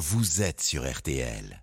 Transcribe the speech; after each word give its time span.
vous 0.00 0.40
êtes 0.40 0.62
sur 0.62 0.90
RTL. 0.90 1.62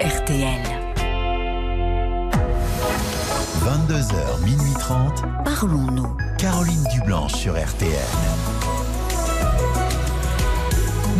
RTL. 0.00 0.62
22h, 3.60 4.44
minuit 4.44 4.74
30. 4.78 5.22
Parlons-nous. 5.44 6.16
Caroline 6.38 6.84
Dublanche 6.92 7.34
sur 7.34 7.60
RTL. 7.60 7.98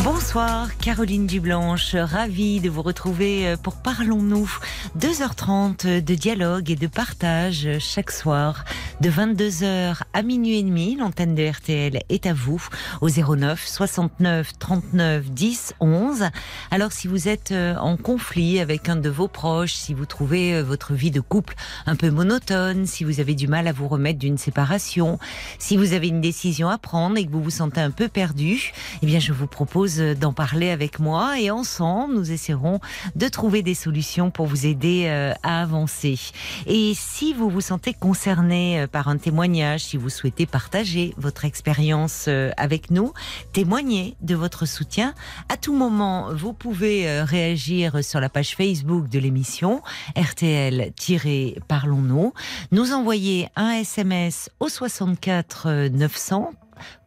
Bonsoir, 0.04 0.76
Caroline 0.78 1.26
Dublanche, 1.26 1.96
ravie 1.96 2.60
de 2.60 2.70
vous 2.70 2.82
retrouver 2.82 3.48
euh, 3.48 3.56
pour 3.56 3.76
Parlons-nous. 3.76 4.48
2h30 4.96 6.04
de 6.04 6.14
dialogue 6.14 6.70
et 6.70 6.76
de 6.76 6.86
partage 6.86 7.68
chaque 7.80 8.12
soir. 8.12 8.64
De 9.00 9.10
22h 9.10 10.02
à 10.18 10.22
minuit 10.24 10.58
et 10.58 10.64
demi, 10.64 10.96
l'antenne 10.96 11.36
de 11.36 11.48
RTL 11.48 12.00
est 12.08 12.26
à 12.26 12.32
vous 12.32 12.60
au 13.00 13.08
09 13.08 13.64
69 13.64 14.58
39 14.58 15.30
10 15.30 15.74
11. 15.78 16.24
Alors 16.72 16.90
si 16.90 17.06
vous 17.06 17.28
êtes 17.28 17.52
euh, 17.52 17.76
en 17.76 17.96
conflit 17.96 18.58
avec 18.58 18.88
un 18.88 18.96
de 18.96 19.08
vos 19.08 19.28
proches, 19.28 19.74
si 19.74 19.94
vous 19.94 20.06
trouvez 20.06 20.54
euh, 20.54 20.64
votre 20.64 20.92
vie 20.92 21.12
de 21.12 21.20
couple 21.20 21.54
un 21.86 21.94
peu 21.94 22.10
monotone, 22.10 22.84
si 22.84 23.04
vous 23.04 23.20
avez 23.20 23.36
du 23.36 23.46
mal 23.46 23.68
à 23.68 23.72
vous 23.72 23.86
remettre 23.86 24.18
d'une 24.18 24.38
séparation, 24.38 25.20
si 25.60 25.76
vous 25.76 25.92
avez 25.92 26.08
une 26.08 26.20
décision 26.20 26.68
à 26.68 26.78
prendre 26.78 27.16
et 27.16 27.24
que 27.24 27.30
vous 27.30 27.44
vous 27.44 27.50
sentez 27.50 27.80
un 27.80 27.92
peu 27.92 28.08
perdu, 28.08 28.72
eh 29.02 29.06
bien 29.06 29.20
je 29.20 29.32
vous 29.32 29.46
propose 29.46 29.98
d'en 29.98 30.32
parler 30.32 30.70
avec 30.70 30.98
moi 30.98 31.38
et 31.38 31.52
ensemble, 31.52 32.14
nous 32.14 32.32
essaierons 32.32 32.80
de 33.14 33.28
trouver 33.28 33.62
des 33.62 33.74
solutions 33.74 34.32
pour 34.32 34.46
vous 34.46 34.66
aider 34.66 35.04
euh, 35.06 35.32
à 35.44 35.62
avancer. 35.62 36.18
Et 36.66 36.92
si 36.96 37.34
vous 37.34 37.50
vous 37.50 37.60
sentez 37.60 37.94
concerné 37.94 38.80
euh, 38.80 38.86
par 38.88 39.06
un 39.06 39.16
témoignage, 39.16 39.84
si 39.84 39.96
vous 39.96 40.07
souhaitez 40.08 40.46
partager 40.46 41.14
votre 41.16 41.44
expérience 41.44 42.26
euh, 42.28 42.50
avec 42.56 42.90
nous, 42.90 43.12
témoigner 43.52 44.16
de 44.20 44.34
votre 44.34 44.66
soutien, 44.66 45.14
à 45.48 45.56
tout 45.56 45.74
moment, 45.74 46.34
vous 46.34 46.52
pouvez 46.52 47.22
réagir 47.22 48.04
sur 48.04 48.20
la 48.20 48.28
page 48.28 48.56
Facebook 48.56 49.08
de 49.08 49.18
l'émission 49.18 49.82
RTL-Parlons-nous, 50.16 52.34
nous 52.72 52.92
envoyer 52.92 53.48
un 53.56 53.70
SMS 53.70 54.50
au 54.60 54.68
64 54.68 55.88
900 55.88 56.52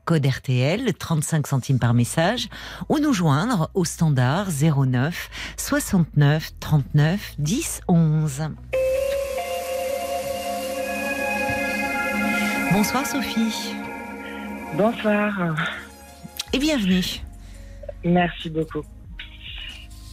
code 0.05 0.25
RTL, 0.25 0.93
35 0.93 1.47
centimes 1.47 1.79
par 1.79 1.93
message, 1.93 2.49
ou 2.89 2.99
nous 2.99 3.13
joindre 3.13 3.69
au 3.73 3.85
standard 3.85 4.47
09 4.49 5.29
69 5.57 6.51
39 6.59 7.35
10 7.37 7.81
11. 7.87 8.41
Bonsoir 12.73 13.05
Sophie. 13.05 13.73
Bonsoir. 14.75 15.55
Et 16.53 16.57
bienvenue. 16.57 17.03
Merci 18.05 18.49
beaucoup. 18.49 18.83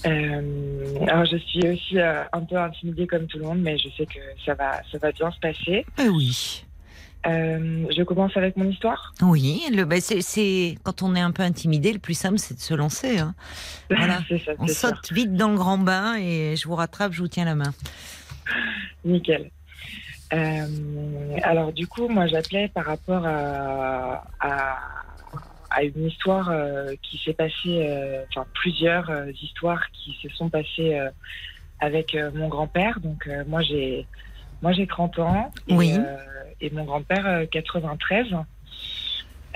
Euh, 0.06 0.97
alors 1.09 1.25
je 1.25 1.36
suis 1.36 1.69
aussi 1.69 1.98
euh, 1.98 2.25
un 2.33 2.41
peu 2.41 2.56
intimidée 2.56 3.06
comme 3.06 3.27
tout 3.27 3.39
le 3.39 3.45
monde, 3.45 3.61
mais 3.61 3.79
je 3.79 3.89
sais 3.97 4.06
que 4.06 4.19
ça 4.45 4.55
va, 4.55 4.81
ça 4.91 4.98
va 4.98 5.12
bien 5.12 5.31
se 5.31 5.39
passer. 5.39 5.86
Euh, 6.01 6.09
oui. 6.09 6.64
Euh, 7.27 7.86
je 7.97 8.03
commence 8.03 8.36
avec 8.36 8.56
mon 8.56 8.69
histoire. 8.69 9.12
Oui, 9.23 9.62
le, 9.73 9.84
bah, 9.84 10.01
c'est, 10.01 10.77
quand 10.83 11.03
on 11.03 11.14
est 11.14 11.20
un 11.20 11.33
peu 11.33 11.45
intimidé, 11.45 11.92
le 11.92 11.98
plus 12.01 12.14
simple 12.14 12.39
c'est 12.39 12.55
de 12.55 12.61
se 12.61 12.75
lancer. 12.75 13.19
Hein. 13.19 13.34
Voilà. 13.91 14.20
ça, 14.29 14.53
on 14.59 14.67
saute 14.67 15.12
vite 15.12 15.34
dans 15.34 15.51
le 15.51 15.56
grand 15.56 15.79
bain 15.79 16.17
et 16.17 16.56
je 16.56 16.67
vous 16.67 16.75
rattrape, 16.75 17.12
je 17.12 17.23
vous 17.23 17.29
tiens 17.29 17.45
la 17.45 17.55
main. 17.55 17.73
Nickel. 19.05 19.51
Euh, 20.32 21.38
alors 21.42 21.72
du 21.72 21.86
coup, 21.86 22.08
moi 22.08 22.26
j'appelais 22.26 22.68
par 22.68 22.86
rapport 22.86 23.24
à, 23.26 24.24
à, 24.40 25.82
une 25.82 26.06
histoire 26.06 26.50
euh, 26.50 26.94
qui 27.02 27.18
s'est 27.18 27.34
passée, 27.34 27.88
enfin 28.30 28.46
plusieurs 28.54 29.10
histoires 29.42 29.90
qui 29.92 30.18
se 30.22 30.28
sont 30.34 30.48
passées 30.48 30.98
avec 31.80 32.16
mon 32.34 32.48
grand-père. 32.48 33.00
Donc 33.00 33.28
moi 33.46 33.62
j'ai 33.62 34.06
moi 34.61 34.72
j'ai 34.72 34.86
30 34.86 35.18
ans. 35.20 35.52
oui 35.68 35.96
et 36.61 36.70
mon 36.70 36.84
grand-père 36.84 37.48
93. 37.50 38.34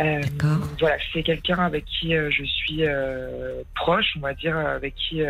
Euh, 0.01 0.21
euh 0.45 0.57
voilà, 0.79 0.97
c'est 1.13 1.23
quelqu'un 1.23 1.59
avec 1.59 1.85
qui 1.85 2.15
euh, 2.15 2.31
je 2.31 2.45
suis 2.45 2.85
euh, 2.85 3.63
proche, 3.75 4.15
on 4.17 4.21
va 4.21 4.35
dire, 4.35 4.57
avec 4.57 4.95
qui 4.95 5.23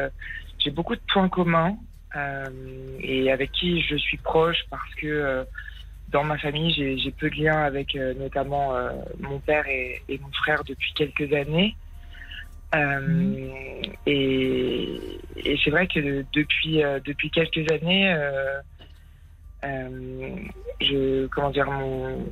j'ai 0.58 0.70
beaucoup 0.70 0.94
de 0.94 1.00
points 1.12 1.28
communs 1.28 1.76
et 2.14 3.32
avec 3.32 3.52
qui 3.52 3.80
je 3.82 3.96
suis 3.96 4.18
proche 4.18 4.64
parce 4.70 4.94
que 4.96 5.46
dans 6.08 6.24
ma 6.24 6.36
famille, 6.38 6.72
j'ai 6.72 7.10
peu 7.12 7.30
de 7.30 7.36
liens 7.36 7.62
avec 7.62 7.94
notamment 7.94 8.74
mon 9.20 9.38
père 9.38 9.66
et, 9.66 10.02
mon 10.20 10.32
frère 10.32 10.62
depuis 10.64 10.92
quelques 10.94 11.32
années. 11.32 11.74
Mmh. 12.74 13.36
Et, 14.06 15.00
et 15.36 15.58
c'est 15.62 15.70
vrai 15.70 15.86
que 15.86 16.24
depuis, 16.32 16.82
depuis 17.04 17.30
quelques 17.30 17.70
années, 17.72 18.14
euh, 19.64 20.36
je, 20.80 21.26
comment 21.28 21.50
dire, 21.50 21.70
mon, 21.70 22.26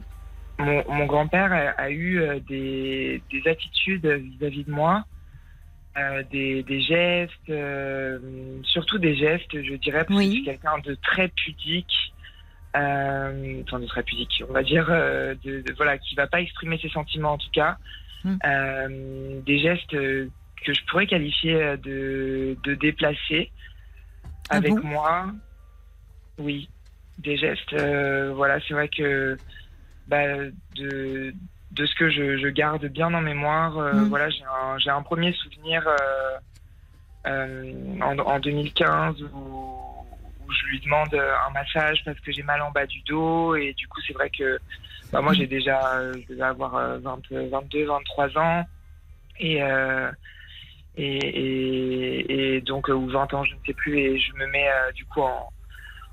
mon, 0.59 1.07
grand-père 1.07 1.75
a, 1.77 1.91
eu 1.91 2.21
euh, 2.21 2.41
des, 2.49 3.23
des 3.31 3.49
attitudes 3.49 4.07
vis-à-vis 4.07 4.65
de 4.65 4.71
moi, 4.71 5.05
euh, 5.97 6.23
des, 6.31 6.62
des, 6.62 6.81
gestes, 6.81 7.53
surtout 8.65 8.99
des 8.99 9.17
gestes, 9.17 9.62
je 9.62 9.75
dirais, 9.75 10.05
parce 10.05 10.21
que 10.21 10.25
je 10.25 10.31
suis 10.31 10.45
quelqu'un 10.45 10.78
de 10.84 10.95
très 11.03 11.28
pudique. 11.28 12.15
Euh, 12.77 13.62
enfin, 13.67 13.81
de 13.81 13.87
très 13.87 14.05
pudique, 14.05 14.45
on 14.49 14.53
va 14.53 14.62
dire, 14.62 14.87
de, 14.87 15.37
de, 15.61 15.73
voilà, 15.77 15.99
qui 15.99 16.15
va 16.15 16.29
pas 16.29 16.41
exprimer 16.41 16.79
ses 16.79 16.91
sentiments 16.91 17.33
en 17.33 17.39
tout 17.39 17.50
cas. 17.53 17.77
Hmm. 18.23 18.37
des 19.47 19.59
gestes 19.59 19.91
que 19.93 20.29
je 20.75 20.84
pourrais 20.91 21.06
qualifier 21.06 21.55
de, 21.79 22.55
de 22.62 22.75
déplacés 22.75 23.50
ah 24.50 24.56
avec 24.56 24.75
moi. 24.84 25.33
Oui 26.39 26.69
des 27.21 27.37
gestes. 27.37 27.73
Euh, 27.73 28.33
voilà, 28.34 28.59
c'est 28.67 28.75
vrai 28.75 28.89
que 28.89 29.37
bah, 30.06 30.25
de, 30.77 31.34
de 31.70 31.86
ce 31.86 31.94
que 31.94 32.10
je, 32.10 32.48
garde 32.48 32.84
bien 32.86 33.12
en 33.14 33.20
mémoire, 33.20 33.78
euh, 33.78 33.92
mm. 33.92 34.08
voilà, 34.08 34.28
j'ai 34.31 34.44
un, 34.44 34.94
un, 34.97 35.03
premier 35.03 35.32
souvenir 35.32 35.86
euh, 37.26 37.72
en, 38.00 38.19
en, 38.19 38.38
2015 38.41 39.22
où, 39.22 39.76
je 40.53 40.66
lui 40.66 40.81
demande 40.81 41.14
un 41.14 41.50
massage 41.53 42.03
parce 42.04 42.19
que 42.20 42.32
j'ai 42.32 42.42
mal 42.42 42.60
en 42.60 42.72
bas 42.72 42.84
du 42.84 43.00
dos 43.03 43.54
et 43.54 43.72
du 43.75 43.86
coup 43.86 44.00
c'est 44.04 44.14
vrai 44.14 44.31
que 44.31 44.58
bah, 45.12 45.20
moi 45.20 45.32
j'ai 45.32 45.47
déjà 45.47 46.12
je 46.12 46.26
devais 46.26 46.42
avoir 46.42 46.98
22 46.98 47.50
23 47.87 48.37
ans 48.37 48.66
et, 49.38 49.60
et, 50.97 52.56
et, 52.56 52.60
donc 52.62 52.88
ou 52.88 53.06
20 53.06 53.32
ans 53.34 53.44
je 53.44 53.54
ne 53.54 53.60
sais 53.64 53.75
plus 53.75 53.97
et 53.97 54.19
je 54.19 54.32
me 54.34 54.47
mets 54.48 54.69
du 54.97 55.04
coup 55.04 55.20
en 55.20 55.52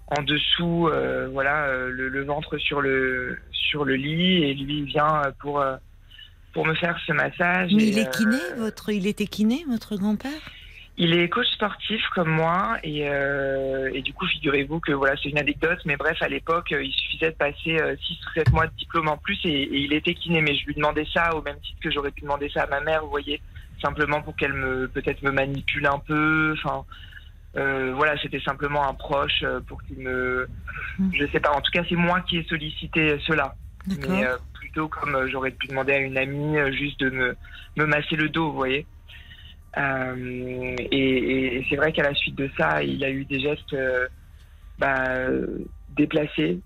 en 0.07 0.21
dessous, 0.21 0.87
euh, 0.87 1.27
voilà, 1.31 1.65
euh, 1.65 1.89
le, 1.89 2.23
ventre 2.23 2.57
sur 2.57 2.81
le 2.81 3.37
sur 3.51 3.83
le 3.83 3.95
lit 3.95 4.43
et 4.43 4.53
lui 4.53 4.79
il 4.79 4.85
vient 4.85 5.21
pour 5.39 5.59
euh, 5.59 5.75
pour 6.53 6.65
me 6.65 6.73
faire 6.75 6.97
ce 7.05 7.11
massage. 7.11 7.71
Mais 7.73 7.87
il 7.87 7.99
est 7.99 8.09
kiné, 8.09 8.37
votre, 8.57 8.89
il 8.89 9.05
était 9.05 9.27
kiné, 9.27 9.65
votre 9.67 9.95
grand-père? 9.97 10.31
Il 10.99 11.13
est 11.13 11.29
coach 11.29 11.47
sportif 11.53 12.01
comme 12.15 12.29
moi 12.29 12.79
et, 12.83 13.01
et 13.01 14.01
du 14.01 14.13
coup 14.13 14.25
figurez-vous 14.25 14.79
que 14.79 14.93
voilà 14.93 15.13
c'est 15.21 15.29
une 15.29 15.37
anecdote, 15.37 15.77
mais 15.85 15.95
bref 15.95 16.17
à 16.21 16.27
l'époque 16.27 16.71
il 16.71 16.91
suffisait 16.91 17.29
de 17.29 17.35
passer 17.35 17.77
6 17.77 17.77
ou 17.77 18.33
7 18.33 18.51
mois 18.51 18.65
de 18.65 18.71
diplôme 18.79 19.07
en 19.07 19.17
plus 19.17 19.37
et, 19.43 19.49
et, 19.49 19.77
il 19.77 19.93
était 19.93 20.15
kiné, 20.15 20.41
mais 20.41 20.55
je 20.55 20.65
lui 20.65 20.73
demandais 20.73 21.05
ça 21.13 21.35
au 21.35 21.43
même 21.43 21.59
titre 21.59 21.77
que 21.83 21.91
j'aurais 21.91 22.09
pu 22.09 22.21
demander 22.21 22.49
ça 22.49 22.63
à 22.63 22.67
ma 22.67 22.79
mère, 22.79 23.03
vous 23.03 23.11
voyez, 23.11 23.39
simplement 23.79 24.23
pour 24.23 24.35
qu'elle 24.35 24.53
me 24.53 24.87
peut-être 24.87 25.21
me 25.21 25.29
manipule 25.29 25.85
un 25.85 25.99
peu, 25.99 26.55
enfin 26.57 26.83
euh, 27.55 27.93
voilà, 27.95 28.17
c'était 28.21 28.39
simplement 28.41 28.87
un 28.87 28.93
proche 28.93 29.41
euh, 29.43 29.59
pour 29.61 29.81
qu'il 29.83 29.99
me. 29.99 30.47
Hmm. 30.99 31.09
Je 31.13 31.25
sais 31.27 31.39
pas, 31.39 31.51
en 31.51 31.61
tout 31.61 31.71
cas, 31.71 31.83
c'est 31.87 31.95
moi 31.95 32.21
qui 32.21 32.37
ai 32.37 32.43
sollicité 32.43 33.17
cela. 33.25 33.55
Mais 33.87 34.25
euh, 34.25 34.35
plutôt 34.53 34.89
comme 34.89 35.27
j'aurais 35.27 35.51
pu 35.51 35.67
demander 35.67 35.93
à 35.93 35.99
une 35.99 36.17
amie 36.17 36.57
juste 36.75 36.99
de 36.99 37.09
me, 37.09 37.37
me 37.77 37.85
masser 37.85 38.17
le 38.17 38.27
dos, 38.27 38.49
vous 38.49 38.57
voyez. 38.57 38.85
et, 39.77 41.65
c'est 41.69 41.77
vrai 41.77 41.93
qu'à 41.93 42.03
la 42.03 42.13
suite 42.13 42.35
de 42.35 42.49
ça, 42.57 42.83
il 42.83 43.03
a 43.05 43.09
eu 43.09 43.23
des 43.23 43.39
gestes 43.39 43.75
bah, 44.77 45.05
déplacés, 45.89 46.59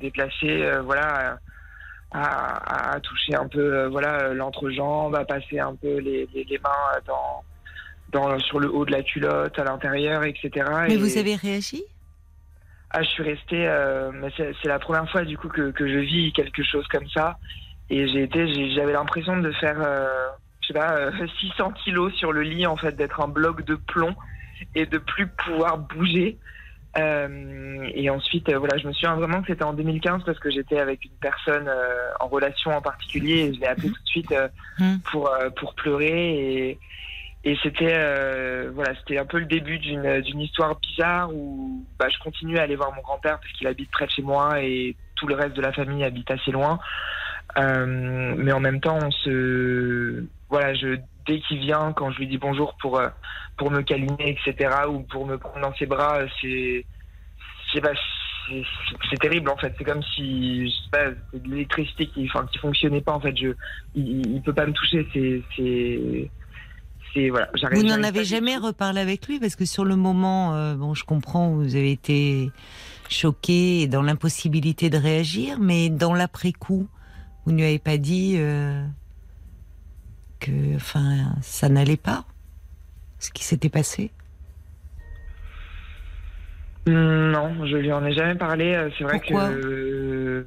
déplacés, 0.00 0.70
voilà. 0.84 1.38
À, 2.12 2.98
toucher 3.02 3.34
un 3.34 3.46
peu 3.46 3.86
voilà 3.88 4.32
l'entrejambe, 4.32 5.14
à 5.14 5.26
passer 5.26 5.58
un 5.58 5.74
peu 5.74 5.98
les, 5.98 6.26
les 6.32 6.58
mains 6.58 6.98
dans, 7.06 7.44
sur 8.38 8.60
le 8.60 8.70
haut 8.72 8.84
de 8.84 8.92
la 8.92 9.02
culotte, 9.02 9.58
à 9.58 9.64
l'intérieur, 9.64 10.24
etc. 10.24 10.50
Mais 10.88 10.96
vous 10.96 11.18
avez 11.18 11.36
réagi? 11.36 11.82
Ah, 12.90 13.02
je 13.02 13.08
suis 13.08 13.22
restée. 13.22 13.66
Euh, 13.68 14.10
c'est 14.38 14.68
la 14.68 14.78
première 14.78 15.10
fois 15.10 15.24
du 15.24 15.36
coup 15.36 15.48
que, 15.48 15.70
que, 15.70 15.86
je 15.86 15.98
vis 15.98 16.32
quelque 16.32 16.62
chose 16.62 16.86
comme 16.88 17.08
ça, 17.08 17.38
et 17.90 18.08
j'ai 18.08 18.22
été, 18.22 18.74
j'avais 18.74 18.92
l'impression 18.92 19.36
de 19.36 19.50
faire, 19.52 19.76
euh, 19.80 20.06
je 20.62 20.68
sais 20.68 20.72
pas, 20.72 21.10
600 21.40 21.68
euh, 21.68 21.72
kilos 21.84 22.14
sur 22.14 22.32
le 22.32 22.42
lit 22.42 22.66
en 22.66 22.76
fait, 22.76 22.96
d'être 22.96 23.20
un 23.20 23.28
bloc 23.28 23.64
de 23.64 23.74
plomb 23.74 24.14
et 24.74 24.86
de 24.86 24.98
plus 24.98 25.26
pouvoir 25.26 25.78
bouger. 25.78 26.38
Et 26.98 28.08
ensuite, 28.08 28.50
voilà, 28.50 28.78
je 28.78 28.88
me 28.88 28.92
souviens 28.94 29.16
vraiment 29.16 29.42
que 29.42 29.48
c'était 29.48 29.64
en 29.64 29.74
2015 29.74 30.22
parce 30.24 30.38
que 30.38 30.50
j'étais 30.50 30.78
avec 30.78 31.04
une 31.04 31.18
personne 31.20 31.70
en 32.20 32.26
relation 32.26 32.70
en 32.70 32.80
particulier 32.80 33.40
et 33.40 33.54
je 33.54 33.60
l'ai 33.60 33.66
appelé 33.66 33.88
tout 33.90 34.02
de 34.02 34.08
suite 34.08 34.34
Mhm. 34.78 35.00
pour 35.10 35.30
pour 35.56 35.74
pleurer 35.74 36.70
et 36.70 36.78
et 37.44 37.56
c'était 37.62 37.94
euh, 37.96 38.70
voilà, 38.74 38.94
c'était 38.96 39.18
un 39.18 39.26
peu 39.26 39.38
le 39.38 39.46
début 39.46 39.78
d'une 39.78 40.20
d'une 40.22 40.40
histoire 40.40 40.78
bizarre 40.80 41.32
où 41.32 41.84
bah, 41.98 42.08
je 42.08 42.18
continue 42.18 42.58
à 42.58 42.62
aller 42.62 42.76
voir 42.76 42.92
mon 42.94 43.02
grand-père 43.02 43.38
parce 43.40 43.52
qu'il 43.52 43.66
habite 43.68 43.90
près 43.90 44.06
de 44.06 44.10
chez 44.10 44.22
moi 44.22 44.60
et 44.62 44.96
tout 45.14 45.26
le 45.28 45.34
reste 45.34 45.54
de 45.54 45.62
la 45.62 45.72
famille 45.72 46.04
habite 46.04 46.30
assez 46.30 46.50
loin. 46.50 46.78
Euh, 47.58 48.34
mais 48.36 48.52
en 48.52 48.60
même 48.60 48.80
temps, 48.80 48.98
on 49.02 49.10
se 49.10 50.24
voilà, 50.48 50.74
je 50.74 50.98
dès 51.26 51.40
qu'il 51.40 51.58
vient, 51.60 51.92
quand 51.92 52.10
je 52.10 52.18
lui 52.18 52.26
dis 52.28 52.38
bonjour 52.38 52.76
pour 52.80 52.98
euh, 52.98 53.08
pour 53.56 53.70
me 53.70 53.82
câliner, 53.82 54.30
etc., 54.38 54.74
ou 54.88 55.00
pour 55.00 55.26
me 55.26 55.38
prendre 55.38 55.60
dans 55.60 55.74
ses 55.74 55.86
bras, 55.86 56.20
c'est 56.40 56.84
c'est- 57.72 57.80
c'est 58.48 58.62
c'est 59.10 59.16
terrible 59.18 59.50
en 59.50 59.56
fait. 59.56 59.74
C'est 59.78 59.84
comme 59.84 60.02
si 60.02 60.68
je 60.68 60.74
sais 60.74 60.90
pas, 60.90 61.10
de 61.10 61.48
l'électricité 61.50 62.06
qui 62.08 62.24
enfin 62.32 62.46
qui 62.46 62.58
fonctionnait 62.58 63.00
pas 63.00 63.12
en 63.12 63.20
fait. 63.20 63.36
Je 63.36 63.48
il, 63.94 64.26
il 64.36 64.42
peut 64.42 64.54
pas 64.54 64.66
me 64.66 64.72
toucher. 64.72 65.06
C'est 65.12 65.42
c'est 65.56 66.30
c'est 67.14 67.28
voilà. 67.30 67.48
j'arrive- 67.54 67.78
Vous 67.80 67.86
n'en 67.86 68.02
avez 68.02 68.24
jamais 68.24 68.56
reparlé 68.56 69.00
avec 69.00 69.26
lui? 69.28 69.38
Parce 69.40 69.56
que 69.56 69.64
sur 69.64 69.84
le 69.84 69.96
moment, 69.96 70.54
euh, 70.54 70.74
bon, 70.74 70.94
je 70.94 71.04
comprends, 71.04 71.50
vous 71.50 71.74
avez 71.76 71.92
été 71.92 72.50
choqué 73.08 73.82
et 73.82 73.86
dans 73.88 74.02
l'impossibilité 74.02 74.90
de 74.90 74.98
réagir, 74.98 75.58
mais 75.60 75.88
dans 75.88 76.12
l'après-coup, 76.14 76.88
vous 77.44 77.52
ne 77.52 77.56
lui 77.58 77.64
avez 77.64 77.78
pas 77.78 77.96
dit 77.98 78.34
euh, 78.36 78.84
que, 80.40 80.74
enfin, 80.76 81.32
ça 81.42 81.68
n'allait 81.68 81.96
pas, 81.96 82.24
ce 83.18 83.30
qui 83.30 83.44
s'était 83.44 83.68
passé? 83.68 84.10
Non, 86.88 87.66
je 87.66 87.76
lui 87.76 87.92
en 87.92 88.04
ai 88.04 88.12
jamais 88.12 88.36
parlé. 88.36 88.74
euh, 88.74 88.90
C'est 88.96 89.04
vrai 89.04 89.18
Pourquoi? 89.18 89.48
que 89.48 90.46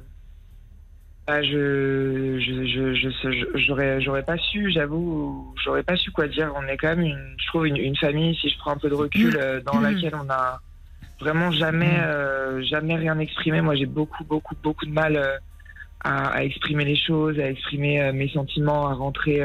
bah, 1.30 1.42
je 1.44 2.40
je 2.40 3.58
j'aurais 3.66 4.00
j'aurais 4.00 4.24
pas 4.24 4.36
su, 4.36 4.72
j'avoue, 4.72 5.54
j'aurais 5.62 5.84
pas 5.84 5.94
su 5.96 6.10
quoi 6.10 6.26
dire. 6.26 6.52
On 6.56 6.66
est 6.66 6.76
quand 6.76 6.88
même 6.88 7.02
une, 7.02 7.36
je 7.38 7.46
trouve 7.46 7.68
une, 7.68 7.76
une 7.76 7.96
famille. 7.96 8.34
Si 8.40 8.48
je 8.50 8.58
prends 8.58 8.72
un 8.72 8.78
peu 8.78 8.88
de 8.88 8.94
recul, 8.94 9.36
euh, 9.36 9.60
dans 9.60 9.76
Mhm. 9.76 9.82
laquelle 9.84 10.14
on 10.16 10.28
a 10.28 10.60
vraiment 11.20 11.52
jamais 11.52 11.98
Mhm. 11.98 12.04
euh, 12.04 12.62
jamais 12.64 12.96
rien 12.96 13.16
exprimé. 13.20 13.60
Moi, 13.60 13.76
j'ai 13.76 13.86
beaucoup 13.86 14.24
beaucoup 14.24 14.56
beaucoup 14.60 14.86
de 14.86 14.90
mal 14.92 15.14
euh, 15.16 15.38
à, 16.02 16.30
à 16.38 16.42
exprimer 16.42 16.84
les 16.84 16.96
choses, 16.96 17.38
à 17.38 17.48
exprimer 17.48 18.10
mes 18.12 18.28
sentiments, 18.30 18.88
à 18.88 18.94
rentrer. 18.94 19.44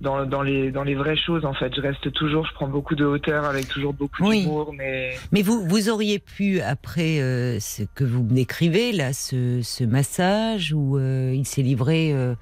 Dans, 0.00 0.26
dans, 0.26 0.42
les, 0.42 0.70
dans 0.70 0.84
les 0.84 0.94
vraies 0.94 1.16
choses, 1.16 1.44
en 1.44 1.54
fait. 1.54 1.74
Je 1.74 1.80
reste 1.80 2.12
toujours, 2.12 2.46
je 2.46 2.52
prends 2.54 2.68
beaucoup 2.68 2.94
de 2.94 3.04
hauteur 3.04 3.44
avec 3.44 3.68
toujours 3.68 3.94
beaucoup 3.94 4.24
Oui. 4.24 4.42
d'humour, 4.42 4.72
mais 4.76 5.16
Mais 5.32 5.42
vous, 5.42 5.66
vous 5.66 5.88
auriez 5.88 6.18
pu, 6.18 6.60
après 6.60 7.20
euh, 7.20 7.58
ce 7.60 7.82
que 7.82 8.04
vous 8.04 8.22
me 8.22 8.30
décrivez, 8.32 8.92
là, 8.92 9.12
ce, 9.12 9.60
ce 9.62 9.84
massage 9.84 10.72
où 10.72 10.98
euh, 10.98 11.32
il 11.34 11.46
s'est 11.46 11.62
livré, 11.62 12.12
euh, 12.12 12.34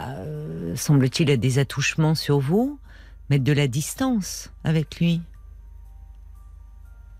euh, 0.00 0.74
semble-t-il, 0.76 1.30
à 1.30 1.36
des 1.36 1.58
attouchements 1.58 2.14
sur 2.14 2.38
vous, 2.38 2.78
mettre 3.30 3.44
de 3.44 3.52
la 3.52 3.68
distance 3.68 4.52
avec 4.64 4.96
lui. 4.98 5.20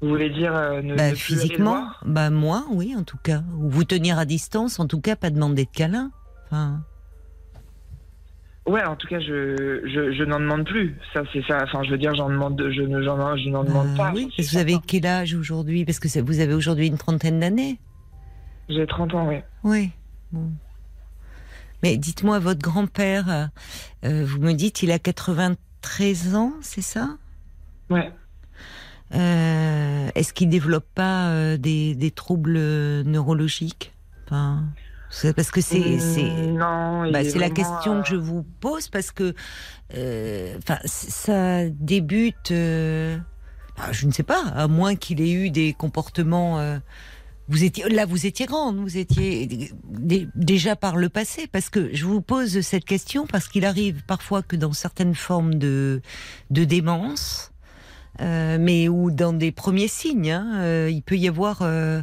Vous 0.00 0.08
voulez 0.10 0.28
dire 0.30 0.54
euh, 0.54 0.82
ne, 0.82 0.94
Bah, 0.96 1.06
ne 1.08 1.10
plus 1.12 1.18
physiquement, 1.20 1.86
bah 2.04 2.28
moi, 2.28 2.64
oui, 2.70 2.94
en 2.96 3.04
tout 3.04 3.16
cas. 3.22 3.42
Ou 3.58 3.70
vous 3.70 3.84
tenir 3.84 4.18
à 4.18 4.24
distance, 4.26 4.78
en 4.78 4.86
tout 4.86 5.00
cas, 5.00 5.16
pas 5.16 5.30
demander 5.30 5.64
de 5.64 5.70
câlin. 5.70 6.10
Enfin, 6.46 6.82
Ouais, 8.66 8.82
en 8.82 8.96
tout 8.96 9.06
cas, 9.06 9.20
je, 9.20 9.82
je, 9.84 10.12
je 10.16 10.24
n'en 10.24 10.40
demande 10.40 10.64
plus. 10.64 10.96
Ça, 11.12 11.22
c'est 11.32 11.44
ça. 11.46 11.62
Enfin, 11.64 11.82
je 11.84 11.90
veux 11.90 11.98
dire, 11.98 12.14
j'en 12.14 12.30
demande, 12.30 12.58
je 12.74 12.80
ne, 12.80 13.02
j'en, 13.02 13.36
je 13.36 13.48
n'en 13.50 13.62
demande 13.62 13.88
euh, 13.88 13.96
pas. 13.96 14.12
oui, 14.14 14.32
parce 14.34 14.48
que 14.48 14.52
vous 14.52 14.58
avez 14.58 14.76
quel 14.86 15.04
âge 15.06 15.34
aujourd'hui? 15.34 15.84
Parce 15.84 15.98
que 15.98 16.08
vous 16.20 16.40
avez 16.40 16.54
aujourd'hui 16.54 16.86
une 16.86 16.96
trentaine 16.96 17.40
d'années. 17.40 17.78
J'ai 18.70 18.86
30 18.86 19.14
ans, 19.14 19.28
oui. 19.28 19.36
Oui. 19.64 19.90
Bon. 20.32 20.50
Mais 21.82 21.98
dites-moi, 21.98 22.38
votre 22.38 22.62
grand-père, 22.62 23.50
euh, 24.06 24.24
vous 24.24 24.40
me 24.40 24.52
dites, 24.54 24.82
il 24.82 24.90
a 24.90 24.98
93 24.98 26.34
ans, 26.34 26.54
c'est 26.62 26.80
ça? 26.80 27.10
Ouais. 27.90 28.10
Euh, 29.14 30.08
Est-ce 30.14 30.32
qu'il 30.32 30.48
développe 30.48 30.86
pas 30.94 31.28
euh, 31.28 31.58
des, 31.58 31.94
des 31.94 32.10
troubles 32.10 32.58
neurologiques? 33.02 33.92
Enfin, 34.24 34.64
Parce 35.36 35.50
que 35.50 35.60
c'est 35.60 35.98
c'est 35.98 36.22
Mm, 36.22 37.06
il 37.06 37.12
bah, 37.12 37.22
est 37.22 37.30
c'est 37.30 37.38
la 37.38 37.50
question 37.50 37.96
euh, 37.98 38.02
que 38.02 38.08
je 38.08 38.16
vous 38.16 38.42
pose 38.60 38.88
parce 38.88 39.10
que 39.10 39.34
euh, 39.96 40.54
enfin 40.58 40.78
ça 40.84 41.68
débute. 41.68 42.50
euh, 42.50 43.16
ah, 43.76 43.90
je 43.92 44.06
ne 44.06 44.12
sais 44.12 44.22
pas, 44.22 44.42
à 44.54 44.68
moins 44.68 44.94
qu'il 44.94 45.20
ait 45.20 45.32
eu 45.32 45.50
des 45.50 45.72
comportements. 45.72 46.58
euh, 46.60 46.78
vous 47.48 47.62
étiez 47.64 47.88
là, 47.90 48.06
vous 48.06 48.24
étiez 48.24 48.46
grande, 48.46 48.78
vous 48.78 48.96
étiez 48.96 49.46
dé- 49.84 50.28
déjà 50.34 50.76
par 50.76 50.96
le 50.96 51.08
passé, 51.10 51.46
parce 51.50 51.68
que 51.68 51.90
je 51.94 52.06
vous 52.06 52.22
pose 52.22 52.60
cette 52.62 52.86
question 52.86 53.26
parce 53.26 53.48
qu'il 53.48 53.66
arrive 53.66 54.02
parfois 54.06 54.42
que 54.42 54.56
dans 54.56 54.72
certaines 54.72 55.14
formes 55.14 55.56
de 55.56 56.00
de 56.50 56.64
démence, 56.64 57.52
euh, 58.22 58.56
mais 58.58 58.88
ou 58.88 59.10
dans 59.10 59.32
des 59.34 59.52
premiers 59.52 59.88
signes, 59.88 60.30
hein, 60.30 60.52
euh, 60.60 60.88
il 60.90 61.02
peut 61.02 61.16
y 61.18 61.28
avoir, 61.28 61.58
euh, 61.62 62.00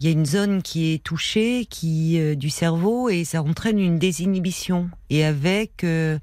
il 0.00 0.06
y 0.06 0.08
a 0.08 0.12
une 0.12 0.26
zone 0.26 0.62
qui 0.62 0.92
est 0.92 1.02
touchée, 1.02 1.66
qui 1.68 2.20
euh, 2.20 2.34
du 2.34 2.50
cerveau, 2.50 3.08
et 3.08 3.24
ça 3.24 3.42
entraîne 3.42 3.78
une 3.78 3.98
désinhibition, 3.98 4.90
et 5.10 5.24
avec 5.24 5.82
euh, 5.84 6.18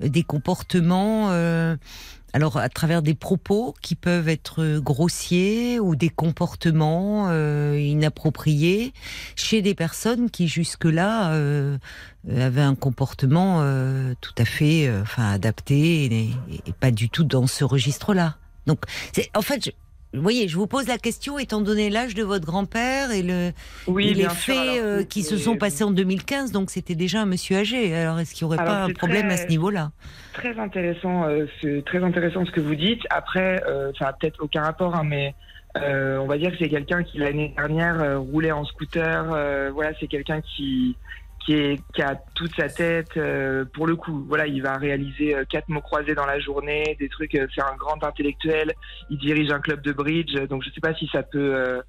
des 0.00 0.22
comportements. 0.22 1.28
euh, 1.30 1.76
alors 2.32 2.58
à 2.58 2.68
travers 2.68 3.02
des 3.02 3.14
propos 3.14 3.74
qui 3.82 3.96
peuvent 3.96 4.28
être 4.28 4.78
grossiers 4.78 5.80
ou 5.80 5.96
des 5.96 6.10
comportements 6.10 7.28
inappropriés 7.74 8.92
chez 9.34 9.62
des 9.62 9.74
personnes 9.74 10.30
qui 10.30 10.46
jusque-là 10.46 11.36
avaient 12.28 12.60
un 12.60 12.76
comportement 12.76 13.64
tout 14.20 14.34
à 14.38 14.44
fait 14.44 14.88
enfin 15.02 15.28
adapté 15.28 16.04
et, 16.04 16.30
et 16.66 16.72
pas 16.78 16.92
du 16.92 17.10
tout 17.10 17.24
dans 17.24 17.48
ce 17.48 17.64
registre-là. 17.64 18.36
Donc 18.64 18.84
en 19.34 19.42
fait 19.42 19.64
je, 19.64 19.70
vous 20.12 20.22
voyez, 20.22 20.48
je 20.48 20.56
vous 20.56 20.66
pose 20.66 20.88
la 20.88 20.98
question 20.98 21.38
étant 21.38 21.60
donné 21.60 21.88
l'âge 21.88 22.14
de 22.14 22.24
votre 22.24 22.44
grand-père 22.44 23.12
et 23.12 23.22
le 23.22 23.52
Oui, 23.86 24.08
et 24.08 24.14
les 24.14 24.28
faits 24.28 24.56
alors, 24.56 24.74
euh, 24.78 25.04
qui 25.04 25.22
se 25.22 25.36
sont 25.36 25.56
passés 25.56 25.84
en 25.84 25.92
2015, 25.92 26.50
donc 26.50 26.70
c'était 26.70 26.96
déjà 26.96 27.22
un 27.22 27.26
monsieur 27.26 27.58
âgé. 27.58 27.94
Alors 27.94 28.18
est-ce 28.18 28.34
qu'il 28.34 28.46
n'y 28.46 28.52
aurait 28.52 28.60
Alors, 28.60 28.74
pas 28.74 28.84
un 28.84 28.92
problème 28.92 29.30
à 29.30 29.36
ce 29.36 29.46
niveau-là? 29.46 29.92
Très 30.32 30.58
intéressant, 30.58 31.24
euh, 31.24 31.46
c'est 31.60 31.84
très 31.84 32.02
intéressant 32.02 32.44
ce 32.44 32.50
que 32.50 32.60
vous 32.60 32.74
dites. 32.74 33.02
Après, 33.10 33.62
euh, 33.68 33.92
ça 33.98 34.06
n'a 34.06 34.12
peut-être 34.12 34.42
aucun 34.42 34.62
rapport, 34.62 34.96
hein, 34.96 35.04
mais 35.04 35.34
on 35.76 36.26
va 36.26 36.38
dire 36.38 36.50
que 36.50 36.56
c'est 36.58 36.68
quelqu'un 36.68 37.04
qui 37.04 37.18
l'année 37.18 37.54
dernière 37.56 38.20
roulait 38.20 38.50
en 38.50 38.64
scooter. 38.64 39.26
voilà, 39.72 39.92
c'est 40.00 40.08
quelqu'un 40.08 40.40
qui 40.40 40.96
qui, 41.44 41.54
est, 41.54 41.80
qui 41.94 42.02
a 42.02 42.16
toute 42.34 42.54
sa 42.54 42.68
tête 42.68 43.16
euh, 43.16 43.64
pour 43.72 43.86
le 43.86 43.96
coup. 43.96 44.24
Voilà, 44.28 44.46
il 44.46 44.62
va 44.62 44.76
réaliser 44.76 45.34
euh, 45.34 45.44
quatre 45.48 45.68
mots 45.68 45.80
croisés 45.80 46.14
dans 46.14 46.26
la 46.26 46.38
journée, 46.38 46.96
des 47.00 47.08
trucs. 47.08 47.34
euh, 47.34 47.46
c'est 47.54 47.62
un 47.62 47.76
grand 47.78 48.02
intellectuel. 48.04 48.72
Il 49.10 49.18
dirige 49.18 49.50
un 49.50 49.60
club 49.60 49.80
de 49.82 49.92
bridge, 49.92 50.34
donc 50.48 50.62
je 50.62 50.70
sais 50.70 50.80
pas 50.80 50.94
si 50.94 51.08
ça 51.12 51.22
peut. 51.22 51.54
euh, 51.54 51.80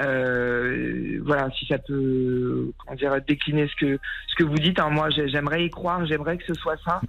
euh, 0.00 1.20
voilà, 1.24 1.48
si 1.58 1.66
ça 1.66 1.78
peut, 1.78 2.70
comment 2.78 2.96
dire, 2.96 3.16
décliner 3.26 3.68
ce 3.68 3.76
que 3.76 3.98
ce 4.28 4.34
que 4.36 4.44
vous 4.44 4.56
dites. 4.58 4.78
hein. 4.80 4.90
Moi, 4.90 5.10
j'ai- 5.10 5.28
j'aimerais 5.28 5.64
y 5.64 5.70
croire, 5.70 6.04
j'aimerais 6.06 6.36
que 6.38 6.44
ce 6.46 6.54
soit 6.54 6.76
ça. 6.84 7.00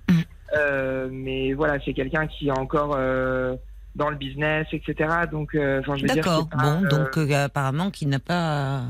Euh, 0.56 1.10
mais 1.12 1.54
voilà, 1.54 1.78
c'est 1.84 1.94
quelqu'un 1.94 2.28
qui 2.28 2.48
est 2.48 2.52
encore 2.58 2.96
euh, 2.98 3.56
dans 3.96 4.10
le 4.10 4.16
business, 4.16 4.68
etc. 4.72 5.10
Donc, 5.32 5.56
euh, 5.56 5.80
enfin, 5.82 5.96
je 5.98 6.04
veux 6.04 6.08
D'accord. 6.08 6.48
Bon, 6.58 6.84
euh, 6.86 6.88
donc 6.88 7.18
euh, 7.18 7.46
apparemment 7.46 7.90
qu'il 7.92 8.10
n'a 8.10 8.20
pas 8.20 8.84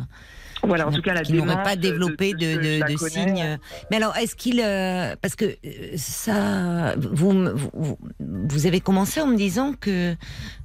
voilà, 0.68 0.88
en 0.88 0.92
tout 0.92 1.02
cas, 1.02 1.14
la 1.14 1.22
qui 1.22 1.34
n'aurait 1.34 1.64
pas 1.64 1.76
développé 1.76 2.34
de, 2.34 2.88
de, 2.88 2.98
signes. 2.98 3.42
euh, 3.44 3.58
Mais 3.90 3.98
alors, 3.98 4.16
est-ce 4.18 4.36
qu'il, 4.36 4.62
euh, 4.62 5.16
parce 5.22 5.36
que 5.36 5.46
euh, 5.46 5.94
ça, 5.96 6.96
vous, 6.98 7.32
vous, 7.74 7.98
vous 8.20 8.66
avez 8.68 8.80
commencé 8.80 9.22
en 9.22 9.28
me 9.28 9.36
disant 9.38 9.74
que 9.74 10.16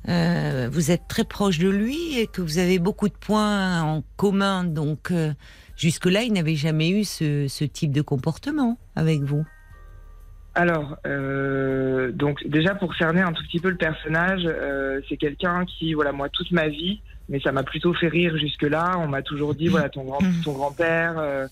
euh, 0.09 0.68
vous 0.71 0.90
êtes 0.90 1.09
très 1.09 1.25
proche 1.25 1.59
de 1.59 1.68
lui 1.68 2.18
et 2.18 2.26
que 2.26 2.42
vous 2.42 2.59
avez 2.59 2.78
beaucoup 2.78 3.09
de 3.09 3.14
points 3.14 3.82
en 3.82 4.02
commun. 4.16 4.64
Donc, 4.64 5.11
euh, 5.11 5.32
jusque-là, 5.76 6.23
il 6.23 6.32
n'avait 6.32 6.56
jamais 6.56 6.90
eu 6.90 7.04
ce, 7.04 7.47
ce 7.49 7.64
type 7.64 7.92
de 7.92 8.02
comportement 8.02 8.78
avec 8.97 9.23
vous. 9.23 9.44
Alors, 10.54 10.99
euh, 11.06 12.12
donc 12.12 12.47
déjà 12.47 12.75
pour 12.75 12.94
cerner 12.97 13.23
un 13.23 13.32
tout 13.32 13.42
petit 13.44 13.59
peu 13.59 13.71
le 13.71 13.78
personnage, 13.78 14.42
euh, 14.44 15.00
c'est 15.09 15.16
quelqu'un 15.16 15.64
qui, 15.64 15.94
voilà, 15.94 16.12
moi 16.12 16.28
toute 16.28 16.50
ma 16.50 16.68
vie, 16.68 17.00
mais 17.32 17.40
ça 17.40 17.50
m'a 17.50 17.62
plutôt 17.62 17.94
fait 17.94 18.08
rire 18.08 18.36
jusque-là. 18.36 18.98
On 18.98 19.08
m'a 19.08 19.22
toujours 19.22 19.54
dit, 19.54 19.68
voilà, 19.68 19.88
ton 19.88 20.04
grand, 20.04 20.18
ton 20.44 20.52
grand-père, 20.52 21.18
euh, 21.18 21.46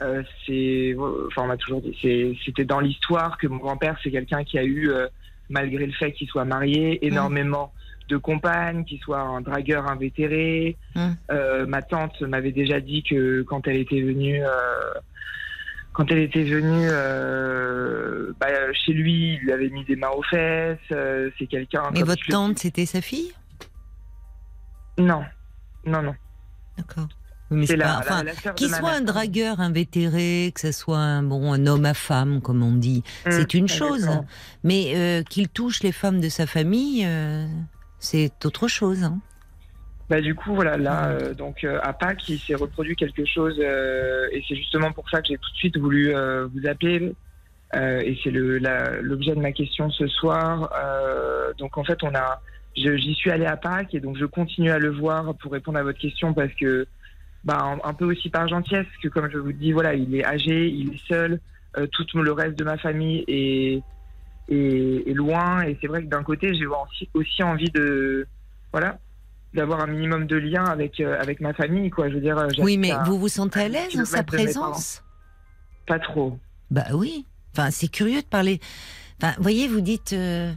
euh, 0.00 0.22
c'est, 0.46 0.96
enfin, 1.28 1.42
on 1.42 1.46
m'a 1.46 1.58
toujours 1.58 1.82
dit, 1.82 1.94
c'est, 2.00 2.34
c'était 2.44 2.64
dans 2.64 2.80
l'histoire 2.80 3.36
que 3.36 3.46
mon 3.46 3.58
grand-père, 3.58 3.98
c'est 4.02 4.10
quelqu'un 4.10 4.44
qui 4.44 4.58
a 4.58 4.64
eu, 4.64 4.90
euh, 4.90 5.08
malgré 5.50 5.84
le 5.84 5.92
fait 5.92 6.12
qu'il 6.12 6.26
soit 6.26 6.46
marié, 6.46 7.06
énormément 7.06 7.70
de 8.08 8.16
compagnes, 8.16 8.84
qu'il 8.84 8.98
soit 8.98 9.20
un 9.20 9.42
dragueur 9.42 9.90
invétéré. 9.90 10.78
Mm. 10.94 11.10
Ma 11.68 11.82
tante 11.82 12.18
m'avait 12.22 12.52
déjà 12.52 12.80
dit 12.80 13.02
que 13.02 13.42
quand 13.42 13.68
elle 13.68 13.76
était 13.76 14.00
venue. 14.00 14.40
Quand 15.92 16.10
elle 16.10 16.18
était 16.18 16.44
venue 16.44 16.88
bah, 18.38 18.46
chez 18.72 18.92
lui, 18.92 19.34
il 19.34 19.40
lui 19.40 19.52
avait 19.52 19.68
mis 19.68 19.84
des 19.84 19.96
mains 19.96 20.10
aux 20.16 20.22
fesses. 20.22 20.78
c'est 20.88 21.46
quelqu'un. 21.46 21.82
Mais 21.92 22.02
votre 22.02 22.22
le 22.26 22.32
tante, 22.32 22.58
c'était 22.58 22.86
sa 22.86 23.02
fille? 23.02 23.32
Non, 24.98 25.24
non, 25.84 26.02
non. 26.02 26.14
D'accord. 26.76 27.08
Oui, 27.50 27.58
mais 27.58 27.66
C'est 27.66 27.76
pas- 27.76 27.98
enfin, 27.98 28.24
Qu'il 28.56 28.68
soit 28.68 28.90
un 28.90 29.02
dragueur 29.02 29.60
invétéré, 29.60 30.50
que 30.54 30.60
ce 30.60 30.72
soit 30.72 30.98
un, 30.98 31.22
bon, 31.22 31.52
un 31.52 31.66
homme 31.66 31.84
à 31.84 31.94
femme, 31.94 32.40
comme 32.42 32.62
on 32.62 32.72
dit, 32.72 33.02
Hum, 33.24 33.32
c'est 33.32 33.54
une 33.54 33.68
chose. 33.68 34.08
Mais 34.64 34.92
euh, 34.96 35.22
qu'il 35.22 35.48
touche 35.48 35.82
les 35.82 35.92
femmes 35.92 36.20
de 36.20 36.28
sa 36.28 36.46
famille, 36.46 37.04
euh, 37.06 37.46
c'est 38.00 38.44
autre 38.44 38.66
chose. 38.68 39.04
hein. 39.04 39.20
Bah 40.08 40.20
du 40.20 40.36
coup 40.36 40.54
voilà 40.54 40.76
là 40.76 41.08
euh, 41.08 41.34
donc 41.34 41.64
euh, 41.64 41.80
à 41.82 41.92
Pâques 41.92 42.28
il 42.28 42.38
s'est 42.38 42.54
reproduit 42.54 42.94
quelque 42.94 43.24
chose 43.24 43.56
euh, 43.58 44.28
et 44.30 44.44
c'est 44.46 44.54
justement 44.54 44.92
pour 44.92 45.10
ça 45.10 45.20
que 45.20 45.26
j'ai 45.26 45.36
tout 45.36 45.50
de 45.50 45.56
suite 45.56 45.76
voulu 45.78 46.12
vous 46.14 46.66
appeler 46.68 47.12
et 47.74 48.16
c'est 48.22 48.30
l'objet 48.30 49.34
de 49.34 49.40
ma 49.40 49.50
question 49.50 49.90
ce 49.90 50.06
soir 50.06 50.72
donc 51.58 51.76
en 51.76 51.82
fait 51.82 51.98
on 52.04 52.14
a 52.14 52.40
j'y 52.76 53.14
suis 53.14 53.30
allé 53.30 53.46
à 53.46 53.56
Pâques 53.56 53.94
et 53.94 54.00
donc 54.00 54.16
je 54.18 54.26
continue 54.26 54.70
à 54.70 54.78
le 54.78 54.90
voir 54.90 55.34
pour 55.36 55.52
répondre 55.52 55.78
à 55.78 55.82
votre 55.82 55.98
question 55.98 56.34
parce 56.34 56.52
que 56.54 56.86
bah 57.44 57.58
un, 57.62 57.88
un 57.88 57.94
peu 57.94 58.04
aussi 58.04 58.28
par 58.28 58.46
gentillesse 58.48 58.84
parce 58.86 58.98
que 59.02 59.08
comme 59.08 59.30
je 59.30 59.38
vous 59.38 59.52
dis 59.52 59.72
voilà 59.72 59.94
il 59.94 60.14
est 60.14 60.24
âgé 60.24 60.68
il 60.68 60.94
est 60.94 61.06
seul 61.08 61.40
euh, 61.78 61.86
tout 61.86 62.04
le 62.18 62.32
reste 62.32 62.58
de 62.58 62.64
ma 62.64 62.76
famille 62.76 63.24
est 63.28 63.82
est, 64.48 65.10
est 65.10 65.14
loin 65.14 65.62
et 65.62 65.76
c'est 65.80 65.86
vrai 65.86 66.02
que 66.02 66.08
d'un 66.08 66.22
côté 66.22 66.54
j'ai 66.54 66.66
aussi, 66.66 67.08
aussi 67.14 67.42
envie 67.42 67.70
de 67.70 68.26
voilà 68.72 68.98
d'avoir 69.54 69.80
un 69.80 69.86
minimum 69.86 70.26
de 70.26 70.36
lien 70.36 70.64
avec 70.64 71.00
euh, 71.00 71.18
avec 71.20 71.40
ma 71.40 71.54
famille 71.54 71.90
quoi 71.90 72.08
je 72.08 72.14
veux 72.14 72.20
dire 72.20 72.36
Oui, 72.58 72.76
mais 72.76 72.90
à- 72.90 73.02
vous 73.04 73.18
vous 73.18 73.28
sentez 73.28 73.60
à 73.60 73.68
l'aise 73.68 73.96
dans 73.96 74.04
sa 74.04 74.22
présence? 74.22 75.02
Pas 75.86 75.98
trop 75.98 76.38
Bah 76.70 76.86
oui. 76.92 77.26
Enfin, 77.52 77.70
c'est 77.70 77.88
curieux 77.88 78.20
de 78.20 78.26
parler. 78.26 78.60
Enfin, 79.18 79.32
vous 79.36 79.42
voyez, 79.42 79.66
vous 79.66 79.80
dites 79.80 80.12
euh, 80.12 80.52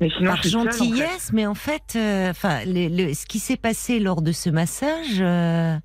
mais 0.00 0.10
sinon 0.10 0.30
par 0.30 0.36
je 0.36 0.42
suis 0.42 0.50
seule, 0.50 0.60
en 0.60 0.64
fait. 0.70 0.78
gentillesse, 0.78 1.30
mais 1.32 1.46
en 1.46 1.54
fait, 1.54 1.94
euh, 1.96 2.30
enfin, 2.30 2.60
le- 2.66 2.88
le- 2.88 3.14
ce 3.14 3.26
qui 3.26 3.38
s'est 3.38 3.56
passé 3.56 3.98
lors 4.00 4.22
de 4.22 4.32
ce 4.32 4.50
massage 4.50 5.20
euh, 5.20 5.76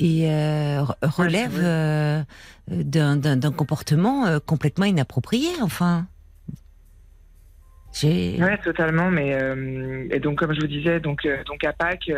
et 0.00 0.28
euh, 0.30 0.82
re- 0.82 0.96
relève 1.02 2.24
d'un 2.68 3.52
comportement 3.52 4.38
complètement 4.44 4.84
inapproprié. 4.86 5.48
Enfin, 5.62 6.06
j'ai. 7.92 8.36
Ouais, 8.42 8.58
totalement. 8.58 9.10
Mais 9.10 9.30
et 10.10 10.20
donc 10.20 10.38
comme 10.38 10.52
je 10.54 10.60
vous 10.60 10.66
disais, 10.66 11.00
donc 11.00 11.26
donc 11.46 11.64
à 11.64 11.72
Pâques, 11.72 12.10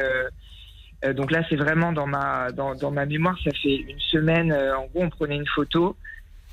donc 1.14 1.30
là 1.30 1.42
c'est 1.48 1.56
vraiment 1.56 1.92
dans 1.92 2.06
ma 2.06 2.50
dans, 2.52 2.74
dans 2.74 2.90
ma 2.90 3.06
mémoire. 3.06 3.36
Ça 3.44 3.50
fait 3.62 3.76
une 3.76 4.00
semaine. 4.00 4.52
en 4.52 4.86
gros, 4.86 5.02
on 5.04 5.10
prenait 5.10 5.36
une 5.36 5.46
photo 5.54 5.96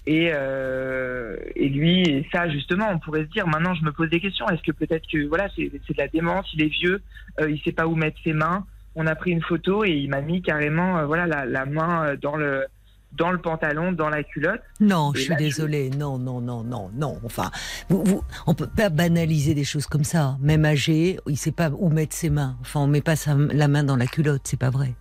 et 0.06 0.30
euh, 0.34 1.38
et 1.56 1.70
lui 1.70 2.02
et 2.02 2.28
ça 2.34 2.50
justement, 2.50 2.90
on 2.92 3.00
pourrait 3.00 3.24
se 3.26 3.30
dire. 3.30 3.48
Maintenant, 3.48 3.74
je 3.74 3.84
me 3.84 3.92
pose 3.92 4.10
des 4.10 4.20
questions. 4.20 4.48
Est-ce 4.50 4.62
que 4.64 4.72
peut-être 4.72 5.06
que 5.12 5.26
voilà, 5.28 5.48
c'est 5.56 5.64
de 5.72 5.80
la 5.98 6.08
démence. 6.08 6.46
Il 6.54 6.62
est 6.64 6.68
vieux. 6.68 7.02
euh, 7.40 7.50
il 7.50 7.62
sait 7.62 7.72
pas 7.72 7.88
où 7.88 7.96
mettre 7.96 8.18
ses 8.24 8.34
mains. 8.34 8.66
On 8.96 9.08
a 9.08 9.16
pris 9.16 9.32
une 9.32 9.42
photo 9.42 9.84
et 9.86 9.92
il 9.92 10.10
m'a 10.10 10.22
mis 10.22 10.42
carrément 10.42 10.98
euh, 11.00 11.06
voilà 11.06 11.26
la, 11.26 11.46
la 11.46 11.66
main 11.66 12.06
euh, 12.06 12.18
dans 12.22 12.36
le 12.36 12.66
dans 13.14 13.32
le 13.32 13.38
pantalon, 13.38 13.92
dans 13.92 14.10
la 14.10 14.24
culotte. 14.24 14.62
Non, 14.80 15.14
Et 15.14 15.18
je 15.18 15.22
suis 15.26 15.34
je- 15.34 15.38
désolée. 15.38 15.90
Non, 15.92 16.18
non, 16.18 16.42
non, 16.42 16.64
non, 16.64 16.90
non. 16.96 17.20
Enfin, 17.24 17.52
vous, 17.88 18.04
vous, 18.04 18.24
on 18.48 18.56
peut 18.56 18.66
pas 18.76 18.90
banaliser 18.90 19.54
des 19.54 19.64
choses 19.64 19.86
comme 19.86 20.04
ça. 20.04 20.36
Même 20.42 20.66
âgé, 20.66 21.20
il 21.28 21.38
sait 21.38 21.52
pas 21.52 21.70
où 21.70 21.90
mettre 21.90 22.16
ses 22.16 22.32
mains. 22.32 22.58
Enfin, 22.62 22.80
on 22.80 22.88
met 22.88 23.02
pas 23.02 23.16
sa- 23.16 23.36
la 23.36 23.68
main 23.68 23.84
dans 23.84 23.98
la 23.98 24.08
culotte, 24.08 24.42
c'est 24.46 24.60
pas 24.60 24.72
vrai. 24.72 24.96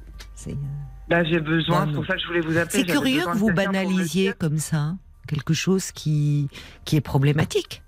Euh, 0.50 1.08
Là, 1.08 1.24
j'ai 1.24 1.40
besoin. 1.40 1.86
C'est 1.86 1.92
pour 1.94 2.06
ça 2.06 2.14
que 2.14 2.20
je 2.20 2.26
voulais 2.26 2.40
vous 2.40 2.56
appeler. 2.58 2.80
c'est 2.84 2.86
curieux 2.86 3.22
que 3.24 3.36
vous 3.36 3.52
banalisiez 3.52 4.32
comme 4.32 4.58
ça 4.58 4.94
quelque 5.28 5.54
chose 5.54 5.92
qui, 5.92 6.48
qui 6.84 6.96
est 6.96 7.00
problématique. 7.00 7.82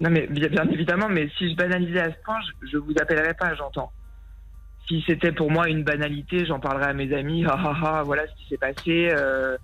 Non, 0.00 0.10
mais 0.10 0.26
bien, 0.26 0.48
bien 0.48 0.64
évidemment, 0.68 1.08
mais 1.08 1.28
si 1.38 1.50
je 1.50 1.56
banalisais 1.56 2.00
à 2.00 2.10
ce 2.10 2.16
point, 2.24 2.38
je, 2.62 2.68
je 2.72 2.76
vous 2.78 2.94
appellerais 3.00 3.34
pas, 3.34 3.54
j'entends. 3.54 3.92
Si 4.88 5.02
c'était 5.06 5.30
pour 5.32 5.50
moi 5.50 5.68
une 5.68 5.84
banalité, 5.84 6.44
j'en 6.44 6.58
parlerais 6.58 6.88
à 6.90 6.92
mes 6.92 7.14
amis, 7.14 7.44
ah 7.46 7.56
ah 7.56 7.74
ah, 7.84 8.02
voilà 8.02 8.26
ce 8.26 8.32
qui 8.42 8.48
s'est 8.48 8.58
passé. 8.58 9.10
euh, 9.12 9.56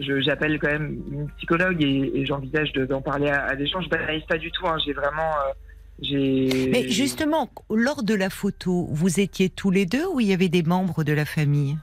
J'appelle 0.00 0.58
quand 0.60 0.68
même 0.68 1.00
une 1.10 1.30
psychologue 1.38 1.82
et, 1.82 2.20
et 2.20 2.26
j'envisage 2.26 2.72
de- 2.72 2.86
d'en 2.86 3.00
parler 3.02 3.28
à, 3.30 3.44
à 3.46 3.56
des 3.56 3.66
gens. 3.66 3.80
Je 3.80 3.88
banalise 3.88 4.24
pas 4.26 4.38
du 4.38 4.50
tout, 4.52 4.66
hein, 4.66 4.76
j'ai 4.84 4.92
vraiment. 4.92 5.32
euh. 5.32 5.52
Mais 6.00 6.88
justement, 6.88 7.50
lors 7.70 8.02
de 8.02 8.14
la 8.14 8.30
photo, 8.30 8.88
vous 8.90 9.20
étiez 9.20 9.50
tous 9.50 9.70
les 9.70 9.86
deux 9.86 10.06
ou 10.06 10.20
il 10.20 10.28
y 10.28 10.32
avait 10.32 10.48
des 10.48 10.62
membres 10.62 11.02
de 11.04 11.12
la 11.12 11.24
famille 11.24 11.76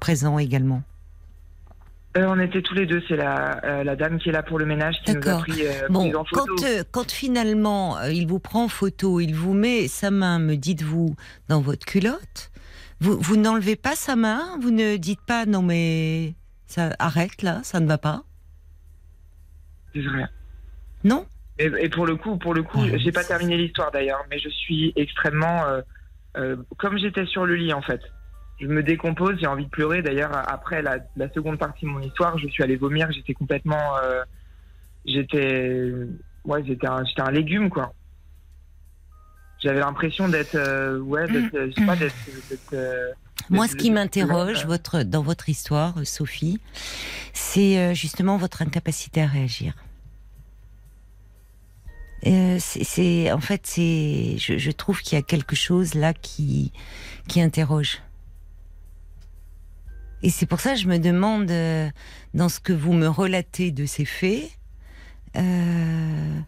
présents 0.00 0.38
également? 0.38 0.82
Euh, 2.16 2.26
on 2.28 2.40
était 2.40 2.62
tous 2.62 2.74
les 2.74 2.86
deux, 2.86 3.02
c'est 3.06 3.16
la, 3.16 3.62
euh, 3.64 3.84
la 3.84 3.94
dame 3.94 4.18
qui 4.18 4.30
est 4.30 4.32
là 4.32 4.42
pour 4.42 4.58
le 4.58 4.64
ménage 4.64 4.96
qui 5.04 5.14
nous 5.14 5.28
a 5.28 5.38
pris, 5.38 5.66
euh, 5.66 5.88
Bon, 5.90 6.12
en 6.14 6.24
photo. 6.24 6.46
quand, 6.56 6.64
euh, 6.64 6.82
quand 6.90 7.10
finalement 7.10 8.00
il 8.04 8.26
vous 8.26 8.38
prend 8.38 8.64
en 8.64 8.68
photo, 8.68 9.20
il 9.20 9.34
vous 9.34 9.52
met 9.52 9.88
sa 9.88 10.10
main, 10.10 10.38
me 10.38 10.56
dites-vous, 10.56 11.14
dans 11.48 11.60
votre 11.60 11.84
culotte, 11.84 12.50
vous, 13.00 13.18
vous 13.20 13.36
n'enlevez 13.36 13.76
pas 13.76 13.94
sa 13.94 14.16
main, 14.16 14.58
vous 14.60 14.70
ne 14.70 14.96
dites 14.96 15.20
pas 15.20 15.44
non 15.46 15.62
mais 15.62 16.34
ça 16.66 16.94
arrête 16.98 17.42
là, 17.42 17.60
ça 17.62 17.78
ne 17.78 17.86
va 17.86 17.98
pas, 17.98 18.22
vrai. 19.94 20.26
non? 21.04 21.26
Et, 21.58 21.70
et 21.80 21.88
pour 21.88 22.06
le 22.06 22.16
coup, 22.16 22.36
pour 22.36 22.54
le 22.54 22.62
coup, 22.62 22.80
Ah, 22.84 22.96
j'ai 22.98 23.12
pas 23.12 23.24
terminé 23.24 23.56
l'histoire 23.56 23.90
d'ailleurs, 23.90 24.24
mais 24.30 24.38
je 24.38 24.48
suis 24.48 24.92
extrêmement 24.96 25.66
euh, 25.66 25.80
euh, 26.36 26.56
comme 26.76 26.98
j'étais 26.98 27.26
sur 27.26 27.46
le 27.46 27.56
lit 27.56 27.72
en 27.72 27.82
fait. 27.82 28.00
Je 28.60 28.66
me 28.66 28.82
décompose, 28.82 29.36
j'ai 29.40 29.46
envie 29.46 29.64
de 29.64 29.70
pleurer. 29.70 30.02
D'ailleurs, 30.02 30.32
après 30.32 30.82
la, 30.82 30.98
la 31.16 31.28
seconde 31.32 31.58
partie 31.58 31.84
de 31.84 31.90
mon 31.90 32.00
histoire, 32.00 32.38
je 32.38 32.48
suis 32.48 32.62
allé 32.62 32.76
vomir. 32.76 33.10
J'étais 33.12 33.34
complètement, 33.34 33.96
euh, 34.02 34.22
j'étais, 35.04 35.92
ouais, 36.44 36.64
j'étais 36.64 36.86
un, 36.88 37.04
j'étais 37.04 37.22
un 37.22 37.30
légume 37.30 37.70
quoi. 37.70 37.92
J'avais 39.60 39.80
l'impression 39.80 40.28
d'être, 40.28 40.54
ouais, 41.00 41.22
euh, 41.22 41.70
je 41.70 41.74
sais 41.74 41.86
pas, 41.86 41.96
d'être, 41.96 43.14
Moi, 43.50 43.66
ce 43.66 43.74
qui 43.74 43.90
m'interroge, 43.90 44.64
votre, 44.66 45.02
dans 45.02 45.22
votre 45.22 45.48
histoire, 45.48 45.94
Sophie, 46.04 46.60
c'est 47.32 47.92
justement 47.96 48.36
votre 48.36 48.62
incapacité 48.62 49.22
à 49.22 49.26
réagir. 49.26 49.74
Euh, 52.26 52.58
c'est- 52.60 53.30
en 53.32 53.40
fait, 53.40 53.62
c'est, 53.64 54.36
je, 54.38 54.70
trouve 54.70 55.00
qu'il 55.02 55.16
y 55.16 55.18
a 55.18 55.22
quelque 55.22 55.54
chose 55.54 55.94
là 55.94 56.12
qui, 56.12 56.72
qui 57.28 57.40
interroge. 57.40 58.02
Et 60.22 60.30
c'est 60.30 60.46
pour 60.46 60.60
ça 60.60 60.74
que 60.74 60.80
je 60.80 60.88
me 60.88 60.98
demande, 60.98 61.50
euh, 61.50 61.88
dans 62.34 62.48
ce 62.48 62.58
que 62.58 62.72
vous 62.72 62.92
me 62.92 63.06
relatez 63.06 63.70
de 63.70 63.86
ces 63.86 64.04
faits, 64.04 64.50
euh, 65.36 66.40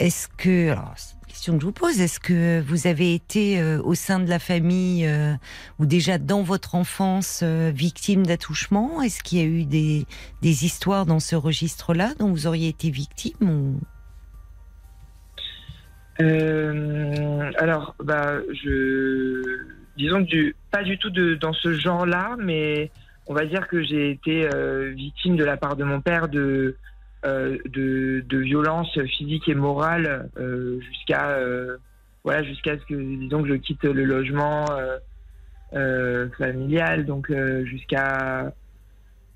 est-ce 0.00 0.26
que, 0.36 0.70
alors, 0.72 0.94
question 1.28 1.54
que 1.54 1.60
je 1.60 1.66
vous 1.66 1.72
pose, 1.72 2.00
est-ce 2.00 2.18
que 2.18 2.60
vous 2.66 2.88
avez 2.88 3.14
été 3.14 3.62
au 3.62 3.94
sein 3.94 4.18
de 4.18 4.28
la 4.28 4.40
famille 4.40 5.08
ou 5.78 5.86
déjà 5.86 6.18
dans 6.18 6.42
votre 6.42 6.74
enfance 6.74 7.42
victime 7.42 8.26
d'attouchement? 8.26 9.00
Est-ce 9.00 9.22
qu'il 9.22 9.38
y 9.38 9.42
a 9.42 9.44
eu 9.44 9.64
des, 9.64 10.06
histoires 10.42 11.06
dans 11.06 11.20
ce 11.20 11.36
registre-là 11.36 12.14
dont 12.18 12.30
vous 12.30 12.46
auriez 12.46 12.68
été 12.68 12.90
victime. 12.90 13.78
Euh, 16.20 17.50
alors, 17.58 17.94
bah, 18.02 18.38
je, 18.62 19.42
disons 19.96 20.20
du, 20.20 20.54
pas 20.70 20.82
du 20.82 20.98
tout 20.98 21.10
de, 21.10 21.34
dans 21.34 21.52
ce 21.52 21.72
genre-là, 21.72 22.36
mais 22.38 22.90
on 23.26 23.34
va 23.34 23.44
dire 23.44 23.66
que 23.68 23.82
j'ai 23.82 24.10
été 24.10 24.48
euh, 24.52 24.92
victime 24.94 25.36
de 25.36 25.44
la 25.44 25.56
part 25.56 25.76
de 25.76 25.84
mon 25.84 26.00
père 26.00 26.28
de, 26.28 26.76
euh, 27.24 27.58
de, 27.66 28.24
de 28.26 28.38
violences 28.38 28.98
physiques 29.04 29.48
et 29.48 29.54
morales 29.54 30.28
euh, 30.38 30.80
jusqu'à, 30.80 31.30
euh, 31.30 31.76
voilà, 32.24 32.42
jusqu'à 32.42 32.78
ce 32.78 32.84
que, 32.86 32.94
disons 32.94 33.42
que 33.42 33.48
je 33.48 33.54
quitte 33.54 33.84
le 33.84 34.04
logement 34.04 34.64
euh, 35.74 36.28
familial, 36.38 37.04
donc 37.04 37.30
jusqu'à 37.64 38.52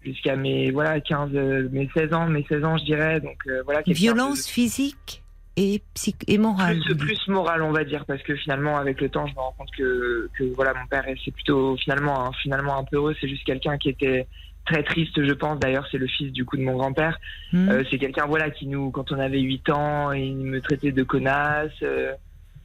jusqu'à 0.03 0.35
mes 0.35 0.71
voilà 0.71 0.99
15 1.01 1.31
euh, 1.35 1.69
mes 1.71 1.91
16 1.95 2.15
ans 2.15 2.27
mes 2.27 2.43
16 2.49 2.65
ans 2.65 2.79
je 2.79 2.85
dirais 2.85 3.21
donc 3.21 3.37
euh, 3.47 3.63
voilà 3.65 3.83
quelqu'un 3.83 4.01
de- 4.01 4.15
Violence 4.17 4.49
physique? 4.49 5.23
Et, 5.61 5.83
psych 5.95 6.25
et 6.27 6.39
morale 6.39 6.81
plus, 6.81 6.97
plus 6.97 7.29
moral, 7.29 7.63
on 7.63 7.73
va 7.73 7.85
dire, 7.85 8.05
parce 8.07 8.23
que 8.23 8.35
finalement, 8.35 8.79
avec 8.79 9.01
le 9.01 9.11
temps, 9.11 9.27
je 9.27 9.35
me 9.35 9.41
rends 9.41 9.55
compte 9.59 9.71
que, 9.77 10.31
que 10.39 10.45
voilà, 10.55 10.73
mon 10.73 10.87
père, 10.87 11.05
c'est 11.23 11.31
plutôt 11.31 11.77
finalement, 11.77 12.27
un, 12.27 12.33
finalement 12.33 12.79
un 12.79 12.85
peu 12.85 12.97
heureux. 12.97 13.15
C'est 13.21 13.29
juste 13.29 13.45
quelqu'un 13.45 13.77
qui 13.77 13.91
était 13.91 14.27
très 14.65 14.83
triste, 14.83 15.23
je 15.23 15.33
pense. 15.33 15.61
D'ailleurs, 15.61 15.87
c'est 15.91 15.99
le 15.99 16.07
fils 16.07 16.33
du 16.33 16.47
coup 16.47 16.57
de 16.57 16.63
mon 16.63 16.77
grand-père. 16.77 17.19
Hmm. 17.53 17.69
Euh, 17.69 17.85
c'est 17.91 17.99
quelqu'un, 17.99 18.25
voilà, 18.27 18.51
qui 18.51 18.67
nous, 18.67 18.91
quand 18.91 19.13
on 19.13 19.19
avait 19.19 19.41
8 19.41 19.71
ans, 19.71 20.13
il 20.13 20.37
me 20.37 20.61
traitait 20.63 20.93
de 20.93 21.03
connasse. 21.03 21.73
euh, 21.83 22.13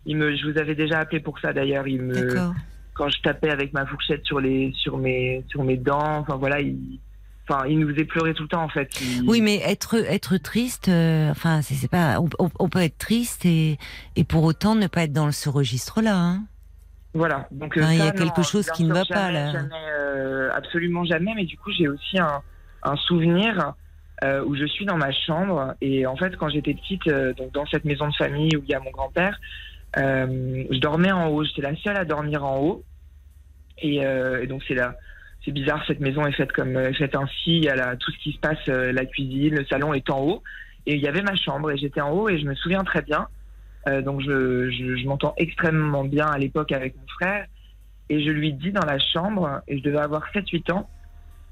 il 0.06 0.16
me, 0.18 0.36
je 0.36 0.48
vous 0.48 0.58
avais 0.58 0.76
déjà 0.76 1.00
appelé 1.00 1.20
pour 1.20 1.40
ça 1.40 1.52
d'ailleurs. 1.52 1.88
Il 1.88 2.02
me, 2.02 2.38
quand 2.94 3.10
je 3.10 3.22
tapais 3.22 3.50
avec 3.50 3.74
ma 3.74 3.86
fourchette 3.86 4.24
sur 4.24 4.40
les, 4.40 4.72
sur 4.76 4.98
mes, 4.98 5.44
sur 5.50 5.64
mes 5.64 5.78
dents. 5.78 6.20
Enfin 6.20 6.36
voilà, 6.36 6.62
il, 6.62 7.00
enfin, 7.48 7.66
il 7.68 7.80
nous 7.80 7.90
faisait 7.90 8.06
pleurer 8.06 8.34
tout 8.34 8.44
le 8.44 8.50
temps 8.50 8.64
en 8.64 8.70
fait. 8.70 8.90
Il- 9.02 9.28
Oui, 9.30 9.42
mais 9.42 9.58
être 9.58 9.96
être 9.96 10.38
triste, 10.38 10.90
euh, 10.90 11.30
enfin, 11.32 11.62
c'est 11.62 11.88
pas. 11.90 12.20
On, 12.40 12.70
peut 12.70 12.82
être 12.82 12.98
triste 12.98 13.46
et 13.46 13.78
et 14.16 14.24
pour 14.24 14.44
autant 14.44 14.76
ne 14.76 14.88
pas 14.88 15.04
être 15.04 15.14
dans 15.14 15.32
ce 15.32 15.50
registre-là. 15.50 16.16
Hein. 16.16 16.44
Voilà. 17.14 17.48
Donc, 17.52 17.78
euh, 17.78 17.86
il 17.92 17.98
y 17.98 18.02
a 18.02 18.12
quelque 18.12 18.44
chose 18.44 18.70
qui 18.72 18.84
ne 18.84 18.94
va 18.94 19.06
pas, 19.06 19.32
là. 19.32 19.52
jamais, 19.52 19.70
euh, 19.98 20.50
absolument 20.54 21.06
jamais. 21.06 21.34
Mais 21.36 21.46
du 21.46 21.58
coup, 21.58 21.72
j'ai 21.72 21.88
aussi 21.88 22.20
un, 22.20 22.42
un 22.84 22.96
souvenir 22.98 23.74
euh, 24.24 24.44
où 24.46 24.56
je 24.56 24.66
suis 24.66 24.86
dans 24.86 24.98
ma 24.98 25.12
chambre 25.14 25.76
et 25.82 26.06
en 26.06 26.18
fait, 26.18 26.36
quand 26.36 26.50
j'étais 26.50 26.74
petite, 26.74 27.08
donc 27.38 27.54
dans 27.54 27.66
cette 27.68 27.86
maison 27.86 28.08
de 28.10 28.16
famille 28.16 28.56
où 28.58 28.64
il 28.64 28.70
y 28.70 28.74
a 28.74 28.80
mon 28.82 28.92
grand-père, 28.92 29.40
je 29.96 30.80
dormais 30.80 31.12
en 31.12 31.28
haut, 31.30 31.44
j'étais 31.46 31.62
la 31.62 31.76
seule 31.78 31.96
à 31.98 32.04
dormir 32.06 32.44
en 32.44 32.60
haut. 32.60 32.84
Et, 33.78 33.98
et 33.98 34.48
donc 34.48 34.62
c'est 34.68 34.76
là, 34.76 34.96
c'est 35.46 35.52
bizarre, 35.52 35.84
cette 35.88 36.00
maison 36.00 36.26
est 36.26 36.32
faite 36.32 36.52
comme 36.52 36.76
est 36.76 36.94
faite 36.94 37.16
ainsi. 37.16 37.58
Il 37.58 37.64
y 37.64 37.70
a 37.70 37.96
tout 37.96 38.12
ce 38.12 38.18
qui 38.18 38.34
se 38.34 38.40
passe, 38.40 38.66
la 38.68 39.06
cuisine, 39.06 39.56
le 39.56 39.66
salon 39.66 39.94
est 39.94 40.10
en 40.10 40.20
haut. 40.20 40.44
Et 40.88 40.96
il 40.96 41.02
y 41.02 41.08
avait 41.08 41.22
ma 41.22 41.36
chambre 41.36 41.72
et 41.72 41.78
j'étais 41.78 42.02
en 42.02 42.12
haut 42.12 42.30
et 42.30 42.40
je 42.40 42.46
me 42.46 42.56
souviens 42.56 42.84
très 42.84 43.02
bien. 43.02 43.28
donc 44.04 44.22
je, 44.22 45.06
m'entends 45.06 45.34
extrêmement 45.38 46.04
bien 46.04 46.28
à 46.28 46.38
l'époque 46.38 46.72
avec 46.72 46.96
mon 46.96 47.08
frère. 47.08 47.46
Et 48.10 48.24
je 48.24 48.30
lui 48.30 48.54
dis 48.54 48.72
dans 48.72 48.86
la 48.86 49.00
chambre, 49.00 49.62
et 49.68 49.78
je 49.78 49.84
devais 49.84 50.00
avoir 50.00 50.24
7-8 50.34 50.72
ans, 50.72 50.90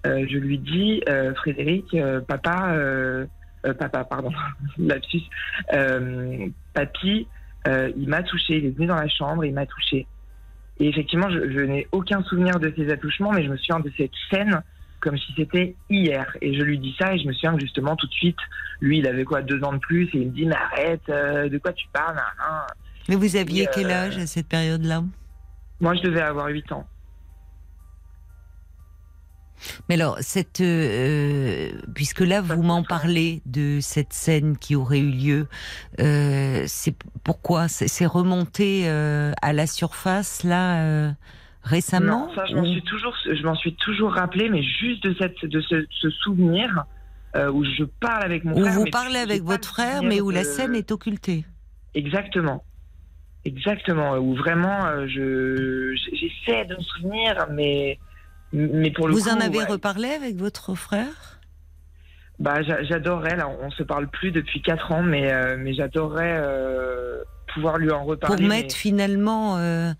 euh, 0.06 0.26
je 0.30 0.38
lui 0.38 0.58
dis, 0.58 1.02
euh, 1.08 1.34
Frédéric, 1.36 1.94
euh, 1.94 2.22
papa, 2.22 2.76
papa, 3.64 4.04
pardon, 4.04 4.32
lapsus, 4.78 5.24
papy, 6.74 7.28
il 7.66 8.08
m'a 8.08 8.24
touché, 8.24 8.58
il 8.58 8.66
est 8.66 8.76
venu 8.76 8.88
dans 8.88 8.96
la 8.96 9.08
chambre, 9.08 9.46
il 9.46 9.54
m'a 9.54 9.66
touché. 9.66 10.06
Et 10.84 10.90
effectivement, 10.90 11.30
je, 11.30 11.62
n'ai 11.62 11.88
aucun 11.94 12.22
souvenir 12.24 12.60
de 12.60 12.74
ces 12.76 12.92
attouchements, 12.92 13.32
mais 13.32 13.46
je 13.46 13.50
me 13.50 13.56
souviens 13.56 13.80
de 13.80 13.90
cette 13.96 14.12
scène 14.30 14.62
comme 15.00 15.18
si 15.18 15.34
c'était 15.34 15.78
hier. 15.90 16.36
Et 16.42 16.54
je 16.54 16.62
lui 16.62 16.78
dis 16.78 16.94
ça, 17.00 17.14
et 17.14 17.20
je 17.20 17.26
me 17.26 17.32
souviens 17.32 17.54
que 17.54 17.62
justement, 17.62 17.96
tout 17.96 18.06
de 18.06 18.12
suite, 18.12 18.38
lui, 18.82 18.98
il 18.98 19.08
avait 19.08 19.24
quoi, 19.24 19.42
deux 19.42 19.64
ans 19.64 19.72
de 19.72 19.78
plus, 19.78 20.08
et 20.08 20.18
il 20.18 20.28
me 20.28 20.32
dit, 20.32 20.46
mais 20.46 20.56
arrête, 20.56 21.08
de 21.08 21.58
quoi 21.58 21.72
tu 21.72 21.88
parles 21.94 22.22
Mais 23.08 23.16
vous 23.16 23.38
aviez 23.38 23.66
quel 23.74 23.92
âge 23.92 24.18
à 24.18 24.28
cette 24.28 24.50
période-là? 24.50 25.04
Moi, 25.80 25.96
je 25.96 26.02
devais 26.02 26.22
avoir 26.22 26.48
8 26.48 26.74
ans. 26.74 26.86
Mais 29.90 29.96
alors, 29.96 30.18
cette, 30.20 30.62
euh, 30.62 31.72
puisque 31.94 32.22
là 32.22 32.42
vous 32.42 32.62
m'en 32.64 32.84
parlez 32.84 33.42
de 33.46 33.80
cette 33.82 34.14
scène 34.14 34.58
qui 34.58 34.76
aurait 34.76 35.00
eu 35.00 35.12
lieu, 35.12 35.48
euh, 36.00 36.64
c'est 36.68 36.96
pourquoi? 37.24 37.68
C'est 37.68 38.06
remonté 38.06 38.84
euh, 38.86 39.32
à 39.42 39.54
la 39.54 39.68
surface 39.68 40.44
là 40.44 41.14
récemment? 41.64 42.28
Non, 42.28 42.36
ça 42.36 42.46
je 42.46 42.56
m'en 42.56 42.66
suis 42.66 42.84
toujours, 42.84 43.16
je 43.26 43.44
m'en 43.44 43.56
suis 43.56 43.76
toujours 43.76 44.14
rappelé, 44.14 44.50
mais 44.50 44.64
juste 44.64 45.04
de 45.04 45.16
cette, 45.18 45.46
de 45.46 45.62
ce, 45.62 46.10
souvenir 46.10 46.86
où 47.36 47.64
je 47.64 47.84
parle 47.84 48.24
avec 48.24 48.44
mon 48.44 48.56
frère. 48.56 48.78
Où 48.78 48.84
vous 48.84 48.92
parlez 48.92 49.18
avec 49.18 49.44
votre 49.44 49.68
frère, 49.68 50.04
mais 50.04 50.22
où 50.22 50.30
la 50.30 50.44
scène 50.44 50.76
est 50.76 50.92
occultée. 50.92 51.46
Exactement. 51.96 52.64
Exactement, 53.46 54.16
où 54.18 54.36
vraiment 54.36 55.06
je 55.06 55.94
j'essaie 56.14 56.64
de 56.64 56.76
me 56.76 56.82
souvenir, 56.82 57.48
mais 57.52 58.00
mais 58.54 58.92
pour 58.92 59.08
le 59.08 59.16
Vous 59.16 59.30
en 59.30 59.40
avez 59.40 59.64
reparlé 59.64 60.10
avec 60.10 60.36
votre 60.36 60.76
frère? 60.76 61.40
Bah, 62.40 62.62
j'adorerais. 62.62 63.36
Là, 63.36 63.50
on 63.62 63.72
se 63.72 63.84
parle 63.84 64.08
plus 64.08 64.32
depuis 64.32 64.62
4 64.62 64.92
ans, 64.92 65.04
mais 65.04 65.32
euh, 65.32 65.56
mais 65.58 65.74
j'adorerais 65.74 66.36
euh, 66.36 67.24
pouvoir 67.54 67.78
lui 67.78 67.92
en 67.92 68.04
reparler. 68.04 68.38
Pour 68.38 68.48
mettre 68.48 68.76
finalement, 68.76 69.58
euh, 69.58 69.94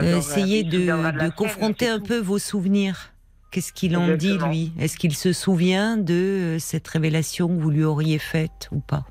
essayer 0.00 0.64
de, 0.64 1.30
confronter 1.30 1.88
un 1.88 2.00
peu 2.00 2.18
vos 2.18 2.38
souvenirs. 2.38 3.12
Qu'est-ce 3.50 3.72
qu'il 3.72 3.96
en 3.98 4.16
dit 4.16 4.38
lui? 4.38 4.72
Est-ce 4.78 4.96
qu'il 4.96 5.14
se 5.14 5.32
souvient 5.34 5.98
de 5.98 6.56
cette 6.58 6.88
révélation 6.88 7.48
que 7.48 7.60
vous 7.60 7.70
lui 7.70 7.84
auriez 7.84 8.18
faite 8.18 8.68
ou 8.72 8.80
pas? 8.80 9.04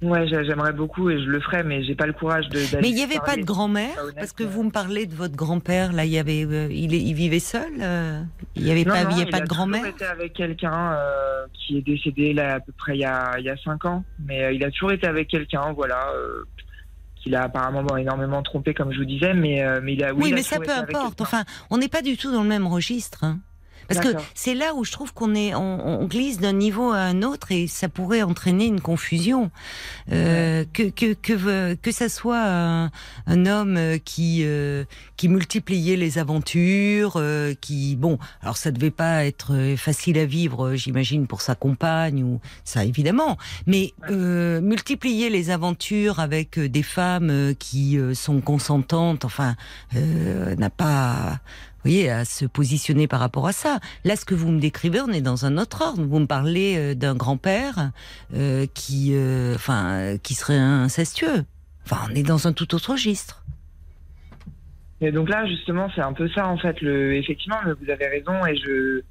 Ouais, 0.00 0.28
j'aimerais 0.28 0.72
beaucoup 0.72 1.10
et 1.10 1.20
je 1.20 1.26
le 1.26 1.40
ferais, 1.40 1.64
mais 1.64 1.82
j'ai 1.82 1.96
pas 1.96 2.06
le 2.06 2.12
courage 2.12 2.48
de. 2.50 2.60
Mais 2.80 2.88
il 2.88 2.94
n'y 2.94 3.02
avait 3.02 3.18
pas 3.18 3.36
de 3.36 3.42
grand-mère 3.42 3.96
parce 4.14 4.32
que 4.32 4.44
vous 4.44 4.62
me 4.62 4.70
parlez 4.70 5.06
de 5.06 5.14
votre 5.14 5.34
grand-père. 5.34 5.92
Là, 5.92 6.04
il 6.04 6.12
y 6.12 6.18
avait, 6.18 6.44
euh, 6.44 6.68
il, 6.70 6.94
il, 6.94 7.14
vivait 7.14 7.40
seul. 7.40 7.72
Euh, 7.80 8.22
il 8.54 8.62
n'y 8.62 8.70
avait 8.70 8.84
pas, 8.84 9.02
il 9.10 9.18
y 9.18 9.22
avait 9.22 9.30
pas 9.30 9.40
de 9.40 9.48
grand-mère. 9.48 9.82
Il 9.82 9.88
a 9.88 9.92
toujours 9.92 10.06
été 10.06 10.22
avec 10.22 10.32
quelqu'un 10.34 10.92
euh, 10.92 11.46
qui 11.52 11.78
est 11.78 11.82
décédé 11.82 12.32
là 12.32 12.54
à 12.54 12.60
peu 12.60 12.70
près 12.72 12.94
il 12.94 13.00
y 13.00 13.04
a, 13.04 13.38
il 13.40 13.44
y 13.44 13.50
a 13.50 13.56
cinq 13.56 13.84
ans, 13.86 14.04
mais 14.24 14.54
il 14.54 14.62
a 14.62 14.70
toujours 14.70 14.92
été 14.92 15.06
avec 15.08 15.26
quelqu'un, 15.26 15.72
voilà, 15.72 16.12
qu'il 17.16 17.34
a 17.34 17.42
apparemment 17.42 17.96
énormément 17.96 18.42
trompé, 18.44 18.74
comme 18.74 18.92
je 18.92 18.98
vous 18.98 19.04
disais, 19.04 19.34
mais 19.34 19.64
mais 19.82 19.94
il 19.94 20.04
a. 20.04 20.14
Oui, 20.14 20.26
oui 20.26 20.32
mais 20.32 20.42
ça 20.42 20.60
peu 20.60 20.70
importe. 20.70 21.20
Enfin, 21.20 21.42
on 21.70 21.78
n'est 21.78 21.88
pas 21.88 22.02
du 22.02 22.16
tout 22.16 22.30
dans 22.30 22.42
le 22.44 22.48
même 22.48 22.68
registre. 22.68 23.24
Hein. 23.24 23.40
Parce 23.88 24.00
que 24.00 24.16
c'est 24.34 24.54
là 24.54 24.74
où 24.74 24.84
je 24.84 24.92
trouve 24.92 25.12
qu'on 25.12 25.34
est, 25.34 25.54
on, 25.54 26.04
glisse 26.06 26.38
d'un 26.38 26.52
niveau 26.52 26.92
à 26.92 26.98
un 26.98 27.22
autre 27.22 27.52
et 27.52 27.66
ça 27.66 27.88
pourrait 27.88 28.22
entraîner 28.22 28.66
une 28.66 28.80
confusion. 28.80 29.50
Euh, 30.12 30.64
que, 30.72 30.90
que 30.90 31.14
que 31.14 31.74
que 31.74 31.92
ça 31.92 32.08
soit 32.08 32.42
un, 32.42 32.90
un 33.26 33.46
homme 33.46 33.98
qui 34.04 34.42
euh, 34.44 34.84
qui 35.16 35.28
multipliait 35.28 35.96
les 35.96 36.18
aventures, 36.18 37.14
euh, 37.16 37.54
qui 37.60 37.96
bon, 37.96 38.18
alors 38.40 38.56
ça 38.56 38.70
devait 38.70 38.90
pas 38.90 39.24
être 39.24 39.74
facile 39.76 40.18
à 40.18 40.24
vivre, 40.24 40.74
j'imagine 40.74 41.26
pour 41.26 41.40
sa 41.40 41.54
compagne 41.54 42.22
ou 42.22 42.40
ça 42.64 42.84
évidemment, 42.84 43.36
mais 43.66 43.94
euh, 44.10 44.60
multiplier 44.60 45.28
les 45.28 45.50
aventures 45.50 46.20
avec 46.20 46.58
des 46.58 46.82
femmes 46.82 47.54
qui 47.58 47.98
sont 48.14 48.40
consentantes, 48.40 49.24
enfin, 49.24 49.56
n'a 49.94 50.70
pas 50.70 51.40
voyez, 51.84 52.10
à 52.10 52.24
se 52.24 52.44
positionner 52.44 53.06
par 53.06 53.20
rapport 53.20 53.46
à 53.46 53.52
ça. 53.52 53.78
Là, 54.04 54.16
ce 54.16 54.24
que 54.24 54.34
vous 54.34 54.50
me 54.50 54.60
décrivez, 54.60 55.00
on 55.00 55.08
est 55.08 55.20
dans 55.20 55.46
un 55.46 55.58
autre 55.58 55.82
ordre. 55.82 56.02
Vous 56.02 56.18
me 56.18 56.26
parlez 56.26 56.76
euh, 56.76 56.94
d'un 56.94 57.14
grand-père 57.14 57.92
euh, 58.34 58.66
qui, 58.74 59.10
euh, 59.14 59.54
enfin, 59.54 60.16
qui 60.22 60.34
serait 60.34 60.56
incestueux. 60.56 61.44
Enfin, 61.84 62.08
on 62.10 62.14
est 62.14 62.22
dans 62.22 62.46
un 62.46 62.52
tout 62.52 62.74
autre 62.74 62.92
registre. 62.92 63.44
Et 65.00 65.12
donc 65.12 65.28
là, 65.28 65.46
justement, 65.46 65.88
c'est 65.94 66.00
un 66.00 66.12
peu 66.12 66.28
ça, 66.28 66.48
en 66.48 66.58
fait. 66.58 66.80
Le, 66.80 67.14
effectivement, 67.14 67.58
vous 67.64 67.90
avez 67.90 68.08
raison, 68.08 68.44
et 68.46 68.56
je, 68.56 69.02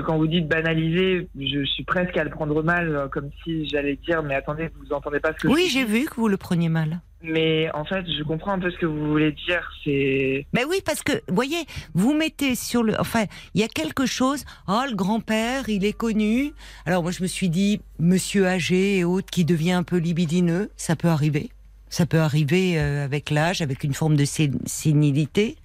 quand 0.00 0.16
vous 0.16 0.28
dites 0.28 0.48
banaliser, 0.48 1.28
je 1.36 1.64
suis 1.64 1.84
presque 1.84 2.16
à 2.16 2.24
le 2.24 2.30
prendre 2.30 2.62
mal, 2.62 3.08
comme 3.10 3.30
si 3.42 3.68
j'allais 3.68 3.96
dire, 3.96 4.22
mais 4.22 4.36
attendez, 4.36 4.70
vous 4.80 4.92
entendez 4.92 5.18
pas 5.18 5.32
ce 5.32 5.46
que 5.46 5.48
Oui, 5.48 5.68
j'ai 5.68 5.84
vu 5.84 6.04
que 6.04 6.14
vous 6.14 6.28
le 6.28 6.36
preniez 6.36 6.68
mal. 6.68 7.00
Mais 7.26 7.70
en 7.72 7.86
fait, 7.86 8.04
je 8.06 8.22
comprends 8.22 8.52
un 8.52 8.58
peu 8.58 8.70
ce 8.70 8.76
que 8.76 8.84
vous 8.84 9.08
voulez 9.08 9.32
dire. 9.32 9.66
C'est. 9.82 10.46
Ben 10.52 10.64
oui, 10.68 10.80
parce 10.84 11.02
que, 11.02 11.12
voyez, 11.28 11.64
vous 11.94 12.12
mettez 12.12 12.54
sur 12.54 12.82
le. 12.82 12.94
Enfin, 13.00 13.24
il 13.54 13.62
y 13.62 13.64
a 13.64 13.68
quelque 13.68 14.04
chose. 14.04 14.44
Oh, 14.68 14.82
le 14.88 14.94
grand-père, 14.94 15.68
il 15.68 15.86
est 15.86 15.94
connu. 15.94 16.52
Alors, 16.84 17.02
moi, 17.02 17.12
je 17.12 17.22
me 17.22 17.26
suis 17.26 17.48
dit, 17.48 17.80
monsieur 17.98 18.46
âgé 18.46 18.98
et 18.98 19.04
autres 19.04 19.30
qui 19.30 19.46
devient 19.46 19.72
un 19.72 19.84
peu 19.84 19.96
libidineux, 19.96 20.70
ça 20.76 20.96
peut 20.96 21.08
arriver. 21.08 21.50
Ça 21.88 22.04
peut 22.04 22.20
arriver 22.20 22.78
euh, 22.78 23.04
avec 23.04 23.30
l'âge, 23.30 23.62
avec 23.62 23.84
une 23.84 23.94
forme 23.94 24.16
de 24.16 24.24
sénilité. 24.24 25.56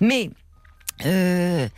Mais. 0.00 0.30
Euh, 1.06 1.68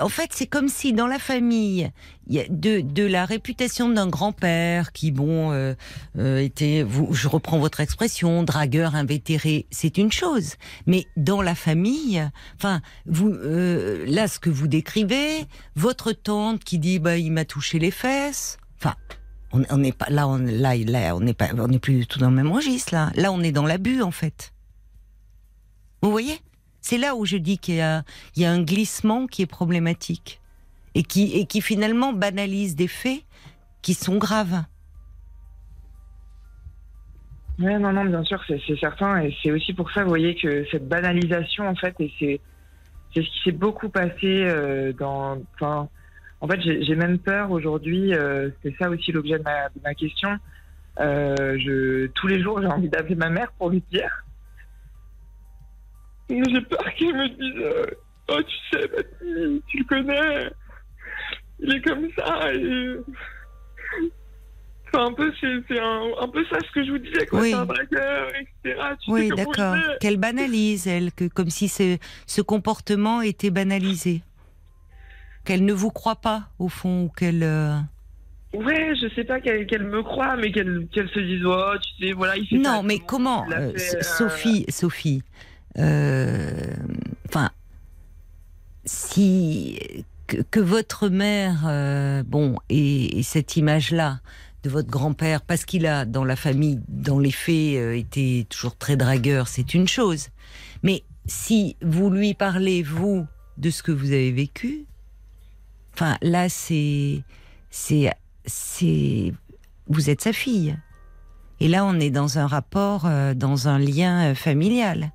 en 0.00 0.08
fait, 0.08 0.30
c'est 0.32 0.46
comme 0.46 0.68
si 0.68 0.92
dans 0.92 1.06
la 1.06 1.18
famille, 1.18 1.90
de, 2.28 2.80
de 2.80 3.04
la 3.04 3.24
réputation 3.24 3.88
d'un 3.88 4.08
grand-père 4.08 4.92
qui, 4.92 5.12
bon, 5.12 5.52
euh, 5.52 5.74
euh, 6.18 6.38
était, 6.38 6.82
vous, 6.82 7.12
je 7.12 7.28
reprends 7.28 7.58
votre 7.58 7.80
expression, 7.80 8.42
dragueur 8.42 8.94
invétéré, 8.94 9.66
c'est 9.70 9.98
une 9.98 10.12
chose. 10.12 10.54
Mais 10.86 11.06
dans 11.16 11.42
la 11.42 11.54
famille, 11.54 12.28
enfin, 12.56 12.80
vous, 13.06 13.28
euh, 13.28 14.04
là, 14.06 14.28
ce 14.28 14.38
que 14.38 14.50
vous 14.50 14.66
décrivez, 14.66 15.46
votre 15.76 16.12
tante 16.12 16.64
qui 16.64 16.78
dit, 16.78 16.98
bah, 16.98 17.16
il 17.16 17.32
m'a 17.32 17.44
touché 17.44 17.78
les 17.78 17.90
fesses, 17.90 18.58
enfin. 18.78 18.94
On 19.52 19.78
n'est 19.78 19.92
pas 19.92 20.10
là, 20.10 20.28
on, 20.28 20.36
là, 20.36 20.76
là, 20.76 21.16
on 21.16 21.20
n'est 21.20 21.32
pas, 21.32 21.48
on 21.56 21.68
n'est 21.68 21.78
plus 21.78 22.00
du 22.00 22.06
tout 22.06 22.18
dans 22.18 22.28
le 22.28 22.36
même 22.36 22.52
registre 22.52 22.92
là. 22.92 23.10
Là, 23.14 23.32
on 23.32 23.40
est 23.42 23.52
dans 23.52 23.64
l'abus 23.64 24.02
en 24.02 24.10
fait. 24.10 24.52
Vous 26.02 26.10
voyez? 26.10 26.40
C'est 26.86 26.98
là 26.98 27.16
où 27.16 27.24
je 27.24 27.36
dis 27.36 27.58
qu'il 27.58 27.74
y, 27.74 27.80
a, 27.80 28.04
un 28.38 28.62
glissement 28.62 29.26
qui 29.26 29.42
est 29.42 29.46
problématique 29.46 30.40
et 30.94 31.02
qui, 31.02 31.60
finalement 31.60 32.12
banalise 32.12 32.76
des 32.76 32.86
faits 32.86 33.22
qui 33.82 33.92
sont 33.92 34.18
graves. 34.18 34.62
Oui, 37.58 37.74
non, 37.80 37.92
non, 37.92 38.04
bien 38.04 38.22
sûr, 38.22 38.40
c'est 38.46 38.78
certain. 38.78 39.20
Et 39.20 39.36
c'est 39.42 39.50
aussi 39.50 39.74
pour 39.74 39.90
ça, 39.90 40.04
vous 40.04 40.10
voyez, 40.10 40.36
que 40.36 40.64
cette 40.70 40.86
banalisation, 40.86 41.66
en 41.66 41.74
fait, 41.74 41.96
et 41.98 42.12
c'est 42.20 42.40
ce 43.14 43.20
qui 43.20 43.40
s'est 43.44 43.50
beaucoup 43.50 43.88
passé 43.88 44.44
euh, 44.44 44.92
dans. 44.92 45.42
Enfin, 45.54 45.88
en 46.40 46.46
fait, 46.46 46.60
j'ai 46.60 46.94
même 46.94 47.18
peur 47.18 47.50
aujourd'hui, 47.50 48.14
euh, 48.14 48.50
c'est 48.62 48.76
ça 48.76 48.88
aussi 48.90 49.10
l'objet 49.10 49.38
de 49.38 49.44
ma, 49.82 49.94
question. 49.94 50.38
Euh, 51.00 52.06
tous 52.14 52.28
les 52.28 52.40
jours, 52.40 52.60
j'ai 52.62 52.68
envie 52.68 52.88
d'appeler 52.88 53.16
ma 53.16 53.30
mère 53.30 53.50
pour 53.58 53.70
lui 53.70 53.82
dire 53.90 54.25
j'ai 56.28 56.60
peur 56.62 56.94
qu'il 56.96 57.14
me 57.14 57.28
dise 57.28 57.62
euh, 57.62 57.86
Oh, 58.28 58.40
tu 58.42 58.78
sais, 58.78 58.88
tu 59.68 59.78
le 59.78 59.84
connais, 59.84 60.50
il 61.60 61.74
est 61.74 61.80
comme 61.82 62.08
ça. 62.16 62.52
Et... 62.52 62.96
Enfin, 64.88 65.06
un 65.06 65.12
peu, 65.12 65.32
c'est 65.40 65.78
un, 65.78 66.28
peu 66.28 66.44
ça 66.46 66.58
ce 66.60 66.72
que 66.72 66.84
je 66.84 66.90
vous 66.92 66.98
disais, 66.98 67.26
quoi. 67.26 67.42
C'est 67.42 67.52
un 67.54 67.66
braqueur, 67.66 68.28
etc. 68.34 68.80
oui, 69.08 69.28
d'accord. 69.28 69.76
Qu'elle 70.00 70.16
banalise, 70.16 70.86
elle, 70.86 71.12
que, 71.12 71.26
comme 71.26 71.50
si 71.50 71.68
ce, 71.68 71.98
ce 72.26 72.40
comportement 72.40 73.20
était 73.20 73.50
banalisé. 73.50 74.22
Qu'elle 75.44 75.64
ne 75.64 75.72
vous 75.72 75.90
croit 75.90 76.16
pas, 76.16 76.48
au 76.58 76.68
fond, 76.68 77.04
ou 77.04 77.08
qu'elle. 77.08 77.42
Euh, 77.42 77.76
ouais, 78.54 78.94
je 79.00 79.08
sais 79.14 79.24
pas 79.24 79.40
qu'elle 79.40 79.84
me 79.84 80.02
croit, 80.02 80.36
mais 80.36 80.50
qu'elle 80.50 80.88
se 80.92 81.20
dise, 81.20 81.44
oh, 81.44 81.72
tu 81.98 82.06
sais, 82.06 82.12
voilà, 82.12 82.36
il 82.36 82.46
fait 82.46 82.56
Non, 82.56 82.82
mais 82.82 82.98
comment, 82.98 83.46
euh, 83.50 83.72
Sophie, 83.76 84.64
Sophie, 84.68 85.22
euh, 85.22 85.55
enfin, 85.78 87.50
si 88.84 89.78
que, 90.26 90.60
votre 90.60 91.08
mère, 91.08 91.64
euh, 91.66 92.22
bon, 92.24 92.58
et, 92.68 93.22
cette 93.22 93.56
image-là, 93.56 94.20
de 94.62 94.70
votre 94.70 94.88
grand-père, 94.88 95.42
parce 95.42 95.64
qu'il 95.64 95.86
a 95.86 96.04
dans 96.04 96.24
la 96.24 96.36
famille, 96.36 96.80
dans 96.88 97.18
les 97.18 97.30
faits, 97.30 97.76
euh, 97.76 97.96
été 97.96 98.46
toujours 98.48 98.76
très 98.76 98.96
dragueur, 98.96 99.48
c'est 99.48 99.74
une 99.74 99.86
chose. 99.86 100.28
Mais 100.82 101.04
si 101.26 101.76
vous 101.82 102.10
lui 102.10 102.34
parlez 102.34 102.82
vous 102.82 103.26
de 103.58 103.70
ce 103.70 103.82
que 103.82 103.92
vous 103.92 104.06
avez 104.06 104.32
vécu, 104.32 104.86
enfin 105.94 106.18
là 106.20 106.48
c'est 106.48 107.22
c'est 107.70 108.12
c'est 108.44 109.32
vous 109.88 110.10
êtes 110.10 110.22
sa 110.22 110.32
fille. 110.32 110.76
Et 111.58 111.68
là 111.68 111.84
on 111.84 111.98
est 111.98 112.10
dans 112.10 112.38
un 112.38 112.46
rapport, 112.46 113.06
euh, 113.06 113.34
dans 113.34 113.68
un 113.68 113.78
lien 113.78 114.30
euh, 114.30 114.34
familial. 114.34 115.12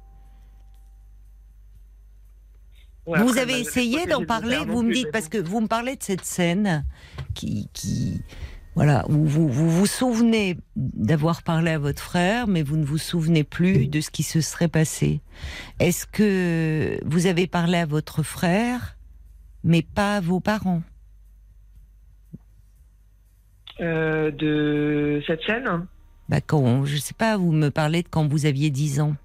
Ouais, 3.08 3.20
vous 3.20 3.30
après, 3.30 3.42
avez 3.42 3.60
essayé 3.60 4.06
d'en 4.06 4.26
parler, 4.26 4.60
vous 4.68 4.84
me 4.84 4.94
dites, 4.94 5.12
parce 5.12 5.28
que 5.28 5.38
vous 5.38 5.62
me 5.62 5.68
parlez 5.68 5.96
de 5.96 6.04
cette 6.04 6.24
scène 6.24 6.86
qui, 7.34 7.68
qui 7.74 8.22
voilà, 8.76 9.06
où 9.10 9.26
vous, 9.26 9.50
vous 9.50 9.70
vous 9.70 9.86
souvenez 9.86 10.58
d'avoir 10.76 11.44
parlé 11.44 11.72
à 11.72 11.80
votre 11.80 12.02
frère, 12.02 12.48
mais 12.48 12.64
vous 12.64 12.78
ne 12.78 12.86
vous 12.86 12.98
souvenez 12.98 13.44
plus 13.44 13.88
de 13.88 14.00
ce 14.00 14.10
qui 14.10 14.24
se 14.24 14.40
serait 14.40 14.70
passé. 14.70 15.20
Est-ce 15.80 16.06
que 16.06 16.98
vous 17.06 17.26
avez 17.26 17.48
parlé 17.48 17.80
à 17.80 17.86
votre 17.86 18.24
frère, 18.24 18.98
mais 19.64 19.82
pas 19.82 20.18
à 20.18 20.22
vos 20.22 20.40
parents? 20.40 20.84
Euh, 23.82 24.32
de 24.32 25.22
cette 25.28 25.42
scène? 25.44 25.88
Bah 26.30 26.40
quand, 26.40 26.86
Je 26.86 26.96
sais 26.96 27.14
pas, 27.14 27.36
vous 27.36 27.52
me 27.52 27.70
parlez 27.72 28.04
de 28.04 28.08
quand 28.08 28.26
vous 28.26 28.46
aviez 28.46 28.70
10 28.70 29.02
ans. 29.02 29.16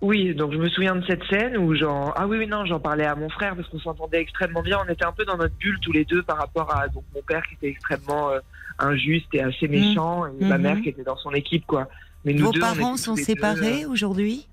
Oui, 0.00 0.32
donc 0.34 0.52
je 0.52 0.58
me 0.58 0.68
souviens 0.68 0.94
de 0.94 1.04
cette 1.06 1.24
scène 1.24 1.56
où 1.56 1.74
j'en 1.74 2.12
ah 2.14 2.28
oui 2.28 2.38
oui 2.38 2.46
non 2.46 2.64
j'en 2.66 2.78
parlais 2.78 3.04
à 3.04 3.16
mon 3.16 3.28
frère 3.28 3.56
parce 3.56 3.66
qu'on 3.68 3.80
s'entendait 3.80 4.20
extrêmement 4.20 4.62
bien. 4.62 4.78
On 4.86 4.92
était 4.92 5.04
un 5.04 5.10
peu 5.12 5.24
dans 5.24 5.36
notre 5.36 5.54
bulle 5.56 5.78
tous 5.80 5.90
les 5.90 6.04
deux 6.04 6.22
par 6.22 6.36
rapport 6.38 6.72
à 6.72 6.86
donc 6.88 7.02
mon 7.14 7.22
père 7.22 7.42
qui 7.48 7.54
était 7.54 7.68
extrêmement 7.68 8.30
euh, 8.30 8.38
injuste 8.78 9.26
et 9.32 9.42
assez 9.42 9.66
méchant 9.66 10.24
et 10.26 10.44
ma 10.44 10.56
Mhm. 10.56 10.62
mère 10.62 10.80
qui 10.82 10.90
était 10.90 11.02
dans 11.02 11.16
son 11.16 11.32
équipe 11.32 11.66
quoi. 11.66 11.88
Mais 12.24 12.32
nous 12.32 12.46
Vos 12.46 12.52
deux, 12.52 12.60
parents 12.60 12.96
sont 12.96 13.14
deux, 13.16 13.22
séparés 13.22 13.86
aujourd'hui? 13.86 14.46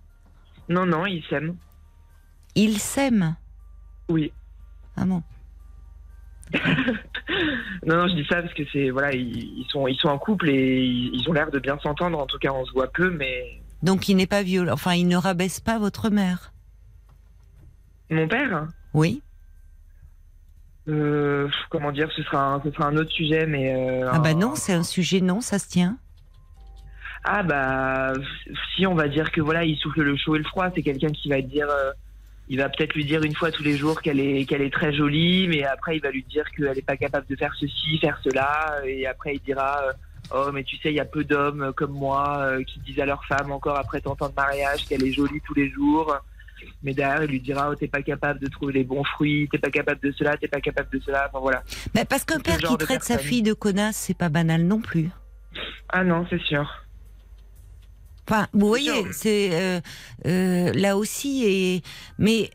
Euh, 0.69 0.73
Non 0.73 0.85
non 0.87 1.05
ils 1.05 1.23
s'aiment. 1.29 1.55
Ils 2.55 2.79
s'aiment? 2.79 3.35
Oui. 4.09 4.33
Ah 4.97 5.05
bon? 5.05 5.21
Non 7.85 7.97
non 7.97 8.07
je 8.07 8.15
dis 8.15 8.25
ça 8.27 8.41
parce 8.41 8.53
que 8.55 8.63
c'est 8.73 8.89
voilà 8.89 9.13
ils, 9.13 9.59
ils 9.59 9.65
sont 9.69 9.87
ils 9.87 9.97
sont 9.97 10.07
en 10.09 10.17
couple 10.17 10.49
et 10.49 10.77
ils, 10.83 11.11
ils 11.13 11.29
ont 11.29 11.33
l'air 11.33 11.51
de 11.51 11.59
bien 11.59 11.77
s'entendre. 11.83 12.17
En 12.19 12.25
tout 12.25 12.39
cas 12.39 12.51
on 12.51 12.65
se 12.65 12.71
voit 12.71 12.87
peu 12.91 13.11
mais 13.11 13.61
Donc 13.85 14.09
il 14.09 14.15
n'est 14.15 14.25
pas 14.27 14.41
violent, 14.43 14.73
enfin 14.73 14.93
il 14.95 15.07
ne 15.07 15.15
rabaisse 15.15 15.59
pas 15.59 15.77
votre 15.77 16.09
mère 16.09 16.51
mon 18.09 18.27
père? 18.27 18.67
Oui 18.93 19.21
Euh, 20.87 21.49
comment 21.71 21.91
dire, 21.91 22.09
ce 22.15 22.21
sera 22.23 22.53
un, 22.53 22.61
ce 22.63 22.71
sera 22.71 22.85
un 22.87 22.97
autre 22.97 23.11
sujet, 23.11 23.47
mais. 23.47 23.73
euh, 23.73 24.07
Ah 24.11 24.19
bah 24.19 24.29
un- 24.29 24.33
non, 24.33 24.55
c'est 24.55 24.73
un 24.73 24.83
sujet, 24.83 25.21
non, 25.21 25.41
ça 25.41 25.57
se 25.57 25.67
tient. 25.67 25.97
Ah 27.23 27.41
bah 27.41 28.13
si 28.75 28.85
on 28.85 28.93
va 28.93 29.07
dire 29.07 29.31
que 29.31 29.41
voilà, 29.41 29.63
il 29.63 29.75
souffle 29.77 30.01
le 30.03 30.15
chaud 30.15 30.35
et 30.35 30.39
le 30.39 30.43
froid, 30.45 30.69
c'est 30.75 30.83
quelqu'un 30.83 31.09
qui 31.09 31.29
va 31.29 31.41
dire, 31.41 31.67
euh, 31.69 31.91
il 32.47 32.59
va 32.59 32.69
peut-être 32.69 32.93
lui 32.93 33.05
dire 33.05 33.23
une 33.23 33.33
fois 33.35 33.51
tous 33.51 33.63
les 33.63 33.75
jours 33.77 33.99
qu'elle 34.03 34.19
est 34.19 34.45
qu'elle 34.45 34.61
est 34.61 34.71
très 34.73 34.93
jolie, 34.93 35.47
mais 35.47 35.63
après 35.63 35.97
il 35.97 36.01
va 36.03 36.11
lui 36.11 36.23
dire 36.23 36.45
qu'elle 36.51 36.75
n'est 36.75 36.81
pas 36.83 36.97
capable 36.97 37.25
de 37.27 37.35
faire 37.35 37.55
ceci, 37.59 37.97
faire 37.99 38.19
cela, 38.23 38.81
et 38.85 39.07
après 39.07 39.35
il 39.35 39.41
dira. 39.41 39.81
Euh, 40.31 40.45
Oh, 40.47 40.51
mais 40.51 40.63
tu 40.63 40.77
sais, 40.77 40.89
il 40.91 40.95
y 40.95 40.99
a 40.99 41.05
peu 41.05 41.23
d'hommes 41.23 41.73
comme 41.75 41.91
moi 41.91 42.37
euh, 42.39 42.63
qui 42.63 42.79
disent 42.79 42.99
à 42.99 43.05
leur 43.05 43.23
femme 43.25 43.51
encore 43.51 43.77
après 43.77 44.01
tant 44.01 44.15
de 44.15 44.35
mariage 44.35 44.85
qu'elle 44.85 45.03
est 45.03 45.11
jolie 45.11 45.41
tous 45.45 45.53
les 45.53 45.69
jours. 45.69 46.17
Mais 46.83 46.93
derrière, 46.93 47.23
il 47.23 47.31
lui 47.31 47.39
dira 47.39 47.69
Oh, 47.69 47.75
t'es 47.75 47.87
pas 47.87 48.01
capable 48.01 48.39
de 48.39 48.47
trouver 48.47 48.73
les 48.73 48.83
bons 48.83 49.03
fruits, 49.03 49.47
t'es 49.51 49.59
pas 49.59 49.69
capable 49.69 50.01
de 50.01 50.11
cela, 50.11 50.37
t'es 50.37 50.47
pas 50.47 50.61
capable 50.61 50.89
de 50.91 50.99
cela. 51.05 51.27
Enfin 51.29 51.39
voilà. 51.39 51.63
Bah, 51.93 52.05
parce 52.05 52.23
qu'un 52.23 52.39
père 52.39 52.57
qui 52.57 52.77
traite 52.77 53.03
sa 53.03 53.17
fille 53.17 53.43
de 53.43 53.53
connasse, 53.53 53.97
c'est 53.97 54.17
pas 54.17 54.29
banal 54.29 54.63
non 54.63 54.81
plus. 54.81 55.09
Ah 55.89 56.03
non, 56.03 56.25
c'est 56.29 56.41
sûr. 56.41 56.67
Enfin, 58.27 58.47
vous 58.53 58.67
voyez, 58.67 59.05
c'est 59.11 59.49
euh, 59.53 59.79
euh, 60.25 60.73
là 60.73 60.97
aussi, 60.97 61.43
et 61.45 61.83
mais 62.17 62.49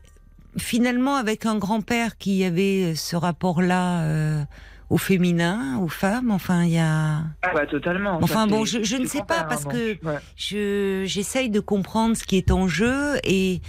finalement 0.57 1.15
avec 1.15 1.45
un 1.45 1.57
grand-père 1.57 2.17
qui 2.17 2.43
avait 2.43 2.93
ce 2.95 3.15
rapport-là 3.15 4.01
euh, 4.01 4.43
au 4.91 4.97
féminin, 4.97 5.79
aux 5.81 5.87
femmes, 5.87 6.31
enfin 6.31 6.63
il 6.65 6.71
y 6.73 6.77
a, 6.77 7.19
Ah 7.41 7.51
bah 7.53 7.65
totalement. 7.65 8.19
Enfin, 8.21 8.45
bon, 8.45 8.65
je- 8.65 8.83
je 8.83 8.97
ne 8.97 9.05
sais 9.07 9.23
pas, 9.23 9.43
parce 9.45 9.65
hein, 9.65 9.69
que- 9.71 10.05
ouais, 10.05 10.19
je 10.35 11.03
j'essaye 11.07 11.49
de 11.49 11.61
comprendre 11.61 12.15
ce 12.17 12.23
qui 12.25 12.35
est 12.37 12.51
en 12.51 12.67
jeu 12.67 13.15
et 13.23 13.61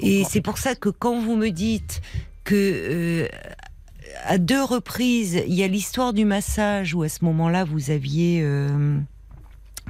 je 0.00 0.06
Et 0.06 0.24
c'est 0.24 0.40
pour 0.40 0.56
ça 0.58 0.76
que 0.76 0.88
quand 0.88 1.18
vous 1.20 1.34
me 1.34 1.48
dites 1.50 2.00
que 2.44 2.54
euh, 2.54 3.28
à 4.24 4.38
deux 4.38 4.62
reprises, 4.62 5.42
il 5.48 5.54
y 5.54 5.64
a 5.64 5.66
l'histoire 5.68 6.12
du 6.12 6.24
massage 6.24 6.94
où 6.94 7.02
à 7.02 7.08
ce 7.08 7.24
moment-là 7.24 7.64
vous 7.64 7.90
aviez 7.90 8.40
euh, 8.44 8.96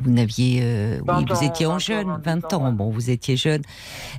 vous 0.01 0.11
n'aviez 0.11 0.61
euh, 0.63 0.99
oui, 1.01 1.25
20 1.27 1.35
vous 1.35 1.45
étiez 1.45 1.67
20 1.67 1.73
en 1.75 1.79
jeune, 1.79 2.07
22 2.09 2.23
20 2.25 2.53
ans, 2.55 2.73
bon 2.73 2.89
vous 2.91 3.11
étiez 3.11 3.37
jeune, 3.37 3.63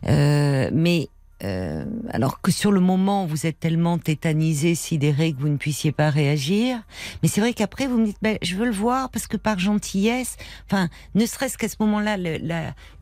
Euh, 0.07 0.69
mais 0.71 1.09
euh, 1.43 1.85
alors 2.09 2.41
que 2.41 2.51
sur 2.51 2.71
le 2.71 2.79
moment 2.81 3.25
vous 3.25 3.45
êtes 3.45 3.59
tellement 3.59 3.97
tétanisé, 3.97 4.75
sidéré 4.75 5.31
que 5.33 5.39
vous 5.39 5.49
ne 5.49 5.57
puissiez 5.57 5.91
pas 5.91 6.09
réagir. 6.09 6.81
Mais 7.23 7.29
c'est 7.29 7.41
vrai 7.41 7.53
qu'après 7.53 7.87
vous 7.87 7.97
me 7.97 8.05
dites, 8.05 8.17
ben, 8.21 8.37
je 8.41 8.55
veux 8.55 8.65
le 8.65 8.71
voir 8.73 9.09
parce 9.09 9.27
que 9.27 9.37
par 9.37 9.57
gentillesse, 9.59 10.37
enfin, 10.65 10.89
ne 11.15 11.25
serait-ce 11.25 11.57
qu'à 11.57 11.69
ce 11.69 11.77
moment-là, 11.79 12.17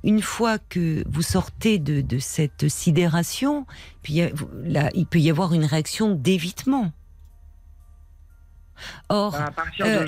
une 0.04 0.22
fois 0.22 0.58
que 0.60 1.04
vous 1.10 1.22
sortez 1.24 1.80
de, 1.80 2.02
de 2.02 2.20
cette 2.20 2.70
sidération, 2.70 3.66
puis 4.04 4.22
vous- 4.34 4.50
là, 4.64 4.90
il 4.94 5.06
peut 5.08 5.20
y 5.20 5.30
avoir 5.30 5.54
une 5.54 5.66
réaction 5.66 6.14
d'évitement. 6.14 6.92
Or, 9.10 9.32
Bah, 9.32 9.52
euh, 9.82 10.06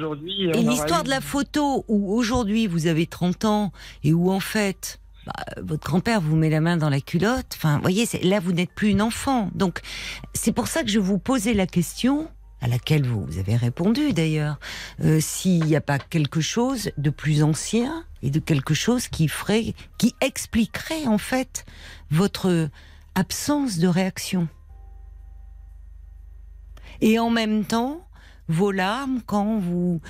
et 0.53 0.61
l'histoire 0.61 1.01
eu- 1.01 1.05
de 1.05 1.09
la 1.09 1.21
photo 1.21 1.85
où 1.87 2.13
aujourd'hui 2.13 2.67
vous 2.67 2.85
avez 2.85 3.07
30 3.07 3.45
ans 3.45 3.71
et 4.03 4.13
où 4.13 4.31
en 4.31 4.39
fait 4.39 4.99
bah, 5.25 5.33
votre 5.61 5.85
grand-père 5.85 6.21
vous 6.21 6.35
met 6.35 6.49
la 6.49 6.61
main 6.61 6.77
dans 6.77 6.89
la 6.89 7.01
culotte, 7.01 7.53
enfin, 7.55 7.79
voyez, 7.79 8.07
là 8.23 8.39
vous 8.39 8.53
n'êtes 8.53 8.71
plus 8.71 8.89
une 8.89 9.01
enfant. 9.01 9.49
Donc 9.53 9.81
c'est 10.33 10.51
pour 10.51 10.67
ça 10.67 10.83
que 10.83 10.89
je 10.89 10.99
vous 10.99 11.19
posais 11.19 11.53
la 11.53 11.67
question 11.67 12.29
à 12.61 12.67
laquelle 12.67 13.05
vous, 13.07 13.25
vous 13.25 13.37
avez 13.37 13.55
répondu 13.55 14.11
d'ailleurs, 14.13 14.59
euh, 15.03 15.19
s'il 15.21 15.63
n'y 15.63 15.75
a 15.75 15.81
pas 15.81 15.97
quelque 15.97 16.41
chose 16.41 16.91
de 16.97 17.09
plus 17.09 17.41
ancien 17.41 18.03
et 18.21 18.29
de 18.29 18.39
quelque 18.39 18.73
chose 18.73 19.07
qui 19.07 19.27
ferait, 19.27 19.73
qui 19.97 20.13
expliquerait 20.19 21.07
en 21.07 21.17
fait 21.17 21.65
votre 22.11 22.69
absence 23.15 23.77
de 23.77 23.87
réaction. 23.87 24.47
Et 27.01 27.17
en 27.17 27.29
même 27.29 27.63
temps, 27.63 28.05
vos 28.49 28.71
larmes 28.71 29.21
quand 29.25 29.59
vous 29.59 30.01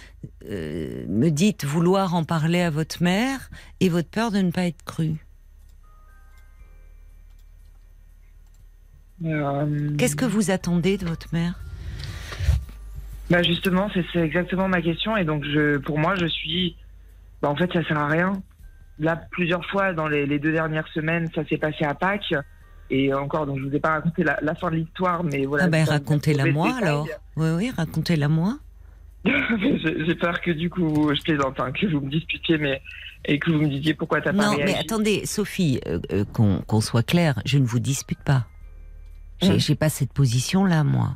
euh, 0.49 1.05
me 1.07 1.29
dites 1.29 1.65
vouloir 1.65 2.15
en 2.15 2.23
parler 2.23 2.61
à 2.61 2.69
votre 2.69 3.03
mère 3.03 3.49
et 3.81 3.89
votre 3.89 4.09
peur 4.09 4.31
de 4.31 4.39
ne 4.39 4.49
pas 4.49 4.63
être 4.63 4.83
crue. 4.83 5.17
Euh, 9.25 9.95
Qu'est-ce 9.97 10.15
que 10.15 10.25
vous 10.25 10.49
attendez 10.49 10.97
de 10.97 11.05
votre 11.05 11.27
mère? 11.33 11.59
Bah 13.29 13.43
justement, 13.43 13.91
c'est 13.93 14.05
c'est 14.13 14.21
exactement 14.21 14.69
ma 14.69 14.81
question. 14.81 15.17
Et 15.17 15.25
donc, 15.25 15.43
je, 15.43 15.77
pour 15.77 15.99
moi, 15.99 16.15
je 16.15 16.25
suis. 16.25 16.77
Bah, 17.41 17.49
en 17.49 17.55
fait, 17.55 17.71
ça 17.73 17.83
sert 17.83 17.97
à 17.97 18.07
rien. 18.07 18.41
Là, 18.97 19.17
plusieurs 19.31 19.65
fois 19.65 19.93
dans 19.93 20.07
les, 20.07 20.25
les 20.25 20.39
deux 20.39 20.51
dernières 20.53 20.87
semaines, 20.87 21.29
ça 21.35 21.45
s'est 21.45 21.57
passé 21.57 21.83
à 21.83 21.93
Pâques. 21.93 22.33
Et 22.91 23.13
encore, 23.13 23.45
donc 23.45 23.59
je 23.59 23.65
vous 23.65 23.75
ai 23.75 23.79
pas 23.79 23.91
raconté 23.91 24.23
la, 24.23 24.39
la 24.41 24.55
fin 24.55 24.71
de 24.71 24.77
l'histoire, 24.77 25.23
mais 25.23 25.45
voilà. 25.45 25.65
Ah 25.65 25.67
ben 25.67 25.83
racontez-la 25.85 26.45
moi 26.51 26.73
alors. 26.81 27.07
Oui 27.35 27.49
oui, 27.55 27.71
racontez-la 27.75 28.27
moi. 28.27 28.57
J'ai 29.25 30.15
peur 30.15 30.39
que 30.41 30.51
du 30.51 30.69
coup, 30.69 31.11
je 31.13 31.21
plaisante, 31.21 31.59
hein, 31.59 31.71
que 31.71 31.85
vous 31.87 31.99
me 32.01 32.09
disputiez, 32.09 32.57
mais 32.57 32.81
et 33.25 33.37
que 33.37 33.51
vous 33.51 33.59
me 33.59 33.67
disiez 33.67 33.93
pourquoi 33.93 34.21
t'as 34.21 34.31
pas 34.31 34.43
Non 34.45 34.55
réagi. 34.55 34.63
mais 34.65 34.79
attendez, 34.79 35.25
Sophie, 35.25 35.81
euh, 35.87 35.99
euh, 36.13 36.23
qu'on 36.67 36.81
soit 36.81 37.03
clair, 37.03 37.41
je 37.45 37.57
ne 37.57 37.65
vous 37.65 37.79
dispute 37.79 38.19
pas. 38.23 38.47
J'ai 39.41 39.59
j'ai 39.59 39.75
pas 39.75 39.89
cette 39.89 40.11
position 40.13 40.65
là 40.65 40.83
moi. 40.83 41.13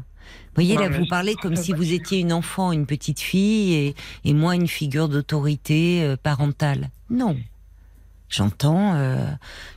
Vous 0.55 0.55
voyez, 0.63 0.75
Non, 0.75 0.81
là, 0.81 0.89
vous 0.89 1.05
parlez 1.07 1.35
comme 1.35 1.55
si 1.55 1.73
vous 1.73 1.93
étiez 1.93 2.19
une 2.19 2.31
enfant, 2.31 2.71
une 2.71 2.85
petite 2.85 3.19
fille, 3.19 3.73
et, 3.73 3.95
et 4.23 4.33
moi 4.33 4.55
une 4.55 4.67
figure 4.67 5.09
d'autorité 5.09 6.03
euh, 6.03 6.15
parentale. 6.21 6.89
Non. 7.09 7.35
J'entends, 8.33 8.95
euh, 8.95 9.17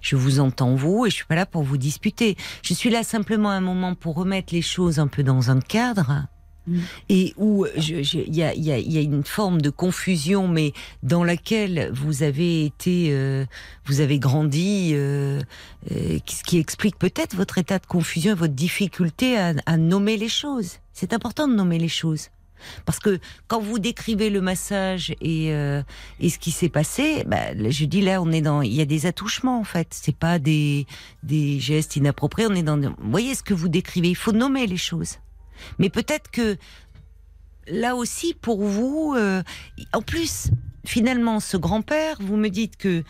je 0.01 0.17
vous 0.17 0.41
entends 0.41 0.75
vous, 0.75 1.05
et 1.05 1.11
je 1.11 1.17
suis 1.17 1.27
pas 1.27 1.35
là 1.35 1.45
pour 1.45 1.63
vous 1.63 1.77
disputer. 1.77 2.39
Je 2.63 2.73
suis 2.73 2.89
là 2.89 3.03
simplement 3.03 3.51
un 3.51 3.61
moment 3.61 3.95
pour 3.95 4.15
remettre 4.15 4.55
les 4.55 4.63
choses 4.63 4.99
un 4.99 5.09
peu 5.09 5.23
dans 5.23 5.51
un 5.51 5.61
cadre. 5.61 6.27
Mm. 6.67 6.79
Et 7.11 7.35
où 7.37 7.67
il 7.77 8.35
y 8.35 8.43
a, 8.43 8.55
y, 8.55 8.73
a, 8.73 8.79
y 8.79 8.97
a 8.97 9.01
une 9.03 9.25
forme 9.25 9.61
de 9.61 9.69
confusion, 9.69 10.49
mais 10.49 10.73
dans 11.03 11.23
laquelle 11.23 11.91
vous 11.93 12.23
avez 12.23 12.65
été, 12.65 13.09
euh, 13.11 13.45
vous 13.85 14.01
avez 14.01 14.19
grandi, 14.19 14.93
euh, 14.95 15.43
euh, 15.93 16.19
ce 16.27 16.43
qui 16.43 16.59
explique 16.59 16.99
peut-être 16.99 17.37
votre 17.37 17.59
état 17.59 17.79
de 17.79 17.87
confusion 17.87 18.33
et 18.33 18.37
votre 18.37 18.55
difficulté 18.55 19.37
à, 19.37 19.53
à 19.67 19.77
nommer 19.77 20.17
les 20.17 20.31
choses. 20.31 20.79
C'est 20.95 21.13
important 21.13 21.47
de 21.47 21.55
nommer 21.55 21.79
les 21.79 21.89
choses. 21.89 22.31
Parce 22.85 22.99
que 22.99 23.19
quand 23.49 23.61
vous 23.61 23.79
décrivez 23.79 24.31
le 24.31 24.41
massage 24.41 25.15
et, 25.21 25.53
euh, 25.53 25.83
et 26.21 26.31
ce 26.31 26.39
qui 26.39 26.51
s'est 26.51 26.69
passé, 26.69 27.25
bah, 27.27 27.55
je 27.57 27.85
dis 27.85 28.01
là, 28.01 28.21
on 28.23 28.31
est 28.33 28.41
dans, 28.41 28.63
il 28.63 28.73
y 28.73 28.81
a 28.81 28.85
des 28.87 29.07
attouchements 29.07 29.61
en 29.61 29.65
fait. 29.65 29.89
C'est 29.91 30.17
pas 30.17 30.39
des 30.39 30.87
des 31.23 31.61
gestes 31.61 31.97
inappropriés. 31.97 32.49
On 32.51 32.55
est 32.55 32.63
dans, 32.63 32.79
vous 32.79 33.11
voyez 33.11 33.35
ce 33.35 33.43
que 33.43 33.55
vous 33.55 33.69
décrivez. 33.69 34.09
Il 34.09 34.17
faut 34.17 34.33
nommer 34.33 34.67
les 34.67 34.77
choses. 34.77 35.17
Mais 35.79 35.91
peut-être 35.91 36.31
que 36.31 36.57
là 37.69 37.97
aussi, 37.97 38.35
pour 38.35 38.63
vous, 38.63 39.15
euh, 39.17 39.43
en 39.93 40.03
plus, 40.03 40.51
finalement, 40.85 41.41
ce 41.41 41.57
grand-père, 41.57 42.17
vous 42.21 42.37
me 42.37 42.49
dites 42.49 42.77
que, 42.77 43.03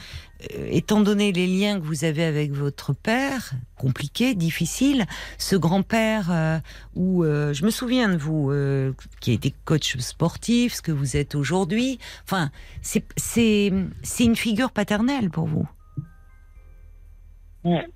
étant 0.70 1.01
donné 1.01 1.33
les 1.33 1.46
liens 1.46 1.81
que 1.81 1.85
vous 1.85 2.05
avez 2.05 2.25
avec 2.25 2.53
votre 2.53 2.92
père, 2.92 3.53
compliqués, 3.77 4.35
difficiles, 4.35 5.07
ce 5.38 5.57
grand-père, 5.57 6.29
euh, 6.31 6.59
où 6.94 7.25
je 7.25 7.64
me 7.64 7.70
souviens 7.70 8.09
de 8.09 8.16
vous, 8.16 8.53
qui 9.20 9.31
a 9.31 9.35
été 9.35 9.55
coach 9.64 9.96
sportif, 9.99 10.75
ce 10.75 10.83
que 10.83 10.92
vous 10.92 11.16
êtes 11.16 11.35
aujourd'hui, 11.35 11.99
enfin, 12.25 12.51
c'est 12.83 13.72
une 14.20 14.37
figure 14.37 14.70
paternelle 14.70 15.31
pour 15.31 15.46
vous. 15.46 15.66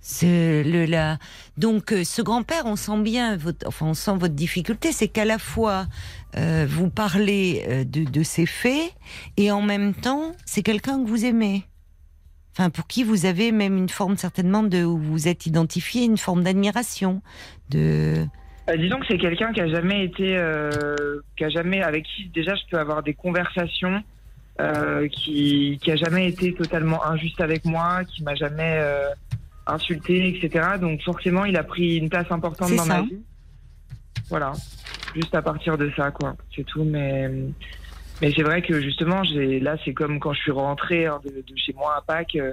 C'est 0.01 0.63
le 0.65 0.85
là. 0.85 1.19
Donc, 1.57 1.93
euh, 1.93 2.05
ce 2.05 2.23
grand-père, 2.23 2.63
on 2.67 2.77
sent 2.77 3.01
bien 3.03 3.37
votre, 3.37 3.67
enfin, 3.69 3.87
on 3.87 3.95
sent 3.95 4.17
votre 4.17 4.35
difficulté, 4.35 4.93
c'est 4.93 5.09
qu'à 5.09 5.25
la 5.25 5.39
fois 5.39 5.87
euh, 6.37 6.67
vous 6.69 6.91
parlez 6.91 7.65
euh, 7.69 7.85
de, 7.85 8.05
de 8.05 8.23
ces 8.23 8.47
faits 8.47 8.93
et 9.37 9.51
en 9.51 9.63
même 9.63 9.95
temps, 9.95 10.33
c'est 10.45 10.63
quelqu'un 10.63 11.03
que 11.03 11.09
vous 11.09 11.25
aimez. 11.25 11.65
Enfin, 12.61 12.69
pour 12.69 12.87
qui 12.87 13.05
vous 13.05 13.25
avez 13.25 13.53
même 13.53 13.79
une 13.79 13.89
forme 13.89 14.19
certainement 14.19 14.63
de, 14.63 14.85
où 14.85 14.99
vous 14.99 15.29
êtes 15.29 15.47
identifié, 15.47 16.05
une 16.05 16.19
forme 16.19 16.43
d'admiration, 16.43 17.23
de. 17.71 18.27
disons 18.77 19.01
que 19.01 19.07
c'est 19.09 19.17
quelqu'un 19.17 19.51
qui 19.55 19.63
a 19.63 19.69
jamais 19.69 20.05
été, 20.05 20.39
qui 21.39 21.45
a 21.45 21.49
jamais, 21.49 21.81
avec 21.81 22.05
qui 22.05 22.29
déjà 22.29 22.55
je 22.57 22.61
peux 22.71 22.79
avoir 22.79 23.03
des 23.03 23.15
conversations, 23.15 24.03
qui, 25.11 25.79
qui 25.81 25.91
a 25.91 25.97
jamais 25.97 26.29
été 26.29 26.53
totalement 26.53 27.03
injuste 27.07 27.41
avec 27.41 27.65
moi, 27.65 28.05
qui 28.05 28.23
m'a 28.23 28.35
jamais 28.35 28.79
insulté, 29.67 30.29
etc. 30.29 30.73
Donc 30.79 31.01
forcément, 31.01 31.47
il 31.47 31.57
a 31.57 31.65
pris 31.65 31.97
une 31.97 32.11
place 32.11 32.31
importante 32.31 32.77
dans 32.77 32.85
ma 32.85 33.01
vie. 33.01 33.23
Voilà, 34.29 34.53
juste 35.15 35.35
à 35.35 35.41
partir 35.41 35.79
de 35.79 35.91
ça, 35.97 36.11
quoi. 36.11 36.37
C'est 36.55 36.67
tout, 36.67 36.85
mais 36.85 37.31
mais 38.21 38.33
c'est 38.35 38.43
vrai 38.43 38.63
que 38.63 38.81
justement, 38.81 39.23
là, 39.35 39.77
c'est 39.85 39.95
comme 39.95 40.21
quand 40.21 40.33
je 40.33 40.41
suis 40.41 40.53
rentré 40.53 41.07
hein, 41.07 41.21
de, 41.25 41.43
chez 41.57 41.73
moi 41.73 41.97
à 41.97 42.03
Pâques. 42.03 42.37
Euh, 42.37 42.53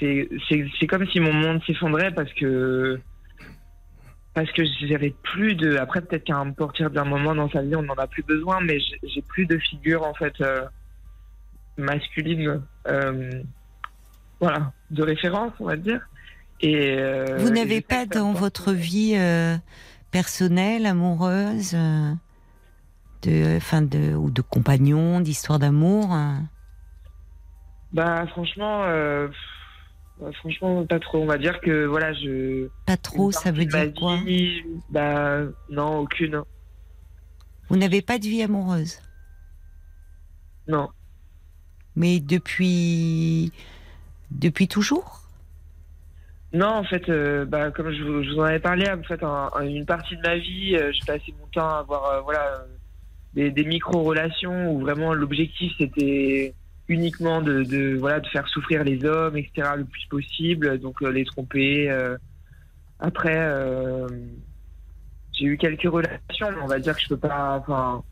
c'est 0.00 0.86
comme 0.86 1.06
si 1.08 1.20
mon 1.20 1.32
monde 1.32 1.60
s'effondrait 1.66 2.10
parce 2.14 2.32
que 2.32 2.98
parce 4.34 4.50
que 4.52 4.62
j'avais 4.88 5.14
plus 5.22 5.54
de. 5.54 5.76
Après, 5.76 6.00
peut-être 6.00 6.24
qu'à 6.24 6.44
partir 6.56 6.90
d'un 6.90 7.04
moment 7.04 7.34
dans 7.34 7.50
sa 7.50 7.62
vie, 7.62 7.74
on 7.74 7.82
n'en 7.82 7.94
a 7.94 8.06
plus 8.06 8.22
besoin, 8.22 8.60
mais 8.60 8.78
j'ai 9.02 9.22
plus 9.22 9.46
de 9.46 9.58
figure 9.58 10.04
en 10.04 10.14
fait 10.14 10.32
euh, 10.40 10.64
masculine, 11.76 12.62
euh, 12.86 13.42
voilà, 14.40 14.72
de 14.90 15.02
référence, 15.02 15.52
on 15.58 15.66
va 15.66 15.76
dire. 15.76 16.00
Euh, 16.62 17.38
Vous 17.38 17.50
n'avez 17.50 17.80
pas 17.80 18.06
dans 18.06 18.32
votre 18.32 18.72
vie 18.72 19.16
personnelle, 20.10 20.86
amoureuse, 20.86 21.76
de, 23.22 23.56
enfin 23.56 23.82
de, 23.82 24.14
ou 24.14 24.30
de 24.30 24.42
compagnon, 24.42 25.20
d'histoire 25.20 25.58
d'amour 25.58 26.16
Bah 27.92 28.26
franchement, 28.28 28.84
bah, 30.20 30.30
franchement 30.40 30.86
pas 30.86 31.00
trop. 31.00 31.18
On 31.18 31.26
va 31.26 31.38
dire 31.38 31.60
que 31.60 31.86
voilà, 31.86 32.12
je. 32.14 32.68
Pas 32.86 32.96
trop, 32.96 33.32
ça 33.32 33.52
veut 33.52 33.64
dire 33.64 33.92
quoi? 33.94 34.18
Bah 34.90 35.40
non, 35.70 35.98
aucune. 35.98 36.42
Vous 37.68 37.76
n'avez 37.76 38.02
pas 38.02 38.18
de 38.18 38.24
vie 38.24 38.42
amoureuse? 38.42 38.98
Non. 40.66 40.88
Mais 41.96 42.20
depuis 42.20 43.52
depuis 44.30 44.68
toujours? 44.68 45.20
Non, 46.52 46.68
en 46.68 46.84
fait, 46.84 47.08
euh, 47.08 47.44
bah, 47.44 47.70
comme 47.70 47.92
je 47.92 48.02
vous, 48.02 48.40
en 48.40 48.42
avais 48.42 48.58
parlé, 48.58 48.88
en 48.90 49.02
fait, 49.04 49.22
une 49.62 49.86
partie 49.86 50.16
de 50.16 50.22
ma 50.22 50.36
vie, 50.36 50.76
euh, 50.76 50.90
j'ai 50.92 51.04
passé 51.06 51.34
mon 51.38 51.46
temps 51.46 51.68
à 51.68 51.78
avoir 51.78 52.06
euh, 52.06 52.20
voilà, 52.22 52.64
des, 53.34 53.64
micro-relations 53.64 54.72
où 54.72 54.80
vraiment 54.80 55.14
l'objectif 55.14 55.72
c'était 55.78 56.54
uniquement 56.88 57.40
de, 57.40 57.96
voilà, 57.98 58.20
de 58.20 58.26
faire 58.26 58.48
souffrir 58.48 58.82
les 58.82 59.04
hommes, 59.04 59.36
etc., 59.36 59.70
le 59.76 59.84
plus 59.84 60.06
possible, 60.06 60.78
donc 60.78 61.00
les 61.00 61.24
tromper. 61.24 61.88
après, 62.98 63.38
j'ai 65.32 65.44
eu 65.44 65.56
quelques 65.56 65.88
relations, 65.88 66.50
mais 66.50 66.62
on 66.62 66.66
va 66.66 66.80
dire 66.80 66.96
que 66.96 67.02
je 67.02 67.08
peux 67.08 67.16
pas. 67.16 67.58
Enfin, 67.60 68.02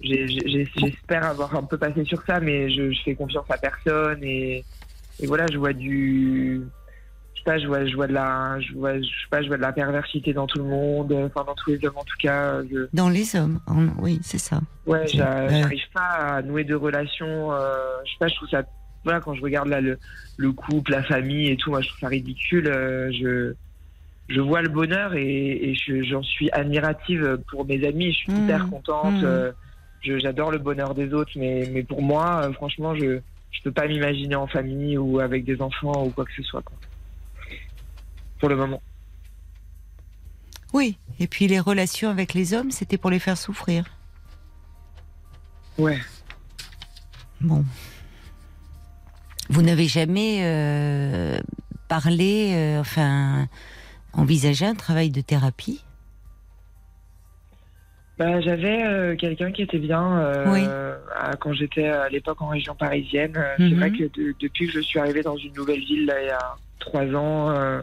j'espère 0.00 1.24
avoir 1.24 1.56
un 1.56 1.64
peu 1.64 1.76
passé 1.76 2.04
sur 2.04 2.22
ça, 2.22 2.38
mais 2.38 2.70
je, 2.70 2.96
fais 3.04 3.16
confiance 3.16 3.50
à 3.50 3.58
personne 3.58 4.22
et 4.22 4.64
voilà, 5.26 5.46
je 5.52 5.58
vois 5.58 5.72
du 5.72 6.62
pas, 7.44 7.58
je 7.58 7.66
vois, 7.66 7.86
je 7.86 7.94
vois 7.94 8.06
de 8.06 8.12
la, 8.12 8.58
je 8.60 8.72
vois, 8.72 8.98
je 8.98 9.04
sais 9.04 9.28
pas, 9.30 9.42
je 9.42 9.48
vois 9.48 9.56
de 9.56 9.62
la 9.62 9.72
perversité 9.72 10.32
dans 10.32 10.46
tout 10.46 10.58
le 10.58 10.64
monde, 10.64 11.12
enfin 11.12 11.44
dans 11.46 11.54
tous 11.54 11.70
les 11.70 11.86
hommes 11.86 11.96
en 11.96 12.04
tout 12.04 12.16
cas. 12.18 12.60
Dans 12.92 13.08
les 13.08 13.36
hommes, 13.36 13.60
oui, 13.98 14.18
c'est 14.22 14.38
ça. 14.38 14.60
Ouais, 14.86 15.06
j'arrive 15.06 15.90
pas 15.92 16.00
à 16.00 16.42
nouer 16.42 16.64
de 16.64 16.74
relations. 16.74 17.52
Euh, 17.52 17.74
je 18.04 18.10
sais 18.10 18.18
pas, 18.18 18.28
je 18.28 18.34
trouve 18.36 18.48
ça, 18.48 18.62
voilà, 19.04 19.20
quand 19.20 19.34
je 19.34 19.42
regarde 19.42 19.68
là 19.68 19.80
le, 19.80 19.98
le 20.36 20.52
couple, 20.52 20.92
la 20.92 21.02
famille 21.02 21.48
et 21.50 21.56
tout, 21.56 21.70
moi 21.70 21.80
je 21.80 21.88
trouve 21.88 22.00
ça 22.00 22.08
ridicule. 22.08 22.66
Euh, 22.68 23.12
je, 23.12 23.54
je 24.28 24.40
vois 24.40 24.62
le 24.62 24.70
bonheur 24.70 25.14
et, 25.14 25.70
et 25.70 25.74
j'en 26.04 26.22
suis 26.22 26.50
admirative 26.52 27.38
pour 27.50 27.66
mes 27.66 27.86
amis. 27.86 28.12
Je 28.12 28.16
suis 28.16 28.32
mmh. 28.32 28.44
hyper 28.44 28.70
contente. 28.70 29.22
Mmh. 29.22 29.24
Euh, 29.24 29.52
j'adore 30.02 30.50
le 30.50 30.58
bonheur 30.58 30.94
des 30.94 31.12
autres, 31.14 31.32
mais, 31.36 31.68
mais 31.72 31.82
pour 31.82 32.02
moi, 32.02 32.50
franchement, 32.54 32.94
je, 32.94 33.20
je 33.50 33.62
peux 33.62 33.72
pas 33.72 33.86
m'imaginer 33.86 34.34
en 34.34 34.46
famille 34.46 34.98
ou 34.98 35.20
avec 35.20 35.44
des 35.44 35.62
enfants 35.62 36.04
ou 36.06 36.10
quoi 36.10 36.24
que 36.24 36.32
ce 36.36 36.42
soit. 36.42 36.62
Quoi 36.62 36.76
pour 38.38 38.48
le 38.48 38.56
moment. 38.56 38.82
Oui, 40.72 40.98
et 41.20 41.28
puis 41.28 41.46
les 41.46 41.60
relations 41.60 42.10
avec 42.10 42.34
les 42.34 42.52
hommes, 42.52 42.72
c'était 42.72 42.98
pour 42.98 43.10
les 43.10 43.20
faire 43.20 43.38
souffrir. 43.38 43.84
Ouais. 45.78 45.98
Bon. 47.40 47.64
Vous 49.50 49.62
n'avez 49.62 49.86
jamais 49.86 50.40
euh, 50.42 51.38
parlé, 51.88 52.52
euh, 52.54 52.80
enfin, 52.80 53.46
envisagé 54.12 54.64
un 54.64 54.74
travail 54.74 55.10
de 55.10 55.20
thérapie? 55.20 55.84
Bah, 58.18 58.40
J'avais 58.40 58.84
euh, 58.84 59.16
quelqu'un 59.16 59.52
qui 59.52 59.62
était 59.62 59.78
bien 59.78 60.32
quand 61.40 61.52
j'étais 61.52 61.86
à 61.86 62.08
l'époque 62.08 62.40
en 62.40 62.48
région 62.48 62.74
parisienne. 62.74 63.38
C'est 63.58 63.64
mhm. 63.64 63.78
vrai 63.78 63.90
que 63.90 64.04
depuis 64.40 64.66
que 64.66 64.72
je 64.72 64.80
suis 64.80 64.98
arrivée 64.98 65.22
dans 65.22 65.36
une 65.36 65.52
nouvelle 65.52 65.80
ville, 65.80 66.12
il 66.20 66.26
y 66.26 66.30
a 66.30 66.56
trois 66.78 67.06
ans, 67.14 67.82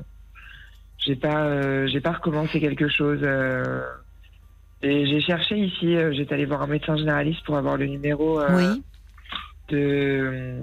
j'ai 1.02 1.16
pas 1.16 1.46
euh, 1.46 1.88
j'ai 1.88 2.00
pas 2.00 2.12
recommencé 2.12 2.60
quelque 2.60 2.88
chose 2.88 3.20
euh, 3.24 3.82
et 4.82 5.06
j'ai 5.08 5.22
cherché 5.22 5.58
ici 5.58 5.96
euh, 5.96 6.14
j'étais 6.14 6.34
allé 6.34 6.46
voir 6.46 6.62
un 6.62 6.68
médecin 6.68 6.96
généraliste 6.96 7.44
pour 7.44 7.58
avoir 7.58 7.78
le 7.78 7.88
numéro 7.88 8.40
de 9.70 10.62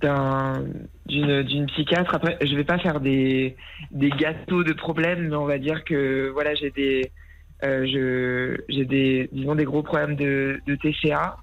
d'un 0.00 0.64
d'une 1.06 1.42
d'une 1.42 1.66
psychiatre. 1.66 2.14
Après 2.14 2.36
je 2.42 2.54
vais 2.54 2.64
pas 2.64 2.78
faire 2.78 3.00
des 3.00 3.56
des 3.90 4.10
gâteaux 4.10 4.62
de 4.62 4.74
problèmes 4.74 5.28
mais 5.28 5.36
on 5.36 5.46
va 5.46 5.58
dire 5.58 5.84
que 5.84 6.28
voilà 6.34 6.54
j'ai 6.54 6.70
des 6.70 7.10
je 7.62 8.56
j'ai 8.68 8.84
des 8.84 9.30
disons 9.32 9.54
des 9.54 9.64
gros 9.64 9.82
problèmes 9.82 10.16
de 10.16 10.60
de 10.66 10.74
TCA 10.74 11.38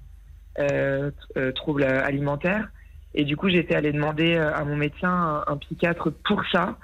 troubles 1.56 1.84
alimentaires. 1.84 2.68
Et 3.16 3.24
du 3.24 3.36
coup 3.36 3.48
j'étais 3.48 3.74
allé 3.74 3.90
demander 3.90 4.36
à 4.36 4.64
mon 4.64 4.76
médecin 4.76 5.42
un 5.44 5.56
psychiatre 5.56 6.10
pour 6.10 6.44
ça 6.52 6.78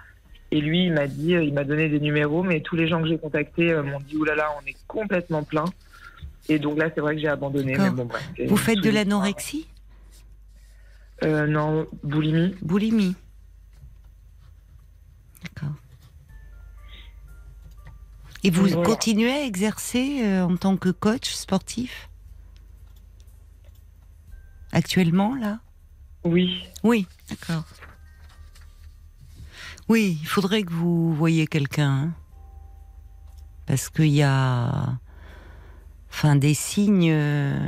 et 0.52 0.60
lui, 0.60 0.86
il 0.86 0.92
m'a 0.92 1.06
dit, 1.06 1.34
euh, 1.34 1.44
il 1.44 1.54
m'a 1.54 1.64
donné 1.64 1.88
des 1.88 2.00
numéros, 2.00 2.42
mais 2.42 2.60
tous 2.60 2.76
les 2.76 2.88
gens 2.88 3.00
que 3.00 3.08
j'ai 3.08 3.18
contactés 3.18 3.70
euh, 3.70 3.82
m'ont 3.82 4.00
dit 4.00 4.16
oulala, 4.16 4.48
on 4.60 4.66
est 4.66 4.76
complètement 4.86 5.44
plein. 5.44 5.64
Et 6.48 6.58
donc 6.58 6.78
là, 6.78 6.90
c'est 6.94 7.00
vrai 7.00 7.14
que 7.14 7.20
j'ai 7.20 7.28
abandonné. 7.28 7.76
Vous 8.48 8.56
faites 8.56 8.80
de 8.80 8.90
l'anorexie? 8.90 9.68
Euh, 11.22 11.46
Non, 11.46 11.86
boulimie. 12.02 12.56
Boulimie. 12.62 13.14
D'accord. 15.42 15.74
Et 18.42 18.50
vous 18.50 18.82
continuez 18.82 19.30
à 19.30 19.44
exercer 19.44 20.40
en 20.40 20.56
tant 20.56 20.76
que 20.76 20.88
coach 20.88 21.30
sportif? 21.30 22.08
Actuellement, 24.72 25.34
là? 25.36 25.60
Oui. 26.24 26.64
Oui, 26.82 27.06
d'accord. 27.28 27.64
Oui, 29.90 30.18
il 30.22 30.28
faudrait 30.28 30.62
que 30.62 30.70
vous 30.72 31.12
voyiez 31.12 31.48
quelqu'un. 31.48 31.90
Hein. 31.90 32.10
parce 33.66 33.90
qu'il 33.90 34.14
y 34.14 34.22
a 34.22 34.70
enfin, 36.08 36.36
des 36.36 36.54
signes 36.54 37.10
euh, 37.10 37.58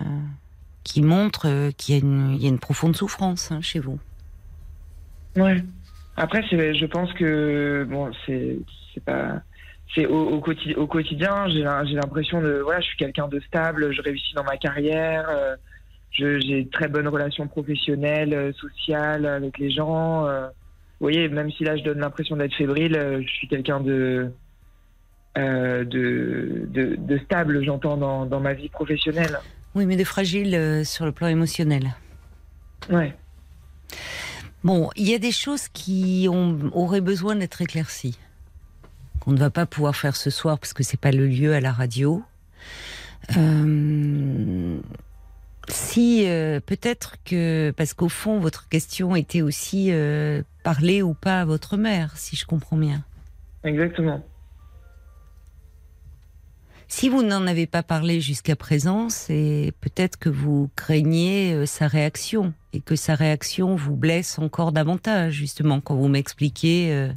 qui 0.85 1.03
montrent 1.03 1.49
euh, 1.49 1.71
qu'il 1.77 1.97
y, 1.97 2.47
a 2.47 2.49
une 2.49 2.61
profonde 2.61 2.95
souffrance 2.95 3.51
hein, 3.51 3.61
chez 3.61 3.81
vous. 3.81 3.99
Ouais. 5.35 5.65
Après, 6.17 6.45
je 6.45 6.87
pense 6.87 7.13
que 7.15 7.85
bon, 7.91 8.13
c'est 8.25 8.61
pas 9.05 9.43
c'est 9.93 10.07
au, 10.07 10.39
quotidien, 10.39 11.49
j'ai 11.49 11.65
l'impression 11.65 12.41
de 12.41 12.61
voilà, 12.63 12.81
je 12.83 12.87
suis 12.87 12.99
quelqu'un 12.99 13.27
de 13.27 13.41
stable, 13.41 13.93
je 13.93 14.01
réussis 14.01 14.33
dans 14.35 14.45
ma 14.45 14.59
carrière, 14.59 15.27
euh, 15.29 15.57
j'ai 16.13 16.69
très 16.71 16.87
bonnes 16.87 17.09
relations 17.09 17.49
professionnelles, 17.49 18.55
sociales 18.61 19.27
avec 19.27 19.59
les 19.59 19.73
gens. 19.73 20.29
Voyez, 21.03 21.29
même 21.29 21.51
si 21.51 21.65
là 21.65 21.77
je 21.77 21.83
donne 21.83 21.99
l'impression 21.99 22.37
d'être 22.37 22.55
fébrile, 22.55 22.97
euh, 22.97 23.21
je 23.23 23.29
suis 23.29 23.49
quelqu'un 23.49 23.81
de 23.81 24.33
euh, 25.39 25.85
de, 25.85 26.67
de, 26.69 26.97
de 26.97 27.19
stable, 27.19 27.65
j'entends, 27.65 27.97
dans, 27.97 28.27
dans 28.27 28.41
ma 28.41 28.53
vie 28.53 28.69
professionnelle. 28.69 29.39
Oui, 29.75 29.87
mais 29.87 29.97
de 29.97 30.05
fragile 30.05 30.55
euh, 30.55 30.85
sur 30.85 31.07
le 31.07 31.13
plan 31.13 31.29
émotionnel. 31.29 31.95
Ouais. 32.91 33.15
Bon, 34.63 34.91
il 34.97 35.09
y 35.09 35.15
a 35.15 35.19
des 35.19 35.33
choses 35.33 35.69
qui 35.69 36.29
ont, 36.31 36.71
auraient 36.73 37.01
besoin 37.01 37.35
d'être 37.35 37.63
éclaircies, 37.63 38.19
qu'on 39.21 39.33
ne 39.33 39.39
va 39.39 39.51
pas 39.51 39.67
pouvoir 39.67 39.97
faire 39.97 40.17
ce 40.17 40.31
soir 40.31 40.59
parce 40.59 40.73
que 40.73 40.83
c'est 40.83 41.01
pas 41.01 41.13
le 41.13 41.27
lieu 41.27 41.55
à 41.55 41.61
la 41.61 41.73
radio. 41.73 42.23
Euh, 43.37 44.79
si 45.69 46.29
euh, 46.29 46.61
peut-être 46.61 47.17
que 47.25 47.73
parce 47.77 47.95
qu'au 47.95 48.09
fond 48.09 48.41
votre 48.41 48.69
question 48.69 49.15
était 49.17 49.43
aussi 49.43 49.93
euh, 49.93 50.43
parler 50.65 51.03
ou 51.03 51.15
pas 51.15 51.41
à 51.41 51.45
votre 51.45 51.77
mère, 51.77 52.17
si 52.17 52.37
je 52.37 52.47
comprends 52.47 52.77
bien. 52.77 53.05
Exactement. 53.65 54.23
Si 56.95 57.09
vous 57.09 57.23
n'en 57.23 57.47
avez 57.47 57.67
pas 57.67 57.83
parlé 57.83 58.21
jusqu'à 58.21 58.55
présent, 58.55 59.09
c'est 59.09 59.73
peut-être 59.81 60.19
que 60.19 60.29
vous 60.29 60.69
craignez 60.77 61.55
euh, 61.55 61.65
sa 61.65 61.87
réaction 61.87 62.53
et 62.75 62.81
que 62.81 62.97
sa 62.97 63.15
réaction 63.15 63.77
vous 63.77 63.97
blesse 63.97 64.39
encore 64.39 64.73
davantage, 64.73 65.33
justement, 65.33 65.81
quand 65.81 65.95
vous 65.95 66.09
m'expliquez 66.09 66.93
euh, 66.93 67.09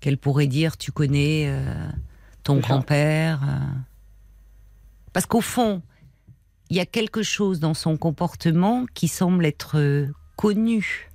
qu'elle 0.00 0.18
pourrait 0.18 0.48
dire 0.48 0.76
tu 0.76 0.92
connais 0.92 1.46
euh, 1.48 1.88
ton 2.42 2.58
grand-père. 2.58 3.40
Parce 5.14 5.24
qu'au 5.24 5.40
fond, 5.40 5.80
il 6.70 6.76
y 6.76 6.80
a 6.80 6.86
quelque 6.86 7.22
chose 7.22 7.60
dans 7.60 7.74
son 7.74 7.96
comportement 7.96 8.86
qui 8.94 9.08
semble 9.08 9.46
être 9.46 9.78
euh, 9.78 10.08
connu. 10.36 11.10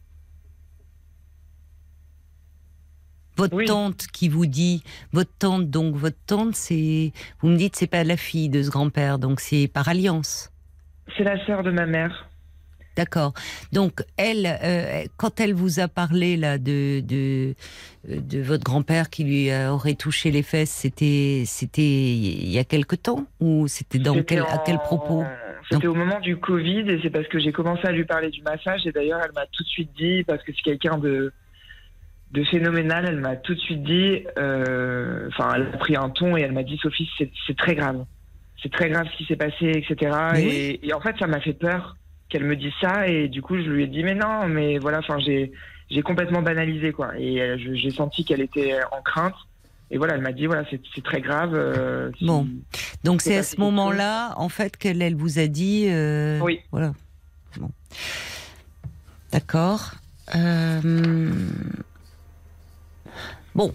Votre 3.37 3.55
Oui. 3.55 3.65
tante 3.65 4.07
qui 4.07 4.29
vous 4.29 4.45
dit, 4.45 4.83
votre 5.13 5.31
tante, 5.39 5.69
donc 5.69 5.95
votre 5.95 6.17
tante, 6.27 6.55
c'est, 6.55 7.11
vous 7.39 7.47
me 7.47 7.55
dites, 7.57 7.75
c'est 7.75 7.87
pas 7.87 8.03
la 8.03 8.17
fille 8.17 8.49
de 8.49 8.61
ce 8.61 8.69
grand-père, 8.69 9.19
donc 9.19 9.39
c'est 9.39 9.67
par 9.67 9.87
alliance. 9.87 10.51
C'est 11.17 11.23
la 11.23 11.43
sœur 11.45 11.63
de 11.63 11.71
ma 11.71 11.85
mère. 11.85 12.27
D'accord. 12.97 13.33
Donc 13.71 14.03
elle, 14.17 14.45
euh, 14.61 15.05
quand 15.15 15.39
elle 15.39 15.53
vous 15.53 15.79
a 15.79 15.87
parlé 15.87 16.35
là 16.35 16.57
de 16.57 16.99
de, 16.99 17.55
de 18.05 18.41
votre 18.41 18.65
grand-père 18.65 19.09
qui 19.09 19.23
lui 19.23 19.49
euh, 19.49 19.71
aurait 19.71 19.95
touché 19.95 20.29
les 20.29 20.43
fesses, 20.43 20.71
c'était 20.71 21.43
c'était 21.45 21.81
il 21.81 22.49
y 22.49 22.59
a 22.59 22.65
quelque 22.65 22.97
temps 22.97 23.25
ou 23.39 23.69
c'était 23.69 23.97
dans 23.97 24.21
quel 24.23 24.41
à 24.41 24.57
quel 24.65 24.77
propos? 24.77 25.23
C'était 25.71 25.87
au 25.87 25.95
moment 25.95 26.19
du 26.19 26.37
Covid 26.37 26.81
et 26.89 26.99
c'est 27.01 27.09
parce 27.09 27.27
que 27.27 27.39
j'ai 27.39 27.51
commencé 27.51 27.87
à 27.87 27.91
lui 27.91 28.03
parler 28.03 28.29
du 28.29 28.41
massage 28.41 28.85
et 28.85 28.91
d'ailleurs 28.91 29.21
elle 29.23 29.31
m'a 29.33 29.45
tout 29.51 29.63
de 29.63 29.67
suite 29.69 29.91
dit, 29.97 30.23
parce 30.23 30.43
que 30.43 30.51
c'est 30.53 30.61
quelqu'un 30.61 30.97
de, 30.97 31.31
de 32.31 32.43
phénoménal, 32.43 33.05
elle 33.07 33.19
m'a 33.19 33.37
tout 33.37 33.53
de 33.55 33.59
suite 33.59 33.83
dit, 33.83 34.23
euh, 34.37 35.27
enfin 35.29 35.53
elle 35.55 35.63
a 35.73 35.77
pris 35.77 35.95
un 35.95 36.09
ton 36.09 36.35
et 36.35 36.41
elle 36.41 36.51
m'a 36.51 36.63
dit 36.63 36.77
Sophie 36.77 37.09
c'est 37.17 37.31
c'est 37.47 37.57
très 37.57 37.75
grave, 37.75 38.05
c'est 38.61 38.71
très 38.71 38.89
grave 38.89 39.07
ce 39.11 39.17
qui 39.17 39.25
s'est 39.25 39.37
passé, 39.37 39.71
etc. 39.75 40.11
Et, 40.37 40.87
et 40.87 40.93
en 40.93 40.99
fait 40.99 41.15
ça 41.17 41.27
m'a 41.27 41.39
fait 41.39 41.53
peur 41.53 41.95
qu'elle 42.29 42.43
me 42.43 42.55
dise 42.55 42.73
ça 42.81 43.07
et 43.07 43.27
du 43.29 43.41
coup 43.41 43.55
je 43.57 43.69
lui 43.69 43.83
ai 43.83 43.87
dit 43.87 44.03
mais 44.03 44.15
non 44.15 44.47
mais 44.47 44.77
voilà, 44.77 44.99
enfin 44.99 45.19
j'ai 45.19 45.51
j'ai 45.89 46.01
complètement 46.01 46.41
banalisé 46.41 46.91
quoi 46.91 47.17
et 47.17 47.41
euh, 47.41 47.57
j'ai 47.57 47.91
senti 47.91 48.25
qu'elle 48.25 48.41
était 48.41 48.77
en 48.91 49.01
crainte. 49.01 49.35
Et 49.93 49.97
voilà, 49.97 50.15
elle 50.15 50.21
m'a 50.21 50.31
dit 50.31 50.45
voilà, 50.45 50.63
c'est 50.69 51.03
très 51.03 51.19
grave. 51.21 51.53
euh, 51.53 52.09
si- 52.17 52.25
Bon. 52.25 52.47
Donc 53.03 53.21
C'est 53.21 53.35
à 53.37 53.43
ce 53.43 53.57
moment-là, 53.59 54.33
en 54.37 54.47
fait, 54.49 54.77
qu'elle 54.77 55.01
elle 55.01 55.15
vous 55.15 55.37
a 55.37 55.47
dit. 55.47 55.85
euh, 55.89 56.39
Oui. 56.41 56.59
Voilà. 56.71 56.93
Bon. 57.59 57.69
D'accord. 59.31 59.91
Euh, 60.35 61.29
Bon. 63.53 63.73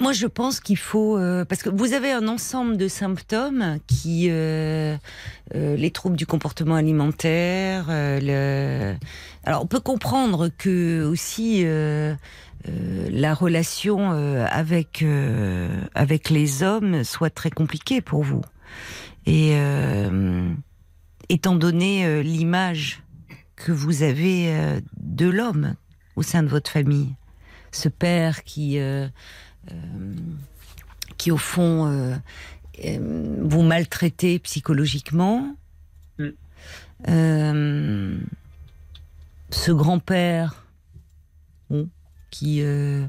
Moi, 0.00 0.12
je 0.12 0.26
pense 0.26 0.58
qu'il 0.58 0.76
faut 0.76 1.16
parce 1.48 1.62
que 1.62 1.70
vous 1.70 1.92
avez 1.92 2.10
un 2.10 2.26
ensemble 2.26 2.76
de 2.76 2.88
symptômes 2.88 3.78
qui 3.86 4.28
les 4.28 5.90
troubles 5.92 6.16
du 6.16 6.26
comportement 6.26 6.74
alimentaire. 6.74 7.86
le... 7.88 8.94
Alors, 9.44 9.62
on 9.62 9.66
peut 9.66 9.78
comprendre 9.80 10.48
que 10.58 11.04
aussi 11.04 11.64
euh, 12.68 13.08
la 13.10 13.34
relation 13.34 14.12
euh, 14.12 14.46
avec 14.50 15.02
euh, 15.02 15.68
avec 15.94 16.30
les 16.30 16.62
hommes 16.62 17.04
soit 17.04 17.30
très 17.30 17.50
compliquée 17.50 18.00
pour 18.00 18.22
vous. 18.22 18.42
Et 19.26 19.56
étant 21.30 21.54
donné 21.54 22.22
l'image 22.22 23.02
que 23.56 23.72
vous 23.72 24.02
avez 24.02 24.52
de 24.98 25.26
l'homme 25.26 25.76
au 26.16 26.22
sein 26.22 26.42
de 26.42 26.48
votre 26.48 26.70
famille, 26.70 27.14
ce 27.72 27.88
père 27.88 28.44
qui 28.44 28.78
qui 31.16 31.30
au 31.30 31.38
fond 31.38 32.20
vous 32.76 33.62
maltraitez 33.62 34.38
psychologiquement, 34.40 35.56
Mm. 37.06 38.18
Ce 39.50 39.70
grand-père 39.70 40.63
qui 42.34 42.62
euh, 42.62 43.06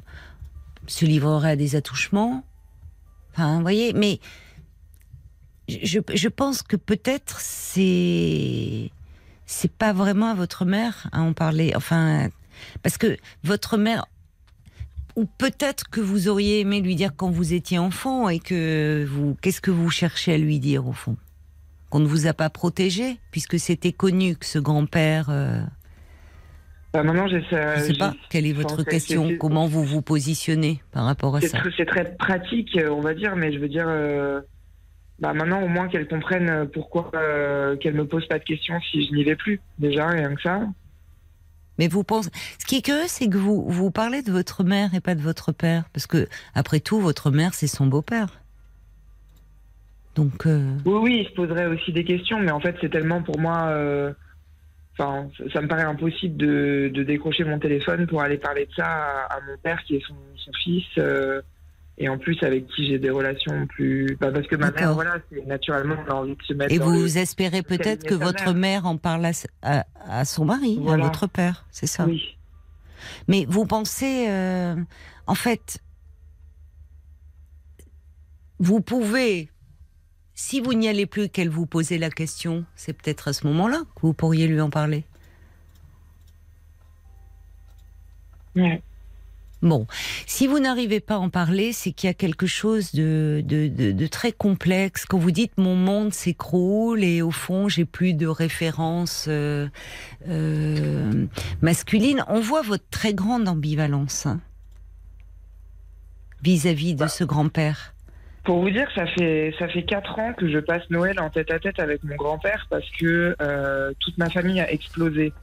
se 0.85 1.03
livrerait 1.03 1.51
à 1.51 1.55
des 1.55 1.75
attouchements. 1.75 2.43
Enfin, 3.31 3.55
vous 3.55 3.61
voyez, 3.61 3.91
mais 3.93 4.19
je, 5.67 5.99
je 6.13 6.27
pense 6.27 6.61
que 6.61 6.75
peut-être 6.75 7.39
c'est 7.39 8.91
c'est 9.47 9.71
pas 9.71 9.93
vraiment 9.93 10.29
à 10.29 10.35
votre 10.35 10.63
mère 10.63 11.09
à 11.11 11.21
en 11.21 11.33
parler. 11.33 11.73
Enfin, 11.75 12.29
parce 12.83 12.99
que 12.99 13.17
votre 13.43 13.77
mère 13.77 14.05
ou 15.15 15.25
peut-être 15.25 15.89
que 15.89 16.01
vous 16.01 16.27
auriez 16.27 16.59
aimé 16.59 16.81
lui 16.81 16.95
dire 16.95 17.11
quand 17.15 17.31
vous 17.31 17.53
étiez 17.53 17.79
enfant 17.79 18.29
et 18.29 18.39
que 18.39 19.07
vous 19.09 19.35
qu'est-ce 19.41 19.61
que 19.61 19.71
vous 19.71 19.89
cherchez 19.89 20.35
à 20.35 20.37
lui 20.37 20.59
dire 20.59 20.87
au 20.87 20.93
fond? 20.93 21.17
Qu'on 21.89 21.99
ne 21.99 22.07
vous 22.07 22.27
a 22.27 22.33
pas 22.33 22.51
protégé 22.51 23.17
puisque 23.31 23.57
c'était 23.57 23.93
connu 23.93 24.35
que 24.35 24.45
ce 24.45 24.59
grand-père 24.59 25.31
euh, 25.31 25.63
Bah, 26.95 27.03
maintenant, 27.03 27.27
je 27.27 27.39
sais 27.49 27.93
j'ai- 27.93 27.97
pas 27.97 28.13
quelle 28.29 28.45
est 28.45 28.53
votre 28.53 28.83
question 28.83 29.29
comment 29.37 29.67
vous 29.67 29.83
vous 29.83 30.01
positionnez 30.01 30.81
par 30.91 31.03
rapport 31.05 31.35
à 31.35 31.41
ça 31.41 31.57
c'est 31.75 31.85
très 31.85 32.15
pratique, 32.15 32.79
on 32.89 33.01
va 33.01 33.13
dire, 33.13 33.35
mais 33.35 33.51
je 33.51 33.59
veux 33.59 33.67
dire, 33.67 33.85
euh, 33.87 34.39
bah 35.19 35.33
maintenant 35.33 35.61
au 35.61 35.67
moins 35.67 35.87
qu'elle 35.89 36.07
comprenne 36.07 36.49
euh, 36.49 36.65
pourquoi 36.65 37.11
euh, 37.15 37.75
qu'elle 37.77 37.95
me 37.95 38.07
pose 38.07 38.25
pas 38.27 38.39
de 38.39 38.43
questions 38.43 38.79
si 38.91 39.05
je 39.05 39.13
n'y 39.13 39.23
vais 39.23 39.35
plus. 39.35 39.59
Déjà, 39.77 40.07
rien 40.07 40.33
que 40.35 40.41
ça. 40.41 40.61
Mais 41.77 41.89
vous 41.89 42.05
pensez, 42.05 42.29
ce 42.57 42.65
qui 42.65 42.77
est 42.77 42.81
curieux, 42.81 43.07
c'est 43.07 43.27
que 43.27 43.37
vous 43.37 43.69
vous 43.69 43.91
parlez 43.91 44.21
de 44.21 44.31
votre 44.31 44.63
mère 44.63 44.93
et 44.93 45.01
pas 45.01 45.15
de 45.15 45.21
votre 45.21 45.51
père, 45.51 45.83
parce 45.91 46.07
que 46.07 46.27
après 46.53 46.79
tout, 46.79 47.01
votre 47.01 47.31
mère 47.31 47.53
c'est 47.53 47.67
son 47.67 47.87
beau-père. 47.87 48.39
Donc, 50.15 50.45
euh, 50.45 50.71
Oui, 50.85 50.99
oui, 51.01 51.17
il 51.21 51.27
se 51.27 51.33
poserait 51.33 51.65
aussi 51.65 51.91
des 51.91 52.05
questions, 52.05 52.39
mais 52.39 52.51
en 52.51 52.61
fait, 52.61 52.77
c'est 52.79 52.89
tellement 52.89 53.21
pour 53.21 53.37
moi. 53.37 53.67
Enfin, 54.97 55.29
ça- 55.53 55.61
me 55.61 55.67
paraît 55.67 55.83
impossible 55.83 56.37
de, 56.37 56.89
de 56.93 57.03
décrocher 57.03 57.43
mon 57.43 57.59
téléphone 57.59 58.07
pour 58.07 58.21
aller 58.21 58.37
parler 58.37 58.65
de 58.65 58.73
ça 58.73 58.85
à, 58.85 59.35
à 59.35 59.41
mon 59.41 59.57
père 59.57 59.83
qui 59.83 59.97
est 59.97 60.03
son, 60.07 60.15
son 60.37 60.51
fils. 60.63 60.85
euh, 60.97 61.41
et 61.97 62.09
en 62.09 62.17
plus, 62.17 62.41
avec 62.43 62.67
qui 62.67 62.87
j'ai 62.87 62.99
des 62.99 63.09
relations 63.09 63.67
plus. 63.67 64.17
Bah, 64.19 64.29
parce 64.31 64.45
que 64.47 64.57
ma 64.57 64.69
mère, 64.71 64.93
voilà, 64.93 65.15
naturellement, 65.47 65.95
on 66.05 66.11
a 66.11 66.13
envie 66.15 66.35
de 66.35 66.43
se 66.43 66.53
mettre 66.53 66.73
et 66.73 66.77
dans 66.79 66.85
vous 66.89 67.03
le- 67.03 67.17
espérez 67.17 67.61
peut-être 67.61 68.05
que 68.05 68.13
votre 68.13 68.43
mère. 68.53 68.53
mère 68.53 68.85
en 68.85 68.97
parle 68.97 69.23
à, 69.25 69.29
s- 69.29 69.47
à- 69.61 69.85
à 70.05 70.25
son 70.25 70.43
mari, 70.43 70.77
Voilà. 70.81 71.05
à 71.05 71.07
votre 71.07 71.27
père, 71.27 71.65
c'est 71.71 71.87
ça? 71.87 72.05
Oui. 72.05 72.37
Mais 73.29 73.45
vous 73.47 73.65
pensez, 73.65 74.25
euh, 74.29 74.75
en 75.27 75.35
fait, 75.35 75.79
vous 78.59 78.81
pouvez, 78.81 79.49
si 80.35 80.59
vous 80.61 80.73
n'y 80.73 80.87
allez 80.87 81.05
plus, 81.05 81.29
qu'elle 81.29 81.49
vous 81.49 81.65
posait 81.65 81.97
la 81.97 82.09
question, 82.09 82.65
c'est 82.75 82.93
peut-être 82.93 83.29
à 83.29 83.33
ce 83.33 83.47
moment-là 83.47 83.83
que 83.95 84.01
vous 84.01 84.13
pourriez 84.13 84.47
lui 84.47 84.61
en 84.61 84.69
parler. 84.69 85.05
Ouais. 88.55 88.81
Bon, 89.61 89.87
si 90.27 90.45
vous 90.45 90.59
n'arrivez 90.59 90.99
pas 90.99 91.15
à 91.15 91.17
en 91.17 91.29
parler, 91.29 91.73
c'est 91.73 91.91
qu'il 91.91 92.07
y 92.07 92.11
a 92.11 92.13
quelque 92.13 92.45
chose 92.45 92.91
de, 92.93 93.41
de, 93.43 93.67
de- 93.67 93.91
de 93.93 94.07
très 94.07 94.31
complexe. 94.31 95.05
Quand 95.05 95.17
vous 95.17 95.31
dites 95.31 95.57
mon 95.57 95.75
monde 95.75 96.13
s'écroule 96.13 97.03
et 97.03 97.21
au 97.23 97.31
fond 97.31 97.67
j'ai 97.67 97.85
plus 97.85 98.13
de 98.13 98.27
références 98.27 99.25
euh, 99.27 99.67
euh, 100.27 101.25
masculines, 101.61 102.23
on 102.27 102.41
voit 102.41 102.61
votre 102.61 102.87
très 102.91 103.13
grande 103.15 103.47
ambivalence 103.47 104.27
hein, 104.27 104.39
vis-à-vis 106.43 106.93
de 106.93 107.07
ce 107.07 107.23
grand-père. 107.23 107.94
Pour 108.45 108.61
vous 108.61 108.69
dire, 108.69 108.87
ça 108.93 109.07
fait 109.07 109.53
ça 109.57 109.67
fait 109.67 109.83
quatre 109.83 110.19
ans 110.19 110.33
que 110.33 110.47
je 110.47 110.59
passe 110.59 110.87
Noël 110.91 111.19
en 111.19 111.29
tête 111.31 111.49
à 111.51 111.59
tête 111.59 111.79
avec 111.79 112.03
mon 112.03 112.15
grand-père 112.15 112.67
parce 112.69 112.87
que 112.91 113.35
euh, 113.41 113.91
toute 113.99 114.17
ma 114.19 114.29
famille 114.29 114.59
a 114.59 114.71
explosé 114.71 115.33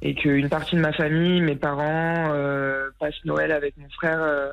et 0.00 0.14
qu'une 0.14 0.48
partie 0.48 0.76
de 0.76 0.80
ma 0.80 0.92
famille, 0.92 1.40
mes 1.40 1.56
parents, 1.56 2.28
euh, 2.32 2.88
passent 2.98 3.24
Noël 3.24 3.52
avec 3.52 3.76
mon 3.76 3.88
frère 3.90 4.22
euh, 4.22 4.50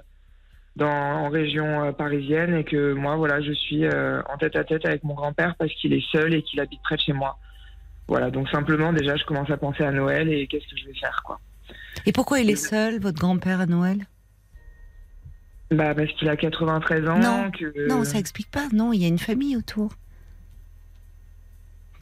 dans 0.75 0.89
en 0.89 1.29
région 1.29 1.85
euh, 1.85 1.91
parisienne 1.91 2.55
et 2.55 2.63
que 2.63 2.93
moi, 2.93 3.15
voilà, 3.15 3.41
je 3.41 3.53
suis 3.53 3.85
euh, 3.85 4.21
en 4.23 4.37
tête 4.37 4.55
à 4.55 4.63
tête 4.63 4.85
avec 4.85 5.03
mon 5.03 5.13
grand-père 5.13 5.55
parce 5.57 5.73
qu'il 5.75 5.93
est 5.93 6.05
seul 6.11 6.33
et 6.33 6.41
qu'il 6.41 6.59
habite 6.59 6.81
près 6.81 6.95
de 6.95 7.01
chez 7.01 7.13
moi. 7.13 7.37
Voilà, 8.07 8.29
donc 8.29 8.49
simplement 8.49 8.91
déjà, 8.91 9.15
je 9.15 9.23
commence 9.23 9.49
à 9.49 9.57
penser 9.57 9.83
à 9.83 9.91
Noël 9.91 10.29
et 10.29 10.47
qu'est-ce 10.47 10.67
que 10.67 10.77
je 10.77 10.87
vais 10.87 10.99
faire, 10.99 11.21
quoi. 11.23 11.39
Et 12.05 12.11
pourquoi 12.11 12.39
il 12.39 12.49
est 12.49 12.55
seul, 12.55 12.99
votre 12.99 13.17
grand-père, 13.17 13.61
à 13.61 13.65
Noël? 13.65 14.05
Bah 15.71 15.95
parce 15.95 16.11
qu'il 16.13 16.29
a 16.29 16.37
93 16.37 17.07
ans. 17.07 17.19
Non, 17.19 17.51
que... 17.51 17.87
Non, 17.87 18.03
ça 18.03 18.19
explique 18.19 18.51
pas. 18.51 18.67
Non, 18.71 18.93
il 18.93 19.01
y 19.01 19.05
a 19.05 19.07
une 19.07 19.19
famille 19.19 19.57
autour. 19.57 19.91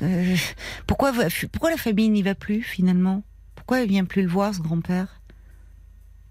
Euh, 0.01 0.36
pourquoi, 0.88 1.14
pourquoi 1.51 1.70
la 1.70 1.78
famille 1.78 2.09
n'y 2.09 2.24
va 2.24 2.36
plus 2.36 2.61
finalement? 2.61 3.24
Pourquoi 3.55 3.82
elle 3.82 3.89
vient 3.89 4.05
plus 4.05 4.24
le 4.24 4.28
voir, 4.28 4.53
ce 4.53 4.59
grand-père? 4.59 5.22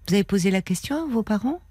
Vous 0.07 0.13
avez 0.13 0.23
posé 0.23 0.51
la 0.51 0.61
question 0.61 1.03
à 1.03 1.07
vos 1.07 1.23
parents? 1.23 1.61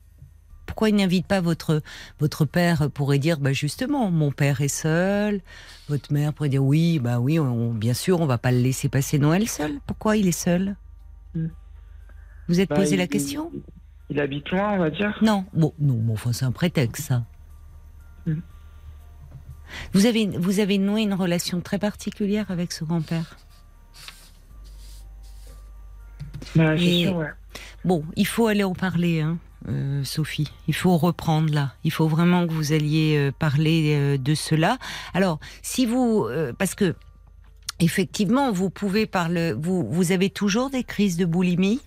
Pourquoi 0.66 0.88
il 0.88 0.94
n'invite 0.94 1.26
pas 1.26 1.40
votre 1.40 1.82
votre 2.18 2.46
père 2.46 2.90
pourrait 2.90 3.18
dire 3.18 3.38
bah 3.38 3.52
justement 3.52 4.10
mon 4.10 4.30
père 4.30 4.62
est 4.62 4.68
seul, 4.68 5.42
votre 5.88 6.12
mère 6.12 6.32
pourrait 6.32 6.48
dire 6.48 6.64
oui 6.64 6.98
bah 6.98 7.18
oui 7.18 7.38
bien 7.74 7.92
sûr 7.92 8.20
on 8.20 8.26
va 8.26 8.38
pas 8.38 8.52
le 8.52 8.58
laisser 8.58 8.88
passer 8.88 9.18
Noël 9.18 9.46
seul. 9.48 9.80
Pourquoi 9.86 10.16
il 10.16 10.28
est 10.28 10.32
seul? 10.32 10.76
Hmm. 11.34 11.48
Vous 12.48 12.60
êtes 12.60 12.70
bah, 12.70 12.76
posé 12.76 12.96
la 12.96 13.06
question? 13.06 13.50
Il, 14.12 14.20
habite 14.20 14.50
loin 14.50 14.72
on 14.72 14.78
va 14.78 14.90
dire. 14.90 15.18
Non 15.22 15.44
bon 15.52 15.72
non 15.78 16.00
enfin 16.12 16.32
c'est 16.32 16.44
un 16.44 16.52
prétexte 16.52 17.04
ça. 17.04 17.24
Hmm. 18.26 18.40
Vous 19.92 20.06
avez 20.06 20.26
vous 20.26 20.60
avez 20.60 20.78
noué 20.78 21.02
une 21.02 21.14
relation 21.14 21.60
très 21.60 21.78
particulière 21.78 22.50
avec 22.50 22.72
ce 22.72 22.84
grand-père. 22.84 23.36
Bah, 26.54 26.76
sûr, 26.76 27.24
Bon, 27.84 28.04
il 28.16 28.26
faut 28.26 28.46
aller 28.46 28.64
en 28.64 28.74
parler. 28.74 29.20
Hein. 29.20 29.38
Euh, 29.68 30.02
Sophie. 30.04 30.50
Il 30.66 30.74
faut 30.74 30.96
reprendre 30.96 31.52
là. 31.52 31.74
Il 31.84 31.92
faut 31.92 32.08
vraiment 32.08 32.46
que 32.46 32.52
vous 32.52 32.72
alliez 32.72 33.16
euh, 33.16 33.32
parler 33.32 33.94
euh, 33.96 34.18
de 34.18 34.34
cela. 34.34 34.78
Alors, 35.14 35.38
si 35.62 35.86
vous, 35.86 36.28
parce 36.58 36.74
que 36.74 36.94
effectivement, 37.78 38.52
vous 38.52 38.70
pouvez 38.70 39.06
parler. 39.06 39.52
Vous, 39.52 39.86
vous 39.88 40.12
avez 40.12 40.30
toujours 40.30 40.70
des 40.70 40.84
crises 40.84 41.16
de 41.16 41.24
boulimie. 41.24 41.80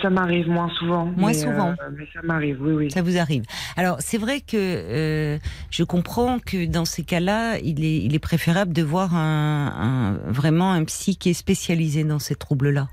Ça 0.00 0.10
m'arrive 0.10 0.48
moins 0.48 0.70
souvent. 0.78 1.06
Moins 1.06 1.32
souvent. 1.32 1.74
mais 1.96 2.04
ça 2.12 2.20
m'arrive, 2.22 2.58
oui, 2.60 2.72
oui. 2.72 2.90
Ça 2.90 3.02
vous 3.02 3.18
arrive. 3.18 3.44
Alors, 3.76 3.96
c'est 4.00 4.18
vrai 4.18 4.40
que 4.40 5.38
je 5.70 5.82
comprends 5.82 6.38
que 6.38 6.66
dans 6.66 6.84
ces 6.84 7.02
cas-là, 7.02 7.58
il 7.58 7.84
est, 7.84 7.98
il 7.98 8.14
est 8.14 8.20
préférable 8.20 8.72
de 8.72 8.82
voir 8.82 9.14
un, 9.14 10.18
vraiment 10.26 10.72
un 10.72 10.84
psy 10.84 11.16
qui 11.16 11.30
est 11.30 11.34
spécialisé 11.34 12.04
dans 12.04 12.18
ces 12.18 12.34
troubles-là 12.34 12.88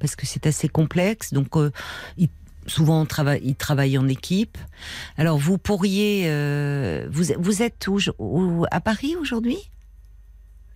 parce 0.00 0.16
que 0.16 0.26
c'est 0.26 0.46
assez 0.46 0.68
complexe. 0.68 1.32
Donc, 1.32 1.54
il 2.18 2.28
souvent 2.66 3.04
travaille, 3.06 3.40
il 3.44 3.54
travaille 3.54 3.98
en 3.98 4.08
équipe. 4.08 4.58
Alors 5.16 5.38
vous 5.38 5.58
pourriez, 5.58 6.24
euh, 6.26 7.06
vous, 7.10 7.24
vous 7.38 7.62
êtes 7.62 7.88
où, 8.18 8.64
à 8.70 8.80
Paris 8.80 9.16
aujourd'hui? 9.20 9.58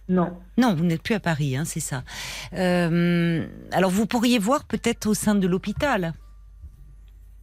Non. 0.09 0.39
Non, 0.57 0.75
vous 0.75 0.85
n'êtes 0.85 1.03
plus 1.03 1.15
à 1.15 1.21
Paris, 1.21 1.57
hein, 1.57 1.65
c'est 1.65 1.81
ça. 1.81 2.05
Euh, 2.55 3.47
alors 3.73 3.91
vous 3.91 4.07
pourriez 4.07 4.39
voir 4.39 4.65
peut-être 4.65 5.07
au 5.07 5.15
sein 5.15 5.35
de 5.35 5.47
l'hôpital. 5.47 6.15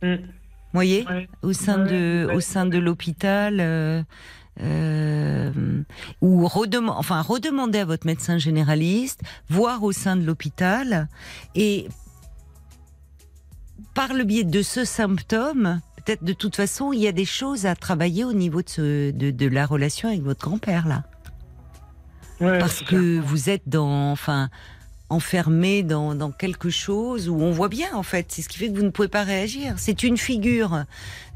Mm. 0.01 0.15
Vous 0.15 0.77
voyez, 0.77 1.05
au 1.43 1.53
sein 1.53 1.77
de, 1.77 2.27
au 2.33 2.39
sein 2.39 2.65
de 2.65 2.77
l'hôpital. 2.79 4.05
Euh, 4.61 5.51
ou 6.21 6.47
redem 6.47 6.89
enfin 6.89 7.21
redemander 7.21 7.79
à 7.79 7.85
votre 7.85 8.05
médecin 8.05 8.37
généraliste, 8.37 9.21
voir 9.49 9.83
au 9.83 9.91
sein 9.91 10.15
de 10.15 10.23
l'hôpital 10.23 11.07
et 11.55 11.87
par 13.95 14.13
le 14.13 14.23
biais 14.23 14.43
de 14.43 14.61
ce 14.61 14.85
symptôme, 14.85 15.81
peut-être 15.97 16.23
de 16.23 16.33
toute 16.33 16.55
façon, 16.55 16.93
il 16.93 16.99
y 16.99 17.07
a 17.07 17.11
des 17.11 17.25
choses 17.25 17.65
à 17.65 17.75
travailler 17.75 18.23
au 18.23 18.33
niveau 18.33 18.61
de, 18.61 19.11
de, 19.11 19.47
la 19.47 19.65
relation 19.65 20.09
avec 20.09 20.21
votre 20.21 20.41
grand-père 20.47 20.87
là. 20.87 21.03
Parce 22.59 22.81
que 22.81 23.19
vous 23.19 23.49
êtes 23.49 23.63
dans, 23.67 24.11
enfin, 24.11 24.49
enfermé 25.09 25.83
dans, 25.83 26.15
dans, 26.15 26.31
quelque 26.31 26.69
chose 26.69 27.29
où 27.29 27.35
on 27.35 27.51
voit 27.51 27.69
bien 27.69 27.93
en 27.93 28.03
fait. 28.03 28.27
C'est 28.29 28.41
ce 28.41 28.49
qui 28.49 28.57
fait 28.57 28.69
que 28.69 28.77
vous 28.77 28.83
ne 28.83 28.89
pouvez 28.89 29.07
pas 29.07 29.23
réagir. 29.23 29.75
C'est 29.77 30.03
une 30.03 30.17
figure, 30.17 30.85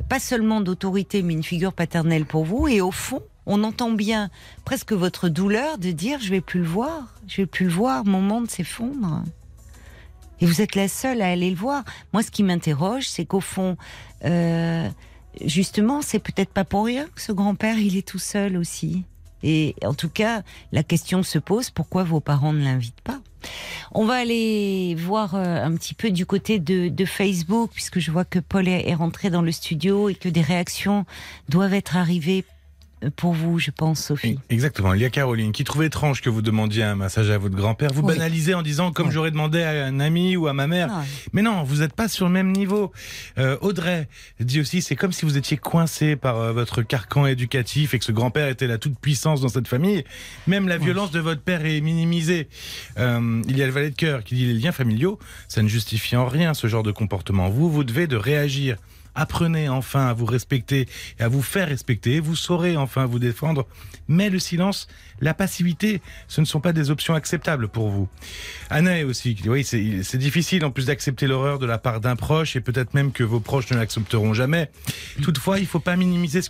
pas 0.09 0.19
seulement 0.19 0.61
d'autorité, 0.61 1.21
mais 1.21 1.33
une 1.33 1.43
figure 1.43 1.73
paternelle 1.73 2.25
pour 2.25 2.45
vous. 2.45 2.67
Et 2.67 2.81
au 2.81 2.91
fond, 2.91 3.21
on 3.45 3.63
entend 3.63 3.91
bien 3.91 4.29
presque 4.65 4.93
votre 4.93 5.29
douleur 5.29 5.77
de 5.77 5.91
dire 5.91 6.19
je 6.19 6.29
vais 6.29 6.41
plus 6.41 6.59
le 6.59 6.67
voir, 6.67 7.13
je 7.27 7.37
vais 7.37 7.45
plus 7.45 7.65
le 7.65 7.71
voir, 7.71 8.05
mon 8.05 8.21
monde 8.21 8.49
s'effondre. 8.49 9.23
Et 10.39 10.45
vous 10.45 10.61
êtes 10.61 10.75
la 10.75 10.87
seule 10.87 11.21
à 11.21 11.29
aller 11.29 11.49
le 11.49 11.55
voir. 11.55 11.83
Moi, 12.13 12.21
ce 12.21 12.29
qui 12.29 12.43
m'interroge, 12.43 13.07
c'est 13.07 13.25
qu'au 13.25 13.39
fond, 13.39 13.75
euh, 14.25 14.87
justement, 15.43 16.01
c'est 16.01 16.19
peut-être 16.19 16.51
pas 16.51 16.63
pour 16.63 16.85
rien 16.85 17.07
que 17.15 17.21
ce 17.21 17.31
grand-père, 17.31 17.79
il 17.79 17.97
est 17.97 18.07
tout 18.07 18.19
seul 18.19 18.55
aussi. 18.57 19.03
Et 19.43 19.75
en 19.83 19.93
tout 19.93 20.09
cas, 20.09 20.41
la 20.71 20.83
question 20.83 21.23
se 21.23 21.39
pose 21.39 21.69
pourquoi 21.69 22.03
vos 22.03 22.19
parents 22.19 22.53
ne 22.53 22.63
l'invitent 22.63 23.01
pas? 23.01 23.19
On 23.91 24.05
va 24.05 24.15
aller 24.15 24.95
voir 24.95 25.35
euh, 25.35 25.63
un 25.63 25.73
petit 25.75 25.93
peu 25.93 26.09
du 26.09 26.25
côté 26.25 26.59
de, 26.59 26.89
de, 26.89 27.05
Facebook, 27.05 27.71
puisque 27.73 27.99
je 27.99 28.11
vois 28.11 28.25
que 28.25 28.39
Paul 28.39 28.67
est 28.67 28.93
rentré 28.93 29.29
dans 29.29 29.41
le 29.41 29.51
studio 29.51 30.09
et 30.09 30.15
que 30.15 30.27
des 30.27 30.41
réactions 30.41 31.05
doivent 31.47 31.73
être 31.73 31.95
arrivées 31.95 32.43
pour 33.15 33.33
vous, 33.33 33.59
je 33.59 33.71
pense, 33.71 34.03
Sophie. 34.03 34.39
Exactement. 34.49 34.93
Il 34.93 35.01
y 35.01 35.05
a 35.05 35.09
Caroline 35.09 35.51
qui 35.51 35.63
trouve 35.63 35.83
étrange 35.83 36.21
que 36.21 36.29
vous 36.29 36.41
demandiez 36.41 36.83
un 36.83 36.95
massage 36.95 37.29
à 37.29 37.37
votre 37.37 37.55
grand-père. 37.55 37.93
Vous 37.93 38.01
banalisez 38.01 38.53
en 38.53 38.63
disant 38.63 38.91
comme 38.91 39.11
j'aurais 39.11 39.31
demandé 39.31 39.61
à 39.61 39.85
un 39.85 39.99
ami 39.99 40.35
ou 40.35 40.47
à 40.47 40.53
ma 40.53 40.67
mère. 40.67 40.89
Mais 41.33 41.41
non, 41.41 41.63
vous 41.63 41.77
n'êtes 41.77 41.93
pas 41.93 42.07
sur 42.07 42.25
le 42.25 42.31
même 42.31 42.51
niveau. 42.51 42.91
Euh, 43.37 43.57
Audrey 43.61 44.07
dit 44.39 44.59
aussi 44.59 44.81
c'est 44.81 44.95
comme 44.95 45.11
si 45.11 45.25
vous 45.25 45.37
étiez 45.37 45.57
coincé 45.57 46.15
par 46.15 46.37
euh, 46.37 46.53
votre 46.53 46.81
carcan 46.81 47.27
éducatif 47.27 47.93
et 47.93 47.99
que 47.99 48.05
ce 48.05 48.11
grand-père 48.11 48.47
était 48.47 48.67
la 48.67 48.77
toute 48.77 48.97
puissance 48.99 49.41
dans 49.41 49.49
cette 49.49 49.67
famille. 49.67 50.03
Même 50.47 50.67
la 50.67 50.77
violence 50.77 51.11
de 51.11 51.19
votre 51.19 51.41
père 51.41 51.65
est 51.65 51.81
minimisée. 51.81 52.47
Euh, 52.97 53.41
il 53.47 53.57
y 53.57 53.63
a 53.63 53.65
le 53.67 53.71
valet 53.71 53.91
de 53.91 53.95
cœur 53.95 54.23
qui 54.23 54.35
dit 54.35 54.45
les 54.45 54.53
liens 54.53 54.71
familiaux, 54.71 55.19
ça 55.47 55.61
ne 55.61 55.67
justifie 55.67 56.15
en 56.15 56.25
rien 56.25 56.53
ce 56.53 56.67
genre 56.67 56.83
de 56.83 56.91
comportement. 56.91 57.49
Vous, 57.49 57.69
vous 57.69 57.83
devez 57.83 58.07
de 58.07 58.15
réagir. 58.15 58.77
Apprenez 59.19 59.67
enfin 59.67 60.05
à 60.05 60.13
vous 60.13 60.25
respecter 60.25 60.87
et 61.19 61.23
à 61.23 61.27
vous 61.27 61.41
faire 61.41 61.67
respecter. 61.69 62.19
Vous 62.19 62.35
saurez 62.35 62.77
enfin 62.77 63.07
vous 63.07 63.17
défendre. 63.17 63.65
Mais 64.07 64.29
le 64.29 64.37
silence, 64.37 64.87
la 65.19 65.33
passivité, 65.33 66.01
ce 66.27 66.39
ne 66.39 66.45
sont 66.45 66.61
pas 66.61 66.71
des 66.71 66.91
options 66.91 67.15
acceptables 67.15 67.67
pour 67.67 67.89
vous. 67.89 68.07
Anna 68.69 69.03
aussi, 69.05 69.35
oui, 69.47 69.63
c'est 69.65 70.17
difficile 70.17 70.63
en 70.63 70.71
plus 70.71 70.85
d'accepter 70.85 71.25
l'horreur 71.25 71.57
de 71.57 71.65
la 71.65 71.79
part 71.79 71.99
d'un 71.99 72.15
proche 72.15 72.55
et 72.55 72.61
peut-être 72.61 72.93
même 72.93 73.11
que 73.11 73.23
vos 73.23 73.39
proches 73.39 73.71
ne 73.71 73.77
l'accepteront 73.77 74.35
jamais. 74.35 74.69
Toutefois, 75.23 75.57
il 75.57 75.63
ne 75.63 75.67
faut 75.67 75.79
pas 75.79 75.95
minimiser 75.95 76.43
ce 76.43 76.49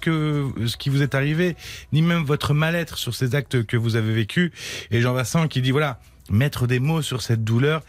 qui 0.78 0.90
vous 0.90 1.02
est 1.02 1.16
arrivé, 1.16 1.56
ni 1.94 2.02
même 2.02 2.26
votre 2.26 2.54
mal-être 2.54 2.98
sur 2.98 3.16
ces 3.16 3.34
actes 3.34 3.66
que 3.66 3.78
vous 3.78 3.96
avez 3.96 4.14
vécus. 4.14 4.52
Et 4.92 5.02
Jean 5.02 5.14
Vincent 5.14 5.48
qui 5.48 5.62
dit 5.62 5.72
voilà 5.72 6.00
mettre 6.30 6.68
des 6.68 6.80
mots 6.80 7.02
sur 7.02 7.22
cette 7.22 7.46
douleur, 7.46 7.82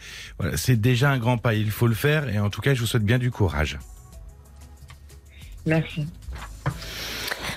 c'est 0.55 0.79
déjà 0.79 1.11
un 1.11 1.17
grand 1.17 1.37
pas. 1.37 1.53
Il 1.53 1.71
faut 1.71 1.87
le 1.87 1.95
faire 1.95 2.29
et 2.29 2.39
en 2.39 2.49
tout 2.49 2.61
cas, 2.61 2.73
je 2.73 2.79
vous 2.79 2.87
souhaite 2.87 3.03
bien 3.03 3.19
du 3.19 3.29
courage. 3.31 3.77
Merci. 5.65 6.05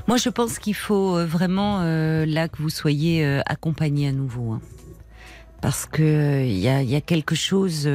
Moi, 0.08 0.16
je 0.16 0.28
pense 0.28 0.58
qu'il 0.58 0.74
faut 0.74 1.16
euh, 1.16 1.24
vraiment 1.24 1.80
euh, 1.80 2.26
là 2.26 2.48
que 2.48 2.60
vous 2.60 2.70
soyez 2.70 3.24
euh, 3.24 3.40
accompagné 3.46 4.08
à 4.08 4.12
nouveau, 4.12 4.52
hein. 4.52 4.60
parce 5.60 5.86
que 5.86 6.44
il 6.44 6.58
y 6.58 6.68
a, 6.68 7.00
quelque 7.00 7.34
chose. 7.34 7.88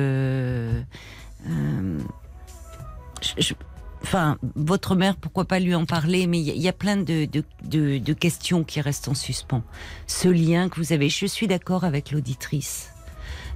enfin, 4.04 4.38
votre 4.56 4.96
mère, 4.96 5.16
pourquoi 5.18 5.46
pas 5.46 5.60
lui 5.60 5.76
en 5.76 5.86
parler, 5.86 6.28
mais 6.28 6.40
il 6.40 6.58
y, 6.58 6.70
a 6.70 6.74
plein 6.74 6.98
de, 6.98 8.14
questions 8.14 8.64
qui 8.64 8.80
restent 8.80 9.10
en 9.10 9.16
suspens. 9.16 9.64
Ce 10.08 10.30
lien 10.30 10.70
que 10.70 10.80
vous 10.80 10.94
avez, 10.94 11.10
je 11.10 11.26
suis 11.26 11.48
d'accord 11.48 11.84
avec 11.84 12.12
l'auditrice. 12.12 12.92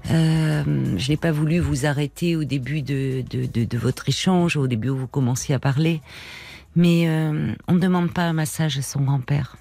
Je 0.06 1.10
n'ai 1.10 1.18
pas 1.18 1.32
voulu 1.32 1.60
vous 1.60 1.86
arrêter 1.86 2.36
au 2.36 2.44
début 2.44 2.82
de, 2.82 3.22
de, 3.22 3.78
votre 3.78 4.10
échange, 4.10 4.58
au 4.58 4.68
début 4.68 4.90
où 4.90 4.98
vous 4.98 5.08
commenciez 5.08 5.56
à 5.56 5.60
parler. 5.60 6.02
Mais 6.76 7.08
euh, 7.08 7.54
on 7.68 7.74
ne 7.74 7.80
demande 7.80 8.14
pas 8.14 8.24
un 8.24 8.34
massage 8.34 8.78
à 8.78 8.82
son 8.82 9.02
grand-père. 9.02 9.58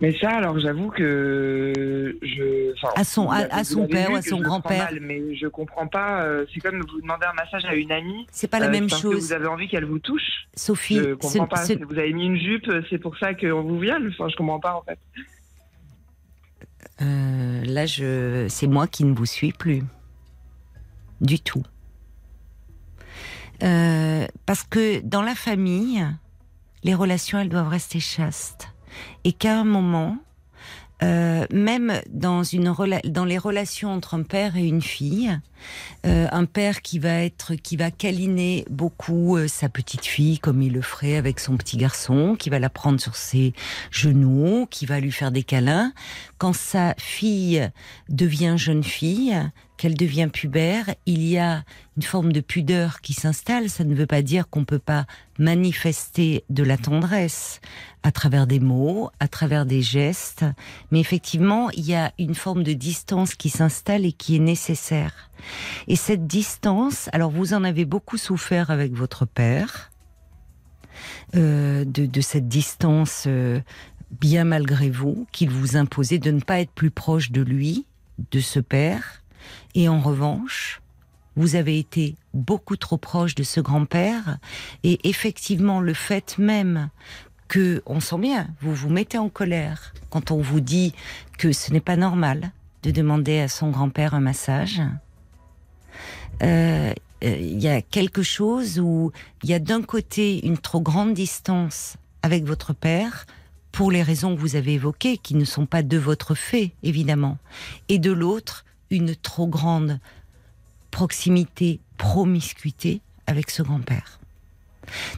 Mais 0.00 0.12
ça, 0.18 0.28
alors 0.30 0.58
j'avoue 0.58 0.90
que 0.90 1.72
je. 2.20 2.74
À 2.96 3.04
son, 3.04 3.30
à, 3.30 3.64
son 3.64 3.86
père 3.86 4.10
ou 4.10 4.16
à 4.16 4.22
son 4.22 4.40
grand-père. 4.40 4.90
Mais 5.00 5.34
je 5.36 5.46
comprends 5.46 5.86
pas. 5.86 6.22
Euh, 6.24 6.44
c'est 6.52 6.60
comme 6.60 6.80
vous 6.80 7.00
demander 7.00 7.24
un 7.24 7.32
massage 7.32 7.64
à 7.64 7.74
une 7.74 7.92
amie. 7.92 8.26
C'est 8.30 8.50
pas 8.50 8.58
la 8.58 8.66
euh, 8.66 8.70
même 8.70 8.90
chose. 8.90 9.14
Que 9.14 9.20
vous 9.20 9.32
avez 9.32 9.46
envie 9.46 9.68
qu'elle 9.68 9.86
vous 9.86 10.00
touche. 10.00 10.48
Sophie, 10.54 10.96
je 10.96 11.14
comprends 11.14 11.46
pas. 11.46 11.64
Vous 11.88 11.98
avez 11.98 12.12
mis 12.12 12.26
une 12.26 12.38
jupe, 12.38 12.70
c'est 12.90 12.98
pour 12.98 13.16
ça 13.16 13.34
qu'on 13.34 13.62
vous 13.62 13.78
viole. 13.78 14.12
Enfin, 14.12 14.28
je 14.28 14.36
comprends 14.36 14.60
pas 14.60 14.74
en 14.74 14.82
fait. 14.82 14.98
Là, 17.00 17.86
je, 17.86 18.46
c'est 18.48 18.66
moi 18.66 18.86
qui 18.86 19.04
ne 19.04 19.14
vous 19.14 19.26
suis 19.26 19.52
plus 19.52 19.82
du 21.20 21.40
tout. 21.40 21.62
Euh, 23.62 24.26
parce 24.46 24.64
que 24.64 25.00
dans 25.00 25.22
la 25.22 25.34
famille, 25.34 26.06
les 26.82 26.94
relations, 26.94 27.38
elles 27.38 27.48
doivent 27.48 27.68
rester 27.68 28.00
chastes. 28.00 28.68
Et 29.24 29.32
qu'à 29.32 29.58
un 29.58 29.64
moment, 29.64 30.18
euh, 31.02 31.44
même 31.50 32.00
dans, 32.08 32.44
une 32.44 32.72
dans 33.04 33.24
les 33.24 33.38
relations 33.38 33.92
entre 33.92 34.14
un 34.14 34.22
père 34.22 34.56
et 34.56 34.66
une 34.66 34.80
fille, 34.80 35.38
euh, 36.06 36.28
un 36.30 36.44
père 36.44 36.82
qui 36.82 37.00
va 37.00 37.24
être, 37.24 37.56
qui 37.56 37.76
va 37.76 37.90
câliner 37.90 38.64
beaucoup 38.70 39.36
euh, 39.36 39.48
sa 39.48 39.68
petite 39.68 40.04
fille 40.04 40.38
comme 40.38 40.62
il 40.62 40.72
le 40.72 40.82
ferait 40.82 41.16
avec 41.16 41.40
son 41.40 41.56
petit 41.56 41.76
garçon, 41.76 42.36
qui 42.38 42.48
va 42.48 42.60
la 42.60 42.70
prendre 42.70 43.00
sur 43.00 43.16
ses 43.16 43.54
genoux, 43.90 44.66
qui 44.70 44.86
va 44.86 45.00
lui 45.00 45.12
faire 45.12 45.32
des 45.32 45.42
câlins. 45.42 45.92
Quand 46.38 46.54
sa 46.54 46.94
fille 46.96 47.68
devient 48.08 48.54
jeune 48.56 48.84
fille, 48.84 49.36
qu'elle 49.76 49.94
devient 49.94 50.28
pubère, 50.32 50.94
il 51.06 51.24
y 51.26 51.38
a 51.38 51.64
une 51.96 52.02
forme 52.02 52.32
de 52.32 52.40
pudeur 52.40 53.00
qui 53.00 53.12
s'installe. 53.12 53.68
Ça 53.68 53.84
ne 53.84 53.94
veut 53.94 54.06
pas 54.06 54.22
dire 54.22 54.48
qu'on 54.48 54.60
ne 54.60 54.64
peut 54.64 54.78
pas 54.78 55.06
manifester 55.38 56.44
de 56.48 56.62
la 56.62 56.76
tendresse 56.76 57.60
à 58.02 58.12
travers 58.12 58.46
des 58.46 58.60
mots, 58.60 59.10
à 59.18 59.28
travers 59.28 59.66
des 59.66 59.82
gestes, 59.82 60.44
mais 60.90 61.00
effectivement, 61.00 61.70
il 61.70 61.86
y 61.86 61.94
a 61.94 62.12
une 62.18 62.34
forme 62.34 62.62
de 62.62 62.72
distance 62.72 63.34
qui 63.34 63.48
s'installe 63.48 64.04
et 64.04 64.12
qui 64.12 64.36
est 64.36 64.40
nécessaire. 64.40 65.30
Et 65.88 65.96
cette 65.96 66.26
distance, 66.26 67.08
alors 67.12 67.30
vous 67.30 67.54
en 67.54 67.64
avez 67.64 67.84
beaucoup 67.84 68.18
souffert 68.18 68.70
avec 68.70 68.92
votre 68.92 69.26
père, 69.26 69.90
euh, 71.34 71.84
de, 71.84 72.20
cette 72.20 72.46
distance 72.46 73.24
euh, 73.26 73.60
bien 74.20 74.44
malgré 74.44 74.90
vous, 74.90 75.26
qu'il 75.32 75.50
vous 75.50 75.76
imposait 75.76 76.18
de 76.18 76.30
ne 76.30 76.40
pas 76.40 76.60
être 76.60 76.70
plus 76.70 76.92
proche 76.92 77.32
de 77.32 77.42
lui, 77.42 77.86
de 78.30 78.40
ce 78.40 78.60
père, 78.60 79.23
et 79.74 79.88
en 79.88 80.00
revanche, 80.00 80.80
vous 81.36 81.56
avez 81.56 81.78
été 81.78 82.14
beaucoup 82.32 82.76
trop 82.76 82.96
proche 82.96 83.34
de 83.34 83.42
ce 83.42 83.60
grand-père, 83.60 84.38
et 84.82 85.08
effectivement, 85.08 85.80
le 85.80 85.94
fait 85.94 86.38
même 86.38 86.90
que, 87.48 87.82
on 87.86 88.00
sent 88.00 88.18
bien, 88.18 88.48
vous 88.60 88.74
vous 88.74 88.88
mettez 88.88 89.18
en 89.18 89.28
colère 89.28 89.94
quand 90.10 90.30
on 90.30 90.40
vous 90.40 90.60
dit 90.60 90.94
que 91.38 91.52
ce 91.52 91.72
n'est 91.72 91.80
pas 91.80 91.96
normal 91.96 92.52
de 92.82 92.90
demander 92.90 93.40
à 93.40 93.48
son 93.48 93.70
grand-père 93.70 94.14
un 94.14 94.20
massage. 94.20 94.80
Euh, 96.42 96.92
euh, 97.24 97.36
il 97.40 97.60
y 97.60 97.68
a 97.68 97.80
quelque 97.82 98.22
chose 98.22 98.78
où 98.78 99.12
il 99.42 99.50
y 99.50 99.54
a 99.54 99.58
d'un 99.58 99.82
côté 99.82 100.44
une 100.46 100.58
trop 100.58 100.80
grande 100.80 101.14
distance 101.14 101.96
avec 102.22 102.44
votre 102.44 102.72
père, 102.72 103.26
pour 103.72 103.90
les 103.90 104.02
raisons 104.02 104.36
que 104.36 104.40
vous 104.40 104.54
avez 104.54 104.74
évoquées, 104.74 105.18
qui 105.18 105.34
ne 105.34 105.44
sont 105.44 105.66
pas 105.66 105.82
de 105.82 105.98
votre 105.98 106.36
fait, 106.36 106.70
évidemment, 106.84 107.38
et 107.88 107.98
de 107.98 108.12
l'autre, 108.12 108.64
une 108.94 109.14
trop 109.14 109.46
grande 109.46 109.98
proximité, 110.90 111.80
promiscuité 111.98 113.00
avec 113.26 113.50
ce 113.50 113.62
grand-père. 113.62 114.20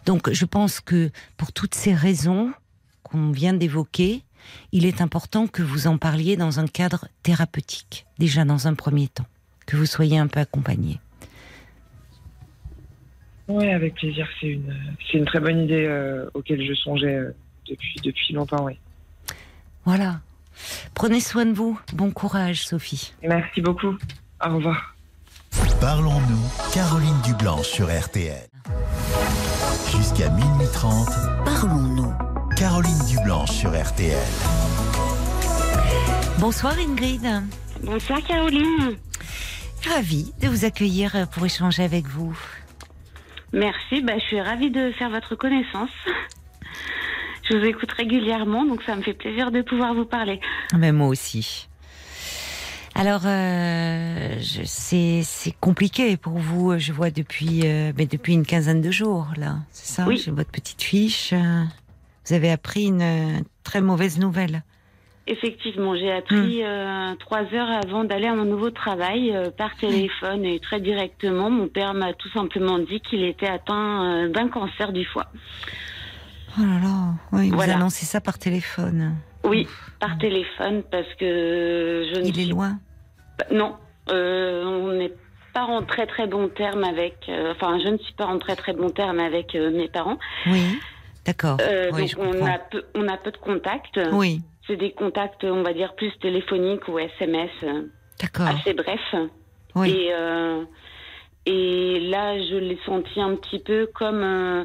Donc 0.04 0.32
je 0.32 0.44
pense 0.44 0.80
que 0.80 1.10
pour 1.36 1.52
toutes 1.52 1.74
ces 1.74 1.94
raisons 1.94 2.52
qu'on 3.02 3.30
vient 3.30 3.52
d'évoquer, 3.52 4.22
il 4.72 4.86
est 4.86 5.00
important 5.00 5.46
que 5.46 5.62
vous 5.62 5.86
en 5.86 5.98
parliez 5.98 6.36
dans 6.36 6.60
un 6.60 6.66
cadre 6.66 7.08
thérapeutique, 7.22 8.06
déjà 8.18 8.44
dans 8.44 8.68
un 8.68 8.74
premier 8.74 9.08
temps, 9.08 9.26
que 9.66 9.76
vous 9.76 9.86
soyez 9.86 10.18
un 10.18 10.28
peu 10.28 10.40
accompagné. 10.40 11.00
Oui, 13.48 13.68
avec 13.68 13.94
plaisir. 13.94 14.28
C'est 14.40 14.48
une, 14.48 14.74
c'est 15.06 15.18
une 15.18 15.24
très 15.24 15.40
bonne 15.40 15.60
idée 15.60 15.84
euh, 15.84 16.28
auquel 16.34 16.66
je 16.66 16.74
songeais 16.74 17.14
euh, 17.14 17.30
depuis, 17.68 18.00
depuis 18.02 18.34
longtemps, 18.34 18.64
oui. 18.64 18.78
Voilà. 19.84 20.20
Prenez 20.94 21.20
soin 21.20 21.46
de 21.46 21.52
vous. 21.52 21.78
Bon 21.92 22.10
courage, 22.10 22.66
Sophie. 22.66 23.12
Merci 23.22 23.60
beaucoup. 23.60 23.96
Au 24.44 24.54
revoir. 24.54 24.94
Parlons-nous, 25.80 26.72
Caroline 26.72 27.20
Dublanche 27.24 27.66
sur 27.66 27.86
RTL. 27.86 28.48
Jusqu'à 29.90 30.28
minuit 30.30 30.66
30. 30.72 31.08
Parlons-nous. 31.44 32.12
Caroline 32.56 32.98
Dublanche 33.08 33.50
sur 33.50 33.70
RTL. 33.70 34.16
Bonsoir 36.38 36.74
Ingrid. 36.78 37.26
Bonsoir 37.82 38.22
Caroline. 38.22 38.96
Ravie 39.88 40.32
de 40.40 40.48
vous 40.48 40.64
accueillir 40.64 41.28
pour 41.32 41.44
échanger 41.46 41.82
avec 41.84 42.06
vous. 42.06 42.36
Merci, 43.52 44.02
bah, 44.02 44.14
je 44.18 44.24
suis 44.24 44.40
ravie 44.40 44.70
de 44.70 44.90
faire 44.92 45.10
votre 45.10 45.34
connaissance. 45.36 45.90
Je 47.48 47.56
vous 47.56 47.64
écoute 47.64 47.92
régulièrement, 47.92 48.64
donc 48.64 48.82
ça 48.82 48.96
me 48.96 49.02
fait 49.02 49.14
plaisir 49.14 49.50
de 49.50 49.62
pouvoir 49.62 49.94
vous 49.94 50.04
parler. 50.04 50.40
Mais 50.76 50.92
moi 50.92 51.08
aussi. 51.08 51.68
Alors, 52.94 53.22
euh, 53.26 54.38
c'est 54.64 55.54
compliqué 55.60 56.16
pour 56.16 56.38
vous, 56.38 56.78
je 56.78 56.92
vois, 56.92 57.10
depuis, 57.10 57.60
euh, 57.64 57.92
mais 57.96 58.06
depuis 58.06 58.32
une 58.32 58.46
quinzaine 58.46 58.80
de 58.80 58.90
jours, 58.90 59.28
là. 59.36 59.56
C'est 59.70 59.94
ça 59.94 60.06
Oui. 60.08 60.16
J'ai 60.16 60.30
votre 60.30 60.50
petite 60.50 60.82
fiche. 60.82 61.34
Vous 62.26 62.32
avez 62.34 62.50
appris 62.50 62.86
une 62.86 63.02
euh, 63.02 63.40
très 63.62 63.80
mauvaise 63.80 64.18
nouvelle. 64.18 64.62
Effectivement, 65.28 65.96
j'ai 65.96 66.12
appris 66.12 66.62
euh, 66.62 67.14
trois 67.18 67.42
heures 67.52 67.70
avant 67.84 68.04
d'aller 68.04 68.28
à 68.28 68.34
mon 68.34 68.44
nouveau 68.44 68.70
travail 68.70 69.34
euh, 69.34 69.50
par 69.50 69.76
téléphone 69.76 70.44
et 70.44 70.60
très 70.60 70.80
directement. 70.80 71.50
Mon 71.50 71.66
père 71.66 71.94
m'a 71.94 72.12
tout 72.12 72.28
simplement 72.28 72.78
dit 72.78 73.00
qu'il 73.00 73.24
était 73.24 73.48
atteint 73.48 74.04
euh, 74.04 74.28
d'un 74.28 74.48
cancer 74.48 74.92
du 74.92 75.04
foie. 75.04 75.26
Oh 76.58 76.62
là 76.62 76.78
là, 76.80 77.14
oui, 77.32 77.50
vous 77.50 77.56
Voilà. 77.56 77.74
annoncez 77.76 78.06
ça 78.06 78.20
par 78.20 78.38
téléphone. 78.38 79.14
Oui, 79.44 79.68
par 80.00 80.16
téléphone 80.18 80.82
parce 80.90 81.12
que 81.14 82.06
je 82.14 82.20
ne 82.20 82.26
Il 82.26 82.40
est 82.40 82.46
loin. 82.46 82.78
pas- 83.38 83.44
Non, 83.54 83.76
euh, 84.10 84.64
on 84.64 84.92
n'est 84.92 85.12
pas 85.52 85.64
en 85.64 85.82
très 85.82 86.06
très 86.06 86.26
bon 86.26 86.48
terme 86.48 86.84
avec. 86.84 87.16
euh, 87.28 87.52
enfin, 87.52 87.78
je 87.82 87.88
ne 87.88 87.98
suis 87.98 88.14
pas 88.14 88.26
en 88.26 88.38
très 88.38 88.56
très 88.56 88.72
bon 88.72 88.90
terme 88.90 89.20
avec 89.20 89.54
euh, 89.54 89.70
mes 89.70 89.88
parents. 89.88 90.18
Oui, 90.46 90.78
d'accord. 91.24 91.58
Oui, 91.92 92.00
donc 92.00 92.08
je 92.08 92.16
on 92.18 92.32
comprends. 92.32 92.46
a 92.54 92.58
peu, 92.58 92.84
on 92.94 93.06
a 93.08 93.16
peu 93.18 93.30
de 93.30 93.36
contacts. 93.38 94.00
Oui, 94.12 94.40
C'est 94.66 94.76
des 94.76 94.92
contacts, 94.92 95.44
on 95.44 95.62
va 95.62 95.72
dire 95.74 95.94
plus 95.94 96.10
téléphoniques 96.20 96.88
ou 96.88 96.98
SMS, 96.98 97.50
d'accord. 98.20 98.48
assez 98.48 98.72
brefs. 98.74 99.14
Oui, 99.74 99.90
Et, 100.08 100.12
et 101.46 102.00
là, 102.08 102.36
je 102.38 102.56
l'ai 102.56 102.78
senti 102.86 103.20
un 103.20 103.36
petit 103.36 103.58
peu 103.60 103.88
comme 103.94 104.64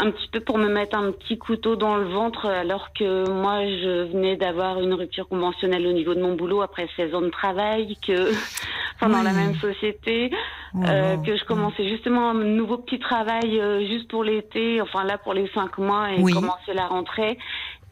un 0.00 0.10
petit 0.10 0.28
peu 0.28 0.40
pour 0.40 0.58
me 0.58 0.68
mettre 0.68 0.96
un 0.96 1.12
petit 1.12 1.38
couteau 1.38 1.76
dans 1.76 1.96
le 1.96 2.04
ventre, 2.04 2.46
alors 2.46 2.92
que 2.92 3.28
moi, 3.30 3.64
je 3.66 4.10
venais 4.12 4.36
d'avoir 4.36 4.80
une 4.80 4.94
rupture 4.94 5.28
conventionnelle 5.28 5.86
au 5.86 5.92
niveau 5.92 6.14
de 6.14 6.22
mon 6.22 6.34
boulot 6.34 6.62
après 6.62 6.88
16 6.96 7.14
ans 7.14 7.20
de 7.20 7.28
travail, 7.30 7.96
que 8.06 8.32
enfin 8.96 9.08
dans 9.08 9.22
la 9.22 9.32
même 9.32 9.54
société, 9.56 10.30
Oh 10.74 10.80
euh, 10.86 11.16
que 11.18 11.36
je 11.36 11.44
commençais 11.44 11.88
justement 11.88 12.30
un 12.30 12.34
nouveau 12.34 12.76
petit 12.76 12.98
travail 12.98 13.58
euh, 13.58 13.86
juste 13.86 14.08
pour 14.08 14.22
l'été, 14.22 14.82
enfin 14.82 15.02
là 15.04 15.16
pour 15.16 15.32
les 15.32 15.48
cinq 15.48 15.78
mois 15.78 16.12
et 16.12 16.20
Oui. 16.20 16.34
commencer 16.34 16.74
la 16.74 16.86
rentrée. 16.86 17.38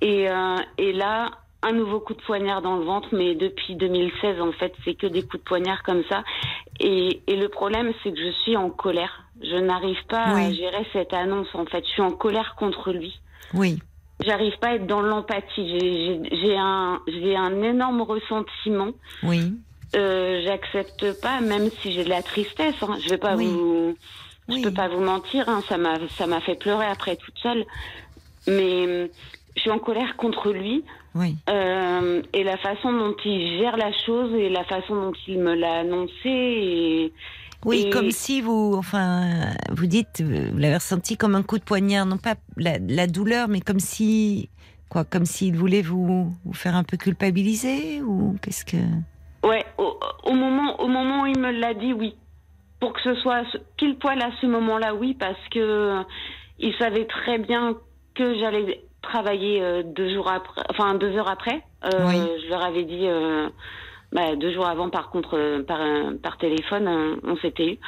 Et, 0.03 0.29
euh, 0.29 0.57
et 0.77 0.93
là, 0.93 1.31
un 1.63 1.73
nouveau 1.73 2.01
coup 2.01 2.15
de 2.15 2.23
poignard 2.23 2.63
dans 2.63 2.77
le 2.77 2.85
ventre, 2.85 3.09
mais 3.13 3.35
depuis 3.35 3.75
2016, 3.77 4.41
en 4.41 4.53
fait, 4.53 4.73
c'est 4.85 4.95
que 4.95 5.07
des 5.07 5.23
coups 5.23 5.43
de 5.43 5.49
poignard 5.49 5.83
comme 5.83 6.03
ça. 6.09 6.23
Et, 6.81 7.23
et 7.27 7.37
le 7.37 7.49
problème, 7.49 7.93
c'est 8.03 8.13
que 8.13 8.19
je 8.21 8.31
suis 8.43 8.57
en 8.57 8.71
colère. 8.71 9.25
Je 9.43 9.57
n'arrive 9.57 9.99
pas 10.09 10.23
à 10.25 10.53
gérer 10.53 10.87
cette 10.93 11.13
annonce, 11.13 11.49
en 11.55 11.65
fait. 11.67 11.85
Je 11.85 11.91
suis 11.91 12.03
en 12.03 12.13
colère 12.13 12.55
contre 12.59 12.93
lui. 12.93 13.19
oui, 13.55 13.79
J'arrive 14.25 14.57
pas 14.61 14.69
à 14.69 14.75
être 14.77 14.87
dans 14.87 15.03
l'empathie. 15.03 15.79
J'ai- 16.31 16.57
un, 16.57 17.01
j'ai 17.07 17.37
un 17.37 17.63
énorme 17.63 18.01
ressentiment. 18.03 18.93
oui, 19.23 19.53
Euh, 19.95 20.43
J'accepte 20.45 21.21
pas, 21.21 21.41
même 21.41 21.71
si 21.81 21.93
j'ai 21.93 22.05
de 22.05 22.09
la 22.09 22.23
tristesse. 22.23 22.75
Hein. 22.83 22.97
Je 23.03 23.09
vais 23.11 23.19
pas 23.19 23.35
Oui. 23.37 23.47
vous, 23.47 23.97
oui. 24.49 24.63
je 24.63 24.69
peux 24.69 24.75
pas 24.75 24.89
vous 24.89 25.01
mentir. 25.03 25.49
Hein. 25.49 25.61
Ça 25.69 25.77
m'a, 25.79 25.95
ça 26.17 26.27
m'a 26.27 26.41
fait 26.41 26.55
pleurer 26.59 26.87
après 26.87 27.17
toute 27.17 27.37
seule. 27.39 27.65
Mais 28.47 29.11
je 29.57 29.61
suis 29.61 29.71
en 29.71 29.79
colère 29.79 30.17
contre 30.17 30.51
lui. 30.51 30.85
Oui. 31.17 31.37
Euh, 31.51 32.23
et 32.33 32.45
la 32.45 32.57
façon 32.59 32.93
dont 32.93 33.15
il 33.25 33.59
gère 33.59 33.77
la 33.77 33.93
chose 34.05 34.33
et 34.35 34.49
la 34.49 34.65
façon 34.65 34.95
dont 34.95 35.13
il 35.27 35.39
me 35.41 35.55
l'a 35.55 35.81
annoncé. 35.81 36.13
Et, 36.27 37.13
Oui, 37.65 37.85
Et- 37.87 37.91
comme 37.91 38.11
si 38.11 38.41
vous, 38.43 38.75
enfin, 38.77 39.51
vous 39.71 39.87
dites, 39.87 40.23
vous 40.23 40.59
l'avez 40.59 40.75
ressenti 40.75 41.17
comme 41.17 41.35
un 41.35 41.43
coup 41.43 41.59
de 41.59 41.65
poignard, 41.65 42.07
non 42.07 42.19
pas 42.19 42.35
la, 42.57 42.79
la 42.79 43.07
douleur, 43.07 43.49
mais 43.49 43.61
comme 43.61 43.81
si, 43.81 44.51
quoi, 44.89 45.05
comme 45.05 45.25
s'il 45.25 45.57
voulait 45.57 45.83
vous, 45.83 46.33
vous 46.45 46.53
faire 46.53 46.77
un 46.77 46.85
peu 46.85 46.97
culpabiliser 46.97 48.03
ou 48.03 48.37
qu'est-ce 48.43 48.65
que. 48.65 48.77
ouais, 49.47 49.65
au, 49.79 49.99
au 50.25 50.33
moment, 50.35 50.81
au 50.81 50.87
moment 50.89 51.23
où 51.23 51.27
il 51.27 51.39
me 51.39 51.51
l'a 51.51 51.75
dit, 51.75 51.93
oui. 51.93 52.15
Pour 52.79 52.93
que 52.93 53.01
ce 53.03 53.15
soit 53.17 53.43
pile 53.79 53.97
poil 53.97 54.21
à 54.21 54.31
ce 54.41 54.47
moment-là, 54.47 54.95
oui, 54.95 55.15
parce 55.19 55.41
que 55.51 55.59
euh, 55.59 56.03
il 56.59 56.75
savait 56.75 57.07
très 57.07 57.39
bien 57.39 57.75
que 58.15 58.39
j'allais 58.39 58.83
travailler 59.03 59.63
euh, 59.63 59.83
deux 59.83 60.13
jours 60.13 60.31
après, 60.31 60.63
enfin 60.71 60.95
deux 60.95 61.17
heures 61.17 61.31
après. 61.31 61.63
Euh, 61.85 62.07
Oui. 62.07 62.17
Je 62.45 62.49
leur 62.51 62.65
avais 62.65 62.85
dit 62.85 63.07
euh, 63.07 63.49
bah, 64.13 64.37
deux 64.37 64.53
jours 64.53 64.67
avant, 64.67 64.91
par 64.91 65.11
contre, 65.11 65.37
euh, 65.37 65.63
par, 65.63 65.81
par 66.23 66.39
téléphone, 66.39 67.19
on 67.25 67.37
s'était 67.37 67.67
eu. 67.73 67.79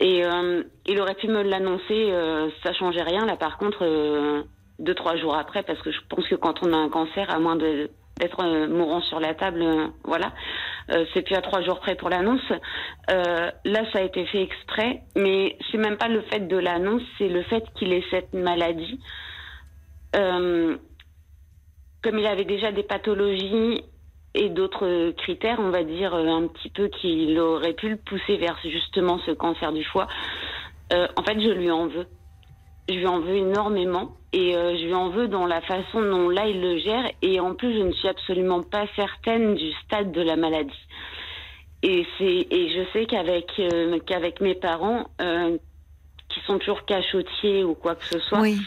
Et 0.00 0.24
euh, 0.24 0.62
il 0.86 1.00
aurait 1.00 1.14
pu 1.14 1.28
me 1.28 1.42
l'annoncer, 1.42 1.82
euh, 2.10 2.48
ça 2.64 2.72
changeait 2.72 3.02
rien. 3.02 3.26
Là, 3.26 3.36
par 3.36 3.58
contre, 3.58 3.80
euh, 3.82 4.42
deux 4.78 4.94
trois 4.94 5.16
jours 5.16 5.36
après, 5.36 5.62
parce 5.62 5.80
que 5.82 5.90
je 5.90 6.00
pense 6.08 6.26
que 6.26 6.36
quand 6.36 6.54
on 6.64 6.72
a 6.72 6.76
un 6.76 6.88
cancer, 6.88 7.28
à 7.30 7.38
moins 7.38 7.56
de 7.56 7.90
d'être 8.18 8.44
euh, 8.44 8.68
mourant 8.68 9.00
sur 9.00 9.18
la 9.18 9.32
table, 9.34 9.62
euh, 9.62 9.86
voilà, 10.04 10.32
euh, 10.92 11.06
c'est 11.14 11.22
plus 11.22 11.34
à 11.34 11.40
trois 11.40 11.62
jours 11.62 11.80
près 11.80 11.94
pour 11.94 12.10
l'annonce. 12.10 12.42
Euh, 13.10 13.50
là, 13.64 13.80
ça 13.92 14.00
a 14.00 14.02
été 14.02 14.26
fait 14.26 14.42
exprès, 14.42 15.00
mais 15.16 15.56
c'est 15.70 15.78
même 15.78 15.96
pas 15.96 16.08
le 16.08 16.20
fait 16.22 16.40
de 16.46 16.56
l'annonce, 16.58 17.02
c'est 17.16 17.28
le 17.28 17.42
fait 17.44 17.64
qu'il 17.76 17.92
ait 17.94 18.04
cette 18.10 18.34
maladie. 18.34 19.00
Euh, 20.16 20.76
comme 22.02 22.18
il 22.18 22.26
avait 22.26 22.44
déjà 22.44 22.72
des 22.72 22.82
pathologies 22.82 23.82
et 24.34 24.48
d'autres 24.48 25.10
critères, 25.12 25.58
on 25.60 25.70
va 25.70 25.82
dire, 25.82 26.14
euh, 26.14 26.26
un 26.26 26.46
petit 26.46 26.70
peu 26.70 26.88
qui 26.88 27.38
aurait 27.38 27.74
pu 27.74 27.90
le 27.90 27.96
pousser 27.96 28.36
vers 28.36 28.58
justement 28.62 29.18
ce 29.26 29.32
cancer 29.32 29.72
du 29.72 29.84
foie, 29.84 30.08
euh, 30.92 31.06
en 31.16 31.22
fait, 31.22 31.40
je 31.40 31.50
lui 31.50 31.70
en 31.70 31.86
veux. 31.86 32.06
Je 32.88 32.94
lui 32.94 33.06
en 33.06 33.20
veux 33.20 33.36
énormément 33.36 34.16
et 34.32 34.56
euh, 34.56 34.76
je 34.76 34.86
lui 34.86 34.94
en 34.94 35.10
veux 35.10 35.28
dans 35.28 35.46
la 35.46 35.60
façon 35.60 36.00
dont 36.02 36.28
là 36.28 36.46
il 36.46 36.60
le 36.60 36.78
gère 36.78 37.04
et 37.22 37.38
en 37.38 37.54
plus 37.54 37.72
je 37.72 37.82
ne 37.82 37.92
suis 37.92 38.08
absolument 38.08 38.62
pas 38.62 38.86
certaine 38.96 39.54
du 39.54 39.70
stade 39.84 40.10
de 40.10 40.22
la 40.22 40.36
maladie. 40.36 40.86
Et, 41.82 42.06
c'est, 42.18 42.46
et 42.50 42.68
je 42.68 42.82
sais 42.92 43.06
qu'avec, 43.06 43.46
euh, 43.58 43.98
qu'avec 44.06 44.40
mes 44.40 44.54
parents, 44.54 45.08
euh, 45.20 45.56
qui 46.28 46.40
sont 46.40 46.58
toujours 46.58 46.84
cachotiers 46.84 47.64
ou 47.64 47.74
quoi 47.74 47.94
que 47.94 48.04
ce 48.04 48.18
soit, 48.20 48.40
Oui. 48.40 48.58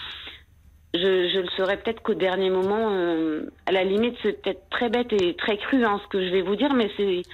Je, 0.93 1.29
je 1.29 1.39
le 1.39 1.47
saurais 1.57 1.77
peut-être 1.77 2.01
qu'au 2.01 2.13
dernier 2.13 2.49
moment, 2.49 2.89
euh, 2.91 3.49
à 3.65 3.71
la 3.71 3.83
limite, 3.83 4.15
c'est 4.21 4.41
peut-être 4.41 4.69
très 4.69 4.89
bête 4.89 5.11
et 5.13 5.35
très 5.35 5.57
cru 5.57 5.83
hein, 5.83 5.99
ce 6.03 6.07
que 6.09 6.23
je 6.25 6.31
vais 6.31 6.41
vous 6.41 6.55
dire, 6.55 6.73
mais 6.73 6.89
c'est, 6.97 7.25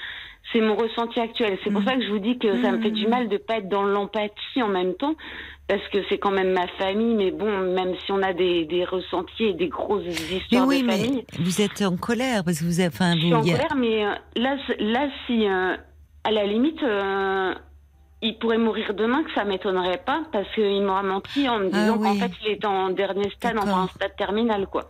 c'est 0.53 0.62
mon 0.62 0.76
ressenti 0.76 1.20
actuel. 1.20 1.57
C'est 1.64 1.72
pour 1.72 1.82
Mhm. 1.82 1.88
ça 1.88 1.95
que 1.95 2.03
je 2.03 2.10
vous 2.10 2.20
dis 2.20 2.38
que 2.39 2.62
ça 2.62 2.72
me 2.72 2.80
fait 2.80 2.91
du 2.91 3.03
Mhm. 3.05 3.10
mal 3.10 3.28
de 3.30 3.38
pas 3.38 3.57
être 3.57 3.68
dans 3.70 3.84
l'empathie 3.84 4.64
en 4.64 4.70
même 4.70 4.93
temps, 4.95 5.16
parce 5.68 5.86
que 5.89 5.99
c'est 6.10 6.18
quand 6.18 6.32
même 6.32 6.51
ma 6.53 6.68
famille, 6.80 7.16
mais 7.16 7.32
bon, 7.32 7.57
même 7.74 7.95
si 8.05 8.12
on 8.12 8.22
a 8.24 8.34
des, 8.34 8.66
des 8.66 8.86
ressentis 8.86 9.43
et 9.45 9.53
des 9.53 9.68
grosses 9.68 10.03
Mais 10.05 10.38
histoires 10.38 10.66
oui, 10.68 10.82
de 10.82 10.88
mais 10.88 10.97
famille, 10.97 11.26
vous 11.39 11.62
êtes 11.62 11.82
en 11.82 11.97
colère 11.97 12.43
parce 12.43 12.60
que 12.60 12.66
vous 12.66 12.80
avez, 12.80 12.88
enfin, 12.89 13.12
je 13.16 13.20
vous, 13.22 13.26
suis 13.28 13.34
en 13.36 13.41
a- 13.41 13.57
colère, 13.57 13.76
mais 13.76 14.05
euh, 14.05 14.14
là, 14.38 14.55
là, 14.80 15.10
si 15.28 15.45
euh, 15.47 15.76
à 16.24 16.32
la 16.32 16.45
limite, 16.45 16.82
euh, 16.82 17.53
il 18.22 18.38
pourrait 18.38 18.57
mourir 18.57 18.93
demain, 18.93 19.24
que 19.24 19.34
ça 19.34 19.45
m'étonnerait 19.45 20.01
pas, 20.05 20.24
parce 20.32 20.47
qu'il 20.53 20.82
m'aura 20.84 21.03
menti 21.03 21.47
en 21.47 21.59
me 21.59 21.70
Ah 21.72 21.80
disant 21.82 21.97
qu'en 21.97 22.15
fait, 22.15 22.32
il 22.45 22.47
est 22.51 22.65
en 22.65 22.89
dernier 22.89 23.30
stade, 23.32 23.57
un 23.57 23.88
stade 23.88 24.15
terminal, 24.17 24.67
quoi. 24.67 24.89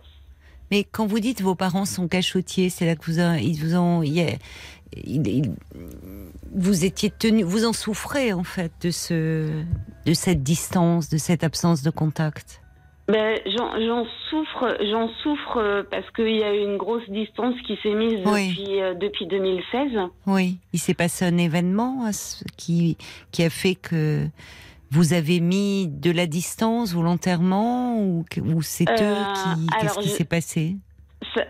Mais 0.70 0.84
quand 0.84 1.06
vous 1.06 1.20
dites 1.20 1.40
vos 1.42 1.54
parents 1.54 1.84
sont 1.84 2.08
cachotiers, 2.08 2.70
c'est 2.70 2.86
là 2.86 2.94
que 2.96 3.04
vous, 3.04 3.20
a- 3.20 3.38
ils 3.38 3.56
vous 3.58 3.74
ont, 3.76 4.02
il 4.02 4.12
y 4.14 4.20
a- 4.22 4.36
il- 5.04 5.26
il- 5.26 5.52
vous 6.54 6.84
étiez 6.84 7.10
tenu, 7.10 7.42
vous 7.42 7.64
en 7.64 7.72
souffrez 7.72 8.32
en 8.32 8.44
fait 8.44 8.72
de 8.82 8.90
ce, 8.90 9.48
de 10.06 10.12
cette 10.14 10.42
distance, 10.42 11.08
de 11.08 11.18
cette 11.18 11.44
absence 11.44 11.82
de 11.82 11.90
contact. 11.90 12.59
Ben, 13.10 13.40
j'en 13.46 13.72
j'en 13.80 14.06
souffre, 14.28 14.76
j'en 14.90 15.08
souffre 15.22 15.56
euh, 15.56 15.82
parce 15.90 16.08
qu'il 16.12 16.36
y 16.36 16.42
a 16.42 16.54
eu 16.54 16.60
une 16.62 16.76
grosse 16.76 17.08
distance 17.08 17.54
qui 17.66 17.76
s'est 17.82 17.94
mise 17.94 18.20
Oui. 18.24 18.48
depuis, 18.50 18.80
euh, 18.80 18.94
depuis 18.94 19.26
2016. 19.26 19.92
Oui, 20.26 20.58
il 20.72 20.78
s'est 20.78 20.94
passé 20.94 21.24
un 21.24 21.36
événement 21.38 22.10
ce- 22.12 22.44
qui, 22.56 22.96
qui 23.32 23.42
a 23.42 23.50
fait 23.50 23.74
que 23.74 24.26
vous 24.92 25.12
avez 25.12 25.40
mis 25.40 25.88
de 25.88 26.10
la 26.10 26.26
distance 26.26 26.92
volontairement 26.94 27.96
ou, 27.98 28.24
ou 28.44 28.62
c'est 28.62 28.88
Euh, 28.88 28.92
eux 28.94 29.24
qui, 29.34 29.66
qu'est-ce 29.80 29.98
qui 29.98 30.08
je- 30.08 30.14
s'est 30.14 30.24
passé? 30.24 30.76
Ça, 31.34 31.44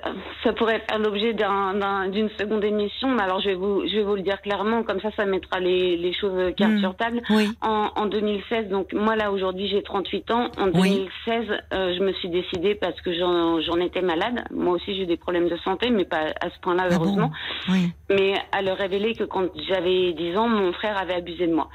ça 0.44 0.52
pourrait 0.52 0.82
faire 0.88 0.98
l'objet 0.98 1.32
d'un- 1.32 1.72
d'un- 1.72 2.08
d'une 2.08 2.28
seconde 2.38 2.62
émission, 2.64 3.08
mais 3.14 3.22
alors 3.22 3.40
je 3.40 3.48
vais 3.48 3.54
vous, 3.54 3.82
je 3.88 3.96
vais 3.96 4.02
vous 4.02 4.14
le 4.16 4.20
dire 4.20 4.40
clairement, 4.42 4.82
comme 4.82 5.00
ça, 5.00 5.10
ça 5.16 5.24
mettra 5.24 5.58
les, 5.58 5.96
les 5.96 6.12
choses 6.12 6.54
carte 6.54 6.72
Hmm. 6.72 6.80
sur 6.80 6.94
table. 6.96 7.22
Oui, 7.30 7.48
En, 7.62 7.88
en 7.96 8.04
2016, 8.06 8.68
donc 8.68 8.92
moi 8.92 9.16
là 9.16 9.32
aujourd'hui 9.32 9.68
j'ai 9.68 9.82
38 9.82 10.30
ans. 10.32 10.50
En 10.58 10.66
Oui. 10.74 11.08
2016, 11.26 11.58
euh, 11.72 11.94
je 11.96 12.02
me 12.02 12.12
suis 12.12 12.28
décidée 12.28 12.74
parce 12.74 13.00
que 13.00 13.10
j'en 13.14 13.76
étais 13.80 14.02
malade. 14.02 14.44
Moi 14.50 14.74
aussi 14.74 14.94
j'ai 14.94 15.04
eu 15.04 15.06
des 15.06 15.16
problèmes 15.16 15.48
de 15.48 15.56
santé, 15.58 15.88
mais 15.88 16.04
pas 16.04 16.26
à 16.42 16.50
ce 16.50 16.60
point-là 16.60 16.84
Ah 16.90 16.94
heureusement. 16.96 17.28
bon 17.66 17.72
oui, 17.72 17.90
Mais 18.10 18.34
à 18.52 18.60
le 18.60 18.72
révéler 18.72 19.14
que 19.14 19.24
quand 19.24 19.46
j'avais 19.68 20.12
10 20.12 20.36
ans, 20.36 20.48
mon 20.48 20.72
frère 20.74 20.98
avait 20.98 21.14
abusé 21.14 21.46
de 21.46 21.54
moi. 21.54 21.68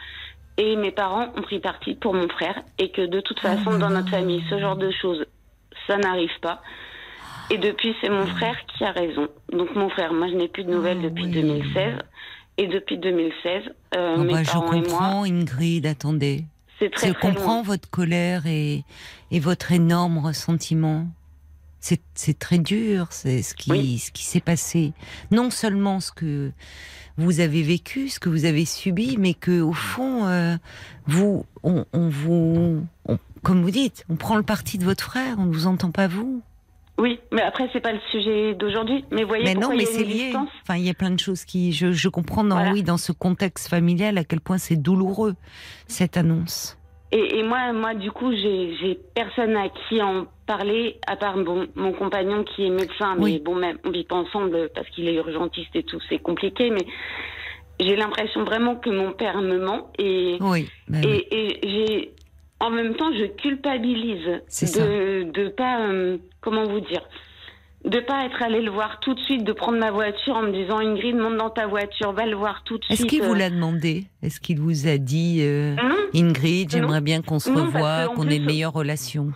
Et 0.58 0.76
mes 0.76 0.91
parents 0.91 1.30
ont 1.36 1.41
pris 1.41 1.60
parti 1.60 1.95
pour 1.95 2.14
mon 2.14 2.30
frère 2.30 2.56
et 2.78 2.89
que 2.91 3.01
de 3.01 3.20
toute 3.20 3.39
façon 3.39 3.80
dans 3.80 3.89
notre 3.89 4.10
famille, 4.10 4.43
ce 4.49 4.60
genre 4.60 4.76
de 4.78 4.91
choses, 4.91 5.26
ça 5.88 5.97
n'arrive 5.97 6.39
pas. 6.41 6.62
Et 7.52 7.58
depuis, 7.58 7.96
c'est 8.02 8.10
mon 8.10 8.26
frère 8.26 8.56
qui 8.66 8.84
a 8.84 8.91
raison. 8.91 9.28
Donc 9.52 9.76
mon 9.76 9.89
frère, 9.89 10.14
moi 10.14 10.28
je 10.28 10.34
n'ai 10.36 10.48
plus 10.48 10.64
de 10.64 10.72
nouvelles 10.72 10.98
Ah, 11.02 11.10
depuis 11.10 11.26
oui. 11.26 11.32
2016. 11.32 11.93
Et 12.58 12.68
depuis 12.68 12.98
2016, 12.98 13.64
euh, 13.96 14.16
Ah 14.18 14.24
mes 14.24 14.34
bah, 14.34 14.43
je 14.43 14.52
parents 14.52 14.72
et 14.74 14.76
moi, 14.78 14.84
comprends, 14.84 15.24
Ingrid. 15.26 15.86
Attendez, 15.86 16.46
c'est 16.80 16.89
très 16.89 17.10
Je 17.10 17.14
très 17.14 17.22
comprends 17.34 17.56
loin. 17.56 17.64
votre 17.64 17.89
colère 17.89 18.46
et, 18.48 18.84
et 19.32 19.39
votre 19.39 19.72
énorme 19.72 20.18
ressentiment. 20.20 21.06
C'est 21.80 22.02
c'est 22.16 22.39
très 22.39 22.58
dur, 22.58 23.08
c'est 23.12 23.43
ce 23.43 23.54
qui, 23.54 23.70
Oui. 23.72 23.98
ce 24.00 24.12
qui 24.12 24.24
s'est 24.24 24.39
passé. 24.41 24.93
Non 25.32 25.52
seulement 25.52 26.00
ce 26.00 26.12
que 26.12 26.52
vous 27.18 27.41
avez 27.41 27.62
vécu, 27.62 28.10
ce 28.10 28.20
que 28.20 28.30
vous 28.30 28.46
avez 28.46 28.66
subi, 28.66 29.18
mais 29.20 29.36
que 29.36 29.62
au 29.62 29.74
fond, 29.74 30.26
euh, 30.26 30.56
vous, 31.06 31.46
on, 31.62 31.86
on 31.93 32.10
vous, 32.10 32.84
on- 33.08 33.20
comme 33.43 33.62
vous 33.62 33.70
dites, 33.72 34.04
on 34.10 34.16
prend 34.16 34.36
le 34.38 34.43
parti 34.43 34.80
de 34.80 34.84
votre 34.86 35.04
frère, 35.04 35.36
on 35.38 35.46
ne 35.46 35.54
vous 35.54 35.68
entend 35.68 35.91
pas 35.91 36.08
vous. 36.08 36.41
Oui, 36.98 37.20
mais 37.34 37.41
après 37.41 37.70
c'est 37.74 37.82
pas 37.82 37.91
le 37.91 38.00
sujet 38.10 38.54
d'aujourd'hui. 38.54 39.04
Mais 39.12 39.24
voyez 39.24 39.43
Mais 39.43 39.54
non, 39.54 39.70
mais 39.70 39.76
il 39.78 39.82
y 39.82 39.84
a 39.84 39.88
c'est 39.88 40.04
lié. 40.04 40.14
distance 40.14 40.50
Enfin, 40.62 40.78
il 40.80 40.86
y 40.86 40.89
a 40.89 40.93
plein 40.93 41.12
de 41.12 41.20
choses 41.20 41.43
qui, 41.43 41.74
je, 41.74 41.91
je 41.91 42.08
comprends 42.10 42.43
dans, 42.43 42.56
Voilà. 42.56 42.72
oui, 42.72 42.84
dans 42.84 42.98
ce 42.98 43.12
contexte 43.12 43.68
familial 43.70 44.18
à 44.18 44.24
quel 44.24 44.39
point 44.39 44.58
c'est 44.58 44.78
douloureux 44.78 45.36
cette 45.88 46.16
annonce. 46.16 46.78
Et, 47.12 47.38
et 47.39 47.43
moi, 47.43 47.72
moi, 47.74 47.93
du 47.93 48.12
coup, 48.12 48.32
j'ai 48.34 49.00
personne 49.14 49.56
à 49.56 49.68
qui 49.70 50.02
en 50.02 50.26
parler, 50.48 50.98
à 51.08 51.16
part 51.16 51.38
bon, 51.38 51.68
mon 51.76 51.91
compagnon 51.93 52.43
qui 52.43 52.66
est 52.66 52.70
médecin. 52.70 53.16
Mais 53.18 53.24
Oui. 53.24 53.41
bon, 53.43 53.56
même, 53.56 53.78
on 53.86 53.91
vit 53.91 54.04
pas 54.06 54.16
ensemble 54.16 54.70
parce 54.74 54.89
qu'il 54.89 55.08
est 55.08 55.16
urgentiste 55.16 55.76
et 55.76 55.84
tout, 55.84 56.00
c'est 56.10 56.20
compliqué. 56.20 56.72
Mais 56.72 56.86
j'ai 57.80 57.96
l'impression 57.96 58.43
vraiment 58.43 58.76
que 58.76 58.89
mon 58.89 59.12
père 59.12 59.41
me 59.41 59.60
ment. 59.60 59.91
Et, 60.00 60.38
Oui, 60.41 60.68
oui. 60.89 60.98
et, 61.06 61.28
et 61.32 61.70
j'ai, 61.70 62.12
en 62.66 62.70
même 62.70 62.95
temps, 62.95 63.11
je 63.13 63.26
culpabilise 63.26 64.26
de, 64.26 65.32
de 65.32 65.49
pas, 65.49 65.82
euh, 65.82 66.18
comment 66.41 66.63
vous 66.63 66.80
dire, 66.80 67.01
de 67.86 67.99
pas 67.99 68.26
être 68.26 68.41
allé 68.41 68.61
le 68.61 68.72
voir 68.72 68.99
tout 68.99 69.13
de 69.13 69.20
suite, 69.20 69.43
de 69.43 69.53
prendre 69.53 69.78
ma 69.78 69.91
voiture 69.91 70.36
en 70.36 70.41
me 70.41 70.51
disant 70.51 70.80
Ingrid, 70.80 71.16
monte 71.16 71.38
dans 71.38 71.51
ta 71.51 71.68
voiture, 71.68 72.11
va 72.13 72.26
le 72.26 72.36
voir 72.36 72.63
tout 72.63 72.78
de 72.78 72.84
suite. 72.84 72.99
Est-ce 72.99 73.07
qu'il 73.07 73.22
vous 73.22 73.34
euh. 73.34 73.38
l'a 73.38 73.49
demandé? 73.49 74.05
Est-ce 74.24 74.39
qu'il 74.39 74.59
vous 74.59 74.88
a 74.88 74.97
dit 74.97 75.39
euh, 75.41 75.76
Ingrid, 76.13 76.72
j'aimerais 76.72 77.01
bien 77.01 77.22
qu'on 77.22 77.39
se 77.39 77.49
Non, 77.49 77.66
revoie, 77.66 78.07
qu'on 78.16 78.28
ait 78.28 78.38
une 78.38 78.45
meilleure 78.45 78.74
relation? 78.74 79.32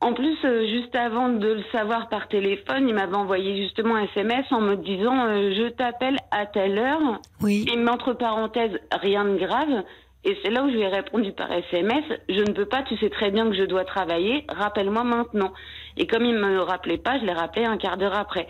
En 0.00 0.12
plus, 0.12 0.36
euh, 0.44 0.64
juste 0.68 0.94
avant 0.94 1.28
de 1.28 1.48
le 1.48 1.64
savoir 1.72 2.08
par 2.08 2.28
téléphone, 2.28 2.88
il 2.88 2.94
m'avait 2.94 3.16
envoyé 3.16 3.56
justement 3.56 3.96
un 3.96 4.04
SMS 4.04 4.46
en 4.52 4.60
me 4.60 4.76
disant 4.76 5.26
euh, 5.26 5.52
Je 5.56 5.68
t'appelle 5.70 6.16
à 6.30 6.46
telle 6.46 6.78
heure. 6.78 7.20
Oui. 7.40 7.66
Et 7.72 7.88
entre 7.88 8.12
parenthèses 8.12 8.78
rien 8.92 9.24
de 9.24 9.36
grave. 9.36 9.82
Et 10.24 10.36
c'est 10.42 10.50
là 10.50 10.62
où 10.64 10.68
je 10.68 10.74
lui 10.74 10.82
ai 10.82 10.88
répondu 10.88 11.32
par 11.32 11.50
SMS 11.52 12.04
Je 12.28 12.40
ne 12.40 12.52
peux 12.52 12.66
pas, 12.66 12.82
tu 12.82 12.96
sais 12.98 13.08
très 13.08 13.30
bien 13.30 13.48
que 13.48 13.56
je 13.56 13.62
dois 13.62 13.84
travailler, 13.84 14.44
rappelle-moi 14.48 15.04
maintenant. 15.04 15.52
Et 15.96 16.06
comme 16.06 16.24
il 16.24 16.34
ne 16.34 16.40
me 16.40 16.60
rappelait 16.60 16.98
pas, 16.98 17.18
je 17.18 17.24
l'ai 17.24 17.32
rappelé 17.32 17.64
un 17.64 17.76
quart 17.78 17.96
d'heure 17.96 18.16
après. 18.18 18.48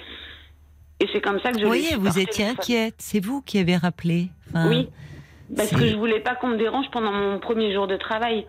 Et 1.00 1.06
c'est 1.12 1.20
comme 1.20 1.38
ça 1.40 1.50
que 1.52 1.58
je 1.58 1.62
Vous 1.62 1.68
voyez, 1.68 1.94
vous 1.96 2.18
étiez 2.18 2.46
inquiète. 2.46 2.94
C'est 2.98 3.20
vous 3.24 3.42
qui 3.42 3.58
avez 3.58 3.76
rappelé. 3.76 4.28
Enfin, 4.48 4.68
Oui, 4.68 4.88
parce 5.56 5.70
que 5.70 5.86
je 5.86 5.94
voulais 5.96 6.20
pas 6.20 6.34
qu'on 6.34 6.48
me 6.48 6.56
dérange 6.56 6.90
pendant 6.90 7.12
mon 7.12 7.38
premier 7.38 7.72
jour 7.72 7.86
de 7.86 7.96
travail. 7.96 8.46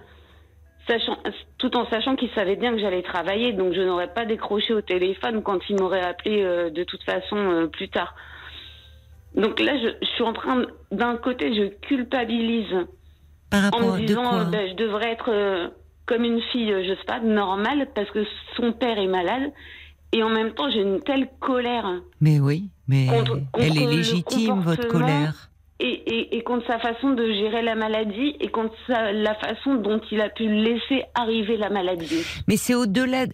Sachant, 0.87 1.17
tout 1.59 1.75
en 1.77 1.87
sachant 1.89 2.15
qu'il 2.15 2.31
savait 2.31 2.55
bien 2.55 2.71
que 2.71 2.79
j'allais 2.79 3.03
travailler, 3.03 3.53
donc 3.53 3.73
je 3.73 3.81
n'aurais 3.81 4.11
pas 4.11 4.25
décroché 4.25 4.73
au 4.73 4.81
téléphone 4.81 5.43
quand 5.43 5.59
il 5.69 5.75
m'aurait 5.79 6.01
appelé 6.03 6.41
euh, 6.41 6.71
de 6.71 6.83
toute 6.83 7.03
façon 7.03 7.35
euh, 7.37 7.67
plus 7.67 7.89
tard. 7.89 8.15
Donc 9.35 9.59
là, 9.59 9.73
je, 9.77 9.89
je 10.01 10.07
suis 10.13 10.23
en 10.23 10.33
train, 10.33 10.55
de- 10.61 10.73
d'un 10.91 11.15
côté, 11.17 11.53
je 11.53 11.65
culpabilise 11.85 12.73
Par 13.49 13.61
en 13.61 13.63
rapport 13.65 13.95
me 13.95 14.01
de 14.01 14.05
disant, 14.05 14.29
quoi 14.29 14.43
ben, 14.45 14.69
je 14.69 14.75
devrais 14.75 15.11
être 15.11 15.29
euh, 15.31 15.67
comme 16.05 16.23
une 16.23 16.41
fille, 16.51 16.71
je 16.87 16.93
sais 16.95 17.05
pas, 17.07 17.19
normale, 17.19 17.87
parce 17.95 18.09
que 18.11 18.23
son 18.55 18.71
père 18.73 18.97
est 18.99 19.07
malade. 19.07 19.51
Et 20.11 20.23
en 20.23 20.29
même 20.29 20.53
temps, 20.53 20.69
j'ai 20.71 20.81
une 20.81 21.01
telle 21.01 21.27
colère 21.39 21.85
Mais 22.19 22.39
oui, 22.39 22.69
mais 22.87 23.05
Contre- 23.07 23.39
elle 23.59 23.77
est 23.77 23.85
légitime, 23.85 24.59
votre 24.61 24.87
colère. 24.87 25.49
et, 25.79 25.85
et, 25.85 26.35
et 26.37 26.43
contre 26.43 26.65
sa 26.65 26.79
façon 26.79 27.11
de 27.11 27.23
gérer 27.31 27.61
la 27.61 27.75
maladie 27.75 28.35
et 28.39 28.49
contre 28.49 28.73
sa- 28.87 29.11
la 29.11 29.35
façon 29.35 29.75
dont 29.75 30.01
il 30.11 30.19
a 30.19 30.29
pu 30.29 30.47
laisser 30.49 31.03
arriver 31.13 31.57
la 31.57 31.69
maladie. 31.69 32.23
Mais 32.47 32.57
c'est 32.57 32.73
au-delà. 32.73 33.25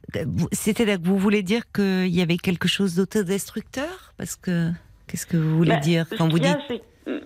C'est-à-dire 0.52 1.02
que 1.02 1.08
vous 1.08 1.18
voulez 1.18 1.44
dire 1.44 1.64
qu'il 1.74 2.14
y 2.14 2.22
avait 2.22 2.38
quelque 2.38 2.68
chose 2.68 2.96
d'autodestructeur? 2.96 4.14
Parce 4.18 4.36
que. 4.36 4.70
Qu'est-ce 5.08 5.28
que 5.28 5.38
vous 5.38 5.58
voulez 5.58 5.70
Bah, 5.70 5.78
dire 5.78 6.06
quand 6.18 6.28
vous 6.28 6.38
a, 6.38 6.58
dites. 6.70 6.82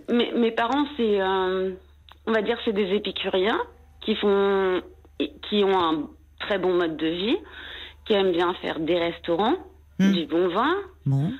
mes, 0.10 0.32
mes 0.34 0.52
parents, 0.52 0.86
c'est, 0.96 1.22
euh, 1.22 1.72
on 2.30 2.32
va 2.32 2.42
dire, 2.42 2.58
c'est 2.64 2.74
des 2.74 2.94
épicuriens 2.96 3.60
qui 4.02 4.16
font, 4.16 4.82
qui 5.50 5.64
ont 5.64 5.78
un 5.80 6.08
très 6.40 6.58
bon 6.60 6.74
mode 6.76 6.96
de 6.96 7.08
vie, 7.08 7.38
qui 8.06 8.14
aiment 8.14 8.32
bien 8.32 8.54
faire 8.56 8.80
des 8.80 8.98
restaurants, 8.98 9.56
Hmm. 10.00 10.14
du 10.14 10.26
bon 10.28 10.48
vin. 10.48 10.74
Bon. 11.06 11.32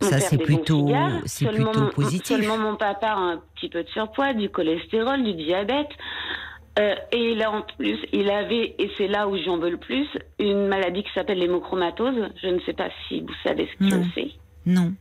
Ça, 0.00 0.18
c'est 0.18 0.38
plutôt, 0.38 0.88
c'est 1.26 1.46
plutôt 1.46 1.78
mon- 1.78 1.90
positif. 1.90 2.26
Seulement 2.38 2.56
mon 2.56 2.74
papa 2.76 3.08
a 3.08 3.16
un 3.18 3.42
petit 3.54 3.68
peu 3.68 3.82
de 3.84 3.88
surpoids, 3.90 4.32
du 4.32 4.48
cholestérol, 4.48 5.22
du 5.22 5.34
diabète. 5.34 5.90
Euh, 6.78 6.94
et 7.12 7.34
là, 7.34 7.50
en 7.52 7.60
plus, 7.76 7.98
il 8.12 8.30
avait, 8.30 8.74
et 8.78 8.90
c'est 8.96 9.06
là 9.08 9.28
où 9.28 9.36
j'en 9.36 9.58
veux 9.58 9.68
le 9.70 9.76
plus, 9.76 10.08
une 10.38 10.66
maladie 10.68 11.02
qui 11.02 11.12
s'appelle 11.12 11.38
l'hémochromatose. 11.38 12.30
Je 12.42 12.48
ne 12.48 12.60
sais 12.60 12.72
pas 12.72 12.88
si 13.08 13.20
vous 13.20 13.34
savez 13.44 13.68
ce 13.78 13.84
que 13.86 14.04
c'est. 14.14 14.30
Non. 14.64 14.92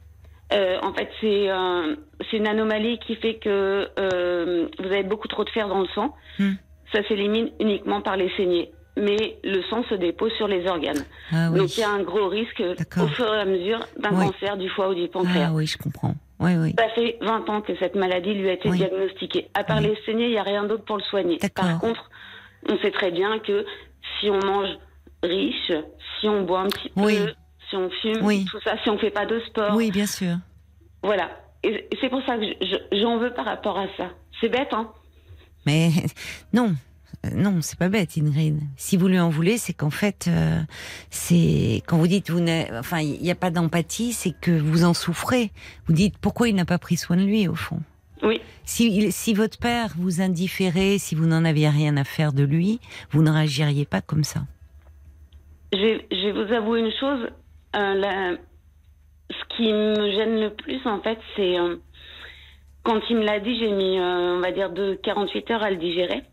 Euh, 0.54 0.78
en 0.82 0.94
fait, 0.94 1.10
c'est 1.22 1.50
euh, 1.50 1.96
c'est 2.30 2.38
une 2.38 2.48
anomalie 2.48 3.00
qui 3.00 3.16
fait 3.16 3.36
que 3.36 3.88
euh, 3.98 4.68
vous 4.80 4.86
avez 4.86 5.04
beaucoup 5.04 5.28
trop 5.28 5.44
de 5.44 5.50
fer 5.50 5.68
dans 5.68 5.80
le 5.82 5.88
sang. 5.96 6.14
Hmm. 6.40 6.54
Ça 6.94 7.04
s'élimine 7.08 7.50
uniquement 7.60 8.02
par 8.02 8.18
les 8.18 8.30
saignées. 8.36 8.72
Mais 8.98 9.38
le 9.46 9.62
sang 9.70 9.84
se 9.90 9.96
dépose 9.96 10.34
sur 10.34 10.50
les 10.50 10.68
organes. 10.68 11.06
Ah 11.32 11.50
oui. 11.52 11.60
Donc 11.60 11.78
il 11.78 11.80
y 11.80 11.84
a 11.84 11.90
un 11.90 12.04
gros 12.04 12.28
risque 12.28 12.62
au 12.62 13.08
fur 13.08 13.34
et 13.34 13.40
à 13.40 13.46
mesure 13.46 13.80
d'un 13.98 14.10
Oui. 14.12 14.26
cancer 14.26 14.58
du 14.58 14.68
foie 14.70 14.90
ou 14.90 14.94
du 14.94 15.08
pancréas. 15.08 15.48
Ah 15.50 15.54
oui, 15.54 15.66
je 15.66 15.78
comprends. 15.78 16.14
Oui, 16.42 16.56
oui. 16.58 16.76
Ça 16.78 16.90
fait 16.90 17.18
20 17.22 17.50
ans 17.50 17.62
que 17.62 17.74
cette 17.78 17.96
maladie 17.96 18.34
lui 18.34 18.50
a 18.50 18.54
été 18.54 18.68
Oui. 18.70 18.78
diagnostiquée. 18.78 19.48
À 19.54 19.64
part 19.64 19.80
les 19.80 19.96
saignées, 20.06 20.26
il 20.26 20.32
n'y 20.32 20.38
a 20.38 20.44
rien 20.44 20.64
d'autre 20.66 20.84
pour 20.84 20.98
le 20.98 21.04
soigner. 21.04 21.38
Par 21.56 21.80
contre, 21.80 22.10
on 22.70 22.78
sait 22.80 22.92
très 22.92 23.12
bien 23.12 23.40
que 23.40 23.66
si 24.20 24.30
on 24.30 24.40
mange 24.46 24.70
riche, 25.24 25.72
si 26.20 26.28
on 26.28 26.42
boit 26.44 26.62
un 26.62 26.68
petit 26.68 26.92
Oui. 26.98 27.18
Si 27.72 27.76
on 27.78 27.90
fume, 27.90 28.24
Oui. 28.24 28.46
tout 28.52 28.60
ça, 28.64 28.76
si 28.84 28.90
on 28.92 29.00
fait 29.00 29.10
pas 29.10 29.26
de 29.26 29.40
sport, 29.48 29.76
Oui, 29.76 29.90
bien 29.90 30.06
sûr. 30.06 30.36
voilà. 31.02 31.32
Et 31.64 31.88
c'est 32.00 32.10
pour 32.10 32.22
ça 32.26 32.38
que 32.38 32.46
j'en 33.00 33.18
veux 33.18 33.34
par 33.34 33.46
rapport 33.46 33.80
à 33.80 33.86
ça. 33.98 34.10
C'est 34.40 34.50
bête, 34.50 34.70
hein 34.74 34.92
Mais 35.66 35.90
non, 36.54 36.76
non, 37.36 37.60
c'est 37.62 37.78
pas 37.78 37.90
bête, 37.90 38.18
Ingrid. 38.18 38.60
Si 38.78 38.98
vous 38.98 39.08
lui 39.08 39.20
en 39.20 39.30
voulez, 39.30 39.58
c'est 39.60 39.74
qu'en 39.74 39.92
fait, 39.92 40.26
euh, 40.28 40.60
c'est 41.12 41.84
quand 41.88 41.98
vous 41.98 42.08
dites 42.08 42.30
vous 42.32 42.44
enfin, 42.74 43.00
il 43.00 43.22
n'y 43.22 43.30
a 43.32 43.36
pas 43.36 43.52
d'empathie, 43.52 44.12
c'est 44.14 44.34
que 44.40 44.52
vous 44.52 44.84
en 44.84 44.94
souffrez. 44.94 45.52
Vous 45.86 45.94
dites 45.94 46.18
pourquoi 46.18 46.50
il 46.50 46.56
n'a 46.56 46.66
pas 46.66 46.80
pris 46.80 46.98
soin 46.98 47.16
de 47.18 47.24
lui 47.24 47.48
au 47.48 47.56
fond? 47.56 47.80
Oui. 48.24 48.42
Si, 48.66 49.12
si 49.12 49.34
votre 49.34 49.58
père 49.60 49.94
vous 49.98 50.22
indifférait, 50.22 50.98
si 50.98 51.16
vous 51.16 51.26
n'en 51.26 51.46
aviez 51.46 51.70
rien 51.70 51.96
à 51.98 52.04
faire 52.04 52.34
de 52.34 52.44
lui, 52.44 52.80
vous 53.12 53.22
ne 53.22 53.30
réagiriez 53.32 53.86
pas 53.86 54.02
comme 54.02 54.24
ça. 54.24 54.42
Je 55.74 55.78
vais, 55.78 56.32
vous 56.32 56.54
avouer 56.54 56.80
une 56.82 56.92
chose. 57.00 57.30
Euh, 57.76 58.38
ce 59.30 59.56
qui 59.56 59.72
me 59.72 60.12
gêne 60.12 60.42
le 60.42 60.50
plus, 60.50 60.86
en 60.86 61.00
fait, 61.02 61.20
c'est 61.36 61.58
euh, 61.60 61.78
quand 62.84 63.00
il 63.10 63.18
me 63.18 63.24
l'a 63.24 63.40
dit, 63.40 63.58
j'ai 63.58 63.72
mis, 63.72 64.00
on 64.00 64.40
va 64.40 64.52
dire, 64.52 64.72
de 64.72 64.96
48 64.96 65.52
heures 65.52 65.64
à 65.64 65.72
le 65.72 65.78
digérer. 65.78 66.24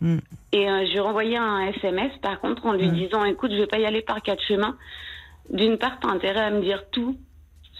Mm. 0.00 0.18
Et 0.52 0.68
euh, 0.68 0.86
je 0.94 1.00
renvoyais 1.00 1.36
un 1.36 1.66
SMS, 1.68 2.12
par 2.22 2.40
contre, 2.40 2.66
en 2.66 2.72
lui 2.72 2.88
mm. 2.88 2.94
disant 2.94 3.24
Écoute, 3.24 3.52
je 3.52 3.56
vais 3.56 3.66
pas 3.66 3.78
y 3.78 3.86
aller 3.86 4.02
par 4.02 4.22
quatre 4.22 4.42
chemins. 4.42 4.76
D'une 5.50 5.78
part, 5.78 5.98
tu 6.00 6.08
as 6.08 6.10
intérêt 6.10 6.40
à 6.40 6.50
me 6.50 6.60
dire 6.60 6.84
tout 6.90 7.16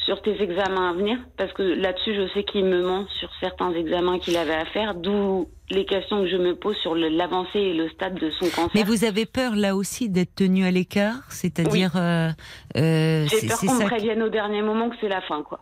sur 0.09 0.23
tes 0.23 0.41
examens 0.43 0.89
à 0.89 0.93
venir, 0.95 1.19
parce 1.37 1.53
que 1.53 1.63
là-dessus, 1.63 2.15
je 2.15 2.33
sais 2.33 2.43
qu'il 2.43 2.65
me 2.65 2.81
ment 2.81 3.07
sur 3.21 3.29
certains 3.41 3.75
examens 3.75 4.19
qu'il 4.19 4.39
avait 4.39 4.55
à 4.55 4.65
faire, 4.65 4.95
d'où 4.95 5.51
les 5.69 5.85
questions 5.85 6.23
que 6.23 6.31
je 6.31 6.39
me 6.39 6.55
pose 6.55 6.77
sur 6.79 6.95
l'avancée 6.95 7.59
et 7.59 7.75
le 7.75 7.91
stade 7.91 8.15
de 8.15 8.31
son 8.31 8.47
cancer. 8.47 8.71
Mais 8.75 8.85
vous 8.85 9.05
avez 9.05 9.27
peur 9.27 9.55
là 9.55 9.77
aussi 9.77 10.09
d'être 10.09 10.35
tenu 10.35 10.65
à 10.65 10.71
l'écart? 10.71 11.31
C'est-à-dire. 11.31 11.93
Euh, 11.97 12.31
euh, 12.79 13.27
J'ai 13.29 13.49
peur 13.49 13.59
qu'on 13.59 13.75
me 13.75 13.85
prévienne 13.85 14.23
au 14.23 14.31
dernier 14.31 14.63
moment 14.63 14.89
que 14.89 14.97
c'est 14.99 15.11
la 15.11 15.21
fin, 15.21 15.43
quoi. 15.43 15.61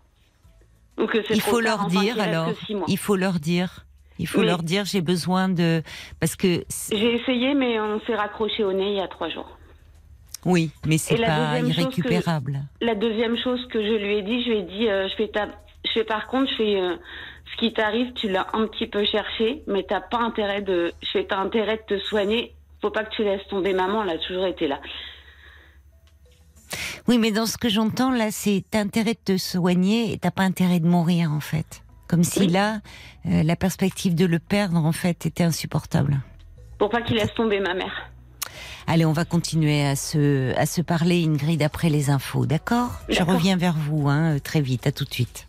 Ou 0.97 1.07
que 1.07 1.19
il 1.29 1.41
faut 1.41 1.61
leur 1.61 1.87
dire 1.87 2.21
alors. 2.21 2.51
Il 2.87 2.99
faut 2.99 3.17
leur 3.17 3.41
dire. 3.41 3.85
Il 4.21 4.29
faut 4.29 4.43
leur 4.43 4.63
dire 4.63 4.85
j'ai 4.87 5.03
besoin 5.03 5.51
de 5.51 5.83
parce 6.21 6.37
que 6.37 6.65
j'ai 6.91 7.17
essayé 7.17 7.53
mais 7.53 7.79
on 7.79 8.01
s'est 8.07 8.15
raccroché 8.15 8.65
au 8.65 8.73
nez 8.73 8.93
il 8.93 8.97
y 8.97 9.01
a 9.01 9.09
trois 9.09 9.29
jours. 9.29 9.59
Oui, 10.47 10.71
mais 10.87 10.97
c'est 10.97 11.17
pas 11.17 11.59
irrécupérable. 11.61 12.61
la 12.81 12.95
deuxième 12.95 13.37
chose 13.37 13.61
que 13.69 13.83
je 13.83 13.95
lui 13.95 14.17
ai 14.17 14.23
dit, 14.23 14.43
je 14.45 14.51
lui 14.51 14.59
ai 14.59 14.63
dit 14.63 14.89
euh, 14.89 15.09
je 15.09 15.15
fais 15.17 15.29
ta, 15.29 15.49
je 15.85 15.91
fais 15.93 16.05
par 16.05 16.27
contre 16.29 16.51
je 16.53 16.57
fais 16.57 16.81
euh, 16.81 16.97
ce 17.53 17.57
qui 17.59 17.73
t'arrive, 17.73 18.13
tu 18.15 18.29
l'as 18.29 18.47
un 18.55 18.67
petit 18.67 18.87
peu 18.87 19.05
cherché, 19.05 19.63
mais 19.67 19.83
t'as 19.83 20.01
pas 20.01 20.19
intérêt 20.19 20.63
de, 20.63 20.93
je 21.03 21.11
fais 21.11 21.25
t'as 21.25 21.39
intérêt 21.39 21.77
de 21.89 21.97
te 21.97 22.01
soigner. 22.01 22.55
Faut 22.81 22.91
pas 22.91 23.05
que 23.05 23.15
tu 23.15 23.25
laisses 23.25 23.47
tomber 23.49 23.73
maman, 23.73 24.05
elle 24.05 24.11
a 24.11 24.19
toujours 24.19 24.47
été 24.47 24.69
là. 24.69 24.81
Oui, 27.09 27.19
mais 27.19 27.31
dans 27.31 27.47
ce 27.47 27.59
que 27.59 27.69
j'entends 27.69 28.11
là, 28.11 28.31
c'est 28.31 28.65
t'as 28.71 28.81
intérêt 28.81 29.15
de 29.15 29.35
te 29.35 29.37
soigner 29.37 30.13
et 30.13 30.19
t'as 30.19 30.31
pas 30.31 30.43
intérêt 30.43 30.81
de 30.81 30.87
mourir 30.87 31.33
en 31.33 31.41
fait. 31.41 31.83
Comme 32.09 32.23
si 32.23 32.47
là, 32.47 32.81
euh, 33.27 33.43
la 33.43 33.57
perspective 33.57 34.15
de 34.15 34.27
le 34.27 34.39
perdre, 34.39 34.77
en 34.77 34.93
fait, 34.93 35.27
était 35.27 35.43
insupportable. 35.43 36.21
Pour 36.79 36.89
pas 36.89 37.03
qu'il 37.03 37.17
laisse 37.17 37.35
tomber 37.35 37.59
ma 37.59 37.75
mère. 37.75 38.11
Allez, 38.87 39.05
on 39.05 39.13
va 39.13 39.25
continuer 39.25 39.85
à 39.85 39.97
se, 39.97 40.55
à 40.57 40.67
se 40.67 40.81
parler, 40.81 41.25
Ingrid, 41.25 41.63
après 41.63 41.89
les 41.89 42.11
infos, 42.11 42.47
d'accord? 42.47 42.91
Je 43.09 43.23
reviens 43.23 43.57
vers 43.57 43.75
vous 43.75 44.09
hein, 44.09 44.39
très 44.43 44.61
vite, 44.61 44.87
à 44.87 44.93
tout 44.93 45.05
de 45.05 45.13
suite. 45.13 45.49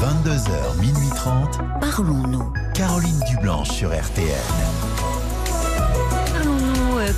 22h, 0.00 0.80
minuit 0.80 1.10
30. 1.14 1.58
Parlons-nous. 1.80 2.52
Caroline 2.74 3.20
Dublanche 3.28 3.70
sur 3.70 3.90
RTN 3.90 4.87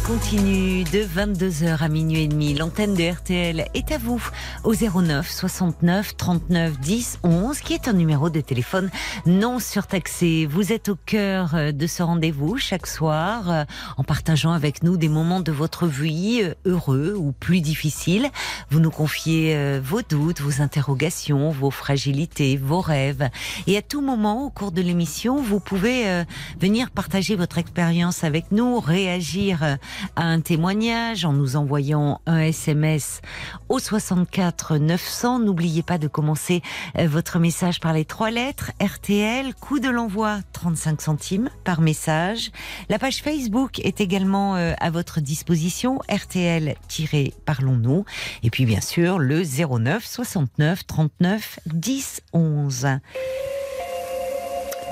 continue 0.07 0.84
de 0.84 1.05
22h 1.05 1.82
à 1.82 1.88
minuit 1.88 2.22
et 2.22 2.28
demi. 2.28 2.55
L'antenne 2.55 2.94
de 2.94 3.11
RTL 3.11 3.66
est 3.74 3.92
à 3.92 3.98
vous 3.98 4.22
au 4.64 4.74
09 4.74 5.28
69 5.28 6.16
39 6.16 6.78
10 6.78 7.18
11 7.22 7.61
qui 7.61 7.74
est 7.74 7.88
un 7.88 7.92
numéro 7.92 8.30
de 8.30 8.40
téléphone 8.40 8.90
non 9.26 9.59
surtaxé. 9.59 10.46
Vous 10.46 10.72
êtes 10.72 10.88
au 10.88 10.96
cœur 10.96 11.55
euh, 11.55 11.72
de 11.72 11.86
ce 11.86 12.03
rendez-vous 12.03 12.57
chaque 12.59 12.86
soir 12.86 13.51
euh, 13.51 13.64
en 13.96 14.05
partageant 14.05 14.53
avec 14.53 14.82
nous 14.82 14.96
des 14.96 15.09
moments 15.09 15.40
de 15.40 15.53
votre 15.53 15.86
vie 15.86 16.42
euh, 16.42 16.55
heureux 16.64 17.14
ou 17.16 17.32
plus 17.32 17.61
difficiles. 17.61 18.28
Vous 18.70 18.80
nous 18.80 18.90
confiez 18.90 19.80
vos 19.80 20.03
doutes, 20.03 20.40
vos 20.40 20.62
interrogations, 20.62 21.51
vos 21.51 21.70
fragilités, 21.70 22.57
vos 22.57 22.80
rêves. 22.80 23.28
Et 23.66 23.76
à 23.76 23.82
tout 23.82 24.01
moment 24.01 24.44
au 24.44 24.51
cours 24.51 24.72
de 24.72 24.82
l'émission, 24.82 25.42
vous 25.42 25.61
pouvez 25.61 26.24
venir 26.61 26.90
partager 26.90 27.36
votre 27.36 27.59
expérience 27.59 28.22
avec 28.22 28.53
nous, 28.53 28.78
réagir 28.78 29.78
à 30.16 30.24
un 30.24 30.41
témoignage 30.41 31.24
en 31.24 31.32
nous 31.32 31.57
envoyant 31.57 32.20
un 32.26 32.41
SMS 32.41 33.20
au 33.68 33.78
64 33.78 34.78
900. 34.78 35.41
N'oubliez 35.41 35.82
pas 35.82 35.99
de 35.99 36.09
commencer 36.09 36.62
euh, 36.99 37.07
votre 37.07 37.38
message 37.38 37.80
par 37.80 37.93
les 37.93 38.05
trois 38.05 38.30
lettres 38.30 38.72
RTL, 38.80 39.55
coût 39.55 39.80
de 39.80 39.88
l'envoi 39.88 40.41
35 40.53 41.01
centimes 41.01 41.51
par 41.64 41.80
message. 41.80 42.51
La 42.88 42.99
page 42.99 43.22
Facebook 43.22 43.80
est 43.80 44.01
également 44.01 44.57
euh, 44.57 44.72
à 44.80 44.91
votre 44.91 45.20
disposition 45.20 46.01
RTL-Parlons-nous. 46.09 48.05
Et 48.43 48.51
puis 48.51 48.66
bien 48.66 48.80
sûr 48.80 49.18
le 49.18 49.43
09 49.43 50.05
69 50.05 50.86
39 50.86 51.61
10 51.66 52.22
11. 52.32 52.88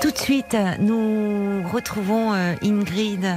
Tout 0.01 0.11
de 0.11 0.17
suite, 0.17 0.55
nous 0.79 1.67
retrouvons 1.67 2.33
euh, 2.33 2.55
Ingrid. 2.63 3.27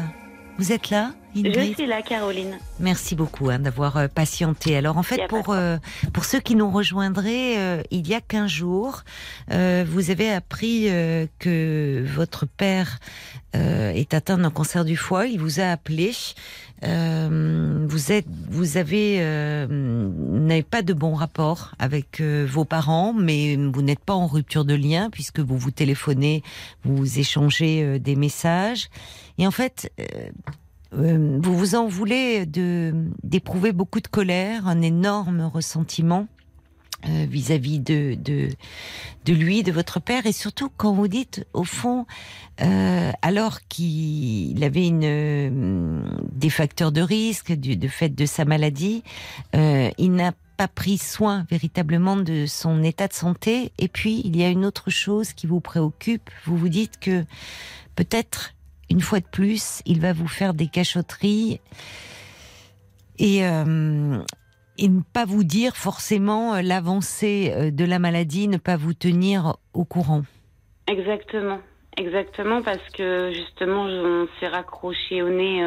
Vous 0.59 0.71
êtes 0.71 0.91
là? 0.91 1.11
Je 1.35 1.73
suis 1.75 1.87
là, 1.87 2.03
Caroline. 2.03 2.59
Merci 2.81 3.15
beaucoup 3.15 3.51
hein, 3.51 3.59
d'avoir 3.59 3.97
euh, 3.97 4.09
patienté. 4.09 4.77
Alors 4.77 4.99
en 4.99 5.03
fait, 5.03 5.27
pour 5.29 5.51
euh, 5.51 5.79
pour 6.13 6.25
ceux 6.25 6.41
qui 6.41 6.55
nous 6.55 6.71
rejoindraient, 6.71 7.59
euh, 7.59 7.83
il 7.91 8.07
y 8.09 8.15
a 8.15 8.21
15 8.21 8.51
jours, 8.51 9.03
vous 9.49 10.11
avez 10.11 10.33
appris 10.33 10.89
que 11.39 12.05
votre 12.15 12.47
père 12.47 12.99
est 13.55 14.15
atteint 14.15 14.39
d'un 14.39 14.51
cancer 14.51 14.85
du 14.85 14.97
foie. 14.97 15.27
Il 15.27 15.41
vous 15.41 15.61
a 15.61 15.65
appelé. 15.65 16.13
vous 16.83 18.13
êtes, 18.13 18.27
vous 18.51 18.77
avez 18.77 19.19
n'avez 19.69 20.63
pas 20.63 20.83
de 20.83 20.93
bon 20.95 21.15
rapport 21.15 21.73
avec 21.79 22.21
vos 22.21 22.65
parents, 22.65 23.13
mais 23.13 23.57
vous 23.57 23.83
n'êtes 23.83 24.05
pas 24.05 24.15
en 24.15 24.27
rupture 24.27 24.65
de 24.65 24.75
lien 24.75 25.11
puisque 25.11 25.41
vous 25.41 25.59
vous 25.59 25.71
téléphonez, 25.71 26.43
vous 26.85 27.19
échangez 27.19 27.99
des 27.99 28.17
messages. 28.17 28.89
Et 29.39 29.47
en 29.47 29.51
fait, 29.51 29.93
euh, 30.95 31.39
vous 31.43 31.57
vous 31.57 31.75
en 31.75 31.87
voulez 31.87 32.47
d'éprouver 32.47 33.73
beaucoup 33.73 34.01
de 34.01 34.09
colère, 34.09 34.67
un 34.67 34.83
énorme 34.83 35.43
ressentiment 35.43 36.27
euh, 37.09 37.27
vis-à-vis 37.29 37.81
de, 37.81 38.15
de, 38.15 38.49
de 39.25 39.33
lui, 39.33 39.63
de 39.63 39.73
votre 39.73 40.01
père, 40.01 40.27
et 40.27 40.33
surtout 40.33 40.71
quand 40.77 40.93
vous 40.93 41.09
dites, 41.09 41.47
au 41.53 41.65
fond, 41.65 42.07
euh, 42.61 43.11
alors 43.23 43.61
qu'il 43.63 44.63
avait 44.63 44.87
une, 44.87 46.05
des 46.33 46.51
facteurs 46.51 46.93
de 46.93 47.01
risque 47.01 47.53
du 47.53 47.77
de 47.77 47.89
fait 47.89 48.15
de 48.15 48.27
sa 48.27 48.45
maladie, 48.45 49.03
il 49.55 50.13
n'a 50.13 50.33
pas 50.57 50.69
pris 50.69 50.99
soin 50.99 51.47
véritablement 51.51 52.17
de 52.17 52.47
son 52.47 52.83
état 52.83 53.09
de 53.09 53.15
santé. 53.15 53.73
Et 53.79 53.89
puis, 53.89 54.21
il 54.25 54.37
y 54.37 54.45
a 54.45 54.49
une 54.49 54.65
autre 54.65 54.91
chose 54.91 55.33
qui 55.33 55.47
vous 55.47 55.61
préoccupe. 55.61 56.31
Vous 56.45 56.57
vous 56.57 56.69
dites 56.69 57.01
que 57.01 57.25
peut-être 57.97 58.55
une 58.93 59.01
fois 59.01 59.21
de 59.21 59.27
plus, 59.27 59.81
il 59.87 60.01
va 60.01 60.13
vous 60.13 60.29
faire 60.29 60.53
des 60.53 60.67
cachotteries 60.67 61.61
et, 63.19 63.43
euh, 63.47 64.19
ne 64.79 65.01
pas 65.15 65.25
vous 65.25 65.45
dire 65.45 65.77
forcément 65.77 66.55
euh, 66.55 66.63
l'avancée 66.63 67.53
euh, 67.55 67.71
de 67.71 67.87
la 67.87 67.99
maladie, 67.99 68.49
ne 68.49 68.59
pas 68.59 68.77
vous 68.77 68.93
tenir 68.93 69.57
au 69.73 69.87
courant. 69.87 70.25
Exactement, 70.89 71.61
exactement, 71.97 72.61
parce 72.61 72.87
que 72.91 73.33
justement, 73.33 73.85
on 73.85 74.29
s'est 74.39 74.49
raccroché 74.49 75.23
au 75.23 75.31
nez. 75.31 75.65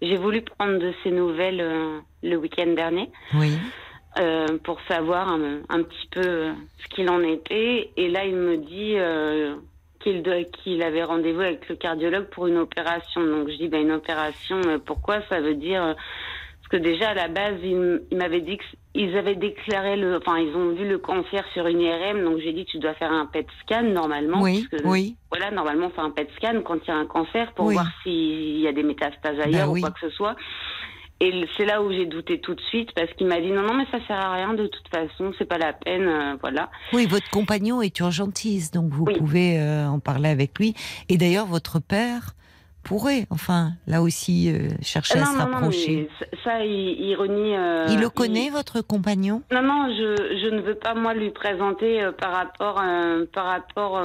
J'ai 0.00 0.16
voulu 0.16 0.40
prendre 0.40 0.78
de 0.78 0.94
ses 1.02 1.10
nouvelles 1.10 1.62
le 2.22 2.36
week-end 2.36 2.72
dernier. 2.74 3.10
Oui. 3.34 3.58
pour 4.64 4.80
savoir 4.88 5.28
un, 5.28 5.60
un, 5.68 5.82
petit 5.82 6.08
peu 6.10 6.54
ce 6.78 6.94
qu'il 6.94 7.10
en 7.10 7.22
était. 7.22 7.90
Et 7.98 8.08
là, 8.08 8.24
il 8.24 8.36
me 8.36 8.56
dit 8.56 8.94
qu'il 10.62 10.82
avait 10.82 11.04
rendez-vous 11.04 11.40
avec 11.40 11.68
le 11.68 11.76
cardiologue 11.76 12.26
pour 12.26 12.46
une 12.46 12.58
opération. 12.58 13.24
Donc 13.24 13.48
je 13.48 13.56
dis 13.56 13.68
ben 13.68 13.82
une 13.82 13.92
opération, 13.92 14.60
pourquoi? 14.84 15.20
Ça 15.28 15.40
veut 15.40 15.54
dire 15.54 15.96
parce 16.68 16.82
que 16.82 16.88
déjà 16.88 17.10
à 17.10 17.14
la 17.14 17.28
base 17.28 17.54
il, 17.62 18.00
m'avait 18.16 18.40
dit 18.40 18.58
qu'ils 18.92 19.16
avaient 19.16 19.36
déclaré 19.36 19.96
le, 19.96 20.16
enfin 20.16 20.38
ils 20.38 20.54
ont 20.56 20.74
vu 20.74 20.86
le 20.88 20.98
cancer 20.98 21.44
sur 21.52 21.68
une 21.68 21.80
IRM, 21.80 22.24
donc 22.24 22.38
j'ai 22.38 22.52
dit 22.52 22.64
tu 22.64 22.78
dois 22.78 22.94
faire 22.94 23.12
un 23.12 23.26
PET 23.26 23.46
scan 23.62 23.84
normalement. 23.84 24.42
Oui. 24.42 24.66
oui. 24.84 25.16
Voilà, 25.30 25.52
normalement 25.52 25.86
on 25.86 25.90
fait 25.90 26.00
un 26.00 26.10
PET 26.10 26.28
scan 26.36 26.62
quand 26.64 26.78
il 26.84 26.88
y 26.88 26.90
a 26.90 26.96
un 26.96 27.06
cancer 27.06 27.52
pour 27.52 27.70
voir 27.70 27.86
s'il 28.02 28.58
y 28.58 28.66
a 28.66 28.72
des 28.72 28.82
métastases 28.82 29.38
ailleurs 29.38 29.72
ben 29.72 29.78
ou 29.78 29.80
quoi 29.80 29.90
que 29.90 30.00
ce 30.00 30.10
soit. 30.10 30.34
Et 31.20 31.46
c'est 31.56 31.64
là 31.64 31.82
où 31.82 31.90
j'ai 31.90 32.04
douté 32.04 32.40
tout 32.40 32.54
de 32.54 32.60
suite 32.60 32.90
parce 32.94 33.10
qu'il 33.14 33.26
m'a 33.26 33.40
dit 33.40 33.50
non 33.50 33.62
non 33.62 33.72
mais 33.74 33.86
ça 33.90 33.98
sert 34.06 34.18
à 34.18 34.34
rien 34.34 34.52
de 34.52 34.66
toute 34.66 34.86
façon 34.88 35.32
c'est 35.38 35.46
pas 35.48 35.56
la 35.56 35.72
peine 35.72 36.06
euh, 36.06 36.36
voilà. 36.42 36.68
Oui 36.92 37.06
votre 37.06 37.30
compagnon 37.30 37.80
est 37.80 37.98
urgentiste 38.00 38.74
donc 38.74 38.92
vous 38.92 39.06
pouvez 39.06 39.58
euh, 39.58 39.86
en 39.86 39.98
parler 39.98 40.28
avec 40.28 40.58
lui 40.58 40.74
et 41.08 41.16
d'ailleurs 41.16 41.46
votre 41.46 41.78
père 41.80 42.34
pourrait, 42.82 43.26
enfin, 43.30 43.72
là 43.88 44.00
aussi, 44.00 44.48
euh, 44.52 44.68
chercher 44.80 45.14
Ah 45.18 45.22
à 45.22 45.24
non, 45.24 45.32
se 45.32 45.38
non, 45.38 45.46
non, 45.46 45.52
rapprocher. 45.54 46.08
mais 46.20 46.38
ça, 46.44 46.64
il, 46.64 47.00
il 47.00 47.16
renie. 47.16 47.54
il 47.92 47.98
le 47.98 48.08
connaît, 48.10 48.48
votre 48.48 48.80
compagnon? 48.80 49.42
Non, 49.50 49.60
non, 49.62 49.88
je, 49.88 50.38
je 50.40 50.54
ne 50.54 50.60
veux 50.60 50.76
pas 50.76 50.94
moi 50.94 51.12
lui 51.12 51.30
présenter 51.30 52.08
par 52.20 52.32
rapport, 52.32 52.80
par 53.32 53.44
rapport 53.46 54.00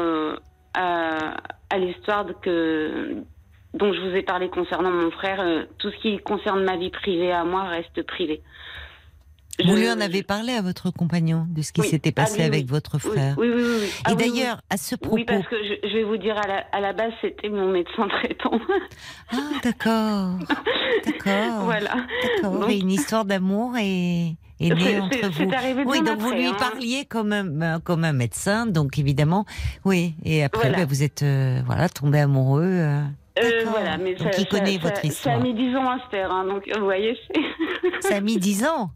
à, 0.74 1.36
à 1.70 1.78
l'histoire 1.78 2.26
que 2.42 3.18
dont 3.74 3.94
je 3.94 4.00
vous 4.02 4.16
ai 4.16 4.22
parlé 4.24 4.50
concernant 4.50 4.92
mon 4.92 5.12
frère. 5.12 5.40
euh, 5.42 5.64
tout 5.78 5.90
ce 5.92 5.98
qui 6.02 6.18
concerne 6.20 6.64
ma 6.64 6.78
vie 6.78 6.90
privée 6.90 7.32
à 7.32 7.44
moi 7.44 7.64
reste 7.64 8.02
privé. 8.06 8.42
Vous 9.64 9.76
lui 9.76 9.90
en 9.92 10.00
avez 10.02 10.24
parlé 10.24 10.54
à 10.54 10.62
votre 10.62 10.90
compagnon 10.92 11.46
de 11.50 11.62
ce 11.62 11.72
qui 11.72 11.82
Oui. 11.82 11.88
s'était 11.88 12.14
Ah, 12.16 12.22
passé 12.22 12.38
oui, 12.40 12.46
avec 12.46 12.62
oui. 12.62 12.68
votre 12.70 12.98
frère 12.98 13.36
Oui, 13.38 13.48
oui, 13.54 13.62
oui. 13.64 13.90
Ah 14.06 14.12
Et 14.12 14.16
oui. 14.16 14.18
d'ailleurs, 14.20 14.62
à 14.72 14.78
ce 14.78 14.96
propos. 14.96 15.16
Oui, 15.18 15.26
parce 15.26 15.46
que 15.48 15.56
je, 15.58 15.88
je 15.88 15.94
vais 15.98 16.04
vous 16.04 16.18
dire, 16.18 16.36
à 16.38 16.48
la, 16.48 16.66
à 16.72 16.80
la 16.80 16.94
base, 16.94 17.12
c'était 17.22 17.50
mon 17.50 17.68
médecin 17.70 18.08
traitant. 18.22 18.60
Ah, 19.32 19.38
d'accord. 19.64 20.30
D'accord. 21.06 21.64
voilà. 21.66 21.96
D'accord. 22.38 22.60
Donc- 22.62 22.72
Et 22.72 22.80
une 22.80 22.90
histoire 22.92 23.26
d'amour 23.26 23.74
est, 23.78 24.36
est 24.60 24.72
entre 25.00 25.28
vous. 25.30 25.34
c'est 25.38 25.54
arrivé 25.54 25.84
Oui, 25.86 26.02
donc 26.02 26.18
vous 26.18 26.32
lui 26.32 26.48
hein. 26.48 26.56
parliez 26.58 27.06
comme 27.06 27.32
un, 27.34 27.62
euh, 27.76 27.80
comme 27.80 28.04
un 28.04 28.14
médecin, 28.14 28.66
donc 28.66 28.98
évidemment, 28.98 29.46
oui. 29.86 30.16
Et 30.24 30.44
après, 30.44 30.70
Voilà. 30.70 30.78
ben, 30.78 30.88
vous 30.88 31.04
êtes 31.04 31.22
euh, 31.24 31.62
voilà 31.68 31.88
tombé 31.90 32.20
amoureux. 32.20 32.64
euh. 32.64 33.02
Euh, 33.40 33.64
voilà, 33.70 33.98
mais 33.98 34.14
Donc, 34.16 34.34
ça, 34.34 34.40
il 34.42 34.48
connaît 34.48 34.74
ça- 34.74 34.80
votre 34.90 35.02
ça- 35.02 35.08
histoire. 35.08 35.36
Ça 35.36 35.42
a 35.42 35.44
mis 35.44 35.54
10 35.54 35.76
ans 35.76 35.90
à 35.90 36.00
se 36.00 36.10
faire, 36.10 36.32
hein, 36.32 36.46
donc 36.46 36.70
vous 36.76 36.84
voyez. 36.84 37.18
Ça 38.02 38.16
a 38.18 38.22
mis 38.22 38.38
dix 38.38 38.66
ans. 38.66 38.90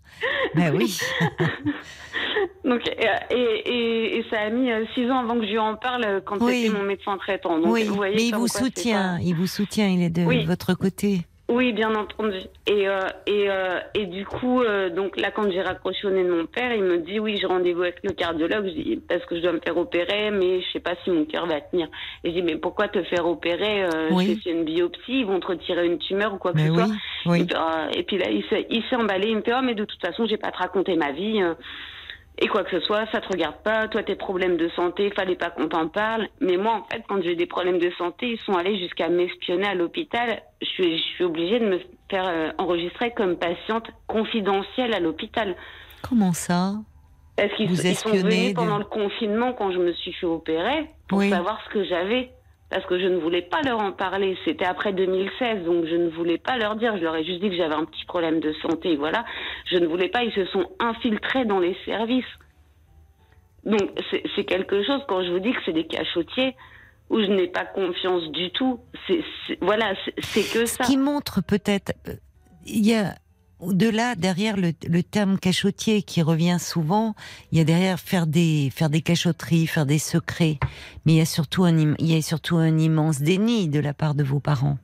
Ben 0.55 0.75
oui. 0.75 0.97
Donc, 2.65 2.81
et, 2.87 3.35
et, 3.35 4.17
et- 4.17 4.25
ça 4.31 4.41
a 4.41 4.49
mis 4.49 4.69
6 4.95 5.09
ans 5.11 5.19
avant 5.19 5.35
que 5.39 5.45
je 5.45 5.51
lui 5.51 5.59
en 5.59 5.75
parle 5.75 6.03
euh, 6.03 6.19
quand 6.25 6.37
Oui. 6.41 6.63
c'était 6.63 6.77
mon 6.77 6.83
médecin 6.83 7.17
traitant. 7.17 7.59
Donc, 7.59 7.71
oui. 7.71 7.83
vous 7.83 7.93
voyez 7.95 8.15
Mais 8.15 8.27
il 8.27 8.35
vous 8.35 8.47
soutient. 8.47 9.19
Il 9.21 9.35
vous 9.35 9.47
soutient. 9.47 9.87
Il 9.87 10.01
est 10.01 10.09
de 10.09 10.23
Oui. 10.23 10.43
votre 10.45 10.73
côté. 10.73 11.21
Oui, 11.47 11.73
bien 11.73 11.93
entendu. 11.93 12.39
Et, 12.65 12.87
euh, 12.87 12.99
et, 13.27 13.45
euh, 13.49 13.79
et 13.93 14.07
du 14.07 14.25
coup, 14.25 14.61
euh, 14.61 14.89
donc 14.89 15.19
là, 15.19 15.29
quand 15.29 15.49
j'ai 15.51 15.61
raccroché 15.61 16.07
au 16.07 16.09
nez 16.09 16.23
de 16.23 16.31
mon 16.31 16.47
père, 16.47 16.73
il 16.73 16.81
me 16.81 16.97
dit 16.97 17.19
oui, 17.19 17.37
j'ai 17.39 17.45
rendez-vous 17.45 17.83
avec 17.83 17.99
le 18.03 18.13
cardiologue 18.13 18.65
je 18.65 18.71
dis, 18.71 19.01
parce 19.07 19.23
que 19.25 19.35
je 19.35 19.41
dois 19.41 19.51
me 19.51 19.59
faire 19.59 19.77
opérer, 19.77 20.31
mais 20.31 20.61
je 20.61 20.71
sais 20.73 20.79
pas 20.79 20.95
si 21.03 21.11
mon 21.11 21.25
cœur 21.25 21.45
va 21.45 21.61
tenir. 21.61 21.87
Et 22.23 22.29
je 22.29 22.35
dis 22.35 22.41
mais 22.41 22.55
pourquoi 22.55 22.87
te 22.87 23.03
faire 23.03 23.27
opérer 23.27 23.83
euh, 23.83 24.09
Oui. 24.11 24.39
C'est 24.43 24.49
une 24.49 24.63
biopsie, 24.63 25.19
ils 25.19 25.25
vont 25.25 25.39
te 25.39 25.47
retirer 25.47 25.85
une 25.85 25.99
tumeur 25.99 26.33
ou 26.33 26.37
quoi 26.37 26.51
que 26.51 26.59
ce 26.59 26.73
soit. 26.73 26.87
Oui. 27.27 27.45
Ah, 27.55 27.89
et 27.95 28.01
puis 28.01 28.17
là, 28.17 28.31
il 28.31 28.43
s'est, 28.45 28.65
il 28.71 28.83
s'est 28.89 28.95
emballé. 28.95 29.27
Il 29.29 29.37
me 29.37 29.41
fait, 29.41 29.53
oh, 29.55 29.61
mais 29.63 29.75
de 29.75 29.85
toute 29.85 30.01
façon, 30.01 30.25
j'ai 30.25 30.37
pas 30.37 30.49
te 30.49 30.57
raconter 30.57 30.95
ma 30.95 31.11
vie. 31.11 31.43
Et 32.37 32.47
quoi 32.47 32.63
que 32.63 32.71
ce 32.71 32.85
soit, 32.85 33.05
ça 33.11 33.21
te 33.21 33.29
regarde 33.29 33.55
pas. 33.63 33.87
Toi, 33.87 34.03
tes 34.03 34.15
problèmes 34.15 34.57
de 34.57 34.67
santé, 34.69 35.09
fallait 35.11 35.35
pas 35.35 35.51
qu'on 35.51 35.69
t'en 35.69 35.87
parle. 35.87 36.27
Mais 36.41 36.57
moi, 36.57 36.73
en 36.73 36.83
fait, 36.83 37.01
quand 37.07 37.21
j'ai 37.21 37.35
des 37.35 37.45
problèmes 37.45 37.79
de 37.79 37.89
santé, 37.97 38.31
ils 38.31 38.39
sont 38.39 38.53
allés 38.53 38.77
jusqu'à 38.77 39.07
m'espionner 39.07 39.67
à 39.67 39.73
l'hôpital. 39.73 40.41
Je 40.61 40.67
suis, 40.67 40.97
je 40.97 41.03
suis 41.03 41.23
obligée 41.23 41.59
de 41.59 41.65
me 41.65 41.79
faire 42.09 42.27
euh, 42.27 42.51
enregistrer 42.57 43.11
comme 43.11 43.37
patiente 43.37 43.87
confidentielle 44.07 44.93
à 44.93 44.99
l'hôpital. 44.99 45.55
Comment 46.01 46.33
ça? 46.33 46.73
Parce 47.37 47.53
qu'ils 47.53 47.69
sont 47.95 48.09
venus 48.09 48.53
pendant 48.53 48.77
le 48.77 48.85
confinement 48.85 49.53
quand 49.53 49.71
je 49.71 49.77
me 49.79 49.93
suis 49.93 50.13
fait 50.13 50.25
opérer 50.25 50.89
pour 51.07 51.19
Oui. 51.19 51.29
savoir 51.29 51.61
ce 51.65 51.73
que 51.73 51.83
j'avais. 51.85 52.31
Parce 52.69 52.85
que 52.87 52.99
je 52.99 53.05
ne 53.05 53.17
voulais 53.17 53.43
pas 53.43 53.61
leur 53.61 53.79
en 53.79 53.91
parler. 53.91 54.37
C'était 54.43 54.65
après 54.65 54.91
2016, 54.91 55.63
donc 55.65 55.85
je 55.85 55.95
ne 55.95 56.09
voulais 56.09 56.37
pas 56.39 56.57
leur 56.57 56.75
dire. 56.75 56.97
Je 56.97 57.03
leur 57.03 57.15
ai 57.15 57.23
juste 57.23 57.39
dit 57.41 57.49
que 57.49 57.55
j'avais 57.55 57.75
un 57.75 57.85
petit 57.85 58.05
problème 58.05 58.39
de 58.39 58.53
santé. 58.53 58.95
Voilà. 58.95 59.23
Je 59.71 59.77
ne 59.77 59.85
voulais 59.85 60.09
pas. 60.09 60.23
Ils 60.23 60.33
se 60.33 60.45
sont 60.45 60.67
infiltrés 60.79 61.45
dans 61.45 61.59
les 61.59 61.77
services. 61.85 62.25
Donc 63.65 63.81
c'est 64.35 64.43
quelque 64.45 64.83
chose, 64.83 65.01
quand 65.07 65.23
je 65.23 65.31
vous 65.31 65.39
dis 65.39 65.51
que 65.53 65.59
c'est 65.65 65.73
des 65.73 65.87
cachotiers, 65.87 66.55
où 67.09 67.19
je 67.19 67.25
n'ai 67.25 67.47
pas 67.47 67.65
confiance 67.65 68.23
du 68.31 68.51
tout. 68.51 68.79
C'est 69.07 69.23
Voilà, 69.61 69.93
c'est- 70.21 70.53
que 70.53 70.65
Ce 70.65 70.75
ça. 70.77 70.83
qui 70.83 70.97
montre 70.97 71.41
peut-être, 71.43 71.93
euh, 72.07 72.13
il 72.65 72.85
y 72.85 72.95
a 72.95 73.13
au-delà, 73.59 74.15
derrière 74.15 74.57
le, 74.57 74.71
le 74.87 75.03
terme 75.03 75.37
cachotier 75.37 76.01
qui 76.01 76.21
revient 76.21 76.57
souvent, 76.59 77.15
il 77.51 77.57
y 77.57 77.61
a 77.61 77.63
derrière 77.63 77.99
faire 77.99 78.27
des 78.27 78.69
faire 78.71 78.89
des 78.89 79.01
cachotteries, 79.01 79.67
faire 79.67 79.85
des 79.85 79.99
secrets, 79.99 80.59
mais 81.05 81.13
il 81.13 81.17
y 81.17 81.21
a 81.21 81.25
surtout 81.25 81.63
un 81.63 81.95
il 81.99 82.11
y 82.11 82.17
a 82.17 82.21
surtout 82.21 82.57
un 82.57 82.77
immense 82.77 83.21
déni 83.21 83.67
de 83.69 83.79
la 83.79 83.93
part 83.93 84.15
de 84.15 84.23
vos 84.23 84.39
parents. 84.39 84.77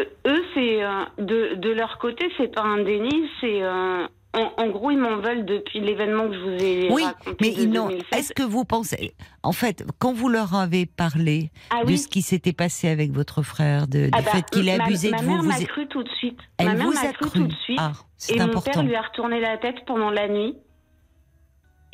Euh, 0.00 0.04
Eux, 0.26 0.44
c'est 0.54 0.82
euh, 0.82 1.04
de, 1.18 1.54
de 1.56 1.70
leur 1.70 1.98
côté, 1.98 2.26
c'est 2.36 2.54
pas 2.54 2.62
un 2.62 2.82
déni, 2.82 3.28
c'est 3.40 3.62
euh, 3.62 4.06
en, 4.34 4.52
en 4.62 4.68
gros 4.68 4.90
ils 4.90 4.98
m'en 4.98 5.16
veulent 5.16 5.44
depuis 5.46 5.80
l'événement 5.80 6.28
que 6.28 6.34
je 6.34 6.38
vous 6.40 6.62
ai 6.64 6.88
Oui, 6.92 7.04
raconté 7.04 7.36
mais 7.40 7.50
de 7.50 7.60
ils 7.62 7.70
n'ont- 7.70 7.88
2016. 7.88 8.18
Est-ce 8.18 8.32
que 8.34 8.42
vous 8.42 8.64
pensez, 8.64 9.14
en 9.42 9.52
fait, 9.52 9.84
quand 9.98 10.12
vous 10.12 10.28
leur 10.28 10.54
avez 10.54 10.84
parlé 10.86 11.50
ah 11.70 11.84
de 11.84 11.96
ce 11.96 12.06
qui 12.08 12.22
s'était 12.22 12.52
passé 12.52 12.88
avec 12.88 13.10
votre 13.12 13.42
frère, 13.42 13.86
de, 13.88 14.08
Ah 14.12 14.18
du 14.18 14.24
bah, 14.24 14.30
fait 14.30 14.44
qu'il 14.50 14.66
ma- 14.76 14.84
abusé 14.84 15.10
ma 15.10 15.18
de 15.18 15.22
vous, 15.24 15.30
mère 15.32 15.42
vous 15.42 15.48
m'a 15.48 15.64
cru 15.64 15.86
tout 15.88 16.02
de 16.02 16.10
suite. 16.10 16.38
elle 16.58 16.66
ma 16.66 16.74
mère 16.74 16.86
vous 16.86 16.92
m'a 16.92 17.00
a 17.00 17.12
cru 17.12 17.28
cru. 17.30 17.40
tout 17.40 17.46
de 17.46 17.54
suite. 17.64 17.78
Ah, 17.80 17.92
et 18.28 18.38
mon 18.38 18.60
père 18.60 18.82
lui 18.82 18.94
a 18.94 19.02
retourné 19.02 19.40
la 19.40 19.56
tête 19.58 19.84
pendant 19.86 20.10
la 20.10 20.28
nuit. 20.28 20.56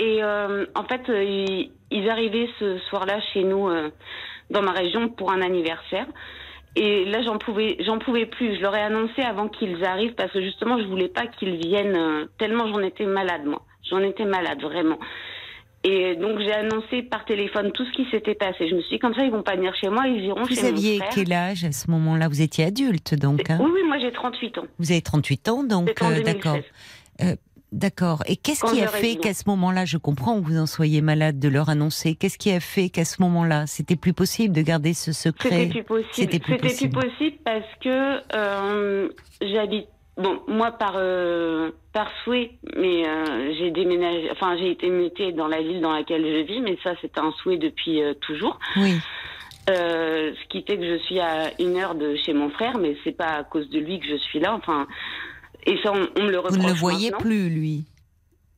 Et 0.00 0.22
euh, 0.24 0.66
en 0.74 0.84
fait, 0.84 1.08
euh, 1.08 1.22
ils, 1.22 1.70
ils 1.92 2.08
arrivaient 2.10 2.48
ce 2.58 2.78
soir-là 2.90 3.20
chez 3.32 3.44
nous, 3.44 3.68
euh, 3.68 3.90
dans 4.50 4.62
ma 4.62 4.72
région, 4.72 5.08
pour 5.08 5.30
un 5.30 5.40
anniversaire. 5.40 6.06
Et 6.76 7.04
là, 7.04 7.22
j'en 7.22 7.38
pouvais, 7.38 7.76
j'en 7.86 7.98
pouvais 7.98 8.26
plus. 8.26 8.56
Je 8.56 8.60
leur 8.60 8.74
ai 8.74 8.80
annoncé 8.82 9.22
avant 9.22 9.48
qu'ils 9.48 9.84
arrivent 9.84 10.14
parce 10.14 10.32
que 10.32 10.42
justement, 10.42 10.78
je 10.78 10.84
voulais 10.84 11.08
pas 11.08 11.26
qu'ils 11.26 11.56
viennent 11.56 11.96
euh, 11.96 12.24
tellement 12.38 12.66
j'en 12.68 12.80
étais 12.80 13.06
malade, 13.06 13.44
moi. 13.44 13.62
J'en 13.88 14.00
étais 14.00 14.24
malade, 14.24 14.60
vraiment. 14.60 14.98
Et 15.86 16.16
donc, 16.16 16.38
j'ai 16.40 16.52
annoncé 16.52 17.02
par 17.02 17.24
téléphone 17.26 17.70
tout 17.72 17.84
ce 17.84 17.92
qui 17.92 18.06
s'était 18.10 18.34
passé. 18.34 18.66
Je 18.68 18.74
me 18.74 18.80
suis 18.80 18.96
dit, 18.96 18.98
comme 18.98 19.14
ça, 19.14 19.22
ils 19.22 19.30
vont 19.30 19.42
pas 19.42 19.54
venir 19.54 19.74
chez 19.76 19.90
moi, 19.90 20.06
ils 20.08 20.24
iront 20.24 20.46
chez 20.46 20.54
Vous 20.54 20.62
mon 20.62 20.68
aviez 20.68 20.96
frère. 20.96 21.10
quel 21.14 21.32
âge 21.32 21.64
à 21.64 21.72
ce 21.72 21.90
moment-là? 21.90 22.28
Vous 22.28 22.40
étiez 22.40 22.64
adulte, 22.64 23.14
donc. 23.14 23.50
hein? 23.50 23.58
Oui, 23.60 23.70
oui, 23.74 23.80
moi, 23.86 23.98
j'ai 23.98 24.10
38 24.10 24.58
ans. 24.58 24.64
Vous 24.78 24.90
avez 24.90 25.02
38 25.02 25.48
ans, 25.50 25.62
donc 25.62 25.90
euh, 26.02 26.22
2016. 26.24 26.64
D'accord. 27.74 28.22
Et 28.26 28.36
qu'est-ce 28.36 28.64
qui 28.64 28.82
a 28.82 28.88
fait 28.88 29.16
qu'à 29.16 29.34
ce 29.34 29.44
moment-là, 29.48 29.84
je 29.84 29.98
comprends 29.98 30.40
que 30.40 30.46
vous 30.46 30.58
en 30.58 30.66
soyez 30.66 31.02
malade 31.02 31.38
de 31.38 31.48
leur 31.48 31.68
annoncer, 31.68 32.14
qu'est-ce 32.14 32.38
qui 32.38 32.50
a 32.50 32.60
fait 32.60 32.88
qu'à 32.88 33.04
ce 33.04 33.20
moment-là, 33.22 33.66
c'était 33.66 33.96
plus 33.96 34.12
possible 34.12 34.54
de 34.54 34.62
garder 34.62 34.94
ce 34.94 35.12
secret 35.12 35.50
C'était 35.50 35.68
plus 35.68 35.82
possible. 35.84 36.12
C'était 36.12 36.38
plus 36.38 36.56
possible. 36.56 37.00
possible 37.00 37.36
parce 37.44 37.66
que 37.80 38.20
euh, 38.34 39.08
j'habite. 39.42 39.88
Bon, 40.16 40.40
moi 40.46 40.70
par 40.70 40.92
euh, 40.94 41.72
par 41.92 42.08
souhait, 42.22 42.52
mais 42.76 43.04
euh, 43.04 43.52
j'ai 43.58 43.72
déménagé. 43.72 44.30
Enfin, 44.30 44.56
j'ai 44.56 44.70
été 44.70 44.88
mutée 44.88 45.32
dans 45.32 45.48
la 45.48 45.60
ville 45.60 45.80
dans 45.80 45.92
laquelle 45.92 46.22
je 46.22 46.46
vis, 46.46 46.60
mais 46.60 46.78
ça 46.84 46.92
c'est 47.02 47.18
un 47.18 47.32
souhait 47.42 47.56
depuis 47.56 48.00
toujours. 48.20 48.60
Oui. 48.76 48.94
Ce 49.66 50.48
qui 50.50 50.62
fait 50.62 50.76
que 50.76 50.86
je 50.86 50.98
suis 51.04 51.18
à 51.18 51.50
une 51.58 51.76
heure 51.78 51.96
de 51.96 52.14
chez 52.14 52.32
mon 52.32 52.50
frère, 52.50 52.78
mais 52.78 52.96
c'est 53.02 53.16
pas 53.16 53.38
à 53.38 53.42
cause 53.42 53.68
de 53.70 53.80
lui 53.80 53.98
que 53.98 54.06
je 54.06 54.16
suis 54.16 54.38
là. 54.38 54.54
Enfin, 54.54 54.86
et 55.66 55.76
ça 55.82 55.92
on, 55.92 56.06
on 56.20 56.24
me 56.24 56.30
le 56.30 56.38
reproche. 56.38 56.56
Vous 56.58 56.62
ne 56.62 56.68
le 56.68 56.74
voyez 56.74 57.10
maintenant. 57.10 57.18
plus, 57.26 57.48
lui. 57.50 57.84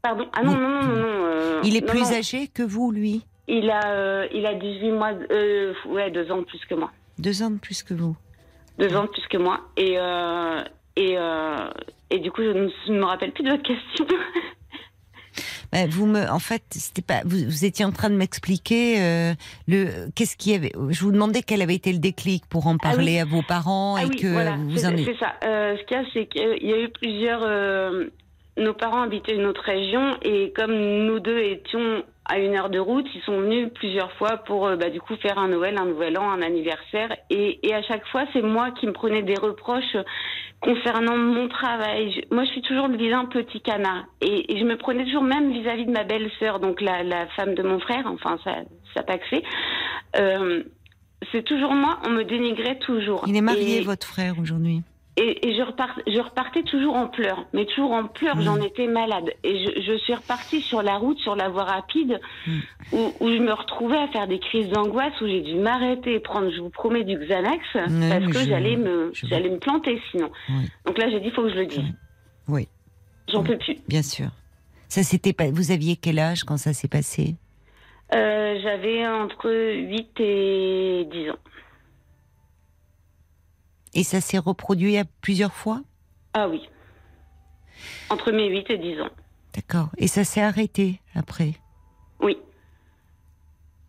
Pardon. 0.03 0.29
Ah 0.37 0.43
non 0.43 0.53
Vous- 0.53 0.61
non 0.61 0.69
non 0.71 0.83
non. 0.83 0.97
non, 0.97 1.25
euh, 1.27 1.61
Il 1.65 1.77
est 1.77 1.81
non, 1.81 1.87
plus 1.89 2.01
non. 2.03 2.13
âgé 2.13 2.49
que 2.49 2.63
vous, 2.63 2.91
lui 2.93 3.23
Il 3.49 3.71
a 3.71 3.81
euh, 3.91 4.27
il 4.33 4.47
a 4.47 4.55
18 4.55 4.91
mois. 4.93 5.13
Euh, 5.31 5.75
ouais, 5.87 6.11
deux 6.11 6.31
ans 6.31 6.39
de 6.39 6.45
plus 6.45 6.65
que 6.69 6.75
moi. 6.75 6.91
Deux 7.19 7.43
ans 7.43 7.51
de 7.51 7.59
plus 7.59 7.83
que 7.83 7.95
vous. 7.95 8.17
deux 8.79 8.95
ans 8.97 9.05
de 9.05 9.09
plus 9.09 9.27
que 9.29 9.39
moi. 9.39 9.61
Et, 9.77 9.95
euh, 9.99 10.63
et, 10.97 11.15
euh, 11.19 11.71
et 12.11 12.19
du 12.19 12.31
coup, 12.31 12.43
je 12.43 12.51
ne 12.93 12.99
me 12.99 13.05
rappelle 13.05 13.33
plus 13.33 13.43
de 13.45 13.51
votre 13.51 13.63
question. 13.63 14.07
Ben, 15.73 15.89
vous 15.89 16.07
me, 16.07 16.29
en 16.31 16.39
fait, 16.39 16.63
c'était 16.71 17.03
pas. 17.03 17.23
Vous, 17.25 17.39
vous 17.47 17.65
étiez 17.65 17.85
en 17.85 17.93
train 17.93 18.11
de 18.11 18.17
m'expliquer 18.17 19.01
euh, 19.01 19.35
le. 19.67 20.09
Qu'est-ce 20.15 20.37
qui 20.37 20.55
avait. 20.55 20.73
Je 20.91 21.01
vous 21.01 21.13
demandais 21.13 21.43
quel 21.43 21.63
avait 21.63 21.75
été 21.75 21.93
le 21.93 21.99
déclic 21.99 22.45
pour 22.47 22.67
en 22.67 22.77
Ah 22.83 22.89
oui. 22.91 22.97
parler 22.97 23.19
à 23.21 23.25
vos 23.25 23.43
parents 23.43 23.97
ah 23.97 24.03
et 24.03 24.07
oui, 24.07 24.17
que 24.17 24.27
voilà, 24.29 24.57
vous 24.57 24.85
en 24.85 24.91
êtes. 24.97 25.05
c'est 25.05 25.19
ça. 25.19 25.35
Euh, 25.45 25.77
ce 25.77 25.85
qu'il 25.85 25.97
y 25.97 26.01
a, 26.01 26.05
c'est 26.13 26.27
qu'il 26.27 26.69
y 26.69 26.73
a 26.73 26.79
eu 26.81 26.89
plusieurs... 26.91 27.43
nos 28.57 28.73
parents 28.75 29.03
habitaient 29.03 29.35
une 29.35 29.47
autre 29.47 29.63
région 29.65 30.17
et 30.23 30.53
comme 30.55 30.73
nous 30.75 31.21
deux 31.21 31.39
étions 31.39 32.05
à 32.29 32.39
une 32.41 32.57
heure 32.57 32.71
de 32.71 32.79
route, 32.81 33.07
ils 33.15 33.21
sont 33.23 33.39
venus 33.41 33.69
plusieurs 33.75 34.11
fois 34.13 34.39
pour 34.39 34.67
euh, 34.67 34.77
bah, 34.77 34.91
du 34.91 35.01
coup 35.01 35.15
faire 35.17 35.39
un 35.39 35.49
Noël, 35.49 35.77
un 35.79 35.85
Nouvel 35.85 36.19
An, 36.19 36.29
un 36.31 36.43
anniversaire. 36.43 37.15
Et, 37.31 37.65
et 37.67 37.73
à 37.75 37.83
chaque 37.83 38.05
fois, 38.09 38.25
c'est 38.33 38.43
moi 38.43 38.73
qui 38.73 38.87
me 38.87 38.93
prenais 38.93 39.23
des 39.23 39.35
reproches 39.41 39.97
concernant 40.61 41.17
mon 41.17 41.49
travail. 41.49 42.11
Je- 42.13 42.35
moi, 42.35 42.45
je 42.45 42.51
suis 42.51 42.63
toujours 42.63 42.89
le 42.89 42.97
vilain 42.97 43.27
petit 43.27 43.61
canard. 43.61 44.05
Et, 44.21 44.53
et 44.53 44.59
je 44.59 44.65
me 44.65 44.77
prenais 44.77 45.05
toujours 45.05 45.23
même 45.23 45.53
vis-à-vis 45.53 45.87
de 45.87 45.93
ma 45.93 46.03
belle-sœur, 46.03 46.59
donc 46.59 46.81
la, 46.81 47.05
la 47.05 47.27
femme 47.37 47.55
de 47.55 47.63
mon 47.63 47.79
frère, 47.79 48.05
enfin, 48.07 48.39
ça, 48.43 48.57
ça. 48.95 49.05
Euh, 50.19 50.63
c'est 51.33 51.45
toujours 51.45 51.73
moi, 51.75 51.99
on 52.07 52.11
me 52.11 52.25
dénigrait 52.25 52.79
toujours. 52.81 53.23
Il 53.29 53.37
est 53.37 53.41
marié, 53.41 53.79
Et- 53.79 53.83
votre 53.83 54.07
frère, 54.07 54.35
aujourd'hui. 54.41 54.81
Et, 55.17 55.49
et 55.49 55.57
je, 55.57 55.63
repart, 55.63 56.01
je 56.07 56.21
repartais 56.21 56.63
toujours 56.63 56.95
en 56.95 57.07
pleurs, 57.09 57.47
mais 57.55 57.65
toujours 57.67 57.93
en 57.93 58.05
pleurs, 58.05 58.41
j'en 58.41 58.61
étais 58.61 58.87
malade. 58.87 59.31
Et 59.45 59.65
je, 59.65 59.81
je 59.83 59.99
suis 59.99 60.15
repartie 60.15 60.61
sur 60.61 60.83
la 60.83 60.97
route, 60.97 61.19
sur 61.21 61.37
la 61.37 61.49
voie 61.49 61.65
rapide, 61.65 62.21
Mm. 62.47 62.59
où, 62.93 63.13
où 63.21 63.29
je 63.31 63.39
me 63.39 63.53
retrouvais 63.53 63.97
à 63.99 64.09
faire 64.09 64.27
des 64.29 64.39
crises 64.39 64.69
d'angoisse, 64.69 65.19
où 65.21 65.27
j'ai 65.27 65.41
dû 65.41 65.55
m'arrêter 65.57 66.15
et 66.15 66.21
prendre, 66.21 66.51
je 66.51 66.61
vous 66.61 66.71
promets, 66.71 67.05
du 67.05 67.17
Xanax, 67.17 67.65
parce 67.73 68.27
que 68.33 68.39
j'allais 68.47 68.77
me, 68.77 69.11
j'allais 69.15 69.49
me 69.51 69.59
planter 69.59 70.01
sinon. 70.11 70.31
Oui. 70.51 70.69
Donc 70.85 70.99
là, 70.99 71.09
j'ai 71.11 71.21
dit, 71.21 71.27
il 71.29 71.33
faut 71.33 71.43
que 71.43 71.51
je 71.51 71.57
le 71.57 71.67
dise. 71.67 71.93
Oui. 72.49 72.69
J'en 73.33 73.41
Oui. 73.43 73.49
peux 73.49 73.59
plus. 73.59 73.77
Bien 73.89 74.03
sûr. 74.03 74.29
Ça 74.89 75.03
pas. 75.33 75.51
Vous 75.51 75.73
aviez 75.73 75.97
quel 75.97 76.19
âge 76.19 76.45
quand 76.45 76.57
ça 76.59 76.73
s'est 76.73 76.89
passé? 76.89 77.35
Euh, 78.15 78.61
J'avais 78.63 79.05
entre 79.07 79.51
8 79.51 80.21
et 80.21 81.09
10 81.11 81.31
ans. 81.31 81.37
Et 83.97 84.05
ça 84.05 84.21
s'est 84.21 84.39
reproduit 84.39 84.99
à 84.99 85.05
plusieurs 85.23 85.55
fois? 85.55 85.81
Ah 86.35 86.49
oui. 86.49 86.69
Entre 88.11 88.31
mes 88.31 88.47
8 88.49 88.71
et 88.71 88.77
10 88.77 89.01
ans. 89.01 89.11
D'accord. 89.55 89.89
Et 89.97 90.07
ça 90.07 90.23
s'est 90.23 90.43
arrêté 90.43 91.01
après? 91.15 91.55
Oui. 92.21 92.37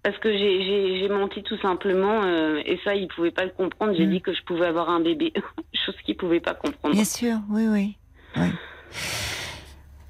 Parce 0.03 0.17
que 0.19 0.31
j'ai 0.31 1.09
menti 1.09 1.43
tout 1.43 1.57
simplement, 1.57 2.23
euh, 2.23 2.61
et 2.65 2.79
ça, 2.85 2.95
il 2.95 3.03
ne 3.03 3.07
pouvait 3.07 3.31
pas 3.31 3.43
le 3.43 3.51
comprendre. 3.51 3.93
J'ai 3.97 4.05
mm. 4.05 4.11
dit 4.11 4.21
que 4.21 4.33
je 4.33 4.41
pouvais 4.43 4.67
avoir 4.67 4.89
un 4.89 5.01
bébé, 5.01 5.33
chose 5.85 5.95
qu'il 6.05 6.15
ne 6.15 6.19
pouvait 6.19 6.39
pas 6.39 6.53
comprendre. 6.53 6.95
Bien 6.95 7.03
sûr, 7.03 7.39
oui, 7.49 7.67
oui. 7.67 7.97
oui. 8.37 8.47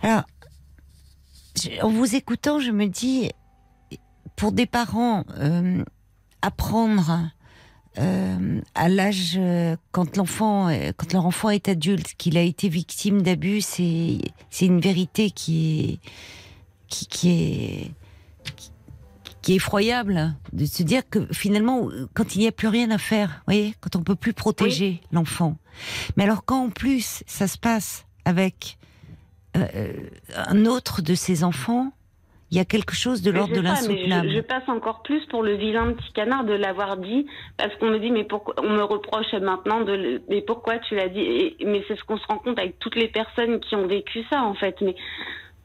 Alors, 0.04 0.26
en 1.82 1.90
vous 1.90 2.16
écoutant, 2.16 2.60
je 2.60 2.70
me 2.70 2.86
dis, 2.86 3.32
pour 4.36 4.52
des 4.52 4.68
parents, 4.68 5.26
euh, 5.40 5.84
apprendre 6.44 7.32
euh, 8.00 8.62
à 8.76 8.90
l'âge 8.90 9.40
quand 9.92 10.18
l'enfant, 10.18 10.70
quand 10.98 11.14
leur 11.14 11.26
enfant 11.26 11.50
est 11.50 11.70
adulte, 11.70 12.14
qu'il 12.18 12.38
a 12.38 12.42
été 12.42 12.70
victime 12.70 13.22
d'abus, 13.22 13.62
c'est 13.62 14.20
c'est 14.50 14.66
une 14.66 14.80
vérité 14.80 15.32
qui 15.32 15.80
est 15.80 16.00
qui, 16.88 17.08
qui 17.08 17.30
est 17.30 17.92
qui 19.42 19.54
est 19.54 19.56
effroyable 19.56 20.36
de 20.52 20.66
se 20.66 20.84
dire 20.84 21.04
que 21.10 21.26
finalement, 21.32 21.88
quand 22.14 22.36
il 22.36 22.40
n'y 22.40 22.48
a 22.48 22.52
plus 22.52 22.68
rien 22.68 22.92
à 22.92 22.98
faire, 22.98 23.44
voyez, 23.46 23.76
quand 23.80 23.96
on 23.96 24.04
peut 24.04 24.16
plus 24.16 24.34
protéger 24.34 25.00
l'enfant. 25.14 25.58
Mais 26.18 26.26
alors 26.26 26.44
quand 26.44 26.66
en 26.66 26.70
plus 26.70 27.24
ça 27.28 27.48
se 27.48 27.58
passe 27.58 28.06
avec 28.26 28.78
euh, 29.56 29.94
un 30.36 30.66
autre 30.66 31.02
de 31.02 31.16
ses 31.16 31.46
enfants, 31.46 31.94
il 32.50 32.58
y 32.58 32.62
a 32.62 32.66
quelque 32.66 32.94
chose 32.94 33.22
de 33.22 33.32
l'ordre 33.32 33.54
de 33.54 33.60
l'insoutenable. 33.60 34.30
Je, 34.30 34.36
je, 34.38 34.42
passe 34.42 34.68
encore 34.68 35.02
plus 35.02 35.26
pour 35.26 35.44
le 35.44 35.56
vilain 35.56 35.92
petit 35.94 36.14
canard 36.14 36.46
de 36.46 36.54
l'avoir 36.54 36.98
dit, 36.98 37.26
parce 37.58 37.76
qu'on 37.76 37.90
me 37.90 38.00
dit, 38.00 38.10
mais 38.10 38.24
pourquoi, 38.24 38.56
on 38.60 38.70
me 38.70 38.84
reproche 38.84 39.34
maintenant 39.34 39.82
de, 39.82 40.22
mais 40.30 40.42
pourquoi 40.42 40.78
tu 40.80 40.96
l'as 40.96 41.10
dit? 41.10 41.56
Mais 41.66 41.84
c'est 41.88 41.98
ce 41.98 42.04
qu'on 42.06 42.18
se 42.18 42.26
rend 42.28 42.38
compte 42.38 42.58
avec 42.58 42.80
toutes 42.80 42.96
les 42.96 43.10
personnes 43.10 43.60
qui 43.60 43.76
ont 43.76 43.88
vécu 43.88 44.24
ça, 44.30 44.44
en 44.44 44.54
fait. 44.54 44.80
Mais 44.82 44.96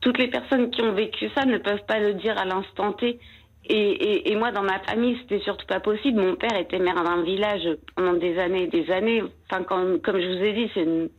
toutes 0.00 0.18
les 0.18 0.26
personnes 0.26 0.70
qui 0.70 0.82
ont 0.82 0.92
vécu 0.92 1.30
ça 1.36 1.44
ne 1.44 1.58
peuvent 1.58 1.84
pas 1.86 2.00
le 2.00 2.14
dire 2.14 2.36
à 2.36 2.44
l'instant 2.44 2.92
T. 2.92 3.20
Et, 3.64 3.74
et, 3.74 4.32
et, 4.32 4.36
moi, 4.36 4.50
dans 4.50 4.64
ma 4.64 4.80
famille, 4.80 5.16
c'était 5.22 5.44
surtout 5.44 5.66
pas 5.66 5.78
possible. 5.78 6.20
Mon 6.20 6.34
père 6.34 6.56
était 6.58 6.80
maire 6.80 7.04
d'un 7.04 7.22
village 7.22 7.68
pendant 7.94 8.14
des 8.14 8.36
années 8.38 8.64
et 8.64 8.66
des 8.66 8.90
années. 8.90 9.22
Enfin, 9.48 9.62
comme 9.62 10.00
je 10.04 10.36
vous 10.36 10.44
ai 10.44 10.52
dit, 10.52 10.70
c'est 10.74 10.82
une 10.82 11.10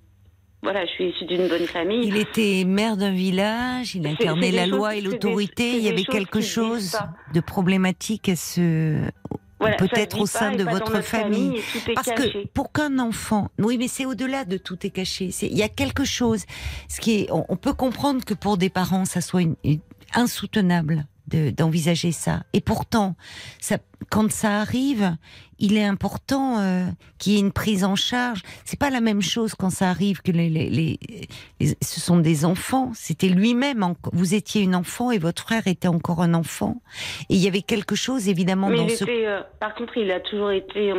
voilà, 0.64 0.86
je 0.86 0.91
suis 0.91 1.09
issue 1.09 1.26
d'une 1.26 1.49
bonne 1.49 1.68
famille. 1.68 2.07
Il 2.07 2.16
était 2.16 2.64
maire 2.66 2.95
d'un 2.95 3.11
village, 3.11 3.95
il 3.95 4.07
incarnait 4.07 4.51
la 4.51 4.66
loi 4.66 4.95
et 4.95 5.01
l'autorité. 5.01 5.78
Il 5.78 5.84
y 5.84 5.89
avait 5.89 6.05
quelque 6.05 6.39
chose 6.39 6.97
de 7.34 7.39
problématique 7.41 8.30
à 8.30 8.38
ce. 8.38 8.97
Peut-être 9.78 10.20
au 10.20 10.26
sein 10.26 10.55
de 10.55 10.64
votre 10.64 11.01
famille. 11.01 11.61
Parce 11.95 12.09
que 12.09 12.47
pour 12.47 12.72
qu'un 12.72 12.99
enfant, 12.99 13.49
oui, 13.59 13.78
mais 13.78 13.88
c'est 13.88 14.05
au-delà 14.05 14.43
de 14.45 14.57
tout 14.57 14.86
est 14.86 14.89
caché. 14.89 15.30
Il 15.41 15.57
y 15.57 15.64
a 15.64 15.70
quelque 15.70 16.03
chose. 16.03 16.43
Ce 16.89 16.99
qui 16.99 17.22
est, 17.22 17.30
on, 17.32 17.55
peut 17.55 17.74
comprendre 17.74 18.26
que 18.26 18.34
pour 18.34 18.57
des 18.57 18.70
parents, 18.70 19.05
ça 19.05 19.22
soit 19.22 19.41
une, 19.41 19.55
insoutenable 20.14 21.05
d'envisager 21.28 22.11
ça. 22.11 22.43
Et 22.53 22.61
pourtant, 22.61 23.15
ça, 23.59 23.78
quand 24.09 24.32
ça 24.32 24.59
arrive, 24.59 25.15
il 25.59 25.78
est 25.78 25.86
important 25.86 26.59
euh, 26.59 26.86
qu'il 27.19 27.34
y 27.34 27.38
ait 27.38 27.39
une 27.39 27.53
prise 27.53 27.84
en 27.86 27.95
charge. 27.95 28.41
C'est 28.65 28.80
pas 28.80 28.89
la 28.89 28.99
même 28.99 29.21
chose 29.21 29.55
quand 29.55 29.69
ça 29.69 29.89
arrive 29.89 30.21
que 30.21 30.32
les, 30.32 30.49
les, 30.49 30.69
les, 30.69 30.99
ce 31.82 32.01
sont 32.01 32.17
des 32.17 32.43
enfants. 32.43 32.91
C'était 32.93 33.30
lui-même. 33.30 33.86
Vous 34.11 34.36
étiez 34.36 34.61
une 34.61 34.76
enfant 34.76 35.11
et 35.11 35.19
votre 35.19 35.43
frère 35.43 35.67
était 35.67 35.88
encore 35.88 36.21
un 36.21 36.34
enfant. 36.34 36.82
Et 37.30 37.36
il 37.36 37.43
y 37.43 37.47
avait 37.47 37.61
quelque 37.61 37.95
chose 37.95 38.28
évidemment 38.28 38.69
Mais 38.69 38.78
dans 38.78 38.88
il 38.88 38.91
ce. 38.91 39.03
Était, 39.03 39.26
euh, 39.26 39.41
par 39.59 39.74
contre, 39.76 39.97
il 39.97 40.11
a 40.11 40.19
toujours 40.19 40.51
été, 40.51 40.93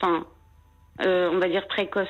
enfin, 0.00 0.26
euh, 1.06 1.30
on 1.32 1.38
va 1.38 1.48
dire 1.48 1.66
précoce, 1.66 2.08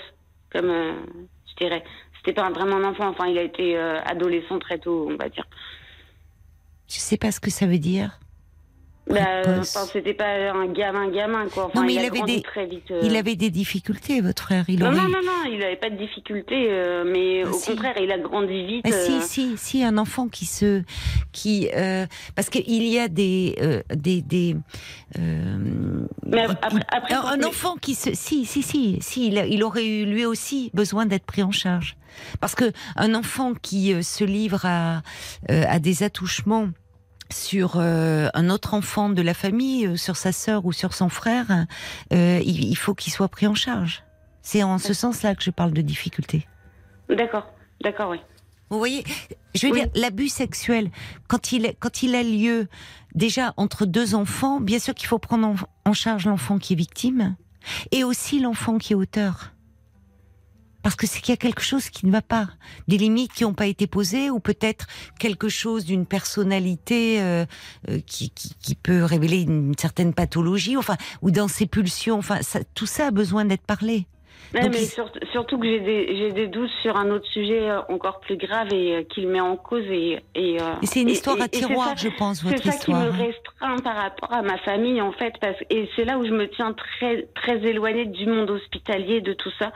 comme 0.52 0.66
je 0.66 1.64
dirais. 1.64 1.84
C'était 2.18 2.34
pas 2.34 2.50
vraiment 2.50 2.76
un 2.76 2.84
enfant. 2.84 3.08
Enfin, 3.08 3.26
il 3.28 3.38
a 3.38 3.42
été 3.42 3.78
adolescent 3.78 4.58
très 4.58 4.78
tôt, 4.78 5.08
on 5.10 5.16
va 5.16 5.28
dire. 5.28 5.46
Je 6.90 6.98
sais 6.98 7.16
pas 7.16 7.30
ce 7.30 7.38
que 7.38 7.50
ça 7.50 7.66
veut 7.66 7.78
dire. 7.78 8.18
Bah, 9.06 9.40
enfin, 9.60 9.86
c'était 9.92 10.14
pas 10.14 10.52
un 10.52 10.66
gamin, 10.72 11.10
gamin, 11.10 11.48
quoi. 11.48 11.66
Enfin, 11.66 11.80
non, 11.80 11.86
mais 11.86 11.94
il, 11.94 11.98
avait 12.00 12.22
des, 12.22 12.42
très 12.42 12.66
vite, 12.66 12.90
euh. 12.90 13.00
il 13.02 13.16
avait 13.16 13.34
des 13.34 13.50
difficultés, 13.50 14.20
votre 14.20 14.42
frère. 14.42 14.64
Il 14.68 14.80
non, 14.80 14.86
aurait... 14.86 14.96
non, 14.96 15.08
non, 15.08 15.22
non, 15.24 15.50
il 15.50 15.58
n'avait 15.58 15.76
pas 15.76 15.90
de 15.90 15.96
difficultés, 15.96 16.68
euh, 16.70 17.04
mais 17.04 17.42
ah, 17.44 17.50
au 17.50 17.58
contraire, 17.58 17.94
il 18.00 18.12
a 18.12 18.18
grandi 18.18 18.64
vite. 18.66 18.86
Ah, 18.86 18.92
si, 18.92 19.22
si, 19.22 19.56
si, 19.56 19.82
un 19.82 19.98
enfant 19.98 20.28
qui 20.28 20.46
se, 20.46 20.82
qui, 21.32 21.68
euh, 21.74 22.06
parce 22.36 22.50
qu'il 22.50 22.84
y 22.84 22.98
a 22.98 23.08
des, 23.08 23.82
des, 23.94 24.22
des. 24.22 24.56
mais 25.18 26.42
après, 26.42 26.80
après, 26.92 27.14
un, 27.14 27.42
enfant 27.42 27.76
qui 27.76 27.94
se, 27.94 28.14
si, 28.14 28.44
si, 28.44 28.62
si, 28.62 28.98
si, 29.00 29.26
il, 29.26 29.44
il 29.48 29.64
aurait 29.64 29.86
eu 29.86 30.04
lui 30.04 30.24
aussi 30.24 30.70
besoin 30.72 31.06
d'être 31.06 31.24
pris 31.24 31.42
en 31.42 31.52
charge, 31.52 31.96
parce 32.40 32.54
que 32.54 32.70
un 32.94 33.14
enfant 33.14 33.54
qui 33.54 34.04
se 34.04 34.22
livre 34.22 34.64
à, 34.64 35.02
à 35.48 35.78
des 35.80 36.04
attouchements 36.04 36.68
sur 37.32 37.74
euh, 37.76 38.28
un 38.34 38.50
autre 38.50 38.74
enfant 38.74 39.08
de 39.08 39.22
la 39.22 39.34
famille, 39.34 39.86
euh, 39.86 39.96
sur 39.96 40.16
sa 40.16 40.32
sœur 40.32 40.66
ou 40.66 40.72
sur 40.72 40.94
son 40.94 41.08
frère, 41.08 41.66
euh, 42.12 42.40
il, 42.44 42.76
faut 42.76 42.94
qu'il 42.94 43.12
soit 43.12 43.28
pris 43.28 43.46
en 43.46 43.54
charge. 43.54 44.04
C'est 44.42 44.62
en 44.62 44.78
ce 44.78 44.92
sens-là 44.92 45.34
que 45.34 45.42
je 45.42 45.50
parle 45.50 45.72
de 45.72 45.82
difficulté. 45.82 46.46
D'accord, 47.08 47.46
d'accord, 47.82 48.10
oui. 48.10 48.20
Vous 48.70 48.78
voyez, 48.78 49.04
je 49.54 49.66
veux 49.66 49.72
dire, 49.72 49.88
l'abus 49.94 50.28
sexuel, 50.28 50.90
quand 51.26 51.52
il, 51.52 51.74
quand 51.80 52.02
il 52.02 52.14
a 52.14 52.22
lieu 52.22 52.68
déjà 53.14 53.52
entre 53.56 53.84
deux 53.84 54.14
enfants, 54.14 54.60
bien 54.60 54.78
sûr 54.78 54.94
qu'il 54.94 55.08
faut 55.08 55.18
prendre 55.18 55.66
en 55.84 55.92
charge 55.92 56.26
l'enfant 56.26 56.58
qui 56.58 56.74
est 56.74 56.76
victime 56.76 57.34
et 57.90 58.04
aussi 58.04 58.40
l'enfant 58.40 58.78
qui 58.78 58.92
est 58.92 58.96
auteur 58.96 59.52
parce 60.82 60.96
que 60.96 61.06
c'est 61.06 61.20
qu'il 61.20 61.32
y 61.32 61.34
a 61.34 61.36
quelque 61.36 61.62
chose 61.62 61.90
qui 61.90 62.06
ne 62.06 62.12
va 62.12 62.22
pas, 62.22 62.48
des 62.88 62.98
limites 62.98 63.32
qui 63.32 63.44
n'ont 63.44 63.54
pas 63.54 63.66
été 63.66 63.86
posées, 63.86 64.30
ou 64.30 64.40
peut-être 64.40 64.86
quelque 65.18 65.48
chose 65.48 65.84
d'une 65.84 66.06
personnalité 66.06 67.20
euh, 67.20 67.44
euh, 67.88 68.00
qui, 68.06 68.30
qui, 68.30 68.54
qui, 68.60 68.74
peut 68.74 69.04
révéler 69.04 69.42
une 69.42 69.74
certaine 69.78 70.14
pathologie, 70.14 70.76
enfin, 70.76 70.96
ou 71.22 71.30
dans 71.30 71.48
ses 71.48 71.66
pulsions. 71.66 72.18
Enfin, 72.18 72.42
ça, 72.42 72.60
tout 72.74 72.86
ça 72.86 73.08
a 73.08 73.10
besoin 73.10 73.44
d'être 73.44 73.64
parlé. 73.64 74.06
Mais 74.52 74.72
surtout, 75.32 75.58
que 75.58 75.66
j'ai 75.66 75.80
des, 75.80 76.32
des, 76.32 76.46
doutes 76.48 76.70
sur 76.82 76.96
un 76.96 77.10
autre 77.10 77.26
sujet 77.26 77.70
euh, 77.70 77.80
encore 77.88 78.20
plus 78.20 78.36
grave 78.36 78.68
et 78.72 79.06
qu'il 79.08 79.28
met 79.28 79.40
en 79.40 79.56
cause. 79.56 79.84
Et, 79.90 80.18
et, 80.34 80.58
c'est 80.82 81.02
une 81.02 81.10
histoire 81.10 81.40
à 81.40 81.48
tiroir, 81.48 81.96
je 81.96 82.08
pense, 82.08 82.42
votre 82.42 82.56
histoire. 82.56 82.74
C'est 82.74 82.78
ça 82.78 82.84
qui 82.84 82.92
me 82.94 83.10
restreint 83.10 83.76
par 83.78 83.96
rapport 83.96 84.32
à 84.32 84.42
ma 84.42 84.58
famille, 84.58 85.00
en 85.00 85.12
fait. 85.12 85.34
Parce, 85.40 85.56
et 85.70 85.88
c'est 85.94 86.04
là 86.04 86.18
où 86.18 86.24
je 86.24 86.32
me 86.32 86.48
tiens 86.48 86.72
très, 86.72 87.28
très 87.34 87.58
éloignée 87.58 88.06
du 88.06 88.26
monde 88.26 88.50
hospitalier, 88.50 89.20
de 89.20 89.32
tout 89.32 89.52
ça 89.58 89.72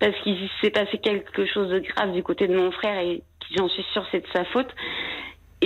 parce 0.00 0.20
qu'il 0.22 0.36
s'est 0.60 0.70
passé 0.70 0.98
quelque 0.98 1.46
chose 1.46 1.70
de 1.70 1.78
grave 1.78 2.12
du 2.12 2.22
côté 2.22 2.48
de 2.48 2.56
mon 2.56 2.70
frère 2.72 2.98
et 2.98 3.22
j'en 3.56 3.68
suis 3.68 3.84
sûre 3.92 4.04
c'est 4.10 4.20
de 4.20 4.26
sa 4.32 4.44
faute. 4.44 4.68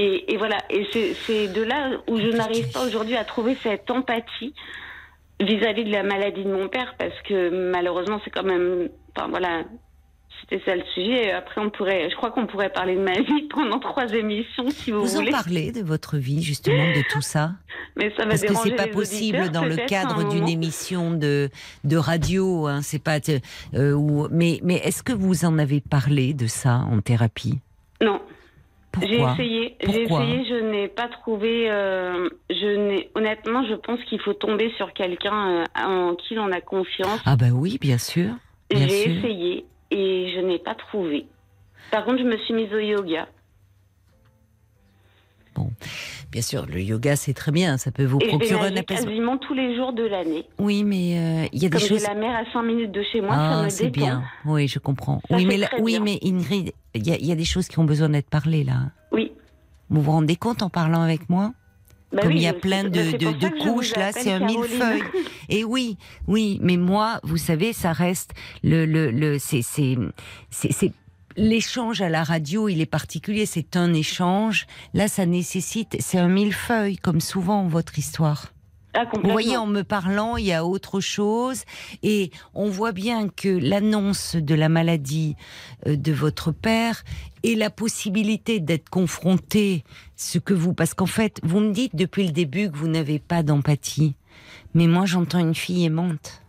Et, 0.01 0.36
voilà, 0.36 0.59
et 0.70 0.86
c'est 0.93 1.49
de 1.49 1.61
là 1.61 1.91
où 2.07 2.20
je 2.20 2.28
n'arrive 2.28 2.70
pas 2.70 2.86
aujourd'hui 2.86 3.16
à 3.16 3.24
trouver 3.24 3.57
cette 3.61 3.91
empathie 3.91 4.55
vis-à-vis 5.41 5.84
de 5.84 5.93
la 5.93 6.03
maladie 6.03 6.45
de 6.45 6.53
mon 6.53 6.68
père, 6.68 6.95
parce 6.99 7.20
que 7.22 7.70
malheureusement 7.70 8.20
c'est 8.24 8.30
quand 8.30 8.45
même, 8.45 8.89
enfin 9.16 9.28
voilà, 9.28 9.64
c'était 10.41 10.62
ça 10.64 10.76
le 10.76 10.82
sujet. 10.95 11.32
Après, 11.32 11.61
on 11.61 11.70
pourrait, 11.70 12.09
je 12.11 12.16
crois 12.16 12.30
qu'on 12.30 12.47
pourrait 12.47 12.70
parler 12.70 12.95
de 12.97 13.01
ma 13.01 13.12
vie 13.20 13.49
pendant 13.53 13.78
trois 13.78 14.07
émissions, 14.12 14.70
si 14.70 14.91
vous, 14.91 15.05
voulez. 15.05 15.30
Vous 15.30 15.36
en 15.36 15.43
parlez 15.43 15.72
de 15.72 15.82
votre 15.82 16.16
vie, 16.16 16.43
justement, 16.43 16.89
de 16.89 17.03
tout 17.11 17.20
ça? 17.20 17.53
Mais 17.97 18.11
ça 18.16 18.24
va 18.24 18.30
Parce 18.30 18.43
que 18.43 18.55
c'est 18.55 18.76
pas 18.76 18.86
possible 18.86 19.51
dans 19.51 19.64
le 19.64 19.76
cadre 19.76 20.28
d'une 20.28 20.49
émission 20.49 21.12
de, 21.12 21.51
de 21.84 21.97
radio. 21.97 22.66
Hein, 22.66 22.80
c'est 22.82 23.03
pas. 23.03 23.18
Euh, 23.74 24.28
mais 24.30 24.61
mais 24.62 24.76
est-ce 24.76 25.03
que 25.03 25.12
vous 25.12 25.45
en 25.45 25.59
avez 25.59 25.80
parlé 25.80 26.32
de 26.32 26.47
ça 26.47 26.84
en 26.91 27.01
thérapie? 27.01 27.59
Non. 28.01 28.20
J'ai 29.01 29.20
essayé, 29.20 29.76
j'ai 29.80 30.03
essayé, 30.03 30.45
je 30.49 30.70
n'ai 30.70 30.89
pas 30.89 31.09
trouvé. 31.09 31.70
Euh, 31.70 32.28
je 32.51 32.76
n'ai, 32.76 33.11
honnêtement, 33.14 33.64
je 33.64 33.74
pense 33.74 34.03
qu'il 34.05 34.20
faut 34.20 34.32
tomber 34.32 34.72
sur 34.76 34.93
quelqu'un 34.93 35.62
euh, 35.62 35.64
en 35.76 36.14
qui 36.14 36.34
l'on 36.34 36.51
a 36.53 36.61
confiance. 36.61 37.20
Ah 37.24 37.36
ben 37.36 37.53
oui, 37.53 37.78
bien 37.80 37.99
sûr. 37.99 38.30
J'ai 38.70 39.11
essayé 39.11 39.64
et 39.91 40.32
je 40.34 40.41
n'ai 40.41 40.59
pas 40.59 40.74
trouvé. 40.74 41.26
Par 41.91 42.05
contre, 42.05 42.18
je 42.18 42.24
me 42.24 42.36
suis 42.39 42.55
mise 42.55 42.72
au 42.72 42.78
yoga. 42.78 43.28
Bon, 45.59 45.71
bien 46.31 46.43
sûr, 46.43 46.67
le 46.67 46.81
yoga 46.81 47.17
c'est 47.17 47.35
très 47.35 47.51
bien, 47.51 47.79
ça 47.79 47.91
peut 47.91 48.05
vous 48.05 48.19
procurer 48.19 48.69
un 48.69 48.77
apaisement. 48.77 49.07
quasiment 49.07 49.39
tous 49.39 49.55
les 49.55 49.75
jours 49.75 49.93
de 49.93 50.05
l'année. 50.05 50.45
Oui, 50.59 50.85
mais 50.85 51.19
euh, 51.19 51.49
il 51.53 51.61
y 51.61 51.67
a 51.67 51.69
des 51.69 51.79
choses. 51.81 52.05
la 52.05 52.15
mer 52.15 52.35
à 52.35 52.53
5 52.53 52.63
minutes 52.63 52.93
de 52.93 53.03
chez 53.03 53.21
moi, 53.21 53.35
ça 53.35 53.59
ah, 53.61 53.65
me 53.65 53.69
c'est 53.69 53.91
bien. 53.91 54.23
Oui, 54.45 54.69
je 54.69 54.79
comprends. 54.79 55.21
oui, 55.31 55.47
mais 55.47 55.61
oui, 55.81 55.99
mais 56.01 56.19
Ingrid, 56.23 56.73
il 56.95 57.07
y, 57.07 57.27
y, 57.27 57.33
a 57.33 57.35
des 57.35 57.45
choses 57.45 57.67
qui 57.67 57.79
ont 57.81 57.85
besoin 57.85 58.09
d'être 58.09 58.31
parlées 58.31 58.63
là. 58.63 58.93
Oui. 59.11 59.33
Vous 59.91 60.01
vous 60.01 60.13
rendez 60.13 60.37
compte 60.37 60.63
en 60.63 60.71
parlant 60.71 61.03
avec 61.03 61.29
moi 61.29 61.53
bah 62.13 62.23
Comme 62.23 62.33
il 62.33 62.43
y 62.43 62.47
a 62.47 62.55
plein 62.55 62.85
de, 62.85 62.89
de, 63.19 63.33
de 63.33 63.63
couches, 63.63 63.95
là, 63.97 64.13
c'est 64.13 64.33
un 64.33 64.41
millefeuille. 64.41 65.03
Et 65.51 65.65
oui, 65.65 65.99
oui, 66.27 66.59
mais 66.63 66.77
moi, 66.77 67.21
vous 67.23 67.37
savez, 67.37 67.73
ça 67.73 67.93
reste 67.93 68.33
le, 68.63 68.87
le, 68.87 69.11
le 69.11 69.39
c'est, 69.39 69.63
c'est, 69.63 69.97
c'est, 70.51 70.93
l'échange 71.39 72.03
à 72.03 72.09
la 72.09 72.24
radio, 72.24 72.68
il 72.68 72.80
est 72.80 72.86
particulier, 72.86 73.47
c'est 73.47 73.76
un 73.76 73.95
échange. 73.95 74.66
Là, 74.93 75.09
ça 75.09 75.24
nécessite, 75.24 75.97
c'est 76.01 76.18
un 76.18 76.28
millefeuille, 76.28 76.97
comme 76.97 77.20
souvent 77.20 77.66
votre 77.66 77.99
histoire. 77.99 78.53
Ah, 78.95 79.05
vous 79.22 79.30
voyez, 79.30 79.57
en 79.57 79.66
me 79.66 79.82
parlant, 79.82 80.36
il 80.36 80.47
y 80.47 80.53
a 80.53 80.64
autre 80.64 81.01
chose. 81.01 81.62
Et 82.03 82.30
on 82.55 82.68
voit 82.68 82.93
bien 82.93 83.28
que 83.28 83.49
l'annonce 83.49 84.34
de 84.34 84.55
la 84.55 84.68
maladie 84.68 85.36
euh, 85.86 85.97
de 85.97 86.12
votre 86.12 86.51
père 86.51 87.05
et 87.43 87.55
la 87.55 87.70
possibilité 87.70 88.59
d'être 88.59 88.89
confronté, 88.89 89.84
ce 90.16 90.39
que 90.39 90.55
vous, 90.55 90.74
parce 90.74 90.95
qu'en 90.95 91.07
fait, 91.07 91.39
vous 91.45 91.61
me 91.61 91.72
dites 91.72 91.95
depuis 91.95 92.26
le 92.26 92.32
début 92.32 92.70
que 92.70 92.76
vous 92.76 92.89
n'avez 92.89 93.18
pas 93.20 93.43
d'empathie. 93.43 94.16
Mais 94.74 94.86
moi, 94.86 95.07
j'entends 95.07 95.39
une 95.39 95.55
fille 95.55 95.84
aimante. 95.84 96.43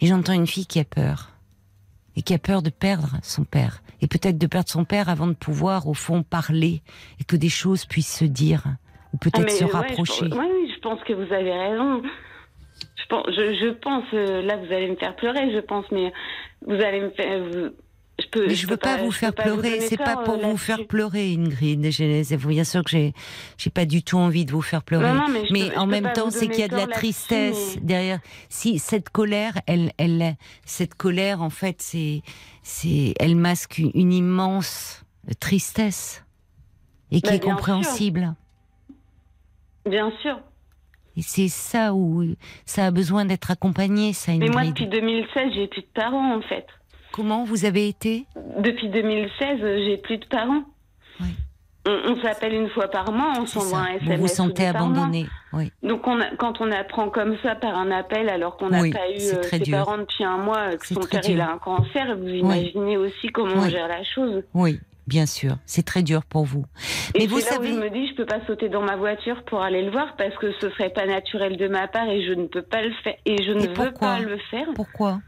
Et 0.00 0.06
j'entends 0.06 0.34
une 0.34 0.46
fille 0.46 0.66
qui 0.66 0.78
a 0.78 0.84
peur. 0.84 1.30
Et 2.14 2.22
qui 2.22 2.34
a 2.34 2.38
peur 2.38 2.62
de 2.62 2.70
perdre 2.70 3.18
son 3.22 3.44
père. 3.44 3.81
Et 4.02 4.08
peut-être 4.08 4.36
de 4.36 4.46
perdre 4.46 4.68
son 4.68 4.84
père 4.84 5.08
avant 5.08 5.28
de 5.28 5.32
pouvoir, 5.32 5.88
au 5.88 5.94
fond, 5.94 6.22
parler. 6.22 6.82
Et 7.20 7.24
que 7.24 7.36
des 7.36 7.48
choses 7.48 7.86
puissent 7.86 8.18
se 8.18 8.26
dire. 8.26 8.64
Ou 9.14 9.16
peut-être 9.16 9.46
ah, 9.46 9.48
se 9.48 9.64
rapprocher. 9.64 10.26
oui, 10.26 10.72
je 10.74 10.80
pense 10.80 11.00
que 11.04 11.14
vous 11.14 11.32
avez 11.32 11.52
raison. 11.52 12.02
Je 12.96 13.06
pense, 13.08 13.26
je, 13.28 13.70
pense 13.70 14.04
euh, 14.12 14.42
là, 14.42 14.56
vous 14.56 14.72
allez 14.72 14.88
me 14.88 14.96
faire 14.96 15.14
pleurer, 15.16 15.52
je 15.52 15.60
pense, 15.60 15.84
mais 15.92 16.12
vous 16.66 16.74
allez 16.74 17.00
me 17.00 17.10
faire. 17.10 17.40
Je 18.20 18.26
peux, 18.26 18.46
mais 18.46 18.54
je, 18.54 18.66
veux 18.66 18.76
pas, 18.76 18.98
vous 18.98 19.10
faire 19.10 19.34
pleurer. 19.34 19.80
C'est 19.80 19.96
pas 19.96 20.18
pour 20.18 20.38
vous 20.38 20.56
faire 20.56 20.86
pleurer, 20.86 21.34
Ingrid. 21.34 21.80
Bien 21.80 22.64
sûr 22.64 22.84
que 22.84 22.90
j'ai, 22.90 23.14
j'ai 23.56 23.70
pas 23.70 23.86
du 23.86 24.02
tout 24.02 24.18
envie 24.18 24.44
de 24.44 24.52
vous 24.52 24.62
faire 24.62 24.82
pleurer. 24.82 25.18
mais, 25.50 25.74
en 25.76 25.86
même 25.86 26.12
temps, 26.12 26.30
c'est 26.30 26.48
qu'il 26.48 26.60
y 26.60 26.64
a 26.64 26.68
de 26.68 26.76
la 26.76 26.86
tristesse 26.86 27.78
derrière. 27.80 28.20
Si 28.48 28.78
cette 28.78 29.08
colère, 29.08 29.54
elle, 29.66 29.92
elle, 29.96 30.36
cette 30.64 30.94
colère, 30.94 31.42
en 31.42 31.50
fait, 31.50 31.80
c'est, 31.80 32.22
c'est, 32.62 33.14
elle 33.18 33.34
masque 33.34 33.78
une, 33.78 34.12
immense 34.12 35.04
tristesse 35.40 36.24
et 37.10 37.22
qui 37.22 37.30
bah, 37.30 37.36
est 37.36 37.40
compréhensible. 37.40 38.34
Bien 39.88 40.12
sûr. 40.20 40.38
Et 41.16 41.22
c'est 41.22 41.48
ça 41.48 41.94
où 41.94 42.24
ça 42.66 42.86
a 42.86 42.90
besoin 42.90 43.24
d'être 43.24 43.50
accompagné, 43.50 44.12
ça. 44.12 44.32
Mais 44.32 44.48
moi, 44.48 44.64
depuis 44.64 44.86
2016, 44.86 45.52
j'ai 45.54 45.66
plus 45.66 45.82
de 45.82 45.86
parents, 45.94 46.36
en 46.36 46.42
fait. 46.42 46.66
Comment 47.12 47.44
vous 47.44 47.64
avez 47.64 47.88
été 47.88 48.26
Depuis 48.58 48.88
2016, 48.88 49.58
j'ai 49.60 49.96
plus 49.98 50.18
de 50.18 50.26
parents. 50.26 50.64
On, 51.84 52.20
s'appelle 52.22 52.54
une 52.54 52.68
fois 52.68 52.86
par 52.86 53.10
mois, 53.10 53.32
on 53.40 53.44
s'envoie 53.44 53.80
un 53.80 53.94
SMS. 53.94 54.16
Vous 54.16 54.22
vous 54.22 54.28
sentez 54.28 54.66
abandonné. 54.68 55.26
Oui. 55.52 55.72
Donc 55.82 56.06
on 56.06 56.20
quand 56.38 56.60
on 56.60 56.70
apprend 56.70 57.10
comme 57.10 57.36
ça 57.42 57.56
par 57.56 57.76
un 57.76 57.90
appel, 57.90 58.28
alors 58.28 58.56
qu'on 58.56 58.70
n'a 58.70 58.82
pas 58.82 59.10
eu 59.10 59.18
euh, 59.18 59.42
ses 59.42 59.70
parents 59.70 59.98
depuis 59.98 60.22
un 60.22 60.36
mois, 60.36 60.76
que 60.76 60.86
son 60.86 61.00
père 61.00 61.28
il 61.28 61.40
a 61.40 61.50
un 61.50 61.58
cancer, 61.58 62.16
vous 62.16 62.28
imaginez 62.28 62.96
aussi 62.96 63.28
comment 63.28 63.56
on 63.56 63.68
gère 63.68 63.88
la 63.88 64.04
chose. 64.04 64.44
Oui. 64.54 64.78
Bien 65.08 65.26
sûr, 65.26 65.56
c'est 65.66 65.84
très 65.84 66.04
dur 66.04 66.24
pour 66.24 66.44
vous. 66.44 66.64
Mais 67.18 67.26
vous 67.26 67.40
savez, 67.40 67.72
où 67.72 67.74
je 67.74 67.80
me 67.80 67.90
dis, 67.90 68.06
je 68.06 68.14
peux 68.14 68.24
pas 68.24 68.38
sauter 68.46 68.68
dans 68.68 68.82
ma 68.82 68.94
voiture 68.94 69.42
pour 69.46 69.60
aller 69.60 69.82
le 69.82 69.90
voir 69.90 70.14
parce 70.16 70.36
que 70.36 70.52
ce 70.60 70.70
serait 70.70 70.90
pas 70.90 71.06
naturel 71.06 71.56
de 71.56 71.66
ma 71.66 71.88
part 71.88 72.08
et 72.08 72.24
je 72.24 72.32
ne 72.32 72.46
peux 72.46 72.62
pas 72.62 72.82
le 72.82 72.92
faire 73.02 73.16
et 73.26 73.42
je 73.42 73.50
ne 73.50 73.66
veux 73.66 73.92
pas 73.92 74.20
le 74.20 74.38
faire. 74.48 74.68
Pourquoi 74.76 75.18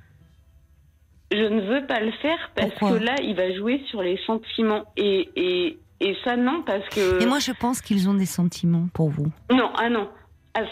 je 1.33 1.45
ne 1.45 1.61
veux 1.63 1.87
pas 1.87 2.01
le 2.01 2.13
faire 2.13 2.51
parce 2.55 2.75
que 2.75 3.03
là, 3.03 3.15
il 3.23 3.35
va 3.35 3.53
jouer 3.55 3.83
sur 3.89 4.03
les 4.03 4.19
sentiments. 4.27 4.85
Et, 4.97 5.29
et, 5.37 5.79
et 6.01 6.17
ça, 6.25 6.37
non, 6.37 6.63
parce 6.63 6.89
que. 6.91 7.23
Et 7.23 7.27
moi, 7.27 7.39
je 7.39 7.53
pense 7.53 7.81
qu'ils 7.81 8.09
ont 8.09 8.15
des 8.15 8.27
sentiments 8.27 8.89
pour 8.93 9.09
vous. 9.09 9.31
Non, 9.51 9.71
ah 9.77 9.89
non. 9.89 10.09
Ah, 10.55 10.63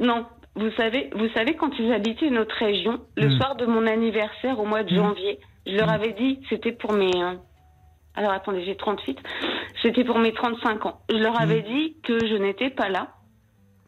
non. 0.00 0.26
Vous 0.54 0.70
savez, 0.76 1.10
vous 1.14 1.28
savez, 1.34 1.54
quand 1.54 1.70
ils 1.78 1.92
habitaient 1.92 2.30
notre 2.30 2.56
région, 2.56 3.00
le 3.16 3.28
hmm. 3.28 3.38
soir 3.38 3.56
de 3.56 3.66
mon 3.66 3.86
anniversaire 3.86 4.58
au 4.58 4.64
mois 4.64 4.84
de 4.84 4.92
hmm. 4.92 4.96
janvier, 4.96 5.38
je 5.66 5.76
leur 5.76 5.88
hmm. 5.88 5.90
avais 5.90 6.12
dit, 6.12 6.40
c'était 6.48 6.72
pour 6.72 6.92
mes. 6.92 7.10
Euh, 7.14 7.34
alors 8.14 8.32
attendez, 8.32 8.64
j'ai 8.64 8.76
38. 8.76 9.18
C'était 9.82 10.04
pour 10.04 10.18
mes 10.18 10.32
35 10.32 10.86
ans. 10.86 11.00
Je 11.10 11.16
leur 11.16 11.38
avais 11.40 11.60
dit 11.60 11.96
que 12.02 12.26
je 12.26 12.34
n'étais 12.36 12.70
pas 12.70 12.88
là 12.88 13.08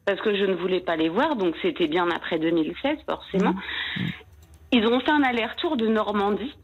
parce 0.04 0.20
que 0.20 0.34
je 0.34 0.44
ne 0.44 0.54
voulais 0.54 0.80
pas 0.80 0.96
les 0.96 1.11
voir, 1.11 1.36
donc 1.36 1.54
c'était 1.61 1.86
bien 1.86 2.09
après 2.11 2.38
2016 2.38 2.98
forcément. 3.06 3.54
Ils 4.72 4.86
ont 4.86 5.00
fait 5.00 5.10
un 5.10 5.22
aller-retour 5.22 5.76
de 5.76 5.86
Normandie. 5.86 6.54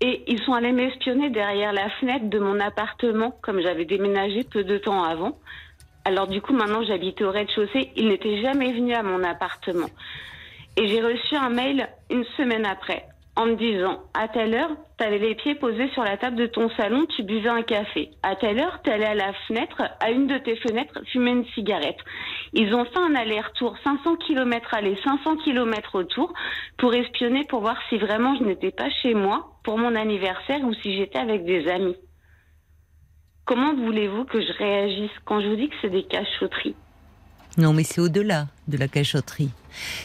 Et 0.00 0.24
ils 0.28 0.40
sont 0.42 0.52
allés 0.52 0.72
m'espionner 0.72 1.30
derrière 1.30 1.72
la 1.72 1.90
fenêtre 1.90 2.28
de 2.28 2.38
mon 2.38 2.60
appartement, 2.60 3.32
comme 3.42 3.60
j'avais 3.60 3.84
déménagé 3.84 4.44
peu 4.44 4.64
de 4.64 4.78
temps 4.78 5.02
avant. 5.02 5.36
Alors 6.04 6.28
du 6.28 6.40
coup, 6.40 6.52
maintenant, 6.52 6.82
j'habite 6.84 7.20
au 7.20 7.30
rez-de-chaussée. 7.30 7.90
Ils 7.96 8.08
n'étaient 8.08 8.40
jamais 8.42 8.72
venus 8.72 8.96
à 8.96 9.02
mon 9.02 9.22
appartement. 9.24 9.88
Et 10.76 10.86
j'ai 10.88 11.02
reçu 11.02 11.34
un 11.34 11.50
mail 11.50 11.88
une 12.10 12.24
semaine 12.36 12.64
après 12.64 13.04
en 13.38 13.46
me 13.46 13.54
disant 13.54 14.00
à 14.14 14.26
telle 14.26 14.52
heure, 14.52 14.72
tu 14.98 15.04
avais 15.04 15.18
les 15.18 15.36
pieds 15.36 15.54
posés 15.54 15.88
sur 15.90 16.02
la 16.02 16.16
table 16.16 16.34
de 16.34 16.46
ton 16.46 16.68
salon, 16.70 17.06
tu 17.06 17.22
buvais 17.22 17.48
un 17.48 17.62
café. 17.62 18.10
À 18.24 18.34
telle 18.34 18.58
heure, 18.58 18.80
tu 18.82 18.90
allais 18.90 19.06
à 19.06 19.14
la 19.14 19.32
fenêtre, 19.46 19.80
à 20.00 20.10
une 20.10 20.26
de 20.26 20.38
tes 20.38 20.56
fenêtres, 20.56 20.98
fumer 21.12 21.30
une 21.30 21.46
cigarette. 21.54 21.98
Ils 22.52 22.74
ont 22.74 22.84
fait 22.84 22.98
un 22.98 23.14
aller-retour 23.14 23.76
500 23.84 24.16
km 24.16 24.74
aller, 24.74 24.98
500 25.04 25.36
km 25.36 25.94
autour 25.94 26.34
pour 26.78 26.92
espionner 26.94 27.44
pour 27.44 27.60
voir 27.60 27.78
si 27.88 27.98
vraiment 27.98 28.34
je 28.34 28.42
n'étais 28.42 28.72
pas 28.72 28.90
chez 28.90 29.14
moi 29.14 29.52
pour 29.62 29.78
mon 29.78 29.94
anniversaire 29.94 30.64
ou 30.64 30.74
si 30.74 30.96
j'étais 30.96 31.20
avec 31.20 31.44
des 31.44 31.68
amis. 31.68 31.96
Comment 33.44 33.72
voulez-vous 33.72 34.24
que 34.24 34.40
je 34.40 34.52
réagisse 34.54 35.16
quand 35.24 35.40
je 35.40 35.46
vous 35.46 35.56
dis 35.56 35.68
que 35.68 35.76
c'est 35.80 35.90
des 35.90 36.02
cachotteries 36.02 36.74
non, 37.58 37.72
mais 37.72 37.82
c'est 37.82 38.00
au-delà 38.00 38.46
de 38.68 38.78
la 38.78 38.86
cachotterie. 38.86 39.50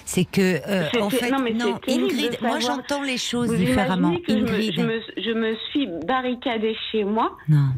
C'est 0.05 0.25
que, 0.25 0.59
euh, 0.67 0.89
en 1.01 1.09
fait, 1.09 1.29
non, 1.29 1.79
Ingrid, 1.87 2.37
moi 2.41 2.59
j'entends 2.59 3.03
les 3.03 3.17
choses 3.17 3.55
différemment. 3.55 4.15
Ingrid. 4.27 4.73
Je 5.17 5.31
me, 5.31 5.55
suis 5.69 5.87
barricadée 6.05 6.75
chez 6.91 7.03
moi. 7.03 7.37
Non. 7.47 7.69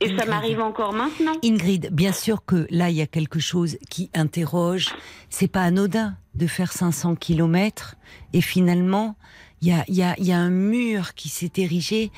Et 0.00 0.14
ça 0.16 0.26
m'arrive 0.26 0.60
encore 0.60 0.92
maintenant. 0.92 1.32
Ingrid, 1.42 1.88
bien 1.90 2.12
sûr 2.12 2.44
que 2.44 2.66
là, 2.70 2.90
il 2.90 2.96
y 2.96 3.00
a 3.00 3.06
quelque 3.06 3.38
chose 3.38 3.78
qui 3.88 4.10
interroge. 4.12 4.94
C'est 5.30 5.48
pas 5.48 5.62
anodin 5.62 6.16
de 6.34 6.46
faire 6.46 6.72
500 6.72 7.14
kilomètres 7.14 7.94
et 8.32 8.42
finalement, 8.42 9.16
il 9.62 9.68
y 9.68 9.72
a, 9.72 9.84
y, 9.88 10.02
a, 10.02 10.14
y 10.18 10.32
a, 10.32 10.38
un 10.38 10.50
mur 10.50 11.14
qui 11.14 11.30
s'est 11.30 11.52
érigé 11.56 12.10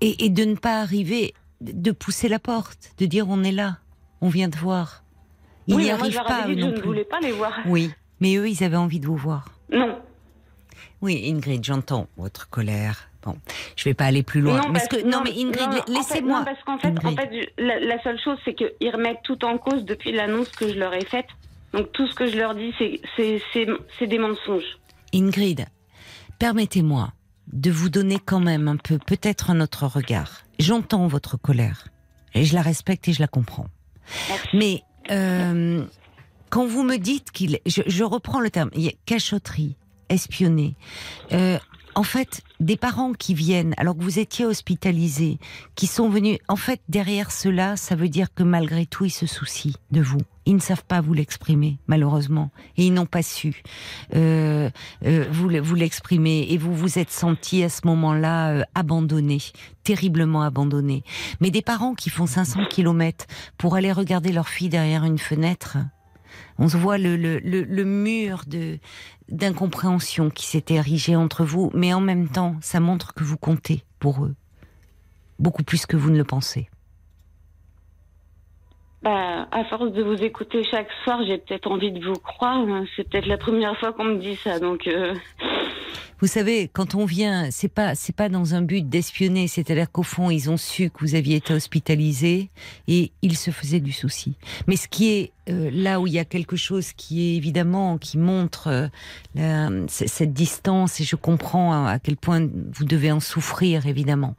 et, 0.00 0.24
et 0.24 0.30
de 0.30 0.44
ne 0.44 0.56
pas 0.56 0.80
arriver, 0.80 1.32
de 1.60 1.92
pousser 1.92 2.28
la 2.28 2.40
porte, 2.40 2.92
de 2.98 3.06
dire 3.06 3.28
on 3.28 3.44
est 3.44 3.52
là, 3.52 3.78
on 4.20 4.28
vient 4.28 4.48
de 4.48 4.56
voir. 4.56 5.04
Ils 5.68 5.76
n'y 5.76 5.90
arrivent 5.90 6.22
pas. 6.26 6.44
je 6.46 6.52
ne 6.52 6.80
voulais 6.80 7.04
pas 7.04 7.20
les 7.20 7.32
voir. 7.32 7.52
Oui, 7.66 7.90
mais 8.20 8.36
eux, 8.36 8.48
ils 8.48 8.64
avaient 8.64 8.76
envie 8.76 9.00
de 9.00 9.06
vous 9.06 9.16
voir. 9.16 9.44
Non. 9.70 9.98
Oui, 11.00 11.30
Ingrid, 11.30 11.62
j'entends 11.62 12.08
votre 12.16 12.48
colère. 12.48 13.08
Bon, 13.22 13.36
je 13.76 13.84
vais 13.84 13.94
pas 13.94 14.06
aller 14.06 14.22
plus 14.22 14.40
loin. 14.40 14.60
Non, 14.60 14.72
parce 14.72 14.88
que, 14.88 15.04
non, 15.04 15.20
mais 15.22 15.30
Ingrid, 15.30 15.84
laissez-moi. 15.88 16.40
Non, 16.40 16.44
parce 16.44 16.62
qu'en 16.64 16.78
fait, 16.78 16.94
en 17.04 17.14
fait 17.14 17.52
la, 17.58 18.02
seule 18.02 18.18
chose, 18.18 18.38
c'est 18.44 18.54
qu'ils 18.54 18.90
remettent 18.90 19.22
tout 19.22 19.44
en 19.44 19.58
cause 19.58 19.84
depuis 19.84 20.12
l'annonce 20.12 20.48
que 20.50 20.68
je 20.68 20.78
leur 20.78 20.94
ai 20.94 21.04
faite. 21.04 21.26
Donc 21.72 21.92
tout 21.92 22.06
ce 22.06 22.14
que 22.14 22.26
je 22.26 22.38
leur 22.38 22.54
dis, 22.54 22.72
c'est 23.16 24.06
des 24.06 24.18
mensonges. 24.18 24.78
Ingrid, 25.12 25.66
permettez-moi 26.38 27.12
de 27.52 27.70
vous 27.70 27.88
donner 27.88 28.18
quand 28.24 28.40
même 28.40 28.68
un 28.68 28.76
peu, 28.76 28.98
peut-être 28.98 29.50
un 29.50 29.60
autre 29.60 29.86
regard. 29.86 30.42
J'entends 30.58 31.06
votre 31.06 31.36
colère 31.36 31.88
et 32.34 32.44
je 32.44 32.54
la 32.54 32.62
respecte 32.62 33.08
et 33.08 33.12
je 33.12 33.20
la 33.20 33.28
comprends. 33.28 33.66
Merci. 34.28 34.48
Mais 34.56 34.82
euh, 35.10 35.84
quand 36.50 36.66
vous 36.66 36.82
me 36.82 36.96
dites 36.96 37.30
qu'il, 37.30 37.58
je, 37.66 37.82
je, 37.86 38.04
reprends 38.04 38.40
le 38.40 38.50
terme, 38.50 38.70
il 38.74 38.82
y 38.82 38.96
cachotterie, 39.06 39.76
espionner. 40.08 40.76
Euh, 41.32 41.58
en 41.98 42.04
fait, 42.04 42.42
des 42.60 42.76
parents 42.76 43.12
qui 43.12 43.34
viennent, 43.34 43.74
alors 43.76 43.96
que 43.96 44.04
vous 44.04 44.20
étiez 44.20 44.46
hospitalisé, 44.46 45.40
qui 45.74 45.88
sont 45.88 46.08
venus, 46.08 46.38
en 46.46 46.54
fait, 46.54 46.80
derrière 46.88 47.32
cela, 47.32 47.76
ça 47.76 47.96
veut 47.96 48.08
dire 48.08 48.32
que 48.32 48.44
malgré 48.44 48.86
tout, 48.86 49.06
ils 49.06 49.10
se 49.10 49.26
soucient 49.26 49.72
de 49.90 50.00
vous. 50.00 50.20
Ils 50.46 50.54
ne 50.54 50.60
savent 50.60 50.84
pas 50.84 51.00
vous 51.00 51.12
l'exprimer, 51.12 51.80
malheureusement, 51.88 52.52
et 52.76 52.86
ils 52.86 52.94
n'ont 52.94 53.04
pas 53.04 53.24
su 53.24 53.64
euh, 54.14 54.70
euh, 55.06 55.24
vous, 55.32 55.74
l'exprimer, 55.74 56.46
et 56.50 56.56
vous 56.56 56.72
vous 56.72 57.00
êtes 57.00 57.10
senti 57.10 57.64
à 57.64 57.68
ce 57.68 57.84
moment-là 57.88 58.50
euh, 58.52 58.62
abandonné, 58.76 59.38
terriblement 59.82 60.42
abandonné. 60.42 61.02
Mais 61.40 61.50
des 61.50 61.62
parents 61.62 61.96
qui 61.96 62.10
font 62.10 62.26
500 62.26 62.66
kilomètres 62.70 63.26
pour 63.56 63.74
aller 63.74 63.90
regarder 63.90 64.30
leur 64.30 64.48
fille 64.48 64.68
derrière 64.68 65.02
une 65.02 65.18
fenêtre, 65.18 65.78
on 66.58 66.68
se 66.68 66.76
voit 66.76 66.98
le, 66.98 67.16
le, 67.16 67.38
le, 67.38 67.84
mur 67.84 68.42
de 68.46 68.78
d'incompréhension 69.28 70.30
qui 70.30 70.46
s'est 70.46 70.64
érigé 70.70 71.14
entre 71.14 71.44
vous, 71.44 71.70
mais 71.74 71.92
en 71.92 72.00
même 72.00 72.28
temps, 72.28 72.56
ça 72.60 72.80
montre 72.80 73.14
que 73.14 73.24
vous 73.24 73.36
comptez 73.36 73.82
pour 73.98 74.24
eux, 74.24 74.34
beaucoup 75.38 75.62
plus 75.62 75.86
que 75.86 75.96
vous 75.96 76.10
ne 76.10 76.16
le 76.16 76.24
pensez. 76.24 76.68
Bah, 79.02 79.46
à 79.52 79.64
force 79.64 79.92
de 79.92 80.02
vous 80.02 80.22
écouter 80.24 80.64
chaque 80.64 80.90
soir, 81.04 81.20
j'ai 81.26 81.38
peut-être 81.38 81.70
envie 81.70 81.92
de 81.92 82.04
vous 82.04 82.18
croire. 82.18 82.58
Hein. 82.58 82.84
C'est 82.96 83.08
peut-être 83.08 83.26
la 83.26 83.38
première 83.38 83.78
fois 83.78 83.92
qu'on 83.92 84.04
me 84.04 84.18
dit 84.18 84.36
ça, 84.36 84.58
donc. 84.58 84.86
Euh, 84.88 85.14
Vous 86.20 86.26
savez, 86.26 86.68
quand 86.72 86.94
on 86.94 87.04
vient, 87.04 87.50
c'est 87.50 87.68
pas 87.68 87.94
c'est 87.94 88.14
pas 88.14 88.28
dans 88.28 88.54
un 88.54 88.62
but 88.62 88.88
d'espionner, 88.88 89.48
c'est-à-dire 89.48 89.90
qu'au 89.90 90.02
fond, 90.02 90.30
ils 90.30 90.50
ont 90.50 90.56
su 90.56 90.90
que 90.90 91.00
vous 91.00 91.14
aviez 91.14 91.36
été 91.36 91.54
hospitalisé 91.54 92.50
et 92.86 93.12
ils 93.22 93.36
se 93.36 93.50
faisaient 93.50 93.80
du 93.80 93.92
souci. 93.92 94.36
Mais 94.66 94.76
ce 94.76 94.88
qui 94.88 95.10
est 95.10 95.32
euh, 95.48 95.70
là 95.72 96.00
où 96.00 96.06
il 96.06 96.12
y 96.12 96.18
a 96.18 96.24
quelque 96.24 96.56
chose 96.56 96.92
qui 96.92 97.22
est 97.22 97.36
évidemment 97.36 97.98
qui 97.98 98.18
montre 98.18 98.90
euh, 99.38 99.86
cette 99.88 100.32
distance 100.32 101.00
et 101.00 101.04
je 101.04 101.16
comprends 101.16 101.86
à 101.86 101.98
quel 101.98 102.16
point 102.16 102.46
vous 102.72 102.84
devez 102.84 103.12
en 103.12 103.20
souffrir 103.20 103.86
évidemment. 103.86 104.36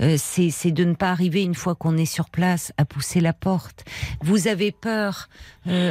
Euh, 0.00 0.16
c'est 0.18 0.70
de 0.70 0.84
ne 0.84 0.94
pas 0.94 1.10
arriver 1.10 1.42
une 1.42 1.54
fois 1.54 1.74
qu'on 1.74 1.96
est 1.96 2.06
sur 2.06 2.30
place 2.30 2.72
à 2.76 2.84
pousser 2.84 3.20
la 3.20 3.32
porte. 3.32 3.84
Vous 4.22 4.48
avez 4.48 4.72
peur 4.72 5.28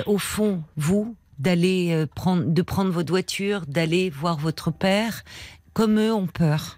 au 0.05 0.17
fond 0.17 0.63
vous 0.77 1.15
d'aller 1.41 1.89
euh, 1.91 2.05
prendre, 2.05 2.43
de 2.45 2.61
prendre 2.61 2.91
votre 2.91 3.11
voiture, 3.11 3.65
d'aller 3.65 4.11
voir 4.11 4.37
votre 4.37 4.69
père, 4.69 5.23
comme 5.73 5.99
eux 5.99 6.13
ont 6.13 6.27
peur 6.27 6.77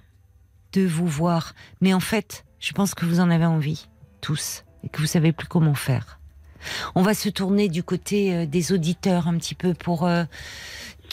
de 0.72 0.86
vous 0.86 1.08
voir. 1.08 1.54
Mais 1.82 1.94
en 1.94 2.00
fait, 2.00 2.46
je 2.60 2.72
pense 2.72 2.96
que 2.96 3.06
vous 3.06 3.20
en 3.20 3.30
avez 3.30 3.46
envie, 3.46 3.88
tous, 4.22 4.64
et 4.84 4.90
que 4.90 5.02
vous 5.02 5.08
savez 5.08 5.34
plus 5.34 5.48
comment 5.48 5.76
faire. 5.76 6.20
On 6.96 7.02
va 7.02 7.14
se 7.14 7.28
tourner 7.28 7.68
du 7.68 7.84
côté 7.84 8.34
euh, 8.34 8.46
des 8.46 8.72
auditeurs 8.72 9.28
un 9.28 9.38
petit 9.38 9.54
peu 9.54 9.74
pour 9.74 10.08
euh, 10.08 10.24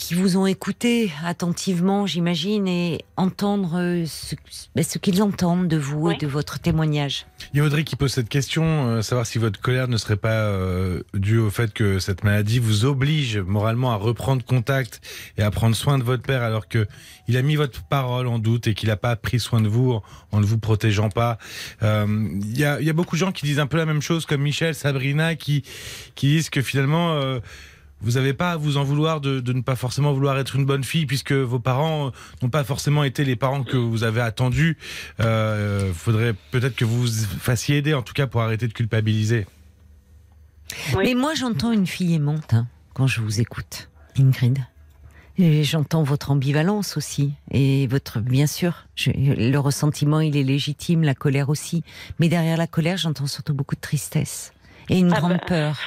qui 0.01 0.15
vous 0.15 0.39
ont 0.39 0.47
écouté 0.47 1.13
attentivement, 1.25 2.07
j'imagine, 2.07 2.67
et 2.67 3.05
entendre 3.19 3.79
euh, 3.79 4.07
ben, 4.75 4.83
ce, 4.83 4.97
qu'ils 4.97 5.23
entendent 5.23 5.69
de 5.69 5.77
vous 5.77 6.11
et 6.11 6.17
de 6.17 6.27
votre 6.27 6.59
témoignage. 6.59 7.27
Il 7.53 7.59
y 7.59 7.61
a 7.61 7.65
Audrey 7.65 7.85
qui 7.85 7.97
pose 7.97 8.11
cette 8.11 8.31
question, 8.31 8.65
euh, 8.65 9.03
savoir 9.03 9.27
si 9.27 9.39
votre 9.39 9.61
colère 9.61 9.89
ne 9.89 9.99
serait 9.99 10.17
pas 10.17 10.31
euh, 10.31 11.03
due 11.13 11.39
au 11.39 11.51
fait 11.51 11.75
que 11.75 11.99
cette 11.99 12.25
maladie 12.25 12.59
vous 12.59 12.87
oblige 12.87 13.37
moralement 13.37 13.93
à 13.93 13.97
reprendre 13.97 14.43
contact 14.43 15.03
et 15.37 15.43
à 15.43 15.51
prendre 15.51 15.77
soin 15.77 15.99
de 15.99 16.03
votre 16.03 16.23
père 16.23 16.43
alors 16.43 16.67
que 16.67 16.87
il 17.29 17.37
a 17.37 17.43
mis 17.43 17.57
votre 17.57 17.83
parole 17.83 18.27
en 18.27 18.39
doute 18.39 18.69
et 18.69 18.75
qu'il 18.75 18.89
n'a 18.89 18.97
pas 18.97 19.15
pris 19.17 19.39
soin 19.39 19.61
de 19.61 19.69
vous 19.69 20.01
en 20.33 20.41
ne 20.41 20.47
vous 20.47 20.59
protégeant 20.59 21.11
pas. 21.11 21.39
Il 21.83 22.59
y, 22.59 22.65
a, 22.65 22.81
y, 22.81 22.91
a, 22.91 22.93
beaucoup 22.93 23.17
de 23.17 23.21
gens 23.21 23.33
qui 23.33 23.45
disent 23.45 23.61
un 23.61 23.67
peu 23.67 23.77
la 23.77 23.87
même 23.87 24.03
chose, 24.03 24.27
comme 24.27 24.41
Michel, 24.41 24.75
Sabrina, 24.75 25.37
qui, 25.37 25.63
qui 26.17 26.27
disent 26.27 26.51
que 26.51 26.63
finalement 26.63 27.39
vous 28.01 28.13
n'avez 28.13 28.33
pas 28.33 28.53
à 28.53 28.57
vous 28.57 28.77
en 28.77 28.85
vouloir 28.85 29.21
de, 29.21 29.41
ne 29.53 29.61
pas 29.61 29.77
forcément 29.77 30.13
vouloir 30.13 30.39
être 30.39 30.57
une 30.57 30.65
bonne 30.65 30.85
fille 30.85 31.07
puisque 31.07 31.33
vos 31.33 31.59
parents 31.59 32.13
n'ont 32.43 32.49
pas 32.49 32.65
forcément 32.65 33.05
été 33.05 33.25
les 33.25 33.37
parents 33.37 33.63
que 33.63 33.77
vous 33.77 34.05
avez 34.05 34.21
attendus. 34.21 34.79
Euh, 35.21 35.93
faudrait 35.93 36.35
peut-être 36.51 36.77
que 36.77 36.85
vous 36.85 37.03
vous 37.03 37.09
fassiez 37.41 37.79
aider 37.79 37.95
en 37.95 38.03
tout 38.03 38.15
cas 38.15 38.27
pour 38.27 38.43
arrêter 38.43 38.69
de 38.69 38.73
culpabiliser. 38.73 39.47
Mais 40.97 41.15
moi 41.15 41.35
j'entends 41.35 41.73
une 41.73 41.87
fille 41.87 42.15
aimante 42.15 42.55
hein, 42.55 42.67
quand 42.95 43.07
je 43.07 43.21
vous 43.21 43.41
écoute, 43.41 43.91
Ingrid. 44.19 44.59
Et 45.39 45.65
j'entends 45.65 46.03
votre 46.03 46.33
ambivalence 46.33 46.99
aussi. 46.99 47.33
Et 47.51 47.87
votre, 47.87 48.21
bien 48.21 48.47
sûr, 48.47 48.85
le 49.07 49.57
ressentiment, 49.57 50.21
il 50.21 50.37
est 50.37 50.43
légitime, 50.43 51.03
la 51.03 51.15
colère 51.15 51.49
aussi. 51.49 51.83
Mais 52.19 52.29
derrière 52.29 52.59
la 52.59 52.67
colère, 52.67 52.99
j'entends 52.99 53.27
surtout 53.27 53.55
beaucoup 53.55 53.75
de 53.75 53.81
tristesse 53.81 54.53
et 54.91 54.99
une 54.99 55.12
ah 55.12 55.19
grande 55.19 55.33
bah. 55.33 55.45
peur. 55.47 55.79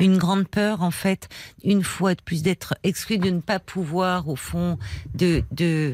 Une 0.00 0.18
grande 0.18 0.48
peur, 0.48 0.82
en 0.82 0.90
fait, 0.90 1.28
une 1.62 1.84
fois 1.84 2.14
de 2.14 2.22
plus, 2.22 2.42
d'être 2.42 2.74
exclu, 2.82 3.18
de 3.18 3.30
ne 3.30 3.40
pas 3.40 3.58
pouvoir, 3.58 4.28
au 4.28 4.36
fond, 4.36 4.78
de, 5.14 5.44
de 5.52 5.92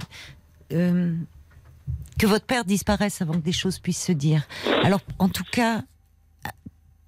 euh, 0.73 1.15
que 2.19 2.27
votre 2.27 2.47
père 2.47 2.65
disparaisse 2.65 3.21
avant 3.21 3.35
que 3.35 3.39
des 3.39 3.53
choses 3.53 3.79
puissent 3.79 4.05
se 4.05 4.13
dire. 4.13 4.47
Alors, 4.83 5.01
en 5.19 5.29
tout 5.29 5.45
cas, 5.51 5.83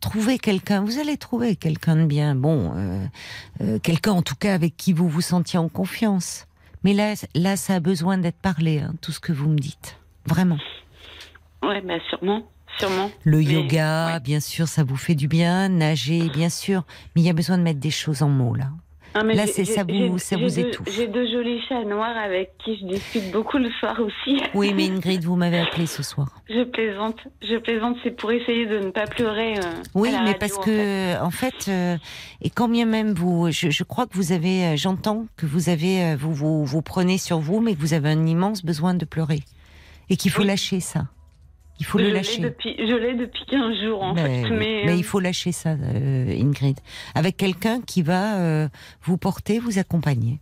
trouver 0.00 0.38
quelqu'un. 0.38 0.82
Vous 0.82 0.98
allez 0.98 1.16
trouver 1.16 1.56
quelqu'un 1.56 1.96
de 1.96 2.04
bien. 2.04 2.34
Bon, 2.34 2.74
euh, 2.76 3.06
euh, 3.60 3.78
quelqu'un, 3.78 4.12
en 4.12 4.22
tout 4.22 4.36
cas, 4.36 4.54
avec 4.54 4.76
qui 4.76 4.92
vous 4.92 5.08
vous 5.08 5.22
sentiez 5.22 5.58
en 5.58 5.68
confiance. 5.68 6.46
Mais 6.82 6.92
là, 6.92 7.14
là, 7.34 7.56
ça 7.56 7.76
a 7.76 7.80
besoin 7.80 8.18
d'être 8.18 8.40
parlé, 8.40 8.80
hein, 8.80 8.94
tout 9.00 9.12
ce 9.12 9.20
que 9.20 9.32
vous 9.32 9.48
me 9.48 9.58
dites. 9.58 9.98
Vraiment. 10.26 10.58
Ouais, 11.62 11.80
mais 11.82 12.00
sûrement. 12.10 12.44
Le 13.24 13.42
yoga, 13.42 14.18
bien 14.20 14.40
sûr, 14.40 14.68
ça 14.68 14.84
vous 14.84 14.96
fait 14.96 15.14
du 15.14 15.28
bien. 15.28 15.68
Nager, 15.68 16.28
bien 16.28 16.48
sûr. 16.48 16.84
Mais 17.14 17.22
il 17.22 17.26
y 17.26 17.30
a 17.30 17.34
besoin 17.34 17.58
de 17.58 17.62
mettre 17.62 17.80
des 17.80 17.90
choses 17.90 18.22
en 18.22 18.28
mots, 18.28 18.54
là. 18.54 18.66
Ah, 19.16 19.22
là, 19.22 19.46
c'est 19.46 19.64
ça 19.64 19.84
vous, 19.84 20.18
ça 20.18 20.36
vous 20.36 20.58
étouffe. 20.58 20.88
J'ai 20.90 21.06
deux 21.06 21.30
jolis 21.30 21.60
chats 21.68 21.84
noirs 21.84 22.16
avec 22.16 22.58
qui 22.58 22.76
je 22.76 22.84
discute 22.84 23.30
beaucoup 23.30 23.58
le 23.58 23.70
soir 23.78 23.96
aussi. 24.00 24.42
Oui, 24.54 24.72
mais 24.74 24.88
Ingrid, 24.88 25.22
vous 25.24 25.36
m'avez 25.36 25.60
appelé 25.60 25.86
ce 25.86 26.02
soir. 26.02 26.28
Je 26.48 26.64
plaisante, 26.64 27.18
je 27.42 27.56
plaisante, 27.56 27.96
c'est 28.02 28.10
pour 28.10 28.32
essayer 28.32 28.66
de 28.66 28.78
ne 28.78 28.90
pas 28.90 29.06
pleurer. 29.06 29.56
Euh, 29.58 29.82
oui, 29.94 30.10
mais 30.24 30.34
parce 30.34 30.58
que, 30.58 31.20
en 31.20 31.30
fait, 31.30 31.66
euh, 31.68 31.96
et 32.42 32.50
quand 32.50 32.68
bien 32.68 32.86
même 32.86 33.14
vous, 33.14 33.50
je, 33.50 33.84
crois 33.84 34.06
que 34.06 34.16
vous 34.16 34.32
avez, 34.32 34.64
euh, 34.64 34.76
j'entends 34.76 35.26
que 35.36 35.46
vous 35.46 35.68
avez, 35.68 36.16
vous, 36.16 36.32
vous, 36.32 36.64
vous 36.64 36.82
prenez 36.82 37.18
sur 37.18 37.38
vous, 37.38 37.60
mais 37.60 37.74
que 37.74 37.80
vous 37.80 37.94
avez 37.94 38.10
un 38.10 38.26
immense 38.26 38.64
besoin 38.64 38.94
de 38.94 39.04
pleurer. 39.04 39.40
Et 40.10 40.16
qu'il 40.16 40.32
faut 40.32 40.42
lâcher 40.42 40.80
ça. 40.80 41.06
Il 41.80 41.86
faut 41.86 41.98
le 41.98 42.10
lâcher. 42.10 42.40
je 42.40 42.96
l'ai 42.96 43.14
depuis 43.14 43.44
15 43.46 43.80
jours, 43.82 44.02
en 44.02 44.14
fait. 44.14 44.48
Mais, 44.50 44.88
euh, 44.88 44.94
il 44.94 45.04
faut 45.04 45.20
lâcher 45.20 45.52
ça, 45.52 45.70
euh, 45.70 46.40
Ingrid. 46.40 46.78
Avec 47.14 47.36
quelqu'un 47.36 47.80
qui 47.80 48.02
va 48.02 48.38
euh, 48.38 48.68
vous 49.02 49.16
porter, 49.16 49.58
vous 49.58 49.78
accompagner. 49.78 50.40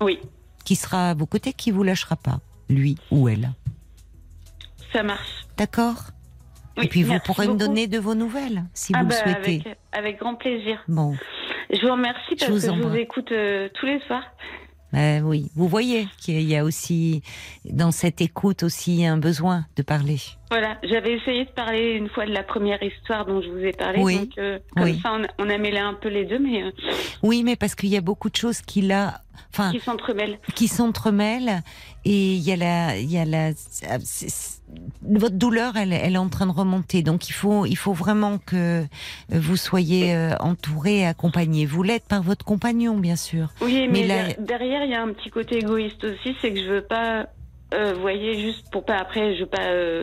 Oui. 0.00 0.18
Qui 0.64 0.76
sera 0.76 1.10
à 1.10 1.14
vos 1.14 1.26
côtés, 1.26 1.52
qui 1.52 1.70
vous 1.70 1.82
lâchera 1.82 2.16
pas, 2.16 2.40
lui 2.70 2.96
ou 3.10 3.28
elle. 3.28 3.50
Ça 4.92 5.02
marche. 5.02 5.44
D'accord? 5.56 6.04
Et 6.82 6.88
puis 6.88 7.02
vous 7.02 7.18
pourrez 7.24 7.46
me 7.46 7.56
donner 7.56 7.86
de 7.86 7.98
vos 7.98 8.14
nouvelles, 8.14 8.64
si 8.72 8.92
ah 8.94 9.00
vous 9.00 9.04
le 9.04 9.10
bah, 9.10 9.16
souhaitez. 9.22 9.62
Avec, 9.92 10.18
grand 10.18 10.36
plaisir. 10.36 10.82
Bon. 10.88 11.14
Je 11.70 11.86
vous 11.86 11.92
remercie 11.92 12.36
parce 12.36 12.50
que 12.50 12.58
je 12.58 12.82
vous 12.82 12.96
écoute 12.96 13.26
tous 13.26 13.86
les 13.86 14.00
soirs. 14.06 14.24
Ben 14.92 15.22
oui, 15.24 15.50
vous 15.54 15.68
voyez 15.68 16.08
qu'il 16.18 16.42
y 16.42 16.56
a 16.56 16.64
aussi 16.64 17.22
dans 17.64 17.92
cette 17.92 18.20
écoute 18.20 18.62
aussi 18.62 19.04
un 19.04 19.16
besoin 19.16 19.66
de 19.76 19.82
parler. 19.82 20.18
Voilà, 20.50 20.78
j'avais 20.82 21.12
essayé 21.12 21.44
de 21.44 21.50
parler 21.50 21.92
une 21.92 22.08
fois 22.08 22.26
de 22.26 22.32
la 22.32 22.42
première 22.42 22.82
histoire 22.82 23.24
dont 23.24 23.40
je 23.40 23.48
vous 23.48 23.64
ai 23.64 23.72
parlé. 23.72 24.02
Oui. 24.02 24.18
Donc, 24.18 24.38
euh, 24.38 24.58
comme 24.76 24.98
ça, 25.00 25.16
on 25.38 25.48
a, 25.48 25.58
mêlé 25.58 25.78
un 25.78 25.94
peu 25.94 26.08
les 26.08 26.24
deux, 26.24 26.40
mais. 26.40 26.64
Euh, 26.64 26.70
oui, 27.22 27.44
mais 27.44 27.54
parce 27.54 27.76
qu'il 27.76 27.90
y 27.90 27.96
a 27.96 28.00
beaucoup 28.00 28.30
de 28.30 28.36
choses 28.36 28.60
qui 28.60 28.82
là, 28.82 29.20
enfin, 29.52 29.70
qui 29.70 29.78
s'entremêlent. 29.78 30.40
Qui 30.56 30.66
s'entremêlent, 30.66 31.62
et 32.04 32.34
il 32.34 32.42
y 32.42 32.52
a 32.52 32.56
la, 32.56 32.98
il 32.98 33.10
y 33.12 33.18
a 33.18 33.24
la, 33.24 33.50
votre 35.02 35.36
douleur, 35.36 35.76
elle, 35.76 35.92
elle, 35.92 36.14
est 36.14 36.18
en 36.18 36.28
train 36.28 36.46
de 36.46 36.52
remonter. 36.52 37.02
Donc 37.02 37.28
il 37.28 37.32
faut, 37.32 37.66
il 37.66 37.76
faut 37.76 37.92
vraiment 37.92 38.38
que 38.38 38.84
vous 39.30 39.56
soyez 39.56 40.14
euh, 40.14 40.34
entouré 40.40 41.00
et 41.00 41.06
accompagné. 41.06 41.66
Vous 41.66 41.82
l'êtes 41.82 42.06
par 42.06 42.22
votre 42.22 42.44
compagnon, 42.44 42.96
bien 42.96 43.16
sûr. 43.16 43.48
Oui, 43.60 43.88
mais, 43.88 44.36
derrière, 44.38 44.84
il 44.84 44.90
y 44.90 44.94
a 44.94 45.02
un 45.02 45.12
petit 45.12 45.30
côté 45.30 45.58
égoïste 45.58 46.04
aussi, 46.04 46.36
c'est 46.40 46.52
que 46.52 46.60
je 46.60 46.70
veux 46.70 46.82
pas 46.82 47.26
euh, 47.72 47.92
vous 47.94 48.00
voyez, 48.00 48.34
juste 48.40 48.68
pour 48.72 48.84
pas 48.84 48.96
après, 48.96 49.36
je 49.36 49.40
veux 49.40 49.48
pas 49.48 49.68
euh, 49.68 50.02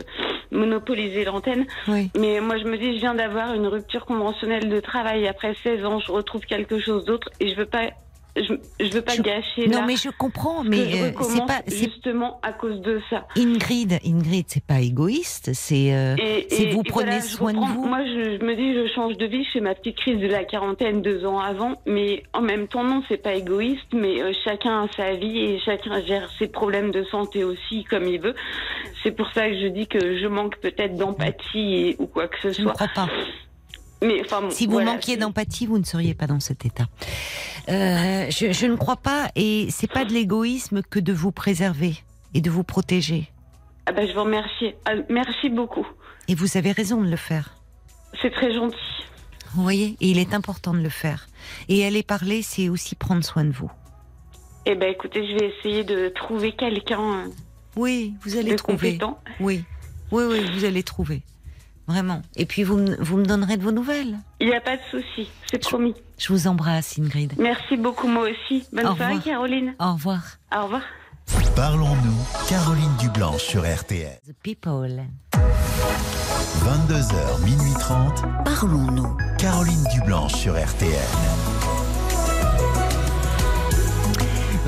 monopoliser 0.50 1.24
l'antenne. 1.24 1.66
Mais 1.86 2.40
moi, 2.40 2.56
je 2.56 2.64
me 2.64 2.78
dis, 2.78 2.94
je 2.94 3.00
viens 3.00 3.14
d'avoir 3.14 3.52
une 3.52 3.66
rupture 3.66 4.06
conventionnelle 4.06 4.68
de 4.68 4.80
travail 4.80 5.28
après 5.28 5.54
16 5.62 5.84
ans, 5.84 5.98
je 5.98 6.10
retrouve 6.10 6.42
quelque 6.42 6.78
chose 6.78 7.04
d'autre 7.04 7.28
et 7.40 7.50
je 7.50 7.56
veux 7.56 7.66
pas 7.66 7.90
je, 8.36 8.54
je 8.80 8.92
veux 8.92 9.02
pas 9.02 9.16
gâcher. 9.16 9.68
Non, 9.68 9.84
mais 9.86 9.96
je 9.96 10.10
comprends, 10.10 10.62
mais 10.64 11.02
euh, 11.02 11.10
c'est 11.20 11.46
pas 11.46 11.62
justement 11.66 12.38
à 12.42 12.52
cause 12.52 12.80
de 12.80 13.00
ça. 13.10 13.26
Ingrid, 13.36 13.98
Ingrid, 14.04 14.46
c'est 14.48 14.64
pas 14.64 14.80
égoïste, 14.80 15.50
c'est 15.54 15.94
euh, 15.94 16.16
vous 16.72 16.82
prenez 16.82 17.20
soin 17.20 17.52
de 17.52 17.58
vous. 17.58 17.86
Moi, 17.86 18.04
je, 18.04 18.44
me 18.44 18.54
dis, 18.54 18.74
je 18.74 18.92
change 18.94 19.16
de 19.16 19.26
vie, 19.26 19.44
je 19.44 19.50
fais 19.52 19.60
ma 19.60 19.74
petite 19.74 19.96
crise 19.96 20.20
de 20.20 20.26
la 20.26 20.44
quarantaine 20.44 21.02
deux 21.02 21.24
ans 21.24 21.40
avant, 21.40 21.80
mais 21.86 22.22
en 22.32 22.42
même 22.42 22.68
temps, 22.68 22.84
non, 22.84 23.02
c'est 23.08 23.22
pas 23.22 23.34
égoïste, 23.34 23.92
mais 23.92 24.22
euh, 24.22 24.32
chacun 24.44 24.84
a 24.84 24.88
sa 24.96 25.14
vie 25.14 25.38
et 25.38 25.60
chacun 25.60 26.00
gère 26.04 26.30
ses 26.38 26.48
problèmes 26.48 26.90
de 26.90 27.04
santé 27.04 27.44
aussi 27.44 27.84
comme 27.84 28.06
il 28.06 28.20
veut. 28.20 28.34
C'est 29.02 29.12
pour 29.12 29.30
ça 29.32 29.48
que 29.48 29.58
je 29.58 29.68
dis 29.68 29.86
que 29.86 30.18
je 30.18 30.26
manque 30.26 30.58
peut-être 30.58 30.96
d'empathie 30.96 31.96
ou 31.98 32.06
quoi 32.06 32.28
que 32.28 32.36
ce 32.42 32.52
soit. 32.52 32.62
Je 32.62 32.68
ne 32.68 32.74
crois 32.74 32.88
pas. 32.94 33.08
Mais, 34.00 34.22
si 34.50 34.66
vous 34.66 34.80
manquiez 34.80 35.16
d'empathie, 35.16 35.66
vous 35.66 35.78
ne 35.78 35.84
seriez 35.84 36.14
pas 36.14 36.26
dans 36.26 36.38
cet 36.40 36.64
état. 36.64 36.86
Euh, 37.68 38.30
je, 38.30 38.66
ne 38.66 38.76
crois 38.76 38.96
pas, 38.96 39.30
et 39.34 39.68
c'est 39.70 39.90
pas 39.90 40.04
de 40.04 40.12
l'égoïsme 40.12 40.82
que 40.82 41.00
de 41.00 41.12
vous 41.12 41.32
préserver 41.32 41.96
et 42.32 42.40
de 42.40 42.48
vous 42.50 42.62
protéger. 42.62 43.30
Ah 43.86 43.92
ben, 43.92 44.06
je 44.06 44.12
vous 44.12 44.22
remercie. 44.22 44.74
Ah, 44.84 44.92
merci 45.08 45.48
beaucoup. 45.48 45.86
Et 46.28 46.34
vous 46.34 46.56
avez 46.56 46.72
raison 46.72 47.02
de 47.02 47.08
le 47.08 47.16
faire. 47.16 47.56
C'est 48.22 48.30
très 48.30 48.54
gentil. 48.54 48.76
Vous 49.54 49.62
voyez, 49.62 49.96
et 50.00 50.10
il 50.10 50.18
est 50.18 50.34
important 50.34 50.74
de 50.74 50.80
le 50.80 50.90
faire. 50.90 51.26
Et 51.68 51.84
aller 51.84 52.02
parler, 52.02 52.42
c'est 52.42 52.68
aussi 52.68 52.94
prendre 52.94 53.24
soin 53.24 53.44
de 53.44 53.50
vous. 53.50 53.70
Eh 54.66 54.74
ben, 54.74 54.90
écoutez, 54.90 55.26
je 55.26 55.38
vais 55.38 55.54
essayer 55.58 55.84
de 55.84 56.08
trouver 56.10 56.52
quelqu'un. 56.52 57.00
Euh, 57.00 57.28
oui, 57.76 58.14
vous 58.22 58.36
allez 58.36 58.54
trouver. 58.54 58.98
Oui, 59.40 59.64
oui, 60.12 60.24
oui, 60.28 60.50
vous 60.54 60.64
allez 60.64 60.82
trouver. 60.82 61.22
Vraiment. 61.88 62.20
Et 62.36 62.44
puis, 62.44 62.62
vous, 62.62 62.84
vous 63.00 63.16
me 63.16 63.24
donnerez 63.24 63.56
de 63.56 63.62
vos 63.62 63.72
nouvelles. 63.72 64.18
Il 64.40 64.48
n'y 64.48 64.54
a 64.54 64.60
pas 64.60 64.76
de 64.76 64.82
souci, 64.90 65.28
c'est 65.50 65.58
promis. 65.58 65.94
Je 66.18 66.32
vous 66.32 66.46
embrasse, 66.46 66.98
Ingrid. 66.98 67.32
Merci 67.38 67.76
beaucoup, 67.78 68.06
moi 68.08 68.28
aussi. 68.30 68.64
Bonne 68.72 68.94
soirée, 68.94 69.18
Caroline. 69.24 69.74
Au 69.80 69.94
revoir. 69.94 70.20
Au 70.54 70.64
revoir. 70.64 70.82
Parlons-nous, 71.56 72.46
Caroline 72.48 72.96
Dublanche 73.00 73.42
sur 73.42 73.62
RTL. 73.62 74.18
The 74.26 74.34
People. 74.42 75.02
22h, 76.62 77.44
minuit 77.44 77.74
30. 77.78 78.22
Parlons-nous. 78.44 79.16
Caroline 79.38 79.84
Dublanche 79.94 80.34
sur 80.34 80.52
RTL. 80.54 81.37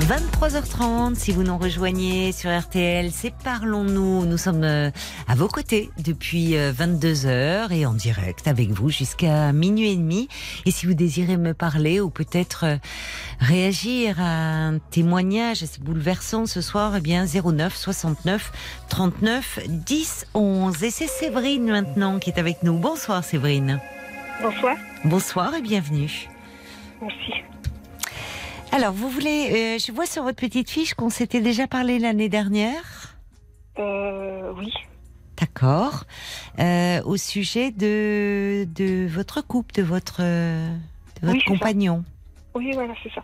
23h30, 0.01 1.15
si 1.15 1.31
vous 1.31 1.43
nous 1.43 1.57
rejoignez 1.57 2.31
sur 2.31 2.49
RTL, 2.49 3.11
c'est 3.11 3.33
Parlons-nous. 3.43 4.25
Nous 4.25 4.37
sommes 4.37 4.63
euh, 4.63 4.89
à 5.27 5.35
vos 5.35 5.47
côtés 5.47 5.91
depuis 6.03 6.53
22h 6.53 7.25
euh, 7.25 7.67
et 7.69 7.85
en 7.85 7.93
direct 7.93 8.47
avec 8.47 8.71
vous 8.71 8.89
jusqu'à 8.89 9.53
minuit 9.53 9.91
et 9.91 9.95
demi. 9.95 10.27
Et 10.65 10.71
si 10.71 10.87
vous 10.87 10.95
désirez 10.95 11.37
me 11.37 11.53
parler 11.53 11.99
ou 11.99 12.09
peut-être 12.09 12.65
euh, 12.65 12.77
réagir 13.39 14.19
à 14.19 14.67
un 14.67 14.79
témoignage 14.79 15.61
assez 15.61 15.79
bouleversant 15.79 16.47
ce 16.47 16.61
soir, 16.61 16.93
eh 16.97 17.01
bien 17.01 17.25
09 17.25 17.75
69 17.75 18.51
39 18.89 19.59
10 19.67 20.27
11. 20.33 20.83
Et 20.83 20.89
c'est 20.89 21.07
Séverine 21.07 21.69
maintenant 21.69 22.17
qui 22.17 22.31
est 22.31 22.39
avec 22.39 22.63
nous. 22.63 22.77
Bonsoir 22.77 23.23
Séverine. 23.23 23.79
Bonsoir. 24.41 24.75
Bonsoir 25.05 25.53
et 25.53 25.61
bienvenue. 25.61 26.27
Merci. 27.01 27.33
Alors, 28.71 28.93
vous 28.93 29.09
voulez, 29.09 29.49
euh, 29.51 29.77
je 29.85 29.91
vois 29.91 30.05
sur 30.05 30.23
votre 30.23 30.37
petite 30.39 30.69
fiche 30.69 30.93
qu'on 30.93 31.09
s'était 31.09 31.41
déjà 31.41 31.67
parlé 31.67 31.99
l'année 31.99 32.29
dernière. 32.29 33.15
Euh, 33.77 34.53
oui. 34.57 34.73
D'accord. 35.37 36.05
Euh, 36.59 37.01
au 37.03 37.17
sujet 37.17 37.71
de, 37.71 38.65
de 38.73 39.07
votre 39.07 39.41
couple, 39.41 39.75
de 39.75 39.81
votre, 39.83 40.21
de 40.21 40.71
votre 41.21 41.43
compagnon. 41.45 42.05
Oui, 42.55 42.71
voilà, 42.73 42.93
c'est 43.03 43.11
ça. 43.13 43.23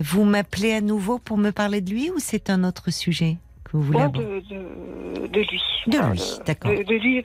Vous 0.00 0.24
m'appelez 0.24 0.72
à 0.72 0.80
nouveau 0.80 1.18
pour 1.18 1.38
me 1.38 1.50
parler 1.50 1.80
de 1.80 1.90
lui 1.90 2.10
ou 2.10 2.18
c'est 2.18 2.50
un 2.50 2.64
autre 2.64 2.90
sujet 2.90 3.36
que 3.64 3.76
vous 3.76 3.82
voulez 3.82 4.08
de, 4.08 4.42
de, 4.48 5.26
de, 5.26 5.40
lui. 5.40 5.62
De 5.86 5.98
lui, 6.12 6.22
d'accord. 6.46 6.70
De, 6.72 6.94
lui, 6.94 7.24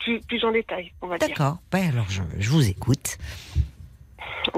plus, 0.00 0.20
plus 0.20 0.44
en 0.44 0.52
détail, 0.52 0.92
on 1.00 1.06
va 1.06 1.18
dire. 1.18 1.28
D'accord. 1.28 1.58
Ben 1.70 1.88
alors, 1.92 2.06
je, 2.08 2.22
je 2.38 2.50
vous 2.50 2.68
écoute. 2.68 3.18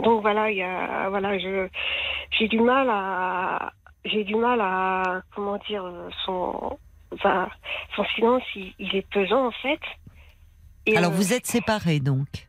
Donc 0.02 0.22
voilà, 0.22 0.50
il 0.50 0.58
y 0.58 0.62
a, 0.62 1.08
voilà, 1.08 1.38
je, 1.38 1.68
j'ai 2.38 2.48
du 2.48 2.60
mal 2.60 2.88
à, 2.90 3.72
j'ai 4.04 4.24
du 4.24 4.36
mal 4.36 4.60
à, 4.60 5.22
comment 5.34 5.58
dire, 5.68 5.84
son, 6.24 6.78
son 7.22 8.04
silence, 8.14 8.42
il, 8.54 8.94
est 8.94 9.06
pesant 9.10 9.46
en 9.46 9.50
fait. 9.50 9.80
Alors 10.96 11.12
euh, 11.12 11.14
vous 11.14 11.32
êtes 11.32 11.46
séparés 11.46 12.00
donc. 12.00 12.48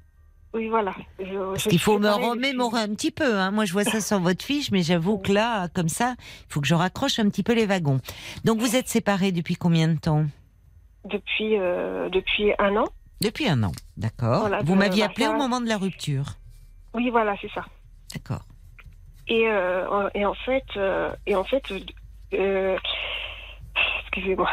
Oui, 0.54 0.68
voilà. 0.68 0.96
Il 1.20 1.80
faut 1.80 2.00
me 2.00 2.10
remémorer 2.10 2.82
un 2.82 2.90
petit 2.96 3.12
peu. 3.12 3.38
Hein. 3.38 3.52
Moi, 3.52 3.66
je 3.66 3.74
vois 3.74 3.84
ça 3.84 4.02
sur 4.02 4.20
votre 4.20 4.44
fiche, 4.44 4.72
mais 4.72 4.82
j'avoue 4.82 5.20
que 5.20 5.32
là, 5.32 5.68
comme 5.76 5.90
ça, 5.90 6.16
il 6.18 6.52
faut 6.52 6.60
que 6.60 6.66
je 6.66 6.74
raccroche 6.74 7.20
un 7.20 7.30
petit 7.30 7.44
peu 7.44 7.54
les 7.54 7.68
wagons. 7.68 8.00
Donc, 8.46 8.60
vous 8.60 8.76
êtes 8.76 8.88
séparés 8.88 9.32
depuis 9.32 9.56
combien 9.56 9.88
de 9.88 10.00
temps? 10.00 10.26
Depuis 11.06 11.56
euh, 11.60 12.10
depuis 12.10 12.52
un 12.58 12.76
an. 12.78 12.86
Depuis 13.22 13.48
un 13.48 13.62
an, 13.64 13.72
d'accord. 13.96 14.50
vous 14.64 14.76
m'aviez 14.76 15.04
appelé 15.04 15.28
au 15.28 15.34
moment 15.34 15.62
de 15.62 15.68
la 15.68 15.78
rupture. 15.78 16.38
Oui, 16.94 17.10
voilà, 17.10 17.36
c'est 17.42 17.52
ça. 17.52 17.66
D'accord. 18.14 18.44
Et, 19.28 19.48
euh, 19.48 20.10
et 20.16 20.26
en 20.26 20.34
fait, 20.34 20.66
euh, 20.76 21.12
et 21.28 21.36
en 21.36 21.44
fait, 21.44 21.64
euh, 22.34 22.78
excusez-moi. 24.02 24.50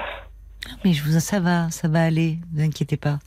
Mais 0.84 0.92
je 0.92 1.02
vous, 1.02 1.18
ça 1.18 1.40
va, 1.40 1.70
ça 1.70 1.88
va 1.88 2.04
aller, 2.04 2.38
ne 2.52 2.58
vous 2.58 2.66
inquiétez 2.66 2.98
pas. 2.98 3.18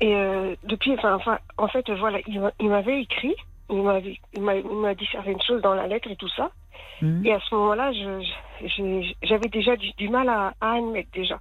Et 0.00 0.14
depuis, 0.62 0.92
enfin, 0.92 1.18
en 1.56 1.68
fait, 1.68 1.90
voilà, 1.90 2.20
il 2.26 2.68
m'avait 2.68 3.02
écrit, 3.02 3.34
il 3.68 3.82
m'a 3.82 4.94
dit 4.94 5.08
certaines 5.10 5.42
choses 5.42 5.60
dans 5.60 5.74
la 5.74 5.88
lettre 5.88 6.08
et 6.08 6.16
tout 6.16 6.28
ça. 6.28 6.52
Mmh. 7.02 7.26
Et 7.26 7.32
à 7.32 7.40
ce 7.40 7.54
moment-là, 7.56 7.90
j'avais 9.22 9.48
déjà 9.48 9.76
du, 9.76 10.08
mal 10.08 10.28
à, 10.28 10.54
admettre 10.60 11.10
déjà. 11.12 11.40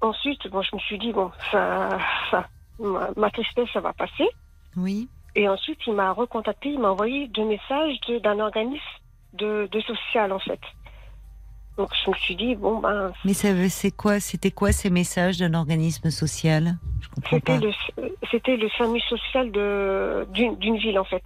Ensuite, 0.00 0.48
bon, 0.48 0.62
je 0.62 0.74
me 0.74 0.80
suis 0.80 0.98
dit 0.98 1.12
bon, 1.12 1.30
ça, 1.52 1.98
ça 2.30 2.48
ma, 2.80 3.10
ma 3.16 3.30
tristesse, 3.30 3.68
ça 3.72 3.80
va 3.80 3.92
passer. 3.92 4.28
Oui. 4.76 5.08
Et 5.38 5.48
ensuite, 5.48 5.78
il 5.86 5.92
m'a 5.92 6.10
recontacté, 6.10 6.70
il 6.70 6.80
m'a 6.80 6.90
envoyé 6.90 7.28
deux 7.28 7.44
messages 7.44 7.94
d'un 8.24 8.40
organisme 8.40 8.82
de, 9.34 9.68
social, 9.86 10.32
en 10.32 10.40
fait. 10.40 10.58
Donc, 11.76 11.90
je 12.04 12.10
me 12.10 12.16
suis 12.16 12.34
dit, 12.34 12.56
bon, 12.56 12.80
ben. 12.80 13.12
Mais 13.24 13.34
c'est 13.34 13.92
quoi 13.92 14.18
C'était 14.18 14.50
quoi 14.50 14.72
ces 14.72 14.90
messages 14.90 15.38
d'un 15.38 15.54
organisme 15.54 16.10
social? 16.10 16.76
Je 17.00 17.08
comprends 17.10 17.38
pas. 17.38 17.60
C'était 18.32 18.56
le 18.56 18.68
service 18.70 19.04
social 19.04 19.52
d'une 19.52 20.76
ville, 20.76 20.98
en 20.98 21.04
fait. 21.04 21.22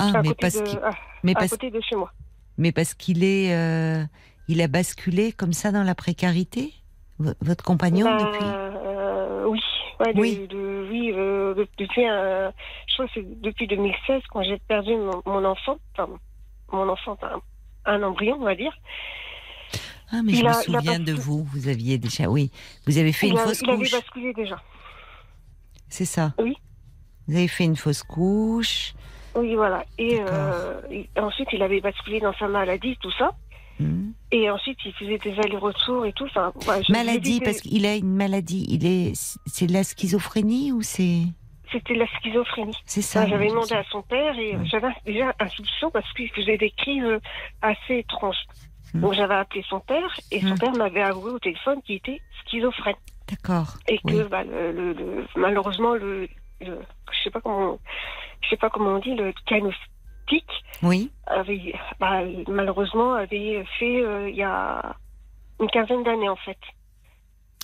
Ah, 0.00 0.20
mais 0.24 0.34
parce, 0.34 0.60
de, 0.60 0.80
mais 1.22 1.32
à 1.36 1.46
côté 1.46 1.70
de 1.70 1.80
chez 1.80 1.94
moi. 1.94 2.10
Mais 2.58 2.72
parce 2.72 2.92
qu'il 2.92 3.22
est. 3.22 3.54
Euh, 3.54 4.02
il 4.48 4.60
a 4.60 4.66
basculé 4.66 5.30
comme 5.30 5.52
ça 5.52 5.70
dans 5.70 5.84
la 5.84 5.94
précarité? 5.94 6.74
Votre 7.18 7.62
compagnon, 7.62 8.06
ben, 8.06 8.16
depuis? 8.16 8.44
Euh, 10.00 10.12
Oui 10.14 10.38
oui. 10.40 10.48
De, 10.48 10.88
oui 10.90 11.12
euh, 11.14 11.54
depuis, 11.78 12.02
je 12.02 12.94
crois 12.94 13.06
que 13.06 13.12
c'est 13.14 13.40
depuis 13.40 13.66
2016 13.66 14.22
quand 14.30 14.42
j'ai 14.42 14.58
perdu 14.68 14.94
mon, 14.96 15.44
enfant, 15.44 15.78
enfin, 15.92 16.08
mon 16.72 16.88
enfant, 16.88 17.18
un, 17.84 18.02
embryon, 18.02 18.36
on 18.40 18.44
va 18.44 18.54
dire. 18.54 18.72
Ah, 20.10 20.20
mais 20.24 20.34
je 20.34 20.44
me 20.44 20.52
souviens 20.52 21.00
de 21.00 21.12
vous. 21.12 21.44
Vous 21.44 21.68
aviez 21.68 21.98
déjà, 21.98 22.28
oui, 22.28 22.50
vous 22.86 22.98
avez 22.98 23.12
fait 23.12 23.28
une 23.28 23.38
fausse 23.38 23.60
couche. 23.60 23.68
Il 23.68 23.94
avait 23.94 24.02
basculé 24.02 24.32
déjà. 24.32 24.62
C'est 25.88 26.04
ça. 26.04 26.32
Oui. 26.38 26.56
Vous 27.26 27.36
avez 27.36 27.48
fait 27.48 27.64
une 27.64 27.76
fausse 27.76 28.02
couche. 28.02 28.94
Oui, 29.34 29.54
voilà. 29.54 29.84
Et, 29.98 30.18
euh, 30.20 30.80
et 30.90 31.08
ensuite, 31.16 31.48
il 31.52 31.62
avait 31.62 31.80
basculé 31.80 32.20
dans 32.20 32.32
sa 32.34 32.48
maladie, 32.48 32.96
tout 33.00 33.10
ça. 33.12 33.32
Et 34.32 34.50
ensuite, 34.50 34.78
il 34.84 34.92
faisait 34.92 35.18
des 35.18 35.38
allers-retours 35.38 36.04
et 36.04 36.12
tout. 36.12 36.24
Enfin, 36.24 36.52
maladie, 36.88 37.40
parce 37.40 37.60
qu'il 37.60 37.86
a 37.86 37.94
une 37.94 38.14
maladie. 38.14 38.66
Il 38.68 38.86
est, 38.86 39.12
c'est 39.46 39.66
de 39.66 39.72
la 39.72 39.84
schizophrénie 39.84 40.72
ou 40.72 40.82
c'est? 40.82 41.22
C'était 41.70 41.94
la 41.94 42.06
schizophrénie. 42.06 42.76
C'est 42.84 43.02
ça. 43.02 43.26
j'avais 43.26 43.48
demandé 43.48 43.74
à 43.74 43.84
son 43.90 44.02
père 44.02 44.38
et 44.38 44.56
j'avais 44.64 44.88
déjà 45.04 45.34
un 45.38 45.48
soupçon 45.48 45.90
parce 45.90 46.10
qu'il 46.14 46.30
faisait 46.30 46.58
des 46.58 46.70
crises 46.70 47.18
assez 47.60 47.98
étranges. 47.98 48.36
Hmm. 48.94 49.00
Donc 49.00 49.14
j'avais 49.14 49.34
appelé 49.34 49.64
son 49.68 49.80
père 49.80 50.14
et 50.30 50.40
son 50.40 50.54
hmm. 50.54 50.58
père 50.58 50.72
m'avait 50.72 51.02
avoué 51.02 51.32
au 51.32 51.38
téléphone 51.38 51.82
qu'il 51.82 51.96
était 51.96 52.20
schizophrène. 52.44 52.94
D'accord. 53.28 53.74
Et 53.88 53.98
que 53.98 54.28
bah, 54.28 54.44
le, 54.44 55.26
malheureusement 55.34 55.94
le, 55.94 56.28
je 56.60 56.72
sais 57.24 57.30
pas 57.30 57.40
comment 57.40 57.78
je 58.42 58.50
sais 58.50 58.56
pas 58.56 58.70
comment 58.70 58.90
on 58.90 58.98
dit 59.00 59.14
le 59.14 59.32
diagnostic 59.48 59.90
oui. 60.82 61.10
avait, 61.26 61.74
bah, 62.00 62.22
malheureusement, 62.48 63.14
avait 63.14 63.64
fait 63.78 64.02
euh, 64.02 64.28
il 64.28 64.36
y 64.36 64.42
a 64.42 64.96
une 65.60 65.68
quinzaine 65.68 66.02
d'années 66.02 66.28
en 66.28 66.36
fait. 66.36 66.58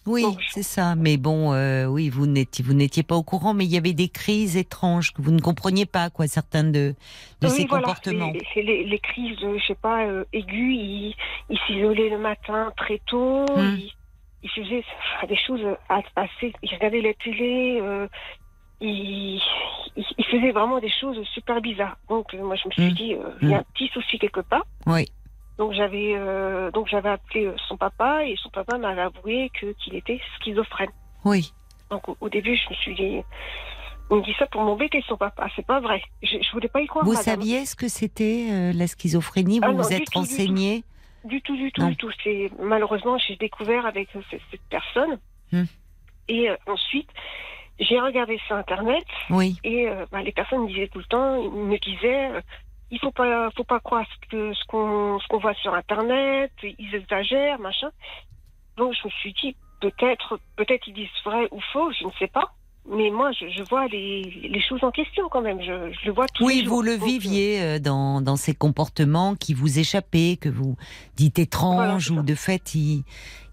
Oui, 0.05 0.25
c'est 0.49 0.65
ça. 0.65 0.97
Mais 0.97 1.17
bon, 1.17 1.53
euh, 1.53 1.87
oui, 1.87 2.09
vous 2.09 2.27
n'étiez 2.27 2.65
vous 2.65 2.75
n'étiez 2.75 3.05
pas 3.05 3.15
au 3.15 3.23
courant, 3.23 3.55
mais 3.55 3.65
il 3.65 3.73
y 3.73 3.77
avait 3.77 3.93
des 3.93 4.09
crises 4.09 4.57
étranges 4.57 5.13
que 5.13 5.23
vous 5.23 5.31
ne 5.31 5.41
compreniez 5.41 5.87
pas, 5.87 6.11
quoi, 6.11 6.27
certains 6.27 6.65
de, 6.65 6.95
de 7.41 7.49
ces 7.49 7.67
comportements. 7.67 8.33
C'est 8.53 8.63
les, 8.63 8.85
les, 8.85 8.99
crises, 8.99 9.39
je 9.41 9.65
sais 9.67 9.77
pas, 9.77 10.05
euh, 10.05 10.25
aiguës. 10.33 10.75
Il, 10.75 11.15
il 11.51 11.59
s'isolait 11.67 12.11
le 12.11 12.19
matin 12.19 12.73
très 12.77 13.01
tôt. 13.07 13.47
Hum. 13.55 13.79
Il, 14.43 14.51
faisait 14.51 14.85
des 15.29 15.37
choses 15.37 15.65
assez. 16.17 16.53
Il 16.65 16.75
regardait 16.75 17.01
la 17.01 17.15
télé 17.15 17.81
il, 18.83 19.41
il, 19.97 20.25
faisait 20.25 20.51
vraiment 20.51 20.81
des 20.81 20.91
choses 20.91 21.23
super 21.29 21.61
bizarres. 21.61 21.97
Donc 22.09 22.35
euh, 22.35 22.43
moi 22.43 22.57
je 22.57 22.69
me 22.69 22.73
suis 22.73 22.91
mmh. 22.91 22.95
dit, 22.95 23.15
euh, 23.15 23.31
il 23.41 23.51
y 23.51 23.55
a 23.55 23.59
un 23.59 23.61
mmh. 23.61 23.65
petit 23.75 23.89
souci 23.89 24.19
quelque 24.19 24.41
part. 24.41 24.65
Oui. 24.87 25.07
Donc 25.59 25.73
j'avais 25.73 26.15
euh, 26.17 26.71
donc 26.71 26.89
j'avais 26.89 27.11
appelé 27.11 27.51
son 27.69 27.77
papa 27.77 28.25
et 28.25 28.37
son 28.37 28.49
papa 28.49 28.79
m'avait 28.79 29.03
avoué 29.03 29.51
que 29.61 29.73
qu'il 29.75 29.95
était 29.95 30.21
schizophrène. 30.37 30.91
Oui. 31.25 31.53
Donc 31.91 32.03
au, 32.21 32.29
début 32.29 32.57
je 32.57 32.71
me 32.71 32.75
suis 32.77 32.95
dit, 32.95 33.21
on 34.11 34.17
me 34.17 34.23
dit 34.23 34.35
ça 34.39 34.47
pour 34.47 34.63
m'embêter 34.63 35.05
son 35.07 35.17
papa, 35.17 35.47
c'est 35.55 35.67
pas 35.67 35.81
vrai. 35.81 36.03
Je, 36.23 36.39
je 36.41 36.53
voulais 36.53 36.69
pas 36.69 36.81
y 36.81 36.87
croire. 36.87 37.05
Vous 37.05 37.15
saviez 37.15 37.67
ce 37.67 37.77
que 37.77 37.89
c'était 37.89 38.73
la 38.73 38.87
schizophrénie? 38.87 39.61
Vous 39.61 39.67
ah 39.69 39.73
vous 39.73 39.93
êtes 39.93 40.09
renseigné? 40.15 40.85
Du 41.25 41.41
tout, 41.43 41.55
du 41.55 41.71
tout, 41.71 41.87
du 41.87 41.97
tout. 41.97 42.11
C'est 42.25 42.51
malheureusement 42.59 43.19
j'ai 43.19 43.37
découvert 43.37 43.87
avec 43.87 44.09
cette, 44.31 44.61
personne. 44.71 45.19
Mmh. 45.53 45.65
Et 46.29 46.49
ensuite, 46.67 47.11
j'ai 47.79 48.01
regardé 48.01 48.39
sur 48.47 48.57
Internet. 48.57 49.05
Oui. 49.31 49.57
Et 49.65 49.89
euh, 49.89 50.07
bah, 50.11 50.23
les 50.23 50.33
personnes 50.33 50.63
me 50.63 50.69
disaient 50.69 50.89
tout 50.89 50.99
le 50.99 51.05
temps, 51.05 51.37
ils 51.43 51.51
me 51.51 51.79
disaient, 51.79 52.31
euh, 52.31 52.41
il 52.91 52.99
faut 52.99 53.11
pas, 53.11 53.51
faut 53.57 53.65
pas 53.65 53.81
croire 53.81 54.05
ce 54.31 54.55
ce 54.55 54.65
qu'on, 54.67 55.19
ce 55.19 55.27
qu'on 55.29 55.39
voit 55.39 55.55
sur 55.55 55.75
Internet. 55.75 56.53
Ils 56.63 56.95
exagèrent, 56.95 57.59
machin. 57.59 57.91
Donc 58.77 58.95
je 58.95 59.07
me 59.07 59.11
suis 59.11 59.33
dit, 59.35 59.57
peut-être, 59.81 60.39
peut-être 60.57 60.87
ils 60.87 60.95
disent 60.95 61.09
vrai 61.25 61.49
ou 61.51 61.61
faux, 61.73 61.91
je 61.93 62.05
ne 62.05 62.13
sais 62.19 62.29
pas. 62.29 62.55
Mais 62.91 63.11
moi, 63.11 63.31
je, 63.31 63.63
vois 63.71 63.87
les, 63.87 64.23
les, 64.51 64.61
choses 64.61 64.83
en 64.83 64.91
question 64.91 65.29
quand 65.29 65.41
même. 65.41 65.61
Je, 65.61 65.93
je 65.93 66.07
le 66.07 66.13
vois 66.13 66.27
tous 66.27 66.45
oui, 66.45 66.57
les 66.57 66.65
jours. 66.65 66.75
vous 66.75 66.83
le 66.83 66.95
viviez 66.95 67.63
euh, 67.63 67.79
dans, 67.79 68.21
dans 68.21 68.35
ces 68.35 68.55
comportements 68.55 69.37
qui 69.37 69.55
vous 69.55 69.79
échappaient, 69.79 70.37
que 70.41 70.49
vous 70.49 70.77
dites 71.15 71.39
étranges, 71.39 72.11
ou 72.11 72.23
de 72.23 72.35
fait, 72.35 72.75
il, 72.75 73.05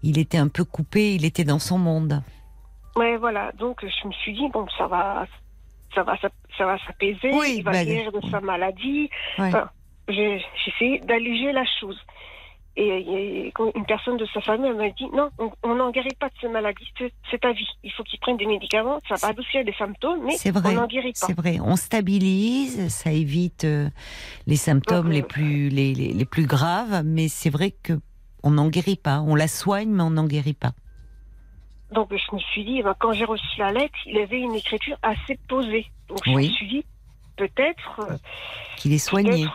il 0.02 0.18
était 0.18 0.38
un 0.38 0.48
peu 0.48 0.64
coupé, 0.64 1.14
il 1.14 1.24
était 1.24 1.44
dans 1.44 1.60
son 1.60 1.78
monde. 1.78 2.22
Ouais, 2.96 3.16
voilà. 3.16 3.52
Donc, 3.52 3.80
je 3.82 4.08
me 4.08 4.12
suis 4.12 4.32
dit, 4.32 4.48
bon, 4.48 4.66
ça 4.76 4.86
va, 4.86 5.26
ça 5.94 6.02
va, 6.02 6.16
ça, 6.18 6.66
va 6.66 6.78
s'apaiser. 6.86 7.30
il 7.48 7.62
va 7.62 7.72
bah, 7.72 7.84
guérir 7.84 8.12
de 8.12 8.20
sa 8.30 8.40
maladie. 8.40 9.10
j'ai 10.08 10.42
essayé 10.66 11.00
d'alléger 11.00 11.52
la 11.52 11.64
chose. 11.80 11.98
Et, 12.76 13.52
une 13.74 13.84
personne 13.84 14.16
de 14.16 14.26
sa 14.32 14.40
famille 14.40 14.72
m'a 14.72 14.88
dit 14.90 15.06
non, 15.12 15.28
on 15.62 15.74
n'en 15.74 15.90
guérit 15.90 16.14
pas 16.18 16.28
de 16.28 16.34
cette 16.40 16.50
maladie, 16.50 16.86
c'est 17.30 17.40
ta 17.40 17.52
vie. 17.52 17.66
Il 17.82 17.92
faut 17.92 18.04
qu'il 18.04 18.18
prenne 18.20 18.36
des 18.36 18.46
médicaments, 18.46 18.98
ça 19.08 19.16
va 19.16 19.28
adoucir 19.28 19.64
les 19.64 19.74
symptômes, 19.74 20.24
mais 20.24 20.36
on 20.64 20.72
n'en 20.72 20.86
guérit 20.86 21.12
pas. 21.12 21.26
C'est 21.26 21.36
vrai, 21.36 21.58
on 21.60 21.76
stabilise, 21.76 22.88
ça 22.88 23.10
évite 23.10 23.64
euh, 23.64 23.90
les 24.46 24.56
symptômes 24.56 25.10
les, 25.10 25.22
plus, 25.22 25.68
les, 25.68 25.94
les, 25.94 26.24
plus 26.24 26.46
graves, 26.46 27.02
mais 27.04 27.28
c'est 27.28 27.50
vrai 27.50 27.72
que 27.82 28.00
on 28.42 28.52
n'en 28.52 28.68
guérit 28.68 28.96
pas. 28.96 29.20
On 29.20 29.34
la 29.34 29.48
soigne, 29.48 29.90
mais 29.90 30.02
on 30.02 30.10
n'en 30.10 30.26
guérit 30.26 30.54
pas. 30.54 30.72
Donc 31.92 32.08
je 32.10 32.34
me 32.34 32.40
suis 32.40 32.64
dit, 32.64 32.82
ben, 32.82 32.94
quand 32.98 33.12
j'ai 33.12 33.24
reçu 33.24 33.58
la 33.58 33.72
lettre, 33.72 33.94
il 34.06 34.18
avait 34.18 34.40
une 34.40 34.54
écriture 34.54 34.96
assez 35.02 35.38
posée. 35.48 35.86
Donc 36.08 36.18
je 36.24 36.30
me 36.30 36.42
suis 36.42 36.68
dit, 36.68 36.84
peut-être 37.36 38.00
euh, 38.00 38.16
qu'il 38.76 38.92
est 38.92 38.98
soigné. 38.98 39.46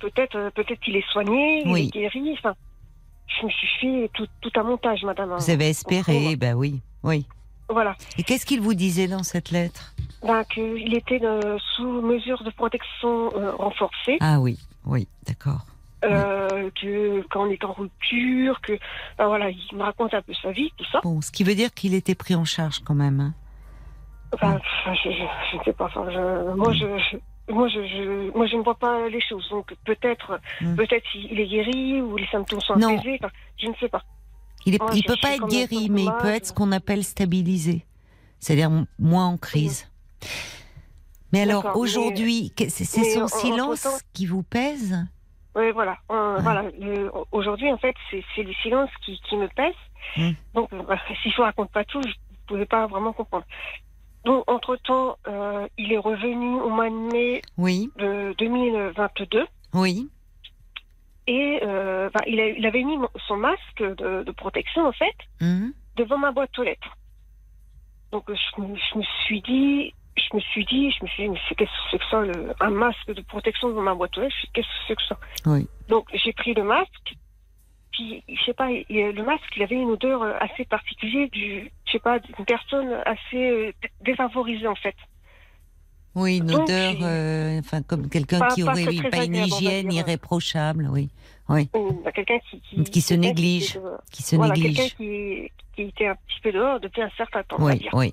Peut-être, 0.00 0.36
euh, 0.36 0.50
peut-être, 0.50 0.80
qu'il 0.80 0.96
est 0.96 1.10
soigné, 1.10 1.62
il 1.66 1.76
est 1.76 1.90
guéri. 1.90 2.34
Enfin, 2.38 2.54
je 3.26 3.46
me 3.46 3.50
suis 3.50 3.68
fait 3.80 4.10
tout, 4.14 4.26
tout 4.40 4.52
un 4.56 4.62
montage, 4.62 5.02
madame. 5.02 5.34
Vous 5.36 5.50
avez 5.50 5.68
espéré, 5.68 6.36
ben 6.36 6.54
oui, 6.54 6.80
oui. 7.02 7.26
Voilà. 7.68 7.96
Et 8.16 8.22
qu'est-ce 8.22 8.46
qu'il 8.46 8.60
vous 8.60 8.74
disait 8.74 9.08
dans 9.08 9.22
cette 9.22 9.50
lettre? 9.50 9.92
Ben, 10.22 10.44
Qu'il 10.44 10.94
était 10.94 11.20
sous 11.76 12.00
mesure 12.00 12.42
de 12.42 12.50
protection 12.50 13.30
euh, 13.34 13.52
renforcée. 13.52 14.16
Ah 14.20 14.40
oui, 14.40 14.58
oui, 14.86 15.06
d'accord. 15.26 15.66
Euh, 16.04 16.70
que 16.80 17.26
quand 17.28 17.46
on 17.46 17.50
est 17.50 17.64
en 17.64 17.72
rupture, 17.72 18.60
que 18.60 18.72
ben 19.18 19.26
voilà, 19.26 19.50
il 19.50 19.76
me 19.76 19.82
raconte 19.82 20.14
un 20.14 20.22
peu 20.22 20.32
sa 20.40 20.52
vie, 20.52 20.72
tout 20.76 20.84
ça. 20.92 21.00
Bon, 21.02 21.20
ce 21.20 21.32
qui 21.32 21.42
veut 21.42 21.56
dire 21.56 21.74
qu'il 21.74 21.92
était 21.94 22.14
pris 22.14 22.36
en 22.36 22.44
charge 22.44 22.78
quand 22.84 22.94
même. 22.94 23.18
Hein. 23.20 23.34
Je, 24.32 25.56
ne 25.56 25.64
sais 25.64 25.72
pas. 25.72 25.86
Enfin, 25.86 26.04
moi, 26.54 26.72
je, 26.72 26.86
moi, 27.52 27.68
je, 27.68 28.30
moi, 28.36 28.46
je 28.46 28.56
ne 28.56 28.62
vois 28.62 28.76
pas 28.76 29.08
les 29.08 29.20
choses. 29.20 29.48
Donc, 29.50 29.74
peut-être, 29.84 30.38
hmm. 30.60 30.76
peut-être 30.76 31.06
il 31.14 31.40
est 31.40 31.46
guéri 31.46 32.00
ou 32.00 32.16
les 32.16 32.26
symptômes 32.28 32.60
sont 32.60 32.74
apaisés. 32.74 33.18
je 33.58 33.66
ne 33.66 33.74
sais 33.80 33.88
pas. 33.88 34.02
Il 34.66 34.74
ne 34.74 35.06
peut 35.06 35.16
pas 35.20 35.34
être 35.34 35.48
guéri, 35.48 35.88
mais 35.90 36.04
il 36.04 36.12
peut 36.20 36.28
être 36.28 36.46
ce 36.46 36.52
qu'on 36.52 36.72
appelle 36.72 37.02
stabilisé, 37.02 37.86
c'est-à-dire 38.38 38.70
moins 38.98 39.26
en 39.26 39.38
crise. 39.38 39.90
Mais 41.32 41.42
alors, 41.42 41.76
aujourd'hui, 41.76 42.52
c'est 42.56 42.84
son 42.84 43.28
silence 43.28 43.86
qui 44.12 44.26
vous 44.26 44.42
pèse? 44.42 44.96
Oui, 45.58 45.72
voilà. 45.72 45.98
voilà. 46.08 46.64
Aujourd'hui, 47.32 47.70
en 47.72 47.78
fait, 47.78 47.94
c'est 48.10 48.42
le 48.42 48.52
silence 48.62 48.90
qui, 49.04 49.20
qui 49.28 49.36
me 49.36 49.48
pèse. 49.48 49.74
Hmm. 50.16 50.30
Donc, 50.54 50.70
si 51.22 51.30
je 51.30 51.40
ne 51.40 51.46
raconte 51.46 51.72
pas 51.72 51.84
tout, 51.84 52.00
je 52.02 52.08
ne 52.08 52.46
pouvais 52.46 52.66
pas 52.66 52.86
vraiment 52.86 53.12
comprendre. 53.12 53.44
Donc, 54.24 54.44
entre-temps, 54.46 55.16
euh, 55.26 55.66
il 55.78 55.92
est 55.92 55.98
revenu 55.98 56.60
au 56.60 56.68
mois 56.68 56.90
de 56.90 57.12
mai 57.12 57.42
oui. 57.56 57.90
de 57.98 58.34
2022. 58.38 59.46
Oui. 59.74 60.08
Et 61.26 61.60
euh, 61.62 62.08
il, 62.26 62.66
avait 62.66 62.84
mis 62.84 62.98
son 63.26 63.36
masque 63.36 63.82
de, 63.82 64.30
protection, 64.32 64.86
en 64.86 64.92
fait, 64.92 65.16
mhm. 65.40 65.72
devant 65.96 66.18
ma 66.18 66.30
boîte 66.30 66.56
aux 66.58 66.62
lettres. 66.62 66.96
Donc, 68.12 68.24
je, 68.28 68.60
me 68.98 69.02
suis 69.24 69.42
dit, 69.42 69.94
je 70.18 70.36
me 70.36 70.40
suis 70.40 70.64
dit, 70.64 70.90
je 70.90 71.04
me 71.04 71.08
suis 71.08 71.22
dit, 71.24 71.28
mais 71.30 71.38
qu'est-ce 71.56 71.70
que 71.70 71.90
c'est 71.90 71.98
que 71.98 72.04
ça, 72.10 72.22
un 72.60 72.70
masque 72.70 73.12
de 73.12 73.20
protection 73.22 73.68
devant 73.68 73.82
ma 73.82 73.94
boîte 73.94 74.16
aux 74.18 74.22
lettres 74.22 74.34
Qu'est-ce 74.52 74.66
que 74.66 74.84
c'est 74.88 74.96
que 74.96 75.02
ça? 75.08 75.18
Oui. 75.46 75.66
Donc, 75.88 76.08
j'ai 76.12 76.32
pris 76.32 76.54
le 76.54 76.64
masque, 76.64 77.14
je 77.98 78.44
sais 78.44 78.54
pas, 78.54 78.68
le 78.68 79.22
masque, 79.22 79.44
il 79.56 79.62
avait 79.62 79.74
une 79.74 79.90
odeur 79.90 80.22
euh, 80.22 80.32
assez 80.40 80.64
particulière 80.64 81.28
du, 81.30 81.70
je 81.86 81.92
sais 81.92 81.98
pas, 81.98 82.18
d'une 82.18 82.44
personne 82.44 82.92
assez 83.04 83.50
euh, 83.50 83.72
défavorisée 84.04 84.68
en 84.68 84.74
fait. 84.74 84.94
Oui, 86.14 86.38
une 86.38 86.54
odeur, 86.54 86.94
euh, 87.02 87.60
enfin 87.60 87.82
comme 87.82 88.08
quelqu'un 88.08 88.46
qui 88.48 88.62
aurait 88.62 88.84
pas, 89.10 89.24
une 89.24 89.36
hygiène 89.36 89.92
irréprochable, 89.92 90.88
oui, 90.90 91.08
oui. 91.48 91.68
Bah, 92.04 92.12
quelqu'un 92.12 92.38
qui, 92.50 92.84
qui, 92.84 93.00
se 93.00 93.14
néglige, 93.14 93.78
qui, 94.10 94.22
se 94.22 94.36
néglige. 94.36 94.76
Quelqu'un 94.76 94.94
qui, 94.96 95.52
qui, 95.74 95.82
était 95.82 96.08
un 96.08 96.14
petit 96.14 96.40
peu 96.42 96.52
dehors 96.52 96.80
depuis 96.80 97.02
un 97.02 97.10
certain 97.16 97.42
temps. 97.42 97.56
Oui, 97.60 97.86
oui. 97.92 98.12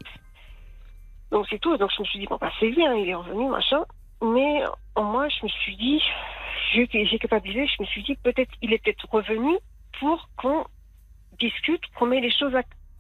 Donc 1.32 1.48
c'est 1.50 1.60
tout. 1.60 1.78
Donc 1.78 1.92
je 1.96 2.02
me 2.02 2.06
suis 2.06 2.20
dit 2.20 2.28
bon 2.28 2.38
bah 2.40 2.52
c'est 2.60 2.70
bien, 2.70 2.94
il 2.94 3.10
est 3.10 3.16
revenu 3.16 3.50
machin. 3.50 3.84
Mais 4.22 4.64
moi 4.98 5.28
je 5.30 5.46
me 5.46 5.50
suis 5.50 5.76
dit, 5.76 6.02
j'ai 6.74 6.88
culpabilisé, 7.20 7.68
je 7.68 7.82
me 7.82 7.88
suis 7.88 8.04
dit 8.04 8.16
peut-être 8.24 8.52
il 8.62 8.74
est 8.74 8.84
peut-être 8.84 9.08
revenu 9.10 9.58
pour 10.00 10.30
qu'on 10.38 10.66
discute, 11.40 11.82
qu'on 11.96 12.06
met 12.06 12.22
les 12.22 12.32
choses 12.32 12.54